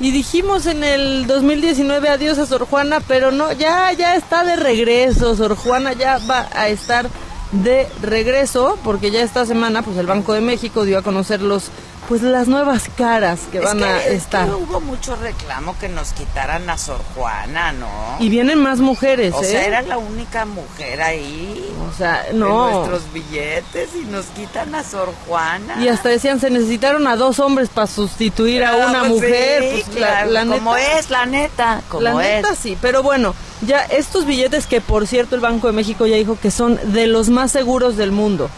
Y 0.00 0.10
dijimos 0.10 0.66
en 0.66 0.82
el 0.82 1.26
2019 1.26 2.08
adiós 2.08 2.38
a 2.38 2.46
Sor 2.46 2.66
Juana, 2.66 3.00
pero 3.06 3.30
no, 3.30 3.52
ya, 3.52 3.92
ya 3.92 4.16
está 4.16 4.44
de 4.44 4.56
regreso. 4.56 5.36
Sor 5.36 5.54
Juana 5.54 5.92
ya 5.92 6.18
va 6.28 6.48
a 6.52 6.68
estar 6.68 7.08
de 7.52 7.86
regreso, 8.00 8.78
porque 8.82 9.10
ya 9.10 9.22
esta 9.22 9.46
semana, 9.46 9.82
pues 9.82 9.96
el 9.98 10.06
Banco 10.06 10.32
de 10.32 10.40
México 10.40 10.84
dio 10.84 10.98
a 10.98 11.02
conocer 11.02 11.42
los, 11.42 11.70
pues 12.08 12.20
las 12.22 12.48
nuevas 12.48 12.84
caras 12.98 13.40
que 13.50 13.58
Es 13.58 13.64
van 13.64 13.78
que- 13.78 13.84
a 13.84 13.98
es 13.98 14.04
que 14.08 14.14
estar. 14.16 14.50
hubo 14.54 14.80
mucho 14.80 15.16
reclamo 15.16 15.78
que 15.78 15.88
nos 15.88 16.12
quitaran 16.12 16.68
a 16.68 16.76
Sor 16.76 17.00
Juana, 17.14 17.72
¿no? 17.72 17.88
Y 18.18 18.28
vienen 18.28 18.58
más 18.58 18.80
mujeres, 18.80 19.32
O 19.34 19.42
¿eh? 19.42 19.46
sea, 19.46 19.64
era 19.64 19.82
la 19.82 19.98
única 19.98 20.44
mujer 20.44 21.00
ahí. 21.00 21.72
O 21.88 21.96
sea, 21.96 22.26
En 22.28 22.40
no. 22.40 22.70
nuestros 22.70 23.12
billetes 23.12 23.90
y 23.94 24.04
nos 24.06 24.26
quitan 24.26 24.74
a 24.74 24.82
Sor 24.84 25.12
Juana. 25.26 25.76
Y 25.82 25.88
hasta 25.88 26.08
decían, 26.08 26.40
se 26.40 26.50
necesitaron 26.50 27.06
a 27.06 27.16
dos 27.16 27.38
hombres 27.38 27.68
para 27.68 27.86
sustituir 27.86 28.64
a 28.64 28.70
Ah, 28.72 28.86
una 28.90 28.98
pues 29.00 29.10
mujer. 29.12 29.62
sí, 29.62 29.82
pues, 29.86 30.00
la- 30.00 30.08
claro, 30.08 30.30
la 30.32 30.46
como 30.46 30.74
neta- 30.74 30.98
es, 30.98 31.10
la 31.10 31.26
neta, 31.26 31.82
como 31.88 32.02
la 32.02 32.14
neta 32.14 32.54
sí, 32.56 32.76
pero 32.82 33.02
bueno, 33.02 33.34
ya 33.62 33.80
estos 33.84 34.26
billetes 34.26 34.66
que 34.66 34.80
por 34.80 35.06
cierto 35.06 35.34
el 35.36 35.40
Banco 35.40 35.68
de 35.68 35.72
México 35.72 36.06
ya 36.06 36.16
dijo 36.16 36.36
que 36.40 36.50
son 36.50 36.78
de 36.92 37.06
los 37.06 37.28
más 37.30 37.52
seguros 37.52 37.96
del 37.96 38.10
mundo. 38.12 38.50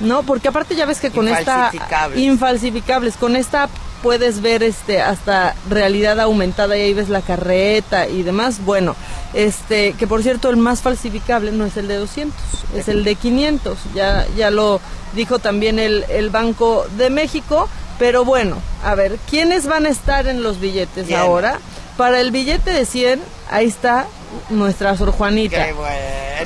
¿No? 0.00 0.22
Porque 0.22 0.48
aparte 0.48 0.74
ya 0.74 0.86
ves 0.86 1.00
que 1.00 1.10
con 1.10 1.28
esta 1.28 1.70
Infalsificables. 2.16 3.16
con 3.16 3.36
esta 3.36 3.68
puedes 4.02 4.40
ver 4.40 4.62
este 4.62 5.02
hasta 5.02 5.54
realidad 5.68 6.18
aumentada 6.20 6.76
y 6.76 6.80
ahí 6.80 6.94
ves 6.94 7.08
la 7.08 7.20
carreta 7.20 8.08
y 8.08 8.22
demás. 8.22 8.64
Bueno, 8.64 8.96
este 9.34 9.92
que 9.94 10.06
por 10.06 10.22
cierto 10.22 10.50
el 10.50 10.56
más 10.56 10.80
falsificable 10.80 11.52
no 11.52 11.66
es 11.66 11.76
el 11.76 11.88
de 11.88 11.96
200, 11.96 12.34
es 12.76 12.88
el 12.88 13.04
de 13.04 13.14
500. 13.14 13.78
Ya 13.94 14.26
ya 14.36 14.50
lo 14.50 14.80
dijo 15.14 15.38
también 15.38 15.78
el 15.78 16.04
el 16.08 16.30
Banco 16.30 16.86
de 16.96 17.10
México, 17.10 17.68
pero 17.98 18.24
bueno, 18.24 18.56
a 18.84 18.94
ver, 18.94 19.18
¿quiénes 19.28 19.66
van 19.66 19.86
a 19.86 19.90
estar 19.90 20.26
en 20.26 20.42
los 20.42 20.60
billetes 20.60 21.12
ahora? 21.12 21.58
Para 21.96 22.20
el 22.20 22.30
billete 22.30 22.70
de 22.72 22.86
100, 22.86 23.20
ahí 23.50 23.66
está 23.66 24.06
nuestra 24.50 24.96
Sor 24.96 25.12
Juanita. 25.12 25.66
Qué 25.66 25.72
bueno, 25.72 25.96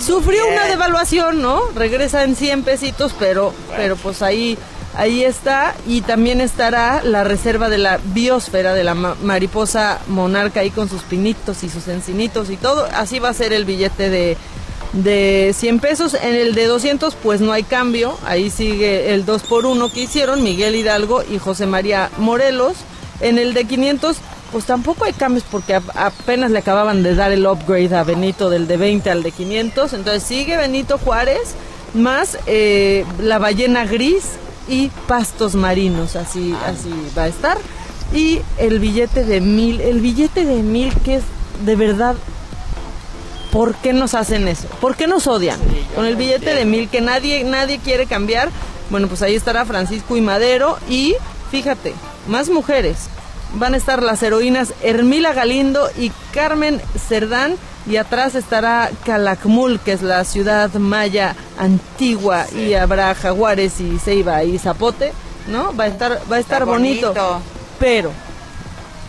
Sufrió 0.05 0.43
bien. 0.45 0.55
una 0.55 0.67
devaluación, 0.67 1.41
¿no? 1.43 1.61
Regresa 1.75 2.25
en 2.25 2.35
100 2.37 2.63
pesitos, 2.65 3.15
pero, 3.19 3.53
pero 3.77 3.97
pues 3.97 4.23
ahí, 4.23 4.59
ahí 4.97 5.25
está. 5.25 5.75
Y 5.87 6.01
también 6.03 6.41
estará 6.41 7.03
la 7.05 7.23
reserva 7.25 7.69
de 7.69 7.79
la 7.79 7.99
biosfera 8.03 8.75
de 8.75 8.85
la 8.85 8.95
ma- 8.95 9.17
mariposa 9.23 10.01
monarca 10.09 10.61
ahí 10.61 10.71
con 10.71 10.89
sus 10.89 11.03
pinitos 11.03 11.63
y 11.63 11.69
sus 11.71 11.87
encinitos 11.89 12.51
y 12.51 12.57
todo. 12.57 12.89
Así 12.95 13.19
va 13.21 13.29
a 13.29 13.35
ser 13.35 13.53
el 13.53 13.65
billete 13.65 14.11
de, 14.11 14.37
de 14.93 15.55
100 15.57 15.79
pesos. 15.81 16.15
En 16.15 16.35
el 16.35 16.55
de 16.55 16.67
200 16.67 17.15
pues 17.17 17.41
no 17.41 17.53
hay 17.53 17.63
cambio. 17.63 18.19
Ahí 18.27 18.51
sigue 18.51 19.15
el 19.15 19.25
2 19.25 19.43
por 19.45 19.67
1 19.67 19.89
que 19.93 20.01
hicieron 20.03 20.43
Miguel 20.43 20.75
Hidalgo 20.75 21.23
y 21.23 21.39
José 21.39 21.67
María 21.67 22.11
Morelos. 22.19 22.75
En 23.21 23.39
el 23.39 23.55
de 23.55 23.65
500 23.65 24.17
pues 24.55 24.67
tampoco 24.67 25.05
hay 25.05 25.13
cambios 25.13 25.45
porque 25.51 25.75
apenas 25.75 26.53
le 26.53 26.61
acababan 26.61 27.03
de 27.03 27.17
dar 27.17 27.33
el 27.33 27.45
upgrade 27.45 27.93
a 27.93 28.05
Benito 28.05 28.51
del 28.51 28.69
de 28.69 28.77
20 28.77 29.11
al 29.11 29.25
de 29.25 29.33
500. 29.33 29.93
Entonces 29.95 30.23
sigue 30.23 30.57
Benito 30.57 30.97
Juárez 30.97 31.57
más 31.93 32.39
eh, 32.47 33.05
la 33.19 33.41
ballena 33.41 33.85
gris 33.85 34.35
y 34.69 34.91
pastos 35.09 35.57
marinos. 35.57 36.15
Así, 36.15 36.55
así 36.65 36.93
va 37.19 37.25
a 37.25 37.27
estar. 37.27 37.59
Y 38.13 38.43
el 38.57 38.79
billete 38.79 39.25
de 39.25 39.41
mil, 39.41 39.81
el 39.81 39.99
billete 39.99 40.45
de 40.45 40.63
mil 40.63 40.95
que 41.01 41.17
es 41.17 41.25
de 41.67 41.75
verdad 41.75 42.15
¿Por 43.51 43.75
qué 43.75 43.93
nos 43.93 44.15
hacen 44.15 44.47
eso? 44.47 44.69
¿Por 44.81 44.95
qué 44.95 45.09
nos 45.09 45.27
odian? 45.27 45.59
Con 45.97 46.07
el 46.07 46.15
billete 46.15 46.55
de 46.55 46.65
mil 46.65 46.89
que 46.89 47.01
nadie, 47.01 47.43
nadie 47.43 47.79
quiere 47.79 48.07
cambiar. 48.07 48.51
Bueno, 48.91 49.09
pues 49.09 49.23
ahí 49.23 49.35
estará 49.35 49.65
Francisco 49.65 50.17
y 50.17 50.21
Madero. 50.21 50.79
Y 50.89 51.15
fíjate, 51.51 51.93
más 52.29 52.49
mujeres. 52.51 53.09
Van 53.55 53.75
a 53.75 53.77
estar 53.77 54.03
las 54.03 54.23
heroínas 54.23 54.75
Hermila 54.83 55.33
Galindo 55.33 55.89
y 55.97 56.11
Carmen 56.33 56.81
Cerdán. 57.09 57.57
Y 57.87 57.97
atrás 57.97 58.35
estará 58.35 58.91
Calakmul, 59.05 59.79
que 59.79 59.93
es 59.93 60.03
la 60.03 60.25
ciudad 60.25 60.73
maya 60.75 61.37
antigua. 61.59 62.47
Y 62.51 62.75
habrá 62.75 63.15
jaguares 63.15 63.81
y 63.81 63.99
ceiba 63.99 64.43
y 64.45 64.59
zapote. 64.59 65.13
¿No? 65.49 65.77
Va 65.77 65.85
a 65.85 65.89
estar, 65.89 66.21
va 66.31 66.37
a 66.37 66.41
estar 66.41 66.65
bonito. 66.65 67.13
Pero, 67.79 68.11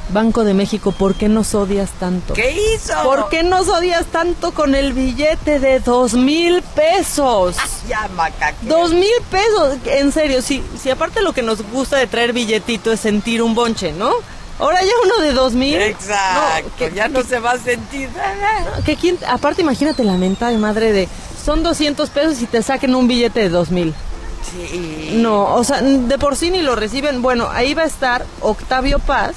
Banco 0.09 0.43
de 0.43 0.53
México, 0.53 0.91
¿por 0.91 1.15
qué 1.15 1.27
nos 1.29 1.55
odias 1.55 1.89
tanto? 1.99 2.33
¿Qué 2.35 2.51
hizo? 2.51 2.93
¿Por 3.03 3.29
qué 3.29 3.41
nos 3.43 3.67
odias 3.67 4.05
tanto 4.05 4.53
con 4.53 4.75
el 4.75 4.93
billete 4.93 5.59
de 5.59 5.79
dos 5.79 6.13
mil 6.13 6.61
pesos? 6.61 7.55
Ya, 7.89 8.07
Maca. 8.15 8.51
¿qué? 8.51 8.67
Dos 8.67 8.93
mil 8.93 9.09
pesos, 9.31 9.77
en 9.85 10.11
serio, 10.11 10.41
si, 10.41 10.63
si 10.81 10.89
aparte 10.91 11.21
lo 11.21 11.33
que 11.33 11.41
nos 11.41 11.61
gusta 11.71 11.97
de 11.97 12.07
traer 12.07 12.33
billetito 12.33 12.91
es 12.91 12.99
sentir 12.99 13.41
un 13.41 13.55
bonche, 13.55 13.91
¿no? 13.93 14.11
Ahora 14.59 14.79
ya 14.81 14.91
uno 15.03 15.17
de 15.25 15.33
dos 15.33 15.53
mil. 15.53 15.75
Exacto, 15.81 16.69
que- 16.77 16.91
ya 16.93 17.07
no 17.09 17.23
se 17.23 17.39
va 17.39 17.51
a 17.53 17.57
sentir. 17.59 18.07
Que 18.85 18.95
quién, 18.95 19.17
aparte 19.27 19.63
imagínate 19.63 20.03
la 20.03 20.13
mental 20.17 20.57
madre 20.59 20.93
de, 20.93 21.09
son 21.43 21.61
200 21.63 22.09
pesos 22.11 22.41
y 22.41 22.45
te 22.45 22.61
saquen 22.61 22.95
un 22.95 23.07
billete 23.07 23.39
de 23.41 23.49
dos 23.49 23.69
mil. 23.71 23.93
Sí. 24.49 25.09
No, 25.15 25.55
o 25.55 25.63
sea, 25.63 25.81
de 25.81 26.17
por 26.19 26.35
sí 26.35 26.51
ni 26.51 26.61
lo 26.61 26.75
reciben. 26.75 27.21
Bueno, 27.21 27.49
ahí 27.51 27.73
va 27.73 27.81
a 27.81 27.85
estar 27.87 28.25
Octavio 28.41 28.99
Paz 28.99 29.33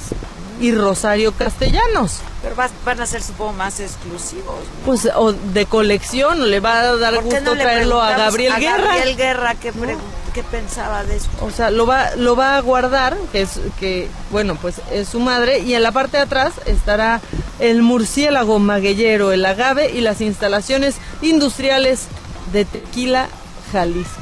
y 0.59 0.71
Rosario 0.73 1.31
Castellanos. 1.31 2.19
Pero 2.41 2.55
vas- 2.55 2.71
van 2.85 2.99
a 3.01 3.05
ser, 3.05 3.21
supongo, 3.21 3.53
más 3.53 3.79
exclusivos. 3.79 4.55
Pues, 4.85 5.07
o 5.15 5.31
de 5.33 5.65
colección, 5.65 6.49
le 6.49 6.59
va 6.59 6.79
a 6.81 6.95
dar 6.97 7.15
¿Por 7.15 7.23
qué 7.23 7.29
gusto 7.35 7.55
no 7.55 7.61
traerlo 7.61 8.01
a 8.01 8.11
Gabriel 8.17 8.53
a 8.53 8.59
Guerra. 8.59 8.95
Gabriel 8.95 9.15
Guerra, 9.17 9.55
¿qué, 9.55 9.73
pregu- 9.73 9.97
qué 10.33 10.43
pensaba 10.43 11.03
de 11.03 11.17
esto? 11.17 11.29
O 11.45 11.51
sea, 11.51 11.69
lo 11.71 11.85
va, 11.85 12.15
lo 12.15 12.35
va 12.35 12.57
a 12.57 12.61
guardar, 12.61 13.17
que 13.31 13.41
es, 13.41 13.59
que, 13.79 14.07
bueno, 14.31 14.55
pues 14.61 14.75
es 14.91 15.07
su 15.09 15.19
madre, 15.19 15.59
y 15.59 15.73
en 15.75 15.83
la 15.83 15.91
parte 15.91 16.17
de 16.17 16.23
atrás 16.23 16.53
estará 16.65 17.19
el 17.59 17.81
murciélago 17.81 18.59
magueyero, 18.59 19.31
el 19.31 19.45
agave 19.45 19.91
y 19.91 20.01
las 20.01 20.21
instalaciones 20.21 20.95
industriales 21.21 22.07
de 22.53 22.65
Tequila, 22.65 23.27
Jalisco. 23.71 24.21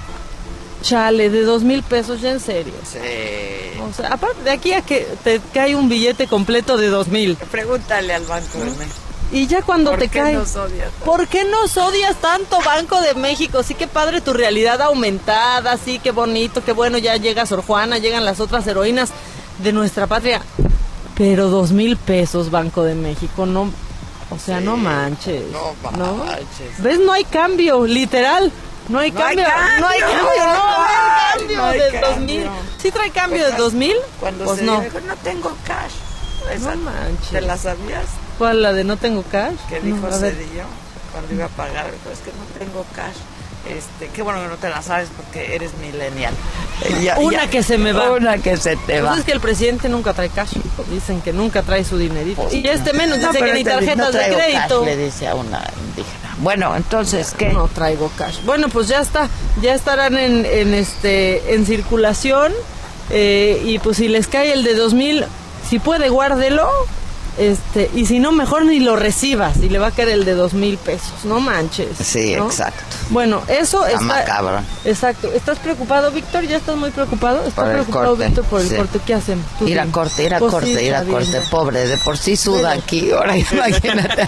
Chale, 0.81 1.29
de 1.29 1.41
dos 1.43 1.63
mil 1.63 1.83
pesos, 1.83 2.21
ya 2.21 2.31
en 2.31 2.39
serio. 2.39 2.73
Sí. 2.83 2.99
O 3.89 3.93
sea, 3.93 4.13
aparte 4.13 4.43
de 4.43 4.51
aquí 4.51 4.73
a 4.73 4.81
que 4.81 5.07
te 5.23 5.39
cae 5.53 5.75
un 5.75 5.89
billete 5.89 6.27
completo 6.27 6.77
de 6.77 6.87
dos 6.87 7.07
mil. 7.07 7.35
Pregúntale 7.51 8.13
al 8.13 8.25
Banco 8.25 8.59
de 8.59 8.65
México. 8.65 8.95
Y 9.31 9.45
ya 9.47 9.61
cuando 9.61 9.91
¿Por 9.91 9.99
te 9.99 10.07
cae. 10.07 10.33
nos 10.35 10.55
odias? 10.55 10.89
¿Por 11.03 11.27
qué 11.27 11.43
nos 11.43 11.75
odias 11.75 12.15
tanto, 12.21 12.59
Banco 12.63 13.01
de 13.01 13.13
México? 13.13 13.61
Sí, 13.61 13.73
que 13.75 13.87
padre 13.87 14.21
tu 14.21 14.31
realidad 14.31 14.81
aumentada, 14.81 15.77
sí, 15.77 15.99
qué 15.99 16.11
bonito, 16.11 16.63
qué 16.63 16.71
bueno, 16.71 16.97
ya 16.97 17.17
llega 17.17 17.45
Sor 17.45 17.61
Juana, 17.61 17.97
llegan 17.97 18.23
las 18.23 18.39
otras 18.39 18.65
heroínas 18.67 19.09
de 19.61 19.73
nuestra 19.73 20.07
patria. 20.07 20.41
Pero 21.17 21.49
dos 21.49 21.71
mil 21.71 21.97
pesos, 21.97 22.51
Banco 22.51 22.83
de 22.83 22.95
México, 22.95 23.45
no. 23.45 23.71
O 24.29 24.39
sea, 24.39 24.59
no 24.61 24.77
manches. 24.77 25.43
No 25.97 26.13
manches. 26.15 26.77
¿Ves? 26.79 26.99
No 26.99 27.11
hay 27.11 27.23
cambio, 27.25 27.85
literal. 27.85 28.51
No 28.89 28.99
hay 28.99 29.11
cambio. 29.11 29.43
No 29.79 29.87
hay 29.87 29.99
cambio. 29.99 30.17
no 30.17 30.29
hay 30.29 31.39
cambio 31.39 31.57
No 31.57 31.65
hay 31.65 31.79
de 31.79 31.89
cambio. 31.91 32.07
dos 32.09 32.17
mil. 32.19 32.49
¿Sí 32.77 32.91
trae 32.91 33.11
cambio 33.11 33.45
de 33.45 33.51
dos 33.57 33.73
mil? 33.73 33.95
Cuando 34.19 34.45
Pues 34.45 34.59
se 34.59 34.65
no. 34.65 34.81
dijo, 34.81 34.99
no 35.01 35.15
tengo 35.17 35.55
cash. 35.65 35.91
Esa, 36.53 36.75
No 36.75 36.81
manches. 36.83 37.29
¿Te 37.31 37.41
la 37.41 37.57
sabías? 37.57 38.05
¿Cuál, 38.37 38.61
la 38.61 38.71
de 38.73 38.83
no 38.83 38.97
tengo 38.97 39.23
cash? 39.23 39.55
que 39.67 39.79
dijo 39.81 39.97
No. 39.97 40.11
Cedillo 40.17 40.63
cuando 41.11 41.33
iba 41.33 41.45
a 41.45 41.49
pagar, 41.49 41.85
dijo, 41.91 42.09
es 42.11 42.19
que 42.19 42.31
no 42.31 42.45
tengo 42.59 42.85
cash. 42.95 43.15
Este, 43.69 44.07
qué 44.13 44.21
bueno 44.21 44.41
que 44.41 44.47
no 44.47 44.55
te 44.55 44.69
la 44.69 44.81
sabes 44.81 45.09
porque 45.15 45.55
eres 45.55 45.71
millennial. 45.77 46.33
Eh, 46.83 47.01
ya- 47.03 47.17
Una 47.19 47.43
ya- 47.45 47.49
que 47.49 47.63
se 47.63 47.77
me 47.77 47.91
va. 47.91 48.11
Una 48.11 48.37
que 48.37 48.55
se 48.57 48.75
te 48.75 49.01
va. 49.01 49.09
Pues 49.09 49.19
es 49.21 49.25
que 49.25 49.31
el 49.33 49.39
presidente 49.41 49.89
nunca 49.89 50.13
trae 50.13 50.29
cash. 50.29 50.53
Dicen 50.91 51.21
que 51.21 51.33
nunca 51.33 51.63
trae 51.63 51.83
su 51.83 51.97
dinerito. 51.97 52.47
y 52.51 52.67
este 52.67 52.93
menos 52.93 53.19
No, 53.19 53.31
dice 53.31 53.43
que 53.43 53.53
ni 53.53 53.63
te- 53.63 53.69
tarjetas 53.71 53.97
no 53.97 54.11
de 54.19 54.25
crédito. 54.25 54.79
cash, 54.81 54.85
le 54.85 54.97
dice 54.97 55.27
a 55.27 55.35
una 55.35 55.63
indígena. 55.87 56.35
Bueno, 56.39 56.75
entonces, 56.75 57.33
¿qué? 57.37 57.49
No 57.49 57.67
traigo 57.67 58.11
cash. 58.17 58.37
Bueno, 58.45 58.69
pues 58.69 58.87
ya 58.87 58.99
está. 59.01 59.27
Ya 59.61 59.73
estarán 59.73 60.17
en, 60.17 60.45
en 60.45 60.73
este 60.73 61.55
en 61.55 61.65
circulación. 61.65 62.53
eh, 63.09 63.61
y 63.65 63.79
pues 63.79 63.97
si 63.97 64.07
les 64.09 64.27
cae 64.27 64.51
el 64.51 64.63
de 64.65 64.75
2000, 64.75 65.25
si 65.69 65.79
puede, 65.79 66.09
guárdelo. 66.09 66.69
Este, 67.37 67.91
y 67.93 68.05
si 68.07 68.19
no, 68.19 68.31
mejor 68.31 68.65
ni 68.65 68.79
lo 68.79 68.95
recibas. 68.95 69.57
Y 69.57 69.69
le 69.69 69.77
va 69.79 69.87
a 69.87 69.91
caer 69.91 70.09
el 70.09 70.25
de 70.25 70.33
dos 70.33 70.53
mil 70.53 70.77
pesos. 70.77 71.23
No 71.23 71.39
manches. 71.39 71.89
Sí, 72.03 72.35
¿no? 72.35 72.47
exacto. 72.47 72.81
Bueno, 73.11 73.41
eso 73.47 73.85
Está 73.85 73.91
está. 74.01 74.05
macabrón. 74.05 74.65
Exacto. 74.85 75.31
¿Estás 75.31 75.59
preocupado, 75.59 76.11
Víctor? 76.11 76.45
¿Ya 76.47 76.57
estás 76.57 76.75
muy 76.75 76.89
preocupado? 76.89 77.39
¿Estás 77.39 77.53
Por 77.53 77.69
preocupado, 77.71 78.15
Víctor, 78.15 78.43
por 78.45 78.61
el 78.61 78.69
sí. 78.69 78.75
corte? 78.75 78.99
¿Qué 79.05 79.13
hacen? 79.13 79.43
Tú 79.59 79.67
Ir 79.67 79.79
a 79.79 79.85
corte, 79.85 80.23
ir 80.23 80.33
a 80.33 80.39
Pues 80.39 80.49
sí, 80.51 80.55
corte, 80.55 80.83
ir 80.83 80.95
a 80.95 81.03
corte. 81.03 81.29
bien. 81.29 81.43
Pobre, 81.51 81.87
de 81.87 81.97
por 81.97 82.17
sí 82.17 82.35
suda 82.35 82.69
Pero- 82.71 82.81
aquí. 82.81 83.11
Ahora 83.11 83.37
imagínate. 83.51 84.27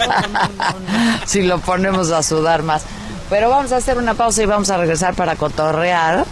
si 1.26 1.41
lo 1.44 1.60
ponemos 1.60 2.11
a 2.11 2.22
sudar 2.23 2.64
más. 2.64 2.84
Pero 3.30 3.49
vamos 3.49 3.72
a 3.72 3.77
hacer 3.77 3.98
una 3.98 4.14
pausa 4.14 4.41
y 4.41 4.45
vamos 4.45 4.69
a 4.69 4.77
regresar 4.77 5.14
para 5.14 5.36
cotorrear 5.36 6.26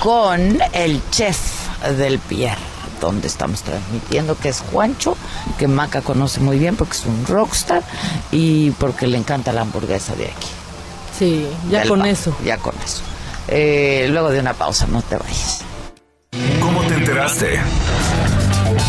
con 0.00 0.58
el 0.72 1.00
chef 1.10 1.38
del 1.98 2.18
Pierre, 2.18 2.58
donde 3.06 3.28
estamos 3.28 3.62
transmitiendo, 3.62 4.36
que 4.38 4.48
es 4.48 4.60
Juancho, 4.60 5.16
que 5.58 5.68
Maca 5.68 6.00
conoce 6.00 6.40
muy 6.40 6.58
bien 6.58 6.76
porque 6.76 6.96
es 6.96 7.04
un 7.04 7.26
rockstar 7.26 7.82
y 8.30 8.70
porque 8.72 9.06
le 9.06 9.18
encanta 9.18 9.52
la 9.52 9.62
hamburguesa 9.62 10.14
de 10.14 10.26
aquí. 10.26 10.48
Sí, 11.18 11.46
ya 11.70 11.80
Del 11.80 11.88
con 11.88 11.98
pan, 12.00 12.08
eso. 12.08 12.34
Ya 12.44 12.56
con 12.58 12.74
eso. 12.84 13.02
Eh, 13.48 14.06
luego 14.10 14.30
de 14.30 14.40
una 14.40 14.54
pausa, 14.54 14.86
no 14.86 15.02
te 15.02 15.16
vayas. 15.16 15.62
¿Cómo 16.60 16.80
te 16.82 16.94
enteraste? 16.94 17.60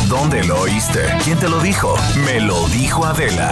¿Dónde 0.08 0.44
lo 0.44 0.62
oíste? 0.62 1.02
¿Quién 1.24 1.40
te 1.40 1.50
lo 1.50 1.60
dijo? 1.60 1.96
Me 2.26 2.40
lo 2.40 2.68
dijo 2.70 3.06
Adela. 3.06 3.52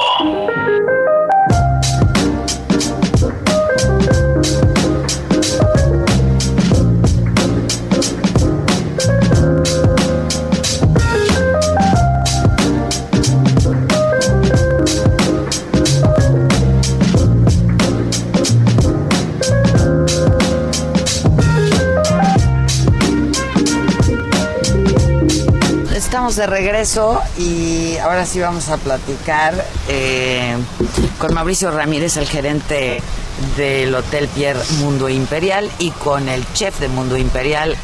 Estamos 26.21 26.35
de 26.35 26.45
regreso 26.45 27.19
y 27.35 27.97
ahora 27.97 28.27
sí 28.27 28.39
vamos 28.39 28.69
a 28.69 28.77
platicar 28.77 29.65
eh, 29.89 30.55
con 31.17 31.33
Mauricio 31.33 31.71
Ramírez, 31.71 32.15
el 32.17 32.27
gerente 32.27 33.01
del 33.57 33.95
Hotel 33.95 34.27
Pierre 34.27 34.59
Mundo 34.77 35.09
Imperial, 35.09 35.71
y 35.79 35.89
con 35.89 36.29
el 36.29 36.45
chef 36.53 36.79
de 36.79 36.89
Mundo 36.89 37.17
Imperial, 37.17 37.75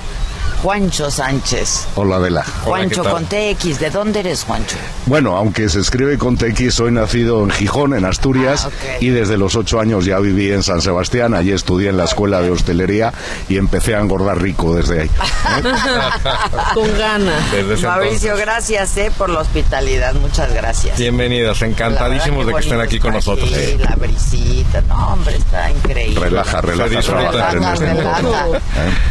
Juancho 0.62 1.12
Sánchez. 1.12 1.86
Hola, 1.96 2.16
Adela. 2.18 2.44
Juancho 2.64 3.04
con 3.04 3.26
TX, 3.26 3.80
¿de 3.80 3.90
dónde 3.92 4.22
eres, 4.22 4.44
Juancho? 4.44 4.76
Bueno, 5.06 5.36
aunque 5.38 5.70
se 5.70 5.80
escribe 5.80 6.18
con 6.18 6.36
TX, 6.36 6.74
soy 6.74 6.92
nacido 6.92 7.44
en 7.44 7.52
Gijón, 7.52 7.94
en 7.94 8.06
Asturias, 8.06 8.66
Ah, 8.68 8.98
y 9.00 9.10
desde 9.10 9.38
los 9.38 9.56
ocho 9.56 9.80
años 9.80 10.06
ya 10.06 10.20
viví 10.20 10.52
en 10.52 10.64
San 10.64 10.82
Sebastián. 10.82 11.34
Allí 11.36 11.52
estudié 11.52 11.90
en 11.90 11.98
la 11.98 12.06
escuela 12.06 12.42
de 12.42 12.50
hostelería 12.52 13.14
y 13.48 13.58
empecé 13.58 13.96
a 13.96 14.00
engordar 14.00 14.42
rico 14.42 14.76
desde 14.76 15.02
ahí. 15.02 15.10
Con 16.74 16.98
ganas. 16.98 17.36
Mauricio, 17.84 18.32
entonces. 18.32 18.40
gracias 18.40 18.98
eh, 18.98 19.12
por 19.18 19.30
la 19.30 19.42
hospitalidad, 19.42 20.14
muchas 20.16 20.52
gracias. 20.54 20.98
Bienvenidos, 20.98 21.62
encantadísimos 21.62 22.46
de 22.48 22.54
que 22.54 22.60
estén 22.60 22.82
aquí 22.82 23.00
con 23.00 23.14
nosotros. 23.14 23.52
aquí, 23.54 23.78
La 23.78 23.96
brisita, 23.96 24.82
no, 24.82 25.14
hombre, 25.14 25.36
está 25.38 25.70
increíble. 25.72 26.20
Relaja, 26.20 26.62
relaja, 26.62 26.90
Relaja, 26.90 27.74
este 27.74 27.86
relaja. 27.86 28.20
entorno. 28.20 28.60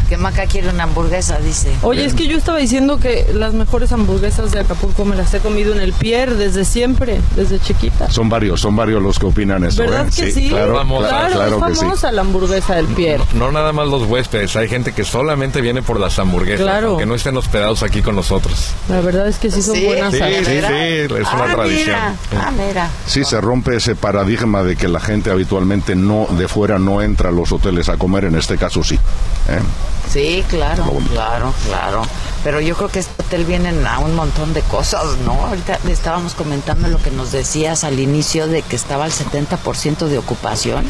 Que 0.08 0.16
Maca 0.16 0.46
quiere 0.46 0.68
una 0.70 0.84
hamburguesa, 0.84 1.35
dice. 1.38 1.70
Oye, 1.82 2.04
es 2.04 2.14
que 2.14 2.26
yo 2.26 2.36
estaba 2.36 2.58
diciendo 2.58 2.98
que 2.98 3.26
las 3.34 3.54
mejores 3.54 3.92
hamburguesas 3.92 4.52
de 4.52 4.60
Acapulco 4.60 5.04
me 5.04 5.16
las 5.16 5.32
he 5.34 5.40
comido 5.40 5.72
en 5.74 5.80
el 5.80 5.92
Pierre 5.92 6.34
desde 6.34 6.64
siempre, 6.64 7.20
desde 7.34 7.58
chiquita. 7.60 8.10
Son 8.10 8.28
varios, 8.28 8.60
son 8.60 8.76
varios 8.76 9.02
los 9.02 9.18
que 9.18 9.26
opinan 9.26 9.64
eso. 9.64 9.82
¿Verdad 9.82 10.06
¿eh? 10.08 10.10
que 10.14 10.30
sí? 10.32 10.48
Claro, 10.48 10.76
Famosa. 10.76 11.08
claro, 11.08 11.26
Claro, 11.34 11.56
claro 11.58 11.72
que 11.92 11.96
sí. 11.98 12.06
la 12.12 12.20
hamburguesa 12.22 12.74
del 12.76 12.86
Pierre. 12.86 13.24
No 13.34 13.52
nada 13.52 13.72
más 13.72 13.88
los 13.88 14.02
huéspedes, 14.04 14.54
hay 14.56 14.68
gente 14.68 14.92
que 14.92 15.04
solamente 15.04 15.60
viene 15.60 15.82
por 15.82 15.98
las 16.00 16.18
hamburguesas, 16.18 16.62
Claro. 16.64 16.90
aunque 16.90 17.06
no 17.06 17.14
estén 17.14 17.36
hospedados 17.36 17.82
aquí 17.82 18.02
con 18.02 18.16
nosotros. 18.16 18.70
La 18.88 19.00
verdad 19.00 19.28
es 19.28 19.38
que 19.38 19.50
sí 19.50 19.62
son 19.62 19.76
Sí, 19.76 19.84
buenas. 19.84 20.12
Sí, 20.12 20.18
sí, 20.18 20.52
es 20.52 20.64
una 21.10 21.44
Ah, 21.44 21.54
tradición. 21.54 21.86
mira, 21.86 22.14
ah, 22.40 22.52
mira. 22.56 22.90
Sí, 23.06 23.24
se 23.24 23.40
rompe 23.40 23.76
ese 23.76 23.94
paradigma 23.96 24.62
de 24.62 24.76
que 24.76 24.88
la 24.88 25.00
gente 25.00 25.30
habitualmente 25.30 25.94
no 25.94 26.26
de 26.30 26.48
fuera 26.48 26.78
no 26.78 27.02
entra 27.02 27.28
a 27.30 27.32
los 27.32 27.52
hoteles 27.52 27.88
a 27.88 27.96
comer, 27.96 28.24
en 28.24 28.36
este 28.36 28.56
caso 28.56 28.82
sí. 28.82 28.94
¿eh? 28.94 29.60
Sí, 30.08 30.44
claro, 30.48 30.84
claro, 31.10 31.52
claro. 31.66 32.02
Pero 32.46 32.60
yo 32.60 32.76
creo 32.76 32.88
que 32.88 33.00
este 33.00 33.22
hotel 33.24 33.44
vienen 33.44 33.84
a 33.88 33.98
un 33.98 34.14
montón 34.14 34.54
de 34.54 34.60
cosas, 34.62 35.02
¿no? 35.24 35.32
Ahorita 35.46 35.80
estábamos 35.88 36.34
comentando 36.34 36.86
lo 36.86 36.98
que 36.98 37.10
nos 37.10 37.32
decías 37.32 37.82
al 37.82 37.98
inicio 37.98 38.46
de 38.46 38.62
que 38.62 38.76
estaba 38.76 39.04
al 39.04 39.10
70% 39.10 40.06
de 40.06 40.16
ocupación, 40.16 40.84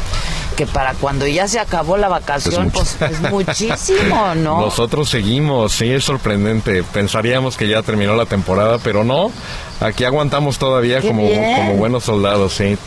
que 0.55 0.67
para 0.67 0.93
cuando 0.93 1.25
ya 1.25 1.47
se 1.47 1.59
acabó 1.59 1.97
la 1.97 2.09
vacación, 2.09 2.67
Es 2.67 2.73
pues 2.73 2.97
es 3.11 3.21
muchísimo, 3.31 4.35
¿no? 4.35 4.61
Nosotros 4.61 5.09
seguimos, 5.09 5.73
sí, 5.73 5.89
es 5.91 6.03
sorprendente. 6.03 6.83
Pensaríamos 6.83 7.57
que 7.57 7.67
ya 7.67 7.81
terminó 7.81 8.15
la 8.15 8.27
temporada, 8.27 8.77
pero 8.83 9.03
no. 9.03 9.31
Aquí 9.79 10.03
aguantamos 10.05 10.57
todavía 10.59 11.01
Qué 11.01 11.07
como, 11.07 11.23
bien. 11.23 11.55
como 11.55 11.73
buenos 11.73 12.03
soldados, 12.03 12.53
sí. 12.53 12.77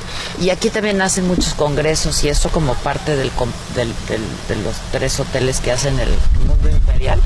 Y 0.41 0.51
aquí 0.51 0.71
también 0.71 1.01
hacen 1.03 1.27
muchos 1.27 1.55
congresos 1.55 2.23
y 2.23 2.29
esto 2.29 2.49
como 2.51 2.75
parte 2.75 3.17
del, 3.17 3.31
del- 3.75 3.95
del- 4.09 4.23
de 4.49 4.57
los 4.65 4.75
tres 4.93 5.19
hoteles 5.19 5.59
que 5.61 5.73
hacen 5.73 5.99
el 6.01 6.09
Mundo 6.47 6.69
Imperial. 6.71 7.21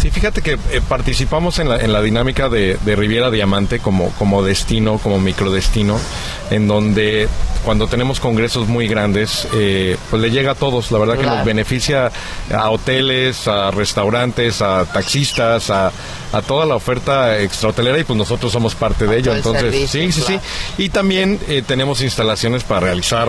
Sí, 0.00 0.10
fíjate 0.10 0.40
que 0.42 0.58
eh, 0.80 0.84
participamos 0.88 1.58
en 1.58 1.68
la, 1.68 1.76
en 1.76 1.92
la 1.92 2.02
dinámica 2.02 2.48
de, 2.48 2.76
de 2.84 2.96
Riviera 2.96 3.30
Diamante 3.30 3.78
como, 3.78 4.10
como 4.18 4.42
destino, 4.42 4.98
como 4.98 5.18
microdestino, 5.18 5.98
en 6.50 6.66
donde 6.68 7.28
cuando 7.64 7.86
tenemos 7.88 8.20
congresos 8.20 8.68
muy 8.68 8.88
grandes, 8.88 9.46
eh, 9.54 9.96
pues 10.08 10.22
le 10.22 10.30
llega 10.30 10.52
a 10.52 10.54
todos. 10.54 10.90
La 10.90 10.98
verdad 10.98 11.16
que 11.18 11.26
nos 11.26 11.44
beneficia 11.44 12.10
a 12.54 12.70
hoteles, 12.70 13.46
a 13.46 13.70
restaurantes, 13.70 14.62
a 14.62 14.86
taxistas, 14.86 15.68
a, 15.70 15.92
a 16.32 16.42
toda 16.42 16.64
la 16.64 16.74
oferta 16.76 17.38
extrahotelera 17.38 17.98
y 17.98 18.04
pues 18.04 18.16
nosotros 18.16 18.50
somos 18.52 18.74
parte 18.74 19.06
de 19.06 19.18
ello. 19.18 19.32
el 19.32 19.38
Entonces, 19.38 19.62
servicio, 19.62 20.00
sí, 20.00 20.12
sí, 20.12 20.22
claro. 20.22 20.40
sí. 20.76 20.82
Y 20.84 20.88
también 20.88 21.38
eh, 21.48 21.62
tenemos 21.66 22.00
instalaciones 22.00 22.64
para 22.64 22.80
realizar 22.80 23.28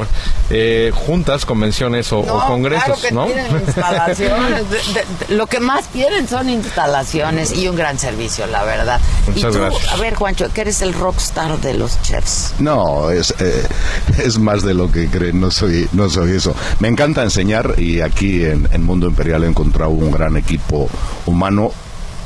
eh, 0.50 0.92
juntas, 0.96 1.46
convenciones 1.46 2.14
o, 2.14 2.22
congresos, 2.24 2.86
claro 2.86 3.02
que 3.02 3.12
¿no? 3.12 3.26
tienen 3.26 3.52
instalaciones. 3.68 4.70
De- 4.70 4.78
de- 4.78 5.26
de- 5.28 5.36
lo 5.36 5.48
que 5.48 5.60
más 5.60 5.86
quieren 5.92 6.28
son 6.30 6.50
instalaciones 6.50 7.41
y 7.56 7.68
un 7.68 7.76
gran 7.76 7.98
servicio, 7.98 8.46
la 8.48 8.64
verdad. 8.64 9.00
Muchas 9.28 9.38
y 9.38 9.58
tú, 9.58 9.60
gracias. 9.64 9.92
a 9.92 9.98
ver, 9.98 10.16
Juancho, 10.16 10.50
que 10.54 10.62
eres 10.62 10.82
el 10.82 10.94
rockstar 10.94 11.60
de 11.60 11.74
los 11.74 12.02
chefs. 12.02 12.54
No, 12.60 13.10
es, 13.10 13.34
eh, 13.40 13.68
es 14.24 14.38
más 14.38 14.64
de 14.64 14.74
lo 14.74 14.92
que 14.92 15.08
creen, 15.08 15.40
no 15.40 15.52
soy, 15.52 15.88
no 15.94 16.10
soy 16.10 16.34
eso. 16.34 16.56
Me 16.80 16.88
encanta 16.88 17.24
enseñar 17.24 17.76
y 17.78 18.02
aquí 18.02 18.46
en, 18.46 18.68
en 18.72 18.84
Mundo 18.84 19.08
Imperial 19.08 19.44
he 19.44 19.48
encontrado 19.48 19.92
un 19.92 20.12
gran 20.12 20.38
equipo 20.38 20.90
humano 21.26 21.72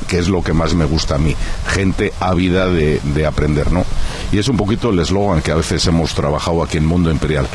que 0.08 0.18
es 0.18 0.28
lo 0.28 0.42
que 0.42 0.52
más 0.52 0.74
me 0.74 0.84
gusta 0.84 1.16
a 1.16 1.18
mí, 1.18 1.34
gente 1.68 2.12
ávida 2.20 2.68
de, 2.68 3.00
de 3.02 3.26
aprender, 3.26 3.72
¿no? 3.72 3.84
Y 4.30 4.38
es 4.38 4.46
un 4.48 4.56
poquito 4.56 4.90
el 4.90 4.98
eslogan 4.98 5.42
que 5.42 5.50
a 5.50 5.56
veces 5.56 5.84
hemos 5.86 6.14
trabajado 6.14 6.62
aquí 6.62 6.76
en 6.76 6.86
Mundo 6.86 7.10
Imperial, 7.10 7.48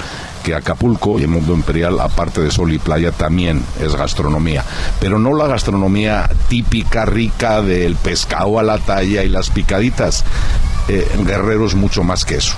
que 0.43 0.55
Acapulco 0.55 1.19
y 1.19 1.23
el 1.23 1.30
Mundo 1.30 1.53
Imperial, 1.53 1.99
aparte 1.99 2.41
de 2.41 2.51
sol 2.51 2.72
y 2.72 2.80
playa, 2.80 3.11
también 3.11 3.63
es 3.80 3.95
gastronomía, 3.95 4.63
pero 4.99 5.19
no 5.19 5.34
la 5.34 5.47
gastronomía 5.47 6.30
típica, 6.49 7.05
rica 7.05 7.61
del 7.61 7.95
pescado 7.95 8.59
a 8.59 8.63
la 8.63 8.77
talla 8.77 9.23
y 9.23 9.30
las 9.30 9.49
picaditas. 9.49 10.23
Eh, 10.88 11.08
Guerrero 11.26 11.66
es 11.68 11.76
mucho 11.76 12.03
más 12.03 12.26
que 12.26 12.36
eso. 12.36 12.53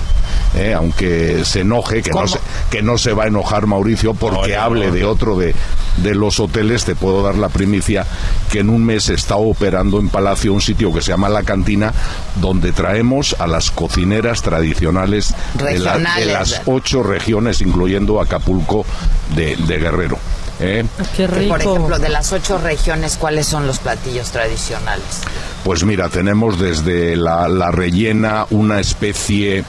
¿eh? 0.56 0.72
aunque 0.72 1.44
se 1.44 1.60
enoje, 1.60 2.00
que 2.02 2.10
no 2.10 2.16
se, 2.28 2.38
que 2.70 2.82
no 2.82 2.96
se 2.98 3.12
va 3.12 3.24
a 3.24 3.26
enojar 3.26 3.66
Mauricio 3.66 4.14
porque 4.14 4.56
hable 4.56 4.90
de 4.92 5.04
otro 5.04 5.36
de, 5.36 5.54
de 5.98 6.14
los 6.14 6.38
hoteles, 6.40 6.84
te 6.84 6.94
puedo 6.94 7.22
dar 7.22 7.34
la 7.36 7.48
primicia 7.48 8.06
que 8.50 8.60
en 8.60 8.70
un 8.70 8.84
mes 8.84 9.08
está 9.08 9.36
operando 9.36 9.98
en 10.00 10.08
Palacio 10.08 10.52
un 10.52 10.60
sitio 10.60 10.92
que 10.92 11.02
se 11.02 11.10
llama 11.10 11.28
La 11.28 11.42
Cantina, 11.42 11.92
donde 12.36 12.72
traemos 12.72 13.36
a 13.38 13.46
las 13.46 13.70
cocineras 13.70 14.42
tradicionales 14.42 15.34
de, 15.58 15.78
la- 15.80 15.92
de 16.20 16.26
las 16.32 16.62
ocho 16.66 17.02
regiones, 17.02 17.60
incluyendo 17.60 18.20
Acapulco 18.20 18.84
de, 19.36 19.56
de 19.56 19.78
Guerrero. 19.78 20.18
¿Eh? 20.60 20.84
Qué 21.16 21.26
Que, 21.26 21.46
Por 21.48 21.60
ejemplo, 21.60 21.98
de 21.98 22.08
las 22.08 22.32
ocho 22.32 22.58
regiones, 22.58 23.16
¿cuáles 23.16 23.46
son 23.46 23.66
los 23.66 23.78
platillos 23.78 24.30
tradicionales? 24.30 25.22
Pues 25.64 25.84
mira, 25.84 26.08
tenemos 26.08 26.58
desde 26.58 27.16
la, 27.16 27.48
la 27.48 27.70
rellena 27.70 28.46
una 28.50 28.80
especie, 28.80 29.64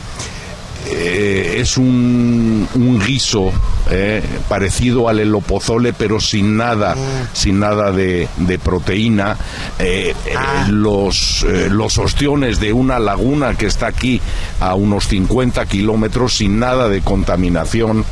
eh, 0.88 1.58
es 1.60 1.78
un, 1.78 2.68
un 2.76 3.00
guiso 3.00 3.52
eh, 3.90 4.22
parecido 4.48 5.10
al 5.10 5.20
elopozole, 5.20 5.94
pero 5.94 6.20
sin 6.20 6.58
nada, 6.58 6.96
sin 7.34 7.60
nada 7.60 7.92
de, 7.92 8.28
de 8.38 8.60
proteína. 8.60 9.38
Eh, 9.80 10.14
eh, 10.26 10.36
los, 10.70 11.44
eh, 11.48 11.68
los 11.70 11.98
ostiones 11.98 12.60
de 12.60 12.74
una 12.74 13.00
laguna 13.00 13.56
que 13.56 13.66
está 13.68 13.88
aquí 13.88 14.22
a 14.60 14.76
unos 14.76 15.08
50 15.08 15.66
kilómetros, 15.66 16.34
sin 16.38 16.60
nada 16.60 16.90
de 16.90 17.02
contaminación. 17.02 18.06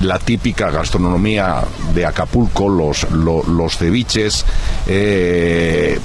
La 0.00 0.18
típica 0.18 0.70
gastronomía 0.70 1.62
de 1.94 2.06
Acapulco, 2.06 2.68
los, 2.68 3.10
lo- 3.10 3.42
los 3.44 3.76
ceviches. 3.76 4.44
eh, 4.86 5.98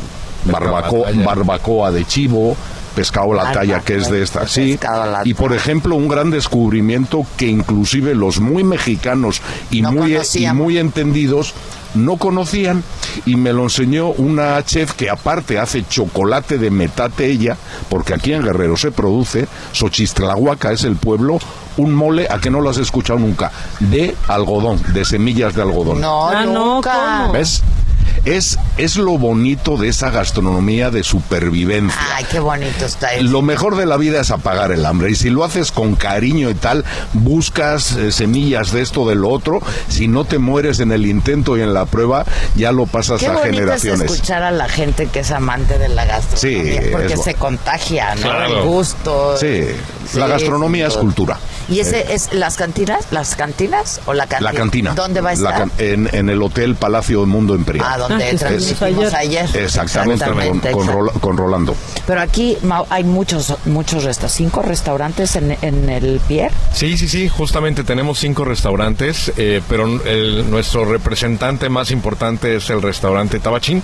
barbacoa, 0.46 1.10
barbacoa 1.26 1.92
de 1.92 2.06
chivo, 2.06 2.56
pescado 2.96 3.34
a 3.34 3.44
la 3.44 3.52
talla 3.52 3.82
que 3.82 3.98
es 3.98 4.10
de 4.10 4.24
esta, 4.24 4.48
sí. 4.48 4.80
Y 5.26 5.34
por 5.34 5.54
ejemplo, 5.54 5.96
un 5.96 6.08
gran 6.08 6.32
descubrimiento 6.32 7.26
que 7.38 7.48
inclusive 7.48 8.16
los 8.16 8.40
muy 8.40 8.64
mexicanos 8.64 9.42
y 9.70 9.82
muy 9.82 10.18
y 10.34 10.48
muy 10.48 10.78
entendidos 10.78 11.54
no 11.94 12.18
conocían 12.18 12.84
y 13.26 13.36
me 13.38 13.54
lo 13.54 13.64
enseñó 13.64 14.10
una 14.10 14.62
chef 14.66 14.94
que 14.94 15.10
aparte 15.10 15.58
hace 15.60 15.86
chocolate 15.88 16.58
de 16.58 16.70
metate 16.70 17.26
ella, 17.28 17.56
porque 17.90 18.14
aquí 18.14 18.34
en 18.34 18.44
Guerrero 18.44 18.76
se 18.76 18.92
produce, 18.92 19.48
Xochistlahuaca 19.72 20.72
es 20.74 20.84
el 20.84 20.98
pueblo, 20.98 21.40
un 21.78 21.94
mole 21.94 22.28
a 22.30 22.40
que 22.40 22.50
no 22.50 22.60
lo 22.62 22.70
has 22.70 22.78
escuchado 22.78 23.20
nunca, 23.20 23.52
de 23.80 24.14
algodón, 24.28 24.82
de 24.94 25.06
semillas 25.06 25.56
de 25.56 25.62
algodón. 25.62 26.02
No, 26.02 26.30
Ah, 26.30 26.46
no, 26.46 26.76
nunca. 26.76 27.30
¿Ves? 27.32 27.64
Es, 28.26 28.58
es 28.78 28.96
lo 28.98 29.18
bonito 29.18 29.78
de 29.78 29.90
esa 29.90 30.10
gastronomía 30.10 30.90
de 30.92 31.04
supervivencia. 31.04 32.00
Ay, 32.16 32.26
qué 32.30 32.40
bonito 32.40 32.86
está 32.86 33.14
eso. 33.14 33.24
Lo 33.24 33.42
mejor 33.42 33.76
de 33.76 33.86
la 33.86 33.98
vida 33.98 34.20
es 34.22 34.32
apagar 34.32 34.72
el 34.72 34.86
hambre 34.86 35.12
y 35.12 35.16
si 35.16 35.30
lo 35.30 35.44
haces 35.44 35.72
con 35.72 35.96
cariño 35.96 36.50
y 36.50 36.56
tal, 36.56 36.84
buscas 37.14 37.92
eh, 37.94 38.12
semillas 38.12 38.72
de 38.72 38.82
esto, 38.82 39.08
de 39.08 39.16
lo 39.16 39.30
otro, 39.30 39.62
si 39.90 40.08
no 40.08 40.26
te 40.26 40.38
mueres 40.40 40.80
en 40.80 40.92
el 40.92 41.06
intento 41.06 41.58
y 41.58 41.62
en 41.62 41.74
la 41.74 41.86
prueba, 41.86 42.26
ya 42.56 42.72
lo 42.72 42.86
pasas 42.86 43.20
Qué 43.20 43.28
a 43.28 43.32
bonito 43.32 43.48
es 43.50 43.56
generaciones. 43.56 44.12
escuchar 44.12 44.44
a 44.44 44.52
la 44.52 44.68
gente 44.70 45.08
que 45.08 45.20
es 45.20 45.32
amante 45.32 45.78
de 45.78 45.90
la 45.90 46.06
gastronomía, 46.06 46.82
Sí, 46.82 46.88
porque 46.92 47.14
es 47.14 47.24
se 47.24 47.34
contagia, 47.36 48.16
¿no? 48.16 48.22
Claro. 48.22 48.62
El 48.62 48.68
gusto. 48.68 49.38
Sí, 49.38 49.64
Sí, 50.12 50.20
la 50.20 50.28
gastronomía 50.28 50.86
es 50.88 50.94
cultura. 50.96 51.40
¿Y 51.68 51.80
ese 51.80 52.14
es 52.14 52.32
las 52.32 52.58
cantinas? 52.58 53.06
¿Las 53.10 53.36
cantinas 53.36 54.00
o 54.06 54.14
la 54.14 54.28
cantina? 54.28 54.52
La 54.52 54.58
cantina. 54.58 54.94
¿Dónde 54.94 55.20
va 55.20 55.32
a 55.32 55.36
La 55.36 55.50
estar? 55.50 55.56
can- 55.58 55.72
en, 55.80 56.10
en 56.14 56.30
el 56.30 56.44
Hotel 56.44 56.76
Palacio 56.76 57.22
del 57.22 57.28
Mundo 57.28 57.56
Imperial. 57.56 57.88
Ah, 57.90 57.95
donde 57.98 58.30
que 58.30 58.38
transmitimos 58.38 59.14
ayer. 59.14 59.50
Exactamente, 59.54 60.26
con, 60.26 60.34
Exactamente, 60.40 60.72
con 60.72 60.82
exacto. 60.82 61.00
Rola- 61.02 61.12
con 61.20 61.38
Rolando. 61.38 61.76
Pero 62.06 62.22
aquí 62.22 62.58
Mau, 62.64 62.86
hay 62.90 63.04
muchos, 63.04 63.54
muchos 63.66 64.04
restaurantes, 64.04 64.38
cinco 64.38 64.62
restaurantes 64.62 65.36
en, 65.36 65.58
en 65.62 65.90
el 65.90 66.20
Pier. 66.28 66.52
Sí, 66.74 66.98
sí, 66.98 67.08
sí, 67.08 67.30
justamente 67.30 67.84
tenemos 67.84 68.20
cinco 68.20 68.46
restaurantes, 68.46 69.32
eh, 69.38 69.62
pero 69.70 69.86
el- 70.06 70.50
nuestro 70.50 70.86
representante 70.86 71.70
más 71.70 71.92
importante 71.92 72.56
es 72.56 72.70
el 72.70 72.82
restaurante 72.82 73.40
Tabachín, 73.40 73.82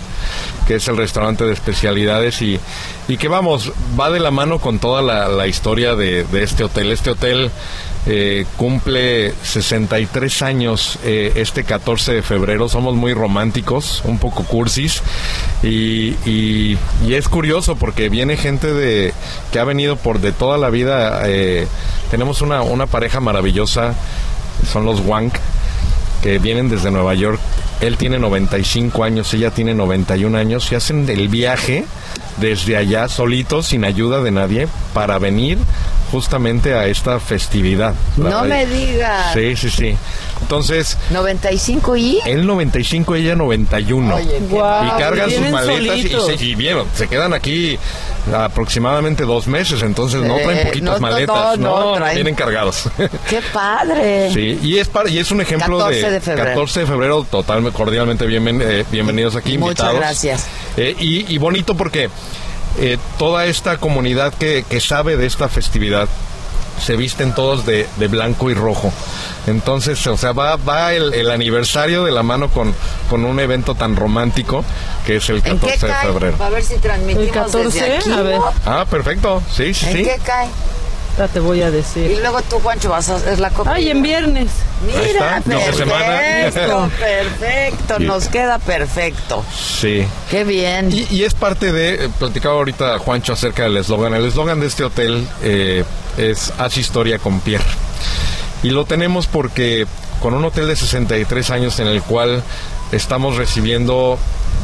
que 0.68 0.76
es 0.76 0.88
el 0.88 0.98
restaurante 0.98 1.46
de 1.46 1.54
especialidades 1.54 2.42
y, 2.42 2.60
y 3.08 3.18
que 3.18 3.28
vamos, 3.28 3.72
va 4.00 4.10
de 4.10 4.20
la 4.20 4.32
mano 4.32 4.60
con 4.60 4.80
toda 4.80 5.02
la, 5.02 5.28
la 5.28 5.48
historia 5.48 5.96
de, 5.96 6.24
de 6.26 6.44
este 6.44 6.64
hotel. 6.64 6.92
Este 6.92 7.12
hotel 7.12 7.52
eh, 8.07 8.45
cumple 8.57 9.32
63 9.44 10.41
años 10.41 10.98
eh, 11.03 11.34
este 11.36 11.64
14 11.64 12.14
de 12.14 12.22
febrero, 12.23 12.68
somos 12.68 12.95
muy 12.95 13.14
románticos, 13.14 14.02
un 14.06 14.18
poco 14.18 14.44
cursis 14.44 15.03
y, 15.61 16.78
es 17.07 17.30
curioso 17.30 17.76
porque 17.76 18.10
viene 18.10 18.38
gente 18.38 18.73
de 18.73 19.14
que 19.52 19.60
ha 19.60 19.64
venido 19.64 19.98
por 19.98 20.19
de 20.19 20.32
toda 20.32 20.57
la 20.57 20.69
vida. 20.69 21.22
eh, 21.26 21.68
tenemos 22.10 22.41
una, 22.41 22.61
una 22.64 22.88
pareja 22.88 23.19
maravillosa, 23.19 23.94
son 24.72 24.86
los 24.86 25.02
Wank, 25.02 25.34
que 26.23 26.40
vienen 26.40 26.69
desde 26.69 26.90
Nueva 26.90 27.14
York. 27.14 27.40
Él 27.82 27.98
tiene 27.98 28.19
95 28.19 29.03
años, 29.03 29.34
ella 29.34 29.52
tiene 29.52 29.73
91 29.73 30.38
años 30.38 30.72
y 30.72 30.76
hacen 30.76 31.07
el 31.10 31.28
viaje 31.28 31.86
desde 32.38 32.78
allá 32.78 33.07
solitos, 33.07 33.68
sin 33.68 33.86
ayuda 33.86 34.22
de 34.22 34.32
nadie, 34.32 34.68
para 34.94 35.19
venir 35.19 35.57
justamente 36.12 36.74
a 36.74 36.88
esta 36.88 37.20
festividad. 37.20 37.94
No 38.18 38.44
me 38.44 38.66
digas. 38.66 39.34
Sí, 39.34 39.56
sí, 39.56 39.70
sí. 39.70 39.96
Entonces, 40.42 40.98
95 41.12 41.96
y... 41.98 42.20
él 42.26 42.46
95, 42.46 43.16
ella 43.16 43.36
91. 43.36 44.16
Oye, 44.16 44.26
qué 44.28 44.40
Guau, 44.50 44.86
y 44.86 44.90
cargan 45.00 45.30
sus 45.32 45.50
maletas 45.50 45.98
y, 45.98 46.02
solitos. 46.10 46.26
se, 46.40 46.46
y 46.46 46.56
vieron, 46.56 46.88
se 46.96 47.08
quedan 47.08 47.34
aquí 47.34 47.78
aproximadamente 48.34 49.24
dos 49.24 49.48
meses, 49.48 49.82
entonces 49.84 50.22
no 50.22 50.38
Eh, 50.38 50.44
traen 50.44 50.68
poquitas 50.68 50.94
no, 50.96 51.00
maletas, 51.00 51.58
no, 51.60 51.80
no, 51.80 51.96
traen- 51.96 52.16
vienen 52.16 52.36
cargados. 52.36 52.90
¡Qué 53.30 53.40
padre! 53.54 54.32
Sí, 54.34 54.60
y 54.64 54.78
es, 54.80 54.88
para, 54.88 55.10
y 55.10 55.18
es 55.20 55.30
un 55.32 55.42
ejemplo 55.42 55.78
14 55.78 56.10
de 56.12 56.22
febrero. 56.22 56.50
14 56.50 56.80
de 56.82 56.86
febrero, 56.88 57.26
totalmente 57.30 57.78
cordialmente 57.78 58.26
bienven- 58.28 58.62
eh, 58.64 58.86
bienvenidos 58.92 59.36
aquí, 59.36 59.58
Muchas 59.58 59.80
invitados. 59.88 60.00
gracias. 60.00 60.48
Eh, 60.78 60.96
y, 61.00 61.34
y 61.34 61.38
bonito 61.38 61.76
porque 61.76 62.10
eh, 62.80 62.98
toda 63.18 63.45
esta 63.45 63.77
comunidad 63.77 64.34
que, 64.34 64.64
que 64.68 64.80
sabe 64.80 65.18
de 65.18 65.26
esta 65.26 65.49
festividad 65.49 66.07
se 66.80 66.95
visten 66.95 67.34
todos 67.35 67.65
de, 67.65 67.88
de 67.98 68.07
blanco 68.07 68.49
y 68.49 68.53
rojo. 68.56 68.91
Entonces, 69.45 70.06
o 70.07 70.18
sea, 70.18 70.31
va, 70.31 70.56
va 70.56 70.93
el, 70.93 71.14
el 71.14 71.30
aniversario 71.30 72.03
de 72.06 72.11
la 72.11 72.23
mano 72.23 72.49
con, 72.49 72.73
con 73.10 73.23
un 73.23 73.39
evento 73.39 73.76
tan 73.76 73.95
romántico 73.95 74.64
que 75.06 75.18
es 75.18 75.30
el 75.30 75.38
¿En 75.38 75.60
qué 75.60 75.77
14 75.77 75.88
de 75.88 75.93
febrero. 75.93 76.38
A 76.43 76.49
ver 76.49 76.64
si 76.64 76.77
transmitimos 76.77 77.27
¿El 77.27 77.31
14? 77.31 77.64
desde 77.81 77.98
aquí. 77.98 78.11
A 78.11 78.22
ver. 78.22 78.35
¿no? 78.39 78.52
Ah, 78.65 78.85
perfecto. 78.89 79.43
Sí, 79.52 79.73
sí, 79.73 79.85
¿En 79.88 79.93
sí. 79.93 80.03
qué 80.03 80.19
cae? 80.23 80.48
Te 81.27 81.39
voy 81.39 81.61
a 81.61 81.69
Y 81.69 81.72
decir. 81.72 82.18
luego 82.22 82.41
tú, 82.43 82.60
Juancho, 82.60 82.89
vas 82.89 83.10
a 83.10 83.15
hacer 83.15 83.39
la 83.39 83.49
copa. 83.49 83.73
Ay, 83.73 83.89
en 83.89 84.02
viernes. 84.02 84.49
Mira, 84.85 85.41
perfecto, 85.45 86.89
perfecto, 86.99 87.95
Sí. 87.98 88.03
nos 88.06 88.27
queda 88.27 88.60
perfecto. 88.60 89.43
Sí. 89.53 90.06
Qué 90.30 90.43
bien. 90.43 90.91
Y, 90.91 91.07
y 91.14 91.23
es 91.23 91.34
parte 91.34 91.72
de, 91.72 92.06
eh, 92.06 92.10
platicaba 92.19 92.56
ahorita 92.56 92.98
Juancho 92.99 93.34
acerca 93.34 93.64
del 93.64 93.77
eslogan. 93.77 94.14
El 94.14 94.26
eslogan 94.26 94.60
de 94.60 94.68
este 94.68 94.84
hotel 94.84 95.27
eh, 95.43 95.84
es 96.18 96.52
Haz 96.57 96.77
historia 96.77 97.19
con 97.19 97.39
Pierre. 97.41 97.64
Y 98.64 98.69
lo 98.72 98.85
tenemos 98.85 99.27
porque 99.27 99.88
con 100.22 100.34
un 100.34 100.45
hotel 100.45 100.68
de 100.68 100.76
63 100.76 101.49
años 101.52 101.80
en 101.80 101.88
el 101.88 102.02
cual 102.03 102.43
estamos 102.91 103.38
recibiendo 103.38 104.18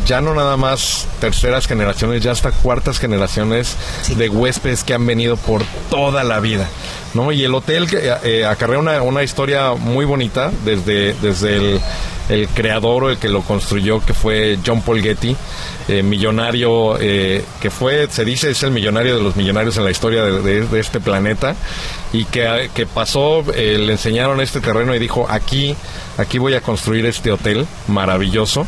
ya 0.06 0.22
no 0.22 0.34
nada 0.34 0.58
más 0.58 1.08
terceras 1.20 1.68
generaciones, 1.68 2.22
ya 2.24 2.32
hasta 2.32 2.52
cuartas 2.52 3.00
generaciones 3.00 3.76
de 4.16 4.30
huéspedes 4.30 4.84
que 4.84 4.94
han 4.94 5.06
venido 5.06 5.38
por 5.38 5.64
toda 5.90 6.24
la 6.24 6.40
vida. 6.40 6.68
¿no? 7.14 7.32
Y 7.32 7.44
el 7.44 7.54
hotel 7.56 7.90
que, 7.90 8.14
eh, 8.24 8.46
acarrea 8.46 8.80
una, 8.80 9.02
una 9.02 9.24
historia 9.24 9.74
muy 9.74 10.06
bonita 10.06 10.52
desde, 10.64 11.14
desde 11.16 11.56
el, 11.56 11.82
el 12.30 12.48
creador 12.50 13.06
o 13.06 13.10
el 13.10 13.18
que 13.18 13.30
lo 13.30 13.42
construyó, 13.42 14.04
que 14.06 14.14
fue 14.14 14.60
John 14.66 14.82
Paul 14.82 15.02
Getty, 15.02 15.36
eh, 15.88 16.04
millonario, 16.04 16.98
eh, 17.00 17.44
que 17.62 17.70
fue, 17.70 18.08
se 18.10 18.26
dice, 18.26 18.50
es 18.52 18.64
el 18.64 18.72
millonario 18.72 19.18
de 19.18 19.24
los 19.24 19.36
millonarios 19.36 19.78
en 19.78 19.84
la 19.86 19.92
historia 19.92 20.24
de, 20.24 20.42
de- 20.42 20.68
de 20.68 20.80
este 20.80 21.00
planeta, 21.00 21.56
y 22.14 22.26
que, 22.26 22.70
que 22.74 22.86
pasó, 22.86 23.44
eh, 23.54 23.78
le 23.80 23.94
enseñaron 23.94 24.42
este 24.42 24.60
terreno 24.62 24.94
y 24.96 25.00
dijo, 25.00 25.28
aquí, 25.30 25.76
aquí 26.18 26.38
voy 26.40 26.54
a 26.56 26.62
construir 26.62 27.06
este 27.06 27.32
hotel 27.32 27.66
maravilloso. 27.88 28.66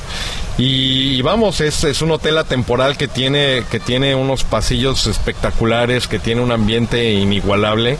Y, 0.58 1.16
y 1.18 1.22
vamos, 1.22 1.62
es, 1.62 1.86
es 1.86 2.02
un 2.02 2.12
hotel 2.12 2.38
atemporal 2.38 2.98
que 2.98 3.08
tiene, 3.08 3.64
que 3.72 3.80
tiene 3.80 4.14
unos 4.16 4.44
pasillos 4.44 5.08
espectaculares, 5.08 6.08
que 6.10 6.20
tiene 6.20 6.42
un 6.42 6.52
ambiente 6.52 7.12
inigualable. 7.14 7.98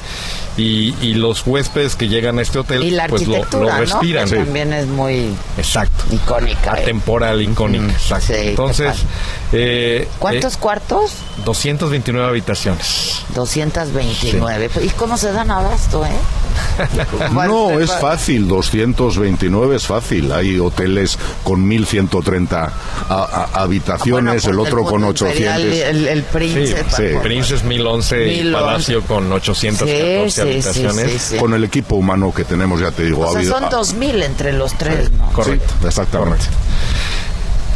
Y, 0.58 0.94
y 1.02 1.14
los 1.14 1.48
huéspedes 1.48 1.96
que 1.96 2.10
llegan 2.10 2.38
a 2.38 2.42
este 2.42 2.60
hotel 2.60 2.84
Y 2.84 2.92
la 2.92 3.08
pues 3.08 3.26
lo, 3.26 3.38
lo 3.54 3.60
¿no? 3.70 3.78
respiran. 3.78 4.30
Que 4.30 4.36
también 4.36 4.74
es 4.74 4.88
muy 4.88 5.30
Exacto. 5.58 6.04
icónica. 6.14 6.74
Atemporal, 6.74 7.42
icónica. 7.42 7.94
exacto. 7.94 8.26
sí, 8.34 8.34
Entonces, 8.50 9.06
eh, 9.52 10.08
¿Cuántos 10.20 10.56
eh, 10.56 10.58
cuartos? 10.60 11.12
229 11.46 12.28
habitaciones. 12.28 13.22
229. 13.36 14.70
¿Y 14.84 14.90
cómo 14.90 15.18
se 15.18 15.32
dan 15.32 15.52
abasto, 15.52 16.06
eh? 16.06 16.10
No, 17.34 17.80
es 17.80 17.92
fácil, 17.92 18.48
229 18.48 19.76
es 19.76 19.86
fácil. 19.88 20.32
Hay 20.32 20.60
hoteles 20.60 21.18
con 21.44 21.66
1130 21.68 22.64
a- 23.10 23.14
a- 23.14 23.62
habitaciones, 23.62 24.46
el 24.46 24.60
otro 24.60 24.84
con 24.84 25.04
800. 25.04 25.64
El, 25.64 26.08
el 26.08 26.24
Prince. 26.24 26.76
Sí, 26.96 27.04
Prince 27.22 27.56
es 27.56 27.64
1011 27.64 28.24
y 28.24 28.44
1011. 28.44 28.52
Palacio 28.54 29.02
con 29.04 29.32
814 29.32 30.30
Sí, 30.30 30.32
sí, 30.36 30.42
habitaciones. 30.42 31.12
sí, 31.12 31.20
sí, 31.20 31.26
sí. 31.32 31.38
Con 31.38 31.54
el 31.54 31.64
equipo 31.64 31.96
humano 31.96 32.34
que 32.34 32.44
tenemos, 32.44 32.80
ya 32.82 32.92
te 32.92 33.04
digo, 33.06 33.22
O 33.22 33.26
ha 33.26 33.30
sea, 33.32 33.40
habido- 33.40 33.60
son 33.60 33.70
2000 33.70 34.24
entre 34.24 34.54
los 34.54 34.78
tres, 34.78 35.12
¿no? 35.12 35.32
Correcto. 35.32 35.74
Sí, 35.82 35.88
exactamente. 35.88 36.46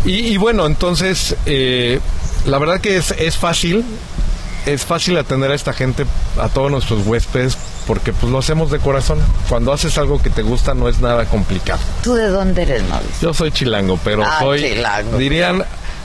Y, 0.05 0.27
y 0.27 0.37
bueno, 0.37 0.65
entonces, 0.65 1.35
eh, 1.45 1.99
la 2.45 2.57
verdad 2.59 2.81
que 2.81 2.97
es, 2.97 3.11
es 3.11 3.37
fácil, 3.37 3.85
es 4.65 4.85
fácil 4.85 5.17
atender 5.17 5.51
a 5.51 5.55
esta 5.55 5.73
gente, 5.73 6.05
a 6.41 6.49
todos 6.49 6.69
nuestros 6.71 7.05
huéspedes, 7.05 7.57
porque 7.87 8.13
pues 8.13 8.31
lo 8.31 8.39
hacemos 8.39 8.71
de 8.71 8.79
corazón. 8.79 9.19
Cuando 9.49 9.71
haces 9.73 9.97
algo 9.97 10.21
que 10.21 10.29
te 10.29 10.41
gusta 10.41 10.73
no 10.73 10.87
es 10.89 10.99
nada 10.99 11.25
complicado. 11.25 11.79
¿Tú 12.03 12.13
de 12.15 12.27
dónde 12.29 12.61
eres, 12.63 12.83
Mauricio? 12.89 13.15
Yo 13.29 13.33
soy 13.33 13.51
chilango, 13.51 13.99
pero 14.03 14.23
Ah, 14.25 14.37
soy, 14.39 14.59
chilango. 14.61 15.17
dirían, 15.17 15.63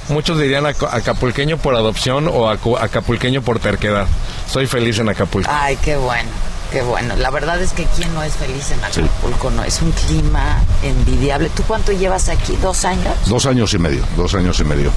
muchos 0.09 0.41
dirían 0.41 0.66
aca- 0.66 0.95
acapulqueño 0.95 1.57
por 1.59 1.75
adopción 1.77 2.29
o 2.33 2.49
acapulqueño 2.49 3.43
por 3.43 3.59
terquedad. 3.61 4.07
Soy 4.51 4.66
feliz 4.66 4.99
en 4.99 5.09
Acapulco. 5.09 5.51
Ay, 5.53 5.77
qué 5.85 5.97
bueno, 5.97 6.29
qué 6.70 6.82
bueno. 6.82 7.16
La 7.16 7.31
verdad 7.31 7.61
es 7.61 7.73
que 7.73 7.85
quién 7.97 8.12
no 8.15 8.23
es 8.23 8.35
feliz 8.35 8.70
en 8.70 8.85
Acapulco, 8.85 9.51
no 9.51 9.65
es 9.65 9.81
un 9.82 9.93
clima 9.93 10.62
envidiable. 10.82 11.51
¿Tú 11.51 11.62
cuánto 11.66 11.93
llevas 11.93 12.28
aquí? 12.28 12.57
¿Dos 12.61 12.85
años? 12.85 13.15
Dos 13.27 13.47
años 13.47 13.73
y 13.74 13.78
medio, 13.78 14.03
dos 14.16 14.35
años 14.35 14.59
y 14.61 14.65
medio. 14.65 14.90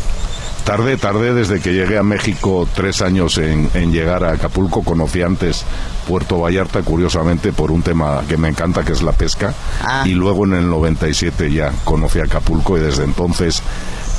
Tardé, 0.64 0.96
tardé 0.96 1.34
desde 1.34 1.60
que 1.60 1.74
llegué 1.74 1.98
a 1.98 2.04
México 2.04 2.68
tres 2.76 3.02
años 3.02 3.40
en, 3.40 3.70
en 3.74 3.92
llegar 3.92 4.24
a 4.24 4.34
Acapulco. 4.34 4.84
Conocí 4.84 5.22
antes 5.24 5.64
Puerto 6.08 6.40
Vallarta, 6.40 6.84
curiosamente, 6.84 7.52
por 7.52 7.72
un 7.72 7.82
tema 7.82 8.22
que 8.28 8.38
me 8.38 8.50
encanta, 8.50 8.84
que 8.84 8.92
es 8.92 9.02
la 9.02 9.12
pesca. 9.12 9.54
Ah. 9.84 10.04
Y 10.06 10.12
luego 10.12 10.46
en 10.46 10.54
el 10.54 10.70
97 10.70 11.52
ya 11.52 11.72
conocí 11.84 12.20
Acapulco 12.20 12.78
y 12.78 12.82
desde 12.82 13.06
entonces 13.06 13.64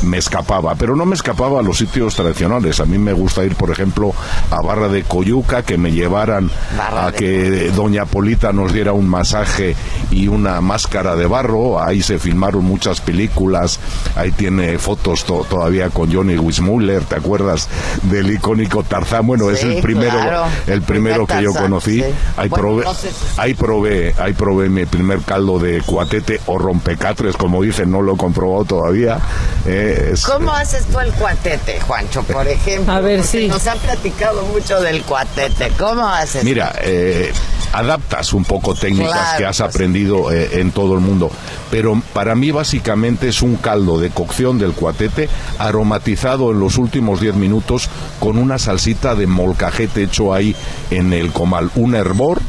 me 0.02 0.18
escapaba. 0.18 0.74
Pero 0.74 0.96
no 0.96 1.04
me 1.06 1.14
escapaba 1.14 1.60
a 1.60 1.62
los 1.62 1.78
sitios 1.78 2.14
tradicionales. 2.14 2.80
A 2.80 2.84
mí 2.86 2.98
me 2.98 3.12
gusta 3.12 3.44
ir, 3.44 3.54
por 3.54 3.70
ejemplo, 3.70 4.12
a 4.50 4.60
Barra 4.62 4.88
de 4.88 5.02
Coyuca, 5.04 5.62
que 5.62 5.78
me 5.78 5.92
llevaran 5.92 6.50
Barra 6.76 7.06
a 7.06 7.12
que 7.12 7.70
Doña 7.74 8.04
Polita 8.06 8.52
nos 8.52 8.72
diera 8.72 8.92
un 8.92 9.08
masaje 9.08 9.74
y 10.10 10.28
una 10.28 10.60
máscara 10.60 11.16
de 11.16 11.26
barro. 11.26 11.82
Ahí 11.82 12.02
se 12.02 12.18
filmaron 12.18 12.64
muchas 12.64 13.00
películas. 13.00 13.80
Ahí 14.16 14.32
tiene 14.32 14.78
fotos 14.78 15.24
to- 15.24 15.46
todavía 15.48 15.90
con 15.90 16.12
Johnny 16.12 16.36
Weissmuller. 16.36 17.04
¿Te 17.04 17.16
acuerdas 17.16 17.68
del 18.02 18.30
icónico 18.32 18.82
Tarzán? 18.82 19.26
Bueno, 19.26 19.50
es 19.50 19.62
el 19.62 19.80
primero, 19.80 20.10
claro. 20.18 20.44
el 20.66 20.82
primero 20.82 21.26
Primer 21.26 21.38
que 21.38 21.44
yo 21.44 21.52
conocí. 21.60 22.00
sí. 22.00 22.04
Ahí, 22.36 22.48
Bueno, 22.48 22.62
probé, 22.66 22.84
no 22.84 22.94
sé 22.94 23.08
si- 23.10 23.14
ahí 23.40 23.54
probé, 23.54 24.14
ahí 24.18 24.32
probé 24.32 24.68
mi 24.68 24.84
primer 24.86 25.20
caldo 25.20 25.58
de 25.58 25.82
cuatete 25.84 26.40
o 26.46 26.58
rompecatres, 26.58 27.36
como 27.36 27.62
dicen, 27.62 27.90
no 27.90 28.02
lo 28.02 28.14
he 28.14 28.16
comprobado 28.16 28.64
todavía. 28.64 29.18
Eh, 29.66 29.91
es- 29.92 30.24
¿Cómo 30.24 30.52
haces 30.52 30.84
tú 30.86 30.98
el 31.00 31.12
cuatete, 31.12 31.80
Juancho, 31.80 32.22
por 32.22 32.46
ejemplo? 32.48 32.92
A 32.92 33.00
ver, 33.00 33.18
Porque 33.20 33.38
sí. 33.40 33.48
Nos 33.48 33.66
han 33.66 33.78
platicado 33.78 34.42
mucho 34.46 34.80
del 34.80 35.02
cuatete. 35.02 35.70
¿Cómo 35.78 36.06
haces? 36.06 36.44
Mira, 36.44 36.72
eh, 36.82 37.32
adaptas 37.72 38.32
un 38.32 38.44
poco 38.44 38.74
técnicas 38.74 39.12
Claro, 39.12 39.38
que 39.38 39.46
has 39.46 39.58
pues. 39.58 39.74
aprendido 39.74 40.30
eh, 40.32 40.60
en 40.60 40.72
todo 40.72 40.94
el 40.94 41.00
mundo, 41.00 41.30
pero 41.70 42.00
para 42.12 42.34
mí 42.34 42.50
básicamente 42.50 43.28
es 43.28 43.40
un 43.42 43.56
caldo 43.56 43.98
de 43.98 44.10
cocción 44.10 44.58
del 44.58 44.72
cuatete 44.72 45.28
aromatizado 45.58 46.50
en 46.50 46.60
los 46.60 46.76
últimos 46.76 47.20
10 47.20 47.34
minutos 47.34 47.88
con 48.20 48.36
una 48.36 48.58
salsita 48.58 49.14
de 49.14 49.26
molcajete 49.26 50.02
hecho 50.04 50.34
ahí 50.34 50.54
en 50.90 51.12
el 51.12 51.32
comal, 51.32 51.70
un 51.76 51.94
hervor 51.94 52.40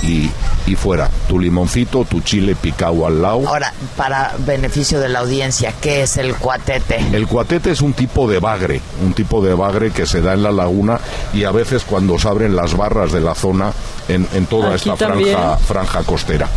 y, 0.00 0.30
y 0.68 0.76
fuera, 0.76 1.10
tu 1.26 1.40
limoncito, 1.40 2.04
tu 2.04 2.20
chile 2.20 2.54
picado 2.54 3.04
al 3.04 3.20
lado. 3.20 3.48
Ahora, 3.48 3.72
para 3.96 4.32
beneficio 4.46 5.00
de 5.00 5.08
la 5.08 5.18
audiencia, 5.18 5.72
¿qué 5.80 6.02
es 6.02 6.16
el 6.18 6.36
cuatete? 6.36 6.87
El 7.12 7.26
cuatete 7.26 7.70
es 7.70 7.80
un 7.82 7.92
tipo 7.92 8.28
de 8.28 8.38
bagre, 8.38 8.80
un 9.04 9.12
tipo 9.12 9.42
de 9.44 9.54
bagre 9.54 9.90
que 9.90 10.06
se 10.06 10.20
da 10.22 10.34
en 10.34 10.42
la 10.42 10.50
laguna 10.52 10.98
y 11.34 11.44
a 11.44 11.50
veces 11.50 11.84
cuando 11.84 12.18
se 12.18 12.28
abren 12.28 12.56
las 12.56 12.76
barras 12.76 13.12
de 13.12 13.20
la 13.20 13.34
zona 13.34 13.72
en, 14.08 14.26
en 14.34 14.46
toda 14.46 14.74
Aquí 14.74 14.88
esta 14.90 15.06
franja, 15.06 15.56
franja 15.58 16.02
costera. 16.04 16.48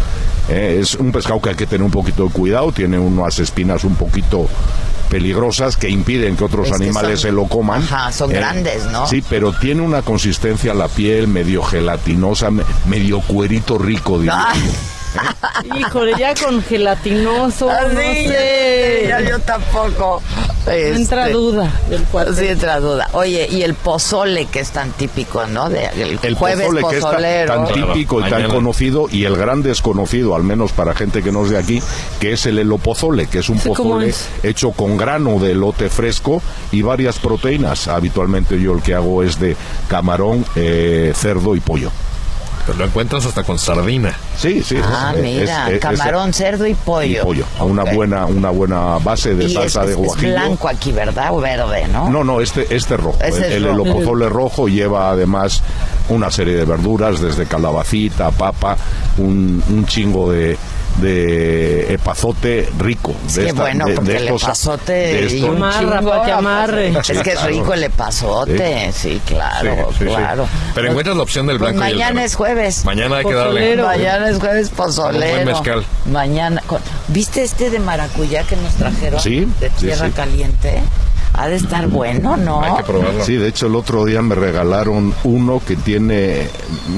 Eh, 0.49 0.79
es 0.81 0.95
un 0.95 1.11
pescado 1.11 1.41
que 1.41 1.49
hay 1.49 1.55
que 1.55 1.67
tener 1.67 1.83
un 1.83 1.91
poquito 1.91 2.23
de 2.25 2.29
cuidado, 2.31 2.71
tiene 2.71 2.97
unas 2.97 3.37
espinas 3.39 3.83
un 3.83 3.95
poquito 3.95 4.47
peligrosas 5.09 5.75
que 5.77 5.89
impiden 5.89 6.35
que 6.37 6.45
otros 6.45 6.67
Es 6.67 6.77
que 6.77 6.83
animales 6.83 7.19
son- 7.19 7.29
se 7.29 7.31
lo 7.33 7.45
coman. 7.47 7.83
Ajá, 7.83 8.11
son 8.11 8.29
grandes, 8.31 8.85
¿no? 8.85 9.05
Sí, 9.07 9.21
pero 9.29 9.51
tiene 9.53 9.81
una 9.81 10.01
consistencia 10.01 10.73
la 10.73 10.87
piel 10.87 11.27
medio 11.27 11.61
gelatinosa, 11.63 12.49
me- 12.49 12.63
medio 12.87 13.19
cuerito 13.21 13.77
rico, 13.77 14.17
diría. 14.17 14.47
Híjole, 15.77 16.13
ya 16.17 16.33
con 16.35 16.61
gelatinoso, 16.63 17.69
Ah, 17.69 17.81
no 17.91 17.99
sé. 17.99 19.05
ya, 19.09 19.19
ya 19.21 19.29
yo 19.29 19.39
tampoco. 19.39 20.21
Entra 20.67 21.23
Este, 21.23 21.33
duda 21.33 21.71
del. 21.89 22.35
Sí, 22.35 22.47
entra 22.47 22.79
duda. 22.79 23.09
Oye, 23.13 23.47
y 23.51 23.63
el 23.63 23.73
pozole 23.73 24.45
que 24.45 24.59
es 24.59 24.69
tan 24.71 24.91
típico, 24.91 25.45
¿no? 25.47 25.69
De, 25.69 25.85
el, 25.87 26.19
el 26.21 26.35
jueves 26.35 26.67
pozole 26.67 26.81
que 26.87 26.95
es 26.97 27.01
tan- 27.01 27.11
pozolero. 27.11 27.53
tan, 27.65 27.73
típico 27.73 28.25
y 28.25 28.29
tan 28.29 28.47
conocido 28.49 29.07
y 29.11 29.25
el 29.25 29.35
gran 29.37 29.63
desconocido, 29.63 30.35
al 30.35 30.43
menos 30.43 30.71
para 30.71 30.93
gente 30.93 31.23
que 31.23 31.31
no 31.31 31.43
es 31.45 31.49
de 31.51 31.57
aquí, 31.57 31.81
que 32.19 32.33
es 32.33 32.45
el 32.45 32.59
elopozole, 32.59 33.25
que 33.27 33.39
es 33.39 33.49
un 33.49 33.57
¿Ese 33.57 33.69
cómo 33.69 33.89
pozole 33.95 34.09
es? 34.09 34.27
hecho 34.43 34.71
con 34.71 34.97
grano 34.97 35.39
de 35.39 35.51
elote 35.53 35.89
fresco 35.89 36.41
y 36.71 36.83
varias 36.83 37.17
proteínas. 37.17 37.87
Habitualmente 37.87 38.59
yo 38.61 38.73
el 38.73 38.83
que 38.83 38.93
hago 38.93 39.23
es 39.23 39.39
de 39.39 39.57
camarón, 39.87 40.45
eh, 40.55 41.11
cerdo 41.15 41.55
y 41.55 41.59
pollo. 41.59 41.91
Lo 42.77 42.85
encuentras 42.85 43.25
hasta 43.25 43.43
con 43.43 43.57
sardina. 43.59 44.15
Sí, 44.37 44.61
sí. 44.63 44.77
Ah, 44.83 45.13
es- 45.15 45.21
mira, 45.21 45.67
es- 45.69 45.73
es- 45.75 45.79
camarón, 45.79 46.33
cerdo 46.33 46.65
y 46.67 46.71
y 46.71 46.75
pollo. 46.75 47.23
pollo. 47.23 47.45
A 47.59 47.63
Una 47.63 47.83
buena, 47.83 48.25
una 48.25 48.49
buena 48.49 48.97
base 48.99 49.35
de 49.35 49.45
Y 49.45 49.53
salsa 49.53 49.81
es, 49.81 49.87
de 49.87 49.93
es 49.93 49.97
guajillo. 49.97 50.31
blanco 50.33 50.67
aquí, 50.67 50.91
¿verdad? 50.91 51.29
O 51.31 51.39
verde, 51.41 51.87
¿no? 51.91 52.09
No, 52.09 52.23
no, 52.23 52.41
este, 52.41 52.73
este 52.75 52.97
rojo. 52.97 53.17
Ese 53.21 53.47
es 53.47 53.53
el 53.55 53.63
rojo. 53.65 53.81
elopozole 53.83 54.29
rojo 54.29 54.67
lleva 54.67 55.11
además 55.11 55.61
una 56.09 56.29
serie 56.31 56.55
de 56.55 56.65
verduras, 56.65 57.19
desde 57.21 57.45
calabacita, 57.45 58.31
papa, 58.31 58.75
un, 59.17 59.63
un 59.69 59.85
chingo 59.85 60.31
de, 60.31 60.57
de 60.97 61.93
epazote 61.93 62.69
rico. 62.77 63.15
De 63.25 63.29
Sí, 63.29 63.41
esta- 63.41 63.61
bueno, 63.61 63.85
de- 63.85 63.93
porque 63.95 64.11
de 64.11 64.17
el 64.17 64.27
epazote 64.29 64.91
de 64.93 65.21
y 65.21 65.25
estos- 65.37 65.49
un 65.49 65.59
pa' 65.59 66.25
que 66.25 66.31
amarre. 66.31 66.87
Es 66.89 67.07
que 67.07 67.13
es 67.13 67.21
claro. 67.21 67.47
rico 67.47 67.73
el 67.73 67.83
epazote, 67.83 68.91
sí, 68.93 69.21
claro, 69.25 69.75
Sí, 69.75 69.95
sí, 69.99 70.05
sí. 70.05 70.05
claro. 70.05 70.47
Pero 70.75 70.87
encuentras 70.89 71.15
la 71.17 71.23
opción 71.23 71.47
del 71.47 71.57
Pues 71.57 71.71
blanco 71.73 71.87
y 71.87 71.91
el 71.91 71.95
mañana 71.97 72.13
verde. 72.13 72.25
es 72.25 72.35
jueves. 72.35 72.85
Mañana 72.85 73.17
hay 73.17 73.25
que 73.25 73.33
darle. 73.33 73.51
Pozolero. 73.61 73.85
Mañana 73.87 74.29
es 74.29 74.37
jueves 74.39 74.69
pozolero. 74.69 75.25
Un 75.25 75.31
buen 75.31 75.45
mezcal. 75.45 75.85
Mañana. 76.05 76.61
con- 76.67 76.81
¿Viste 77.07 77.43
este 77.43 77.69
de 77.69 77.79
maracuyá 77.79 78.43
que 78.43 78.55
nos 78.55 78.73
trajeron? 78.73 79.19
Sí, 79.19 79.47
De 79.59 79.69
tierra 79.71 80.07
sí. 80.07 80.11
caliente. 80.13 80.81
Ha 81.33 81.47
de 81.47 81.55
estar 81.55 81.87
bueno, 81.87 82.35
¿no? 82.37 82.61
Hay 82.61 82.75
que 82.77 82.83
probarlo. 82.83 83.23
Sí, 83.23 83.35
de 83.35 83.47
hecho 83.47 83.67
el 83.67 83.75
otro 83.75 84.03
día 84.05 84.21
me 84.21 84.35
regalaron 84.35 85.13
uno 85.23 85.61
que 85.65 85.75
tiene, 85.77 86.47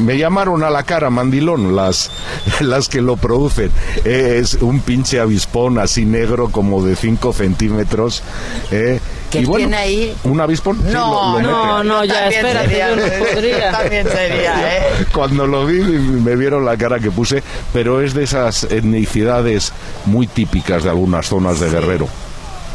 me 0.04 0.18
llamaron 0.18 0.64
a 0.64 0.70
la 0.72 0.84
cara 0.84 1.10
mandilón 1.12 1.76
las, 1.76 2.10
las 2.62 2.90
que 2.90 3.02
lo 3.02 3.16
producen. 3.16 3.72
Es 4.04 4.56
un 4.56 4.80
pinche 4.82 5.20
avispón 5.20 5.78
así 5.78 6.06
negro 6.06 6.50
como 6.50 6.84
de 6.84 6.96
5 6.96 7.32
centímetros. 7.32 8.24
eh, 8.72 9.00
¿Qué 9.30 9.40
y 9.42 9.46
bueno, 9.46 9.68
tiene 9.68 9.78
ahí? 9.78 10.16
¿Un 10.26 10.42
avispón? 10.42 10.78
Sí, 10.78 10.92
No, 10.94 11.40
lo- 11.40 11.42
lo 11.42 11.52
no, 11.52 11.84
no, 11.84 12.06
ya, 12.06 12.22
También 12.24 12.46
espérate, 12.46 12.68
sería, 12.70 12.90
yo 12.90 12.96
no 12.96 13.26
podría. 13.34 13.72
También 13.72 14.08
sería, 14.08 14.78
¿eh? 14.78 14.84
Cuando 15.14 15.48
lo 15.48 15.66
vi 15.66 15.80
me 15.80 16.36
vieron 16.36 16.66
la 16.66 16.76
cara 16.78 17.00
que 17.00 17.10
puse, 17.12 17.42
pero 17.72 18.02
es 18.02 18.14
de 18.14 18.24
esas 18.24 18.64
etnicidades 18.66 19.72
muy 20.06 20.28
típicas 20.28 20.84
de 20.84 20.90
algunas 20.90 21.28
zonas 21.28 21.60
de 21.60 21.70
Guerrero. 21.70 22.08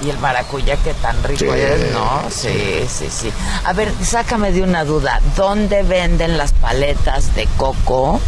Y 0.03 0.11
el 0.11 0.19
maracuyá 0.19 0.77
que 0.77 0.95
tan 0.95 1.20
rico 1.25 1.41
Sí. 1.53 1.61
es, 1.61 1.93
¿no? 1.93 2.23
Sí, 2.31 2.85
sí, 2.89 3.09
sí. 3.11 3.33
A 3.65 3.73
ver, 3.73 3.93
sácame 4.03 4.53
de 4.53 4.62
una 4.62 4.85
duda. 4.85 5.20
¿Dónde 5.37 5.83
venden 5.83 6.39
las 6.39 6.53
paletas 6.53 7.35
de 7.35 7.49
coco? 7.57 8.20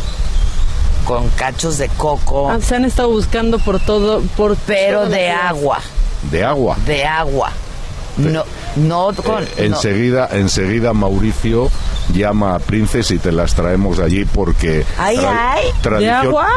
Con 1.05 1.29
cachos 1.31 1.79
de 1.79 1.89
coco, 1.89 2.51
Ah, 2.51 2.59
se 2.61 2.75
han 2.77 2.85
estado 2.85 3.09
buscando 3.11 3.59
por 3.59 3.81
todo, 3.81 4.21
por 4.37 4.57
pero 4.57 5.07
de 5.07 5.31
agua, 5.31 5.81
De 6.31 6.45
agua. 6.45 6.77
de 6.87 7.05
agua. 7.05 7.51
No, 8.17 8.45
No, 8.77 9.13
con, 9.15 9.43
Eh, 9.43 9.49
enseguida, 9.59 10.29
enseguida 10.33 10.93
Mauricio 10.93 11.71
llama 12.15 12.55
a 12.55 12.59
Princes 12.61 13.11
y 13.11 13.19
te 13.19 13.33
las 13.33 13.55
traemos 13.55 13.99
de 13.99 14.05
allí 14.05 14.25
porque 14.25 14.85
Ay, 14.99 15.17
ay. 15.19 15.65
tradicio- 15.83 16.01
¿De 16.01 16.11
agua? 16.11 16.49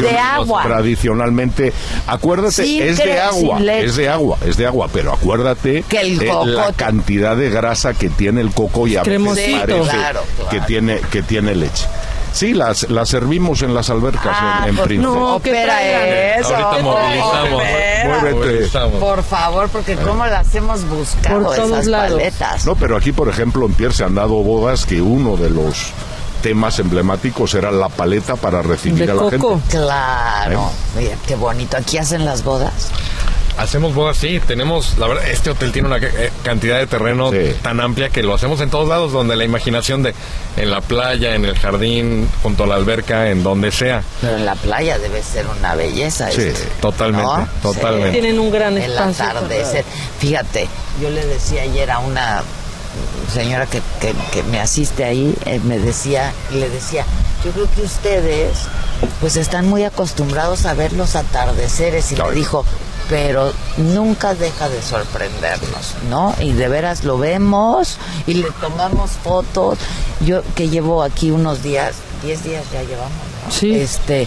De 0.00 0.18
agua. 0.18 0.62
tradicionalmente, 0.62 1.72
acuérdate, 2.06 2.64
Sin 2.64 2.82
es 2.82 2.98
de 2.98 3.20
agua, 3.20 3.60
es 3.60 3.96
de 3.96 4.08
agua, 4.08 4.38
es 4.46 4.56
de 4.56 4.66
agua, 4.66 4.88
pero 4.92 5.12
acuérdate 5.12 5.84
Que 5.88 6.00
el 6.00 6.26
coco 6.26 6.46
la 6.46 6.72
cantidad 6.72 7.36
de 7.36 7.50
grasa 7.50 7.94
que 7.94 8.08
tiene 8.08 8.40
el 8.40 8.50
coco 8.50 8.86
y 8.86 8.96
a 8.96 9.02
veces 9.02 9.20
parece 9.26 9.50
Claro, 9.52 9.84
claro. 9.84 10.20
que 10.50 10.60
tiene 10.62 11.00
que 11.10 11.22
tiene 11.22 11.54
leche. 11.54 11.86
Sí, 12.38 12.54
las, 12.54 12.88
las 12.88 13.08
servimos 13.08 13.62
en 13.62 13.74
las 13.74 13.90
albercas 13.90 14.36
Ah, 14.40 14.60
en, 14.64 14.68
en 14.70 14.76
pues 14.76 14.98
no, 15.00 15.40
traigan. 15.40 16.40
eso. 16.40 16.54
Ahorita 16.54 16.82
movilizamos. 16.84 17.62
Muévete. 18.22 18.98
Por 19.00 19.22
favor, 19.24 19.68
porque 19.70 19.96
cómo 19.96 20.24
las 20.26 20.54
hemos 20.54 20.84
buscado 20.88 21.42
Por 21.42 21.56
todos 21.56 21.70
esas 21.70 21.86
lados. 21.86 22.12
paletas. 22.12 22.64
No, 22.64 22.76
pero 22.76 22.96
aquí, 22.96 23.10
por 23.12 23.28
ejemplo, 23.28 23.66
en 23.66 23.74
Pierre 23.74 23.92
se 23.94 24.04
han 24.04 24.14
dado 24.14 24.34
bodas 24.44 24.86
que 24.86 25.00
uno 25.00 25.36
de 25.36 25.50
los 25.50 25.86
temas 26.42 26.78
emblemáticos 26.78 27.54
era 27.54 27.72
la 27.72 27.88
paleta 27.88 28.36
para 28.36 28.62
recibir 28.62 29.06
De 29.06 29.10
a 29.10 29.14
la 29.16 29.22
coco. 29.22 29.58
gente. 29.60 29.76
Claro, 29.76 30.70
mira, 30.96 31.16
qué 31.26 31.34
bonito. 31.34 31.76
Aquí 31.76 31.98
hacen 31.98 32.24
las 32.24 32.44
bodas. 32.44 32.72
Hacemos 33.58 33.92
bodas, 33.92 34.16
sí, 34.16 34.40
tenemos, 34.46 34.96
la 34.98 35.08
verdad, 35.08 35.28
este 35.28 35.50
hotel 35.50 35.72
tiene 35.72 35.88
una 35.88 35.96
eh, 35.98 36.30
cantidad 36.44 36.78
de 36.78 36.86
terreno 36.86 37.32
Sí. 37.32 37.54
tan 37.60 37.80
amplia 37.80 38.08
que 38.08 38.22
lo 38.22 38.32
hacemos 38.34 38.60
en 38.60 38.70
todos 38.70 38.88
lados, 38.88 39.10
donde 39.10 39.34
la 39.34 39.44
imaginación 39.44 40.04
de, 40.04 40.14
en 40.56 40.70
la 40.70 40.80
playa, 40.80 41.34
en 41.34 41.44
el 41.44 41.58
jardín, 41.58 42.28
junto 42.42 42.62
a 42.64 42.66
la 42.68 42.76
alberca, 42.76 43.30
en 43.30 43.42
donde 43.42 43.72
sea. 43.72 44.02
Pero 44.20 44.36
en 44.36 44.46
la 44.46 44.54
playa 44.54 44.98
debe 45.00 45.22
ser 45.24 45.44
una 45.58 45.74
belleza. 45.74 46.30
Sí, 46.30 46.52
totalmente, 46.80 47.26
¿no? 47.26 47.48
totalmente. 47.60 48.12
Tienen 48.12 48.38
un 48.38 48.52
gran 48.52 48.78
El 48.78 48.92
espacio. 48.92 49.24
atardecer. 49.24 49.84
Fíjate, 50.20 50.68
yo 51.02 51.10
le 51.10 51.26
decía 51.26 51.62
ayer 51.62 51.90
a 51.90 51.98
una 51.98 52.42
señora 53.34 53.66
que, 53.66 53.82
que- 54.00 54.14
que 54.32 54.42
me 54.44 54.60
asiste 54.60 55.04
ahí, 55.04 55.34
eh, 55.46 55.60
me 55.64 55.78
decía, 55.78 56.32
le 56.52 56.68
decía, 56.70 57.04
yo 57.44 57.50
creo 57.50 57.68
que 57.74 57.82
ustedes 57.82 58.56
pues 59.20 59.36
están 59.36 59.66
muy 59.66 59.84
acostumbrados 59.84 60.64
a 60.66 60.74
ver 60.74 60.92
los 60.92 61.14
atardeceres 61.16 62.06
y 62.10 62.14
me 62.14 62.20
Claro. 62.20 62.30
dijo, 62.32 62.64
pero 63.08 63.52
nunca 63.76 64.34
deja 64.34 64.68
de 64.68 64.82
sorprendernos, 64.82 65.94
¿no? 66.10 66.34
Y 66.40 66.52
de 66.52 66.68
veras 66.68 67.04
lo 67.04 67.18
vemos 67.18 67.98
y 68.26 68.34
le 68.34 68.48
tomamos 68.60 69.10
fotos. 69.12 69.78
Yo 70.20 70.42
que 70.54 70.68
llevo 70.68 71.02
aquí 71.02 71.30
unos 71.30 71.62
días, 71.62 71.96
10 72.22 72.44
días 72.44 72.64
ya 72.72 72.82
llevamos, 72.82 73.12
¿no? 73.46 73.52
Sí. 73.52 73.74
Este, 73.74 74.26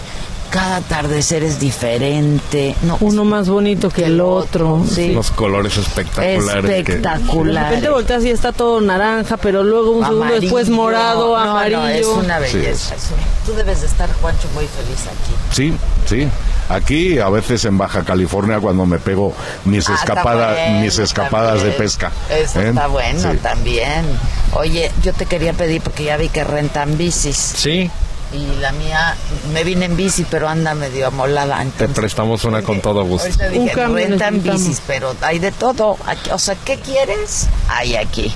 cada 0.52 0.76
atardecer 0.76 1.42
es 1.42 1.58
diferente. 1.58 2.76
No, 2.82 2.98
Uno 3.00 3.24
más 3.24 3.48
bonito 3.48 3.88
que 3.90 4.04
el 4.04 4.20
otro. 4.20 4.84
Sí. 4.88 5.12
Los 5.12 5.30
colores 5.30 5.76
espectaculares. 5.78 6.62
que- 6.64 6.68
De 6.70 6.78
espectacular. 6.78 7.64
repente 7.70 7.88
volteas 7.88 8.24
y 8.24 8.30
está 8.30 8.52
todo 8.52 8.80
naranja, 8.80 9.38
pero 9.38 9.64
luego 9.64 9.92
un 9.92 10.04
segundo 10.04 10.34
después 10.40 10.68
morado, 10.68 11.36
No, 11.36 11.44
no, 11.44 11.50
amarillo. 11.52 11.86
es 11.88 12.06
una 12.06 12.38
belleza. 12.38 12.94
una- 12.94 13.22
Tú 13.46 13.52
debes 13.54 13.80
de 13.80 13.86
estar, 13.86 14.08
Juancho, 14.20 14.46
muy 14.54 14.66
feliz 14.66 15.00
aquí. 15.06 15.34
Sí, 15.50 15.74
sí. 16.06 16.28
Aquí, 16.68 17.18
a 17.18 17.28
veces 17.28 17.64
en 17.64 17.76
Baja 17.78 18.04
California, 18.04 18.60
cuando 18.60 18.86
me 18.86 18.98
pego 18.98 19.34
mis 19.64 19.88
Ah, 19.88 19.94
escapadas, 19.94 20.56
bueno 20.56 20.80
mis 20.82 20.98
escapadas 20.98 21.54
también. 21.54 21.72
de 21.72 21.78
pesca. 21.78 22.12
Eso 22.30 22.60
¿eh? 22.60 22.68
está 22.68 22.86
bueno 22.86 23.32
Sí. 23.32 23.38
también. 23.38 24.04
Oye, 24.52 24.92
yo 25.02 25.12
te 25.12 25.26
quería 25.26 25.54
pedir 25.54 25.80
porque 25.80 26.04
ya 26.04 26.16
vi 26.18 26.28
que 26.28 26.44
rentan 26.44 26.96
bicis. 26.96 27.36
Sí, 27.36 27.90
Y 28.32 28.60
la 28.60 28.72
mía, 28.72 29.14
me 29.52 29.62
vine 29.62 29.84
en 29.86 29.96
bici, 29.96 30.24
pero 30.30 30.48
anda 30.48 30.74
medio 30.74 31.06
amolada. 31.08 31.56
te 31.56 31.62
Entonces, 31.62 31.96
prestamos 31.96 32.44
una 32.44 32.62
con 32.62 32.80
todo 32.80 33.04
gusto. 33.04 33.26
ahorita 33.28 33.46
Un 33.48 33.52
dije, 33.52 33.74
cambio 33.74 34.06
rentan 34.08 34.42
bicis, 34.42 34.80
pero 34.86 35.14
hay 35.20 35.38
de 35.38 35.52
todo. 35.52 35.96
Aquí- 36.06 36.30
o 36.30 36.38
sea, 36.38 36.54
¿qué 36.64 36.78
quieres? 36.78 37.48
Hay 37.68 37.96
aquí. 37.96 38.34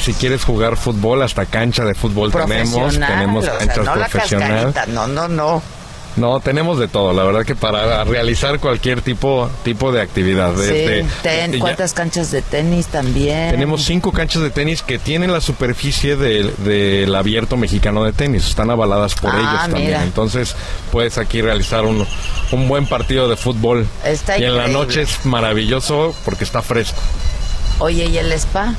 Si 0.00 0.14
quieres 0.14 0.44
jugar 0.44 0.76
fútbol, 0.76 1.22
hasta 1.22 1.44
cancha 1.46 1.84
de 1.84 1.94
fútbol 1.94 2.32
tenemos. 2.32 2.94
Tenemos 2.98 3.44
o 3.44 3.46
sea, 3.48 3.58
canchas 3.58 3.84
no 3.84 3.96
la 3.96 4.08
profesional. 4.08 4.72
cascarita, 4.72 4.86
no, 4.86 5.06
no, 5.06 5.28
no. 5.28 5.62
No, 6.18 6.40
tenemos 6.40 6.78
de 6.78 6.88
todo. 6.88 7.12
La 7.12 7.22
verdad 7.24 7.44
que 7.44 7.54
para 7.54 8.02
realizar 8.04 8.58
cualquier 8.58 9.02
tipo 9.02 9.48
tipo 9.64 9.92
de 9.92 10.00
actividad. 10.00 10.52
desde- 10.52 11.02
sí, 11.04 11.08
ten, 11.22 11.52
ya- 11.52 11.58
¿cuántas 11.60 11.92
canchas 11.92 12.30
de 12.30 12.42
tenis 12.42 12.86
también? 12.88 13.50
Tenemos 13.50 13.84
cinco 13.84 14.12
canchas 14.12 14.42
de 14.42 14.50
tenis 14.50 14.82
que 14.82 14.98
tienen 14.98 15.32
la 15.32 15.40
superficie 15.40 16.16
del, 16.16 17.14
abierto 17.14 17.56
mexicano 17.56 18.04
de 18.04 18.12
tenis. 18.12 18.46
Están 18.48 18.70
avaladas 18.70 19.14
por 19.14 19.30
Ah, 19.34 19.38
ellos 19.38 19.60
también. 19.62 19.86
mira. 19.86 20.02
Entonces 20.04 20.54
puedes 20.92 21.18
aquí 21.18 21.40
realizar 21.42 21.84
un, 21.84 22.06
un 22.52 22.68
buen 22.68 22.86
partido 22.86 23.28
de 23.28 23.36
fútbol. 23.36 23.86
Está 24.04 24.38
y 24.38 24.44
en 24.44 24.56
la 24.56 24.68
noche 24.68 25.02
es 25.02 25.24
maravilloso 25.24 26.14
porque 26.24 26.44
está 26.44 26.62
fresco. 26.62 27.00
Oye, 27.80 28.06
¿y 28.06 28.18
el 28.18 28.32
spa? 28.32 28.74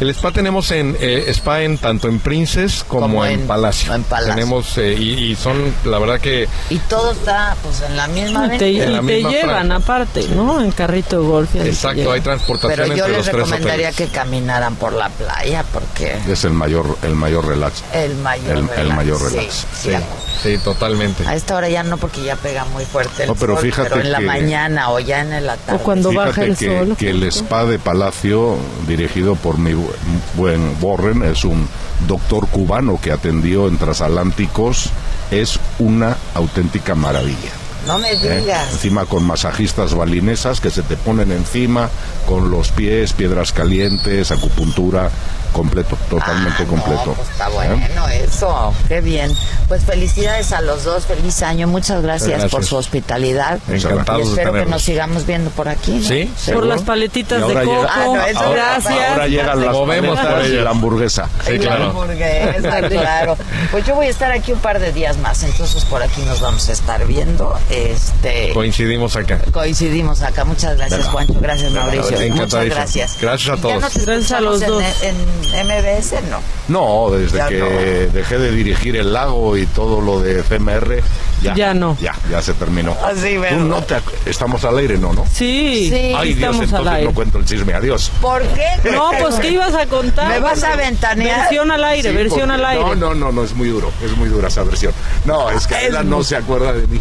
El 0.00 0.10
spa 0.10 0.32
tenemos 0.32 0.70
en 0.72 0.96
eh, 1.00 1.26
spa 1.28 1.62
en 1.62 1.78
tanto 1.78 2.08
en 2.08 2.18
Princes 2.18 2.84
como, 2.88 3.02
Como 3.02 3.24
en, 3.24 3.40
en- 3.40 3.46
Palacio. 3.46 3.94
en 3.94 4.02
Palacio. 4.02 4.34
Tenemos 4.34 4.76
eh, 4.78 4.94
y, 4.98 5.10
y 5.32 5.36
son 5.36 5.72
la 5.84 5.98
verdad 6.00 6.20
que 6.20 6.48
Y 6.70 6.78
todo 6.78 7.12
está, 7.12 7.56
pues, 7.62 7.82
en 7.82 7.96
la 7.96 8.08
misma 8.08 8.52
Y 8.54 8.58
te, 8.58 8.72
la 8.72 9.00
y 9.02 9.06
te 9.06 9.14
misma 9.14 9.30
llevan 9.30 9.66
franja. 9.68 9.74
aparte, 9.76 10.26
¿no? 10.34 10.60
En 10.60 10.72
carrito 10.72 11.20
de 11.20 11.26
golf. 11.28 11.54
exacto 11.54 12.10
hay 12.12 12.20
transportación 12.20 12.72
Pero 12.72 12.86
yo 12.96 13.04
entre 13.04 13.08
les 13.08 13.16
los 13.18 13.26
tres 13.26 13.36
recomendaría 13.48 13.88
hoteles. 13.90 14.10
que 14.10 14.16
caminaran 14.16 14.74
por 14.76 14.92
la 14.92 15.08
playa 15.08 15.64
porque 15.72 16.16
Es 16.28 16.44
el 16.44 16.52
mayor, 16.52 16.98
el 17.02 17.14
mayor 17.14 17.46
relax. 17.46 17.84
el 17.92 18.16
mayor 18.16 18.50
El- 18.50 18.58
el 18.58 18.68
relax, 18.68 18.96
mayor 18.96 19.18
sí, 19.18 19.24
relax. 19.36 19.54
sí. 19.54 19.90
Sí, 19.90 19.96
sí, 20.42 20.58
totalmente. 20.64 21.24
A 21.28 21.36
esta 21.36 21.54
hora 21.54 21.68
ya 21.68 21.84
no 21.84 21.96
porque 21.98 22.22
ya 22.24 22.34
pega 22.34 22.64
muy 22.64 22.84
fuerte 22.84 23.22
el 23.22 23.28
No, 23.28 23.34
pero 23.36 23.54
sol, 23.54 23.62
fíjate 23.62 23.90
pero 23.90 24.00
en 24.02 24.10
la 24.10 24.18
que- 24.18 24.24
mañana 24.24 24.90
o 24.90 24.98
ya 24.98 25.20
en 25.20 25.32
el 25.32 25.48
atardecer. 25.48 25.74
O 25.80 25.84
cuando 25.84 26.12
baja 26.12 26.32
Fíjate 26.32 26.50
el 26.50 26.56
que, 26.56 26.78
sol. 26.78 26.96
que 26.98 27.10
el 27.10 27.22
spa 27.24 27.64
de 27.66 27.78
Palacio, 27.78 28.56
dirigido 28.88 29.36
por 29.36 29.58
mi 29.58 29.72
bu- 29.82 30.40
buen 30.40 30.80
Borren, 30.80 31.22
es 31.22 31.44
un 31.44 31.68
doctor 32.08 32.48
cubano 32.48 32.98
que 33.00 33.12
atendió 33.12 33.68
en 33.68 33.76
transatlánticos, 33.78 34.90
es 35.30 35.58
una 35.78 36.16
auténtica 36.34 36.94
maravilla. 36.94 37.52
No 37.86 37.98
me 37.98 38.12
¿eh? 38.12 38.16
digas. 38.40 38.72
Encima 38.72 39.06
con 39.06 39.24
masajistas 39.24 39.94
balinesas 39.94 40.60
que 40.60 40.70
se 40.70 40.82
te 40.82 40.96
ponen 40.96 41.32
encima, 41.32 41.88
con 42.26 42.50
los 42.50 42.70
pies, 42.70 43.12
piedras 43.12 43.52
calientes, 43.52 44.30
acupuntura, 44.30 45.10
completo, 45.52 45.98
totalmente 46.08 46.62
Ah, 46.62 46.66
completo. 46.66 47.04
No, 47.06 47.12
pues 47.14 47.28
está 47.30 47.48
¿eh? 47.48 47.50
bueno 47.52 48.08
eso, 48.08 48.74
qué 48.88 49.00
bien. 49.00 49.30
Pues 49.68 49.82
felicidades 49.84 50.52
a 50.52 50.60
los 50.60 50.84
dos, 50.84 51.04
feliz 51.06 51.42
año, 51.42 51.66
muchas 51.66 52.02
gracias, 52.02 52.30
Gracias. 52.30 52.50
por 52.50 52.64
su 52.64 52.76
hospitalidad. 52.76 53.58
Encantados 53.68 54.22
y 54.28 54.34
de 54.36 54.42
espero 54.42 54.52
que 54.64 54.70
nos 54.70 54.82
sigamos 54.82 55.26
viendo 55.26 55.50
por 55.50 55.68
aquí. 55.68 55.92
¿no? 55.98 56.08
Sí, 56.08 56.30
Por 56.52 56.64
las 56.66 56.82
paletitas 56.82 57.46
de 57.46 57.54
coco. 57.54 57.64
llega- 57.64 57.88
Ah, 57.92 58.02
no, 58.06 58.22
eso 58.26 58.38
ahora, 58.40 58.62
gracias. 58.78 59.10
ahora 59.10 59.26
llegan 59.28 59.60
las 59.64 59.72
Movemos 59.74 60.18
por 60.20 60.40
ellas. 60.40 60.64
la 60.64 60.70
hamburguesa. 60.70 61.28
Sí, 61.44 61.52
Y 61.52 61.58
la 61.58 61.64
claro. 61.64 61.84
hamburguesa, 61.90 62.88
claro. 62.88 63.36
Pues 63.70 63.86
yo 63.86 63.94
voy 63.94 64.06
a 64.06 64.10
estar 64.10 64.30
aquí 64.32 64.52
un 64.52 64.60
par 64.60 64.78
de 64.78 64.92
días 64.92 65.18
más, 65.18 65.42
entonces 65.42 65.84
por 65.84 66.02
aquí 66.02 66.22
nos 66.22 66.40
vamos 66.40 66.68
a 66.68 66.72
estar 66.72 67.04
viendo. 67.06 67.58
Este 67.72 68.50
Coincidimos 68.52 69.16
acá. 69.16 69.40
coincidimos 69.50 70.20
acá. 70.22 70.44
Muchas 70.44 70.76
gracias, 70.76 71.06
Juancho. 71.08 71.34
Gracias, 71.40 71.72
Mauricio. 71.72 72.18
Muchas 72.34 72.64
gracias. 72.66 73.18
Gracias 73.20 73.50
a 73.50 73.56
¿Ya 73.56 73.62
todos. 73.62 73.94
Gracias 74.04 74.32
a 74.32 74.40
los 74.42 74.60
dos. 74.60 74.84
En, 75.02 75.16
en 75.54 75.66
MBS? 75.66 76.14
No. 76.30 76.40
No, 76.68 77.10
desde 77.16 77.38
Ya 77.38 77.48
que 77.48 77.58
no. 77.58 78.12
dejé 78.12 78.38
de 78.38 78.50
dirigir 78.52 78.96
el 78.96 79.12
lago 79.14 79.56
y 79.56 79.64
todo 79.66 80.00
lo 80.02 80.20
de 80.20 80.42
CMR, 80.42 81.02
ya. 81.40 81.54
Ya 81.54 81.74
no. 81.74 81.96
Ya, 82.00 82.14
ya 82.30 82.42
se 82.42 82.52
terminó. 82.54 82.94
Así, 83.04 83.34
Tú 83.36 83.40
¿verdad? 83.40 83.58
no 83.58 83.82
te 83.82 83.96
estamos 84.26 84.62
al 84.64 84.76
aire, 84.78 84.98
¿no? 84.98 85.12
¿no? 85.14 85.24
Sí, 85.32 85.88
Sí. 85.90 86.12
Ay, 86.16 86.34
Dios, 86.34 86.54
estamos 86.54 86.60
al 86.60 86.62
entonces 86.64 86.92
aire. 86.92 87.04
no 87.06 87.14
cuento 87.14 87.38
el 87.38 87.44
chisme. 87.46 87.72
Adiós. 87.74 88.10
¿Por 88.20 88.42
qué? 88.48 88.66
No, 88.92 89.10
pues 89.18 89.36
¿qué 89.36 89.50
ibas 89.52 89.74
a 89.74 89.86
contar? 89.86 90.28
¿Me 90.28 90.40
vas 90.40 90.62
a 90.62 90.76
ventanear? 90.76 91.40
Versión 91.40 91.70
al 91.70 91.84
aire, 91.84 92.10
Sí, 92.10 92.14
versión 92.16 92.40
porque- 92.50 92.54
al 92.54 92.64
aire. 92.66 92.84
No, 92.84 92.94
no, 92.94 93.14
no, 93.14 93.32
no, 93.32 93.44
es 93.44 93.54
muy 93.54 93.68
duro. 93.68 93.90
Es 94.04 94.14
muy 94.16 94.28
dura 94.28 94.48
esa 94.48 94.62
versión. 94.62 94.92
No, 95.24 95.50
es 95.50 95.66
que 95.66 95.74
Es 95.74 95.80
Adela 95.84 96.02
no 96.02 96.22
se 96.22 96.36
acuerda 96.36 96.72
de 96.72 96.86
mí. 96.86 97.00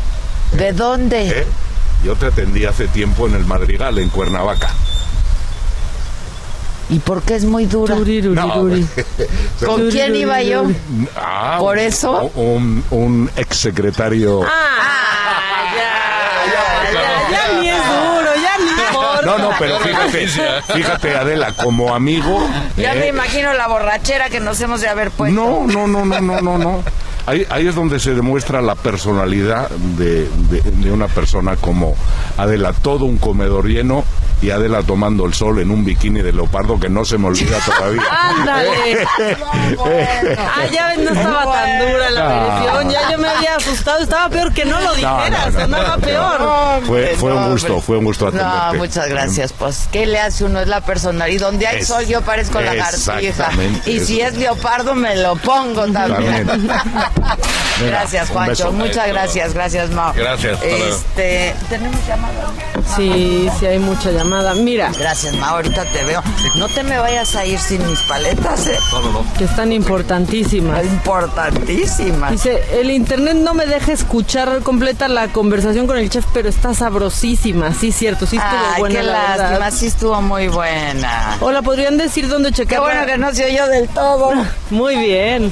¿De 0.51 0.73
dónde? 0.73 1.29
¿eh? 1.29 1.47
Yo 2.03 2.15
te 2.15 2.27
atendí 2.27 2.65
hace 2.65 2.87
tiempo 2.87 3.27
en 3.27 3.35
el 3.35 3.45
Madrigal, 3.45 3.97
en 3.99 4.09
Cuernavaca. 4.09 4.69
¿Y 6.89 6.99
por 6.99 7.21
qué 7.21 7.35
es 7.35 7.45
muy 7.45 7.65
dura? 7.67 7.95
Turiruri, 7.95 8.35
No, 8.35 8.47
duri. 8.55 8.85
¿Con 9.65 9.89
quién 9.91 10.15
iba 10.15 10.41
yo? 10.41 10.65
Ah, 11.15 11.57
¿Por 11.59 11.77
eso? 11.77 12.31
Un, 12.35 12.83
un 12.91 13.31
exsecretario. 13.37 14.41
Ah, 14.43 15.71
ya, 15.75 16.51
ya, 16.51 16.93
ya, 16.93 17.31
ya 17.53 17.61
ni 17.61 17.69
es 17.69 17.77
duro, 17.77 18.31
ya 18.35 18.57
ni 18.57 18.71
importa. 18.71 19.21
No, 19.25 19.37
no, 19.37 19.51
pero 19.57 19.79
fíjate, 19.79 20.27
fíjate 20.73 21.15
Adela, 21.15 21.53
como 21.53 21.95
amigo. 21.95 22.45
Ya 22.75 22.93
¿eh? 22.93 22.99
me 22.99 23.07
imagino 23.07 23.53
la 23.53 23.67
borrachera 23.67 24.29
que 24.29 24.41
nos 24.41 24.59
hemos 24.59 24.81
de 24.81 24.89
haber 24.89 25.11
puesto. 25.11 25.33
No, 25.39 25.65
no, 25.67 25.87
no, 25.87 26.03
no, 26.03 26.19
no, 26.19 26.41
no, 26.41 26.57
no. 26.57 26.83
Ahí, 27.25 27.45
ahí 27.49 27.67
es 27.67 27.75
donde 27.75 27.99
se 27.99 28.13
demuestra 28.13 28.61
la 28.61 28.75
personalidad 28.75 29.69
de, 29.69 30.27
de- 30.49 30.61
de 30.61 30.91
una 30.91 31.07
persona 31.07 31.55
como 31.55 31.95
Adela, 32.37 32.73
todo 32.73 33.05
un 33.05 33.17
comedor 33.17 33.67
lleno 33.67 34.03
y 34.41 34.49
Adela 34.49 34.81
tomando 34.81 35.25
el 35.25 35.33
sol 35.35 35.59
en 35.59 35.69
un 35.69 35.85
bikini 35.85 36.21
de 36.21 36.31
leopardo 36.33 36.79
que 36.79 36.89
no 36.89 37.05
se 37.05 37.17
me 37.17 37.27
olvida 37.27 37.57
todavía. 37.65 38.01
Ándale. 38.11 39.07
Ah, 40.37 40.65
ya 40.71 40.87
ves, 40.89 40.99
no 40.99 41.11
estaba 41.11 41.51
tan 41.51 41.79
dura 41.79 42.09
la 42.09 42.21
No. 42.23 42.63
versión. 42.63 42.89
Ya 42.91 43.11
yo 43.11 43.17
me 43.17 43.27
había 43.27 43.55
asustado. 43.55 43.99
Estaba 44.03 44.29
peor 44.29 44.53
que 44.53 44.65
no 44.65 44.79
lo 44.79 44.87
No, 44.87 44.93
dijeras. 44.95 45.53
no, 45.53 45.67
no, 45.67 45.83
no, 45.87 45.97
peor. 45.99 46.83
Fue, 46.85 47.15
fue 47.17 47.33
un 47.33 47.41
no, 47.41 47.49
gusto, 47.51 47.81
fue 47.81 47.97
un 47.97 48.05
gusto 48.05 48.31
No, 48.31 48.39
atenderte. 48.39 48.77
muchas 48.77 49.09
gracias. 49.09 49.53
Pues, 49.53 49.87
¿qué 49.91 50.05
le 50.05 50.19
hace 50.19 50.43
uno? 50.45 50.59
Es 50.59 50.67
la 50.67 50.81
personalidad. 50.81 51.35
Y 51.35 51.37
donde 51.37 51.67
hay 51.67 51.79
Es- 51.79 51.87
sol, 51.87 52.05
yo 52.05 52.21
parezco 52.21 52.59
lagartija. 52.61 53.19
exactamente, 53.19 53.91
Y 53.91 53.99
si 53.99 54.21
es 54.21 54.35
leopardo, 54.37 54.95
me 54.95 55.15
lo 55.15 55.35
pongo 55.37 55.87
también. 55.91 56.47
También. 56.47 56.71
Gracias, 57.79 58.29
un 58.29 58.35
Juancho. 58.35 58.51
beso. 58.51 58.71
Muchas 58.71 59.07
gracias. 59.07 59.53
Gracias, 59.53 59.89
Mao. 59.91 60.13
Gracias. 60.13 60.59
Este, 60.63 61.55
tenemos 61.69 61.97
llamada. 62.07 62.51
Sí, 62.95 63.49
sí 63.59 63.65
hay 63.65 63.79
mucha 63.79 64.11
llamada. 64.11 64.53
Mira. 64.53 64.91
Gracias, 64.97 65.33
Mao. 65.35 65.55
Ahorita 65.55 65.85
te 65.85 66.03
veo. 66.03 66.21
No 66.55 66.67
te 66.67 66.83
me 66.83 66.97
vayas 66.97 67.35
a 67.35 67.45
ir 67.45 67.59
sin 67.59 67.85
mis 67.87 67.99
paletas, 68.01 68.67
¿eh? 68.67 68.77
Que 69.37 69.45
están 69.45 69.71
importantísimas. 69.71 70.83
Importantísimas. 70.85 72.31
Dice, 72.31 72.61
el 72.79 72.91
internet 72.91 73.35
no 73.35 73.53
me 73.53 73.65
deja 73.65 73.91
escuchar 73.91 74.61
completa 74.61 75.07
la 75.07 75.27
conversación 75.29 75.87
con 75.87 75.97
el 75.97 76.09
chef, 76.09 76.25
pero 76.33 76.49
está 76.49 76.73
sabrosísima. 76.73 77.73
Sí, 77.73 77.91
cierto, 77.91 78.25
sí 78.25 78.37
estuvo 78.37 78.61
Ay, 78.73 78.79
buena 78.79 78.99
qué 78.99 79.05
la 79.05 79.37
lástima. 79.37 79.71
Sí 79.71 79.87
estuvo 79.87 80.21
muy 80.21 80.47
buena. 80.47 81.37
Hola, 81.39 81.61
¿podrían 81.61 81.97
decir 81.97 82.27
dónde 82.27 82.51
checar? 82.51 82.79
Qué 82.79 82.79
bueno 82.79 83.05
que 83.05 83.17
no 83.17 83.33
se 83.33 83.45
oyó 83.45 83.67
del 83.67 83.87
todo. 83.89 84.31
Muy 84.69 84.95
bien. 84.97 85.51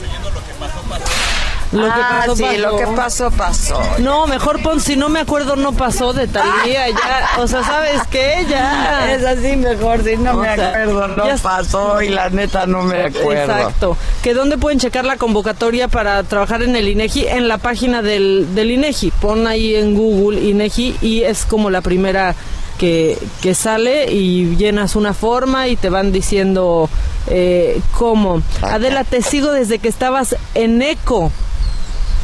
Lo 1.72 1.84
que 1.84 1.90
Ah, 1.94 2.22
pasó, 2.26 2.36
sí, 2.36 2.44
pasó. 2.44 2.58
lo 2.58 2.78
que 2.78 2.88
pasó, 2.96 3.32
pasó. 3.32 3.82
No, 4.00 4.26
mejor 4.26 4.62
pon 4.64 4.80
si 4.82 4.96
no 4.96 5.08
me 5.10 5.20
acuerdo 5.20 5.56
no 5.56 5.72
pasó 5.74 6.14
de 6.14 6.28
Talía 6.28 6.90
ya, 6.90 7.30
o 7.38 7.48
sea, 7.48 7.64
¿sabes 7.64 8.02
qué? 8.10 8.44
Ya. 8.50 9.14
Es 9.16 9.24
así 9.24 9.56
mejor, 9.56 10.04
si 10.04 10.18
no 10.18 10.32
O 10.32 10.38
me 10.38 10.56
sea, 10.56 10.70
acuerdo, 10.70 11.08
no 11.10 11.28
ya- 11.28 11.38
pasó 11.38 12.02
y 12.02 12.10
la 12.10 12.30
neta 12.32 12.66
no 12.66 12.82
me 12.82 13.04
acuerdo. 13.04 13.54
Exacto. 13.54 13.98
Que 14.24 14.34
dónde 14.34 14.58
pueden 14.58 14.80
checar 14.80 15.06
la 15.06 15.18
convocatoria 15.18 15.88
para 15.88 16.24
trabajar 16.24 16.64
en 16.64 16.76
el 16.76 16.88
INEGI 16.88 17.28
en 17.28 17.48
la 17.48 17.60
página 17.60 18.02
del, 18.02 18.48
del 18.56 18.72
INEGI. 18.72 19.12
Pon 19.22 19.46
ahí 19.46 19.76
en 19.76 19.94
Google 19.96 20.42
INEGI 20.42 20.98
y 21.02 21.22
es 21.24 21.46
como 21.46 21.70
la 21.70 21.82
primera 21.82 22.34
que, 22.80 23.18
que 23.42 23.54
sale 23.54 24.12
y 24.12 24.56
llenas 24.56 24.96
una 24.96 25.14
forma 25.14 25.68
y 25.68 25.76
te 25.76 25.90
van 25.90 26.12
diciendo 26.12 26.90
eh, 27.28 27.80
cómo. 27.96 28.42
Adela, 28.64 29.04
te 29.04 29.22
sigo 29.22 29.52
desde 29.52 29.78
que 29.80 29.88
estabas 29.90 30.36
en 30.56 30.82
ECO. 30.82 31.32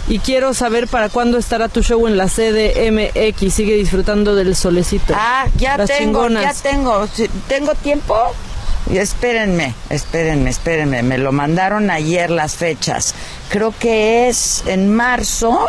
Y 0.08 0.20
quiero 0.20 0.54
saber 0.54 0.88
para 0.88 1.10
cuándo 1.10 1.38
estará 1.38 1.68
tu 1.68 1.82
show 1.82 2.08
en 2.08 2.16
la 2.16 2.28
sede 2.30 2.92
MX. 2.92 3.54
Sigue 3.54 3.76
disfrutando 3.76 4.36
del 4.36 4.56
solecito. 4.56 5.14
Ah, 5.18 5.48
ya 5.58 5.78
Las 5.78 5.90
tengo, 5.90 6.30
ya 6.30 6.54
tengo. 6.54 7.08
¿Tengo 7.48 7.74
tiempo? 7.76 8.16
Y 8.92 8.98
Espérenme, 8.98 9.74
espérenme, 9.90 10.52
espérenme. 10.52 11.02
Me 11.02 11.18
lo 11.18 11.32
mandaron 11.32 11.90
ayer 11.90 12.30
las 12.30 12.56
fechas. 12.56 13.16
Creo 13.50 13.74
que 13.78 14.28
es 14.30 14.64
en 14.68 14.94
marzo. 14.96 15.68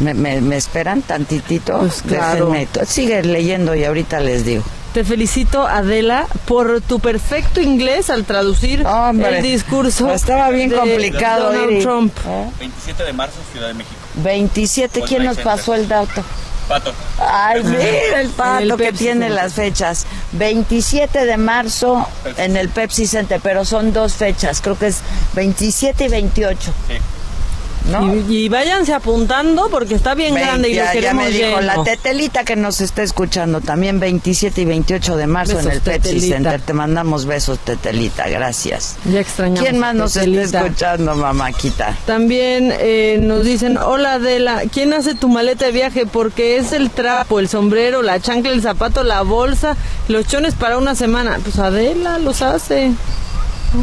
¿Me, 0.00 0.12
me, 0.12 0.40
me 0.42 0.56
esperan 0.56 1.00
tantitito? 1.00 1.78
Pues 1.78 2.02
claro. 2.02 2.50
Déjenme. 2.50 2.86
Sigue 2.86 3.22
leyendo 3.22 3.74
y 3.74 3.84
ahorita 3.84 4.20
les 4.20 4.44
digo. 4.44 4.62
Te 4.92 5.04
felicito, 5.04 5.66
Adela, 5.68 6.26
por 6.46 6.80
tu 6.80 6.98
perfecto 6.98 7.60
inglés 7.60 8.10
al 8.10 8.24
traducir 8.24 8.84
Hombre, 8.84 9.36
el 9.38 9.42
discurso. 9.42 10.10
estaba 10.12 10.50
bien 10.50 10.68
de 10.70 10.76
complicado, 10.76 11.52
Donald 11.52 11.70
Iri. 11.72 11.82
Trump. 11.82 12.12
27 12.58 13.04
de 13.04 13.12
marzo, 13.12 13.36
Ciudad 13.52 13.68
de 13.68 13.74
México. 13.74 13.94
27, 14.16 15.02
¿quién 15.06 15.24
nos 15.24 15.38
pasó 15.38 15.74
el 15.76 15.86
dato? 15.86 16.24
Pato. 16.68 16.92
Ay, 17.20 17.62
mira 17.64 18.20
el 18.20 18.30
pato 18.30 18.62
El 18.64 18.70
que 18.70 18.76
Pepsi 18.76 18.98
tiene 19.04 19.26
Center. 19.26 19.30
las 19.44 19.52
fechas. 19.54 20.06
27 20.32 21.24
de 21.24 21.36
marzo 21.36 22.04
en 22.36 22.56
el 22.56 22.68
Pepsi 22.68 23.06
Center, 23.06 23.40
pero 23.42 23.64
son 23.64 23.92
dos 23.92 24.14
fechas, 24.14 24.60
creo 24.60 24.76
que 24.76 24.88
es 24.88 24.98
27 25.34 26.04
y 26.06 26.08
28. 26.08 26.72
¿No? 27.88 28.14
Y, 28.14 28.44
y 28.44 28.48
váyanse 28.48 28.92
apuntando 28.92 29.68
porque 29.70 29.94
está 29.94 30.14
bien 30.14 30.34
Ve- 30.34 30.40
grande 30.42 30.68
y 30.70 30.74
ya, 30.74 30.82
lo 30.82 30.86
ya 30.88 30.92
queremos 30.92 31.24
me 31.24 31.30
dijo 31.30 31.46
lleno. 31.46 31.60
la 31.60 31.82
tetelita 31.82 32.44
que 32.44 32.54
nos 32.56 32.80
está 32.80 33.02
escuchando 33.02 33.60
también 33.60 33.98
27 33.98 34.60
y 34.60 34.64
28 34.64 35.16
de 35.16 35.26
marzo 35.26 35.56
Besos, 35.56 35.66
en 35.66 35.72
el 35.76 35.80
Pepsi. 35.80 36.20
Center. 36.20 36.60
Te 36.60 36.72
mandamos 36.72 37.24
besos, 37.26 37.58
tetelita, 37.60 38.28
gracias. 38.28 38.96
Ya 39.10 39.20
extrañamos. 39.20 39.60
¿Quién 39.62 39.78
más 39.78 39.94
nos 39.94 40.12
Tetelita. 40.12 40.42
está 40.42 40.60
escuchando, 40.66 41.14
mamáquita? 41.16 41.96
También 42.06 42.72
eh, 42.78 43.18
nos 43.20 43.44
dicen, 43.44 43.76
hola 43.78 44.14
Adela, 44.14 44.62
¿quién 44.72 44.92
hace 44.92 45.14
tu 45.14 45.28
maleta 45.28 45.66
de 45.66 45.72
viaje? 45.72 46.06
Porque 46.06 46.58
es 46.58 46.72
el 46.72 46.90
trapo, 46.90 47.40
el 47.40 47.48
sombrero, 47.48 48.02
la 48.02 48.20
chancla, 48.20 48.52
el 48.52 48.62
zapato, 48.62 49.02
la 49.04 49.22
bolsa, 49.22 49.76
los 50.08 50.26
chones 50.26 50.54
para 50.54 50.78
una 50.78 50.94
semana. 50.94 51.38
Pues 51.42 51.58
Adela 51.58 52.18
los 52.18 52.42
hace. 52.42 52.92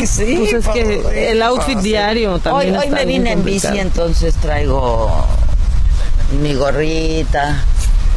Sí, 0.05 0.35
Pues 0.37 0.53
es 0.53 0.67
que 0.67 1.31
el 1.31 1.41
outfit 1.41 1.79
diario 1.79 2.39
también 2.39 2.75
Hoy, 2.75 2.85
hoy 2.85 2.89
me 2.91 3.05
vine 3.05 3.31
en 3.31 3.43
bici, 3.45 3.79
entonces 3.79 4.35
traigo 4.35 5.25
mi 6.41 6.53
gorrita. 6.55 7.63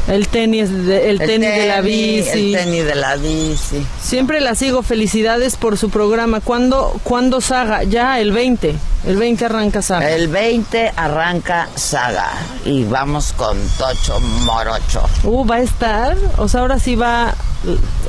El 0.09 0.27
tenis, 0.27 0.71
de, 0.87 1.11
el 1.11 1.19
tenis 1.19 1.51
de 1.51 1.67
la 1.69 1.81
bici. 1.83 2.55
El 2.55 2.61
tenis 2.61 2.85
de 2.85 2.95
la 2.97 3.17
bici. 3.17 3.87
Siempre 4.03 4.41
la 4.41 4.57
sigo, 4.57 4.83
felicidades 4.83 5.57
por 5.57 5.79
su 5.79 5.91
programa. 5.91 6.41
¿Cuándo, 6.41 6.99
¿cuándo 7.05 7.41
Saga? 7.41 7.85
Ya, 7.85 8.19
el 8.19 8.33
20. 8.33 8.75
El 9.07 9.17
20 9.17 9.45
arranca 9.45 9.83
Saga. 9.83 10.11
El 10.11 10.27
20 10.29 10.93
arranca 10.97 11.69
Saga 11.77 12.31
y 12.65 12.85
vamos 12.85 13.33
con 13.35 13.57
Tocho 13.79 14.19
Morocho. 14.45 15.03
Uh, 15.23 15.47
va 15.47 15.57
a 15.57 15.61
estar. 15.61 16.17
O 16.39 16.49
sea, 16.49 16.61
ahora 16.63 16.81
sí 16.81 16.97
va 16.97 17.35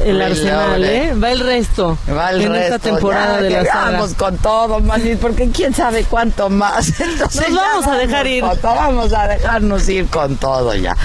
el 0.06 0.22
Arsenal. 0.22 0.84
¿eh? 0.84 1.14
Va 1.22 1.32
el 1.32 1.40
resto. 1.42 1.98
Va 2.10 2.30
el 2.32 2.42
en 2.42 2.56
esta 2.56 2.76
resto, 2.78 2.90
temporada 2.90 3.36
ya, 3.38 3.42
de 3.42 3.50
la 3.50 3.66
Saga. 3.66 3.92
Vamos 3.92 4.14
con 4.14 4.38
todo, 4.38 4.82
porque 5.20 5.50
quién 5.50 5.74
sabe 5.74 6.04
cuánto 6.06 6.50
más. 6.50 6.88
Entonces 7.00 7.50
Nos 7.50 7.60
vamos 7.60 7.88
a 7.88 7.96
dejar 7.98 8.28
ir. 8.28 8.44
con 8.44 8.58
vamos 8.64 9.14
a 9.14 9.28
dejarnos 9.28 9.88
ir 9.90 10.08
con 10.08 10.38
todo 10.38 10.74
ya. 10.76 10.96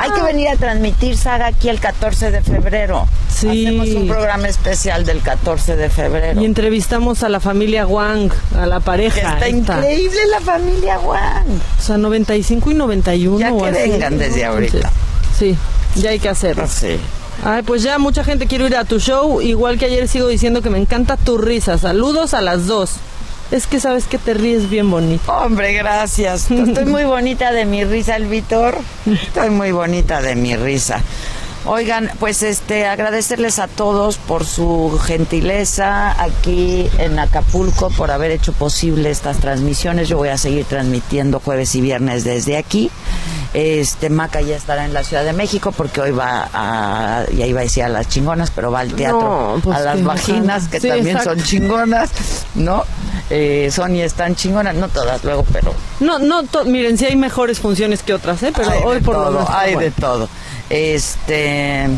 Hay 0.00 0.10
que 0.10 0.22
venir 0.22 0.48
a 0.48 0.56
transmitir 0.56 1.16
Saga 1.16 1.46
aquí 1.46 1.68
el 1.68 1.80
14 1.80 2.30
de 2.30 2.42
febrero. 2.42 3.06
Sí. 3.28 3.66
Hacemos 3.66 3.88
un 3.90 4.08
programa 4.08 4.48
especial 4.48 5.04
del 5.04 5.20
14 5.20 5.76
de 5.76 5.88
febrero. 5.88 6.40
Y 6.40 6.44
entrevistamos 6.44 7.22
a 7.22 7.28
la 7.28 7.40
familia 7.40 7.86
Wang, 7.86 8.30
a 8.60 8.66
la 8.66 8.80
pareja. 8.80 9.14
Que 9.14 9.20
está 9.20 9.46
esta. 9.46 9.76
increíble 9.78 10.18
la 10.30 10.40
familia 10.40 10.98
Juan. 10.98 11.44
O 11.78 11.82
sea, 11.82 11.96
95 11.98 12.70
y 12.70 12.74
91. 12.74 13.38
Ya 13.38 13.50
que 13.50 13.70
vengan 13.70 14.18
desde 14.18 14.44
ahorita. 14.44 14.90
Sí, 15.38 15.56
ya 15.94 16.10
hay 16.10 16.18
que 16.18 16.28
hacerlo. 16.28 16.66
Sí. 16.68 16.98
Ay, 17.44 17.62
pues 17.62 17.82
ya 17.82 17.98
mucha 17.98 18.22
gente 18.22 18.46
quiere 18.46 18.66
ir 18.66 18.76
a 18.76 18.84
tu 18.84 19.00
show. 19.00 19.40
Igual 19.40 19.78
que 19.78 19.86
ayer 19.86 20.06
sigo 20.06 20.28
diciendo 20.28 20.62
que 20.62 20.70
me 20.70 20.78
encanta 20.78 21.16
tu 21.16 21.38
risa. 21.38 21.76
Saludos 21.76 22.34
a 22.34 22.40
las 22.40 22.66
dos. 22.66 22.92
Es 23.50 23.66
que 23.66 23.80
sabes 23.80 24.04
que 24.04 24.16
te 24.16 24.32
ríes 24.32 24.70
bien 24.70 24.90
bonito. 24.90 25.30
Hombre, 25.30 25.72
gracias. 25.74 26.50
Estoy 26.50 26.84
muy 26.86 27.04
bonita 27.04 27.52
de 27.52 27.64
mi 27.64 27.84
risa, 27.84 28.16
el 28.16 28.26
Vitor. 28.26 28.78
Estoy 29.06 29.50
muy 29.50 29.72
bonita 29.72 30.22
de 30.22 30.36
mi 30.36 30.56
risa. 30.56 31.02
Oigan, 31.64 32.10
pues 32.18 32.42
este 32.42 32.86
agradecerles 32.86 33.58
a 33.58 33.68
todos 33.68 34.16
por 34.16 34.44
su 34.44 34.98
gentileza 35.04 36.20
aquí 36.20 36.88
en 36.98 37.18
Acapulco, 37.18 37.90
por 37.90 38.10
haber 38.10 38.32
hecho 38.32 38.52
posible 38.52 39.10
estas 39.10 39.38
transmisiones. 39.38 40.08
Yo 40.08 40.16
voy 40.16 40.30
a 40.30 40.38
seguir 40.38 40.64
transmitiendo 40.64 41.38
jueves 41.38 41.74
y 41.74 41.80
viernes 41.80 42.24
desde 42.24 42.56
aquí. 42.56 42.90
Este 43.54 44.08
Maca 44.08 44.40
ya 44.40 44.56
estará 44.56 44.84
en 44.86 44.94
la 44.94 45.04
Ciudad 45.04 45.24
de 45.24 45.34
México 45.34 45.72
porque 45.72 46.00
hoy 46.00 46.10
va 46.10 46.48
a, 46.54 47.24
ya 47.36 47.44
iba 47.46 47.60
a 47.60 47.62
decir 47.64 47.82
a 47.84 47.88
las 47.90 48.08
chingonas, 48.08 48.50
pero 48.50 48.70
va 48.72 48.80
al 48.80 48.94
teatro 48.94 49.20
No, 49.56 49.60
pues 49.62 49.76
a 49.76 49.80
las 49.80 50.02
vaginas, 50.02 50.68
que 50.68 50.80
Sí, 50.80 50.88
también 50.88 51.16
exacto. 51.18 51.38
son 51.38 51.46
chingonas, 51.46 52.10
¿no? 52.54 52.84
Eh, 53.28 53.68
Sonia 53.70 54.04
están 54.06 54.36
chingonas, 54.36 54.74
no 54.74 54.88
todas 54.88 55.22
luego, 55.24 55.44
pero 55.52 55.74
No, 56.00 56.18
no, 56.18 56.42
miren, 56.64 56.96
sí 56.96 57.04
hay 57.04 57.16
mejores 57.16 57.60
funciones 57.60 58.02
que 58.02 58.14
otras, 58.14 58.42
¿eh? 58.42 58.52
Pero 58.56 58.70
hay 58.70 58.80
hoy 58.84 59.00
por 59.00 59.14
lo 59.16 59.22
todo, 59.24 59.32
menos. 59.32 59.48
está 59.48 59.60
hay 59.60 59.76
de 59.76 59.90
todo. 59.90 60.28
Este 60.70 61.88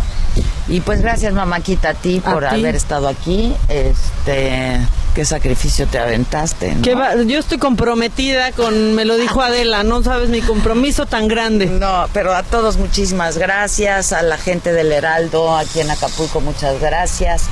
y 0.67 0.81
pues 0.81 1.01
gracias 1.03 1.33
mamáquita 1.35 1.91
a 1.91 1.95
ti 1.95 2.21
A 2.25 2.31
por 2.33 2.41
ti. 2.49 2.55
haber 2.57 2.75
estado 2.75 3.07
aquí. 3.07 3.55
Este, 3.69 4.81
qué 5.15 5.25
sacrificio 5.25 5.87
te 5.87 5.99
aventaste. 5.99 6.75
¿no? 6.75 6.83
Que 6.83 6.95
va- 6.95 7.15
yo 7.23 7.39
estoy 7.39 7.59
comprometida 7.59 8.53
con, 8.53 8.95
me 8.95 9.05
lo 9.05 9.17
dijo 9.17 9.41
Adela, 9.43 9.83
no 9.85 10.03
sabes 10.03 10.29
mi 10.29 10.41
compromiso 10.43 11.07
tan 11.07 11.29
grande. 11.29 11.67
No, 11.67 12.09
pero 12.13 12.35
a 12.35 12.43
todos 12.43 12.77
muchísimas 12.77 13.39
gracias, 13.39 14.13
a 14.13 14.23
la 14.23 14.37
gente 14.39 14.73
del 14.73 14.91
Heraldo 14.93 15.57
aquí 15.57 15.81
en 15.81 15.91
Acapulco 15.91 16.41
muchas 16.41 16.81
gracias, 16.81 17.45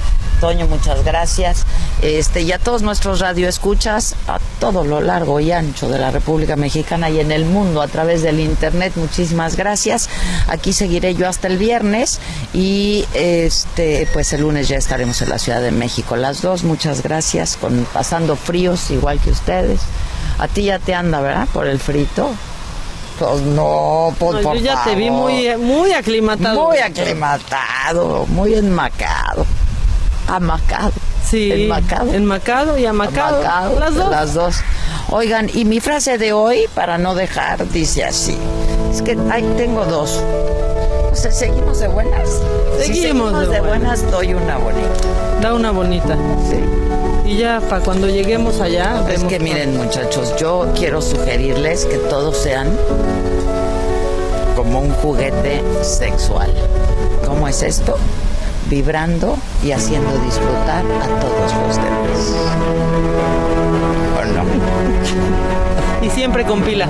Toño 0.43 0.66
muchas 0.66 1.05
gracias, 1.05 1.64
este 2.02 2.40
y 2.40 2.51
a 2.51 2.59
todos 2.59 2.82
nuestros 2.82 3.20
radioescuchas 3.20 4.16
a 4.27 4.40
todo 4.59 4.82
lo 4.82 5.01
largo 5.01 5.39
y 5.39 5.52
ancho 5.52 5.89
de 5.89 6.01
la 6.01 6.10
República 6.10 6.56
Mexicana 6.56 7.09
y 7.10 7.20
en 7.20 7.31
el 7.31 7.44
mundo 7.44 7.81
a 7.81 7.86
través 7.86 8.23
del 8.23 8.40
internet 8.40 8.94
muchísimas 8.97 9.55
gracias. 9.55 10.09
Aquí 10.48 10.73
seguiré 10.73 11.14
yo 11.14 11.28
hasta 11.28 11.47
el 11.47 11.59
viernes 11.59 12.19
y 12.52 13.05
este 13.14 14.09
pues 14.12 14.32
el 14.32 14.40
lunes 14.40 14.66
ya 14.66 14.78
estaremos 14.78 15.23
en 15.23 15.28
la 15.28 15.39
Ciudad 15.39 15.62
de 15.62 15.70
México 15.70 16.16
las 16.16 16.43
dos. 16.43 16.64
Muchas 16.64 17.05
gracias 17.05 17.56
con 17.56 17.86
pasando 17.93 18.35
fríos 18.35 18.90
igual 18.90 19.20
que 19.20 19.31
ustedes. 19.31 19.81
A 20.40 20.48
ti 20.48 20.64
ya 20.64 20.81
te 20.81 20.93
anda, 20.93 21.20
¿verdad? 21.20 21.47
Por 21.52 21.69
el 21.69 21.78
frito. 21.78 22.32
Pues 23.16 23.43
no, 23.43 24.12
pues 24.19 24.39
No, 24.39 24.43
por 24.43 24.56
yo 24.56 24.60
ya 24.60 24.82
te 24.82 24.97
vi 24.97 25.09
muy 25.09 25.93
aclimatado. 25.93 26.66
Muy 26.66 26.78
aclimatado, 26.78 28.27
muy 28.27 28.55
enmacado. 28.55 29.47
Amacado. 30.28 30.93
Sí. 31.28 31.51
Enmacado. 31.53 32.12
Enmacado 32.12 32.78
y 32.78 32.86
amacado. 32.86 33.36
Amacado, 33.39 33.81
Las 33.81 33.94
dos. 33.94 34.11
Las 34.11 34.35
dos. 34.35 34.57
Oigan, 35.11 35.51
y 35.53 35.65
mi 35.65 35.81
frase 35.81 36.19
de 36.19 36.32
hoy, 36.32 36.66
para 36.74 36.99
no 36.99 37.15
dejar, 37.15 37.69
dice 37.70 38.05
así. 38.05 38.36
Es 38.93 39.03
que 39.03 39.16
ahí 39.31 39.44
tengo 39.57 39.85
dos. 39.85 40.20
O 41.11 41.15
sea, 41.15 41.31
¿seguimos 41.31 41.81
de 41.81 41.89
buenas? 41.89 42.28
Si 42.81 42.94
Seguimos 42.94 43.32
de 43.32 43.47
de 43.47 43.61
buenas. 43.61 44.01
buenas, 44.03 44.11
doy 44.11 44.35
una 44.35 44.57
bonita. 44.57 44.89
Da 45.43 45.55
una 45.55 45.70
bonita. 45.70 46.16
Sí. 46.49 47.31
Y 47.31 47.36
ya 47.39 47.61
para 47.69 47.82
cuando 47.82 48.09
lleguemos 48.09 48.61
allá. 48.61 49.05
Es 49.11 49.23
que 49.24 49.39
miren 49.39 49.77
muchachos, 49.77 50.35
yo 50.39 50.66
quiero 50.74 51.03
sugerirles 51.03 51.85
que 51.85 51.97
todos 51.99 52.36
sean 52.36 52.69
como 54.57 54.81
un 54.81 54.90
juguete 54.94 55.62
sexual. 55.82 56.51
¿Cómo 57.27 57.49
es 57.49 57.62
esto? 57.62 57.97
Vibrando 58.73 59.36
y 59.62 59.73
haciendo 59.73 60.16
disfrutar 60.20 60.82
a 60.82 61.20
todos 61.20 61.53
los 61.53 61.77
demás. 61.77 62.32
¿O 64.16 64.24
no? 64.32 66.07
Y 66.07 66.09
siempre 66.09 66.43
con 66.47 66.62
pila. 66.62 66.86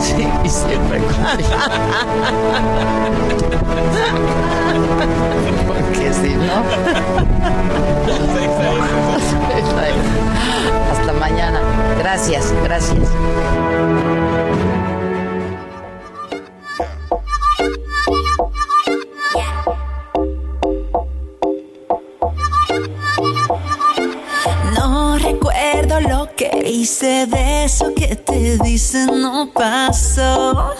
Sí, 0.00 0.26
y 0.42 0.48
siempre 0.48 0.98
con 0.98 1.36
pila. 1.36 1.70
Porque 5.68 6.12
si 6.12 6.34
no... 6.34 6.64
Hasta 10.90 11.12
mañana. 11.12 11.60
Gracias, 12.00 12.52
gracias. 12.64 13.06
De 27.26 27.64
eso 27.64 27.92
que 27.94 28.16
te 28.16 28.58
dicen 28.58 29.20
no 29.20 29.50
pasó, 29.52 30.74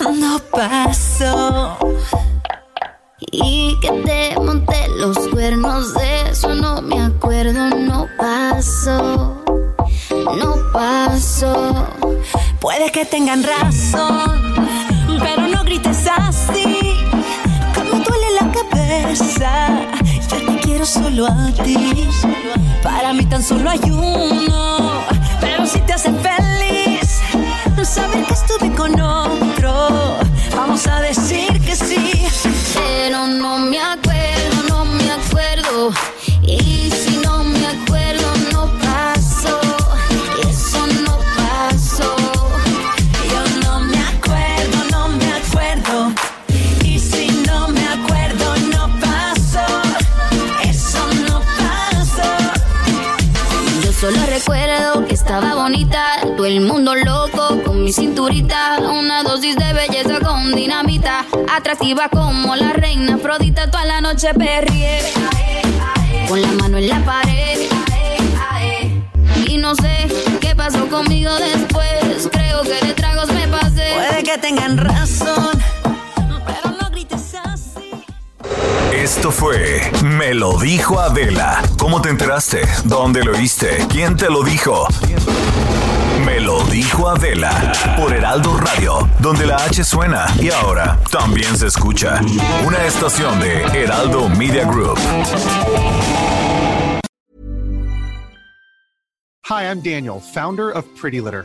no 0.00 0.38
pasó. 0.50 1.76
Y 3.30 3.78
que 3.80 3.90
te 3.90 4.40
monté 4.40 4.88
los 4.96 5.18
cuernos 5.28 5.94
de 5.94 6.30
eso 6.30 6.54
no 6.54 6.80
me 6.82 7.00
acuerdo, 7.00 7.70
no 7.70 8.06
pasó, 8.16 9.42
no 10.10 10.56
pasó. 10.72 11.86
Puede 12.60 12.90
que 12.90 13.04
tengan 13.04 13.42
razón, 13.42 14.54
pero 15.20 15.48
no 15.48 15.64
grites 15.64 16.06
así. 16.16 16.98
Me 17.90 18.04
duele 18.04 18.30
la 18.40 18.52
cabeza. 18.52 19.68
Yo 20.30 20.52
te 20.52 20.60
quiero 20.60 20.84
solo 20.84 21.26
a 21.26 21.50
ti. 21.64 22.08
Para 22.82 23.12
mí 23.12 23.24
tan 23.24 23.42
solo 23.42 23.70
hay 23.70 23.80
uno. 23.90 24.87
Como 62.48 62.64
la 62.64 62.72
reina 62.72 63.16
Afrodita, 63.16 63.70
toda 63.70 63.84
la 63.84 64.00
noche 64.00 64.32
perrié, 64.32 65.00
con 66.28 66.40
la 66.40 66.48
mano 66.52 66.78
en 66.78 66.88
la 66.88 67.04
pared, 67.04 67.68
y 69.46 69.58
no 69.58 69.74
sé 69.74 70.08
qué 70.40 70.56
pasó 70.56 70.88
conmigo 70.88 71.30
después, 71.34 72.26
creo 72.32 72.62
que 72.62 72.86
de 72.86 72.94
tragos 72.94 73.30
me 73.34 73.46
pasé. 73.48 73.92
Puede 73.94 74.22
que 74.22 74.38
tengan 74.38 74.78
razón. 74.78 75.50
Esto 78.94 79.30
fue 79.30 79.90
Me 80.02 80.32
lo 80.32 80.58
dijo 80.58 81.00
Adela. 81.00 81.62
¿Cómo 81.78 82.00
te 82.00 82.08
enteraste? 82.08 82.62
¿Dónde 82.84 83.24
lo 83.24 83.32
oíste? 83.32 83.86
¿Quién 83.90 84.16
te 84.16 84.30
lo 84.30 84.42
dijo? 84.42 84.86
Lo 86.40 86.62
dijo 86.64 87.08
Adela 87.08 87.72
por 87.96 88.12
Heraldo 88.12 88.56
Radio, 88.58 89.08
donde 89.18 89.44
la 89.44 89.56
H 89.56 89.82
suena 89.82 90.26
y 90.40 90.50
ahora 90.50 90.98
también 91.10 91.56
se 91.56 91.66
escucha. 91.66 92.20
Una 92.64 92.84
estación 92.84 93.40
de 93.40 93.62
Heraldo 93.64 94.28
Media 94.28 94.64
Group. 94.64 94.98
Hi, 99.48 99.64
I'm 99.64 99.80
Daniel, 99.80 100.20
founder 100.20 100.70
of 100.70 100.84
Pretty 101.00 101.20
Litter. 101.20 101.44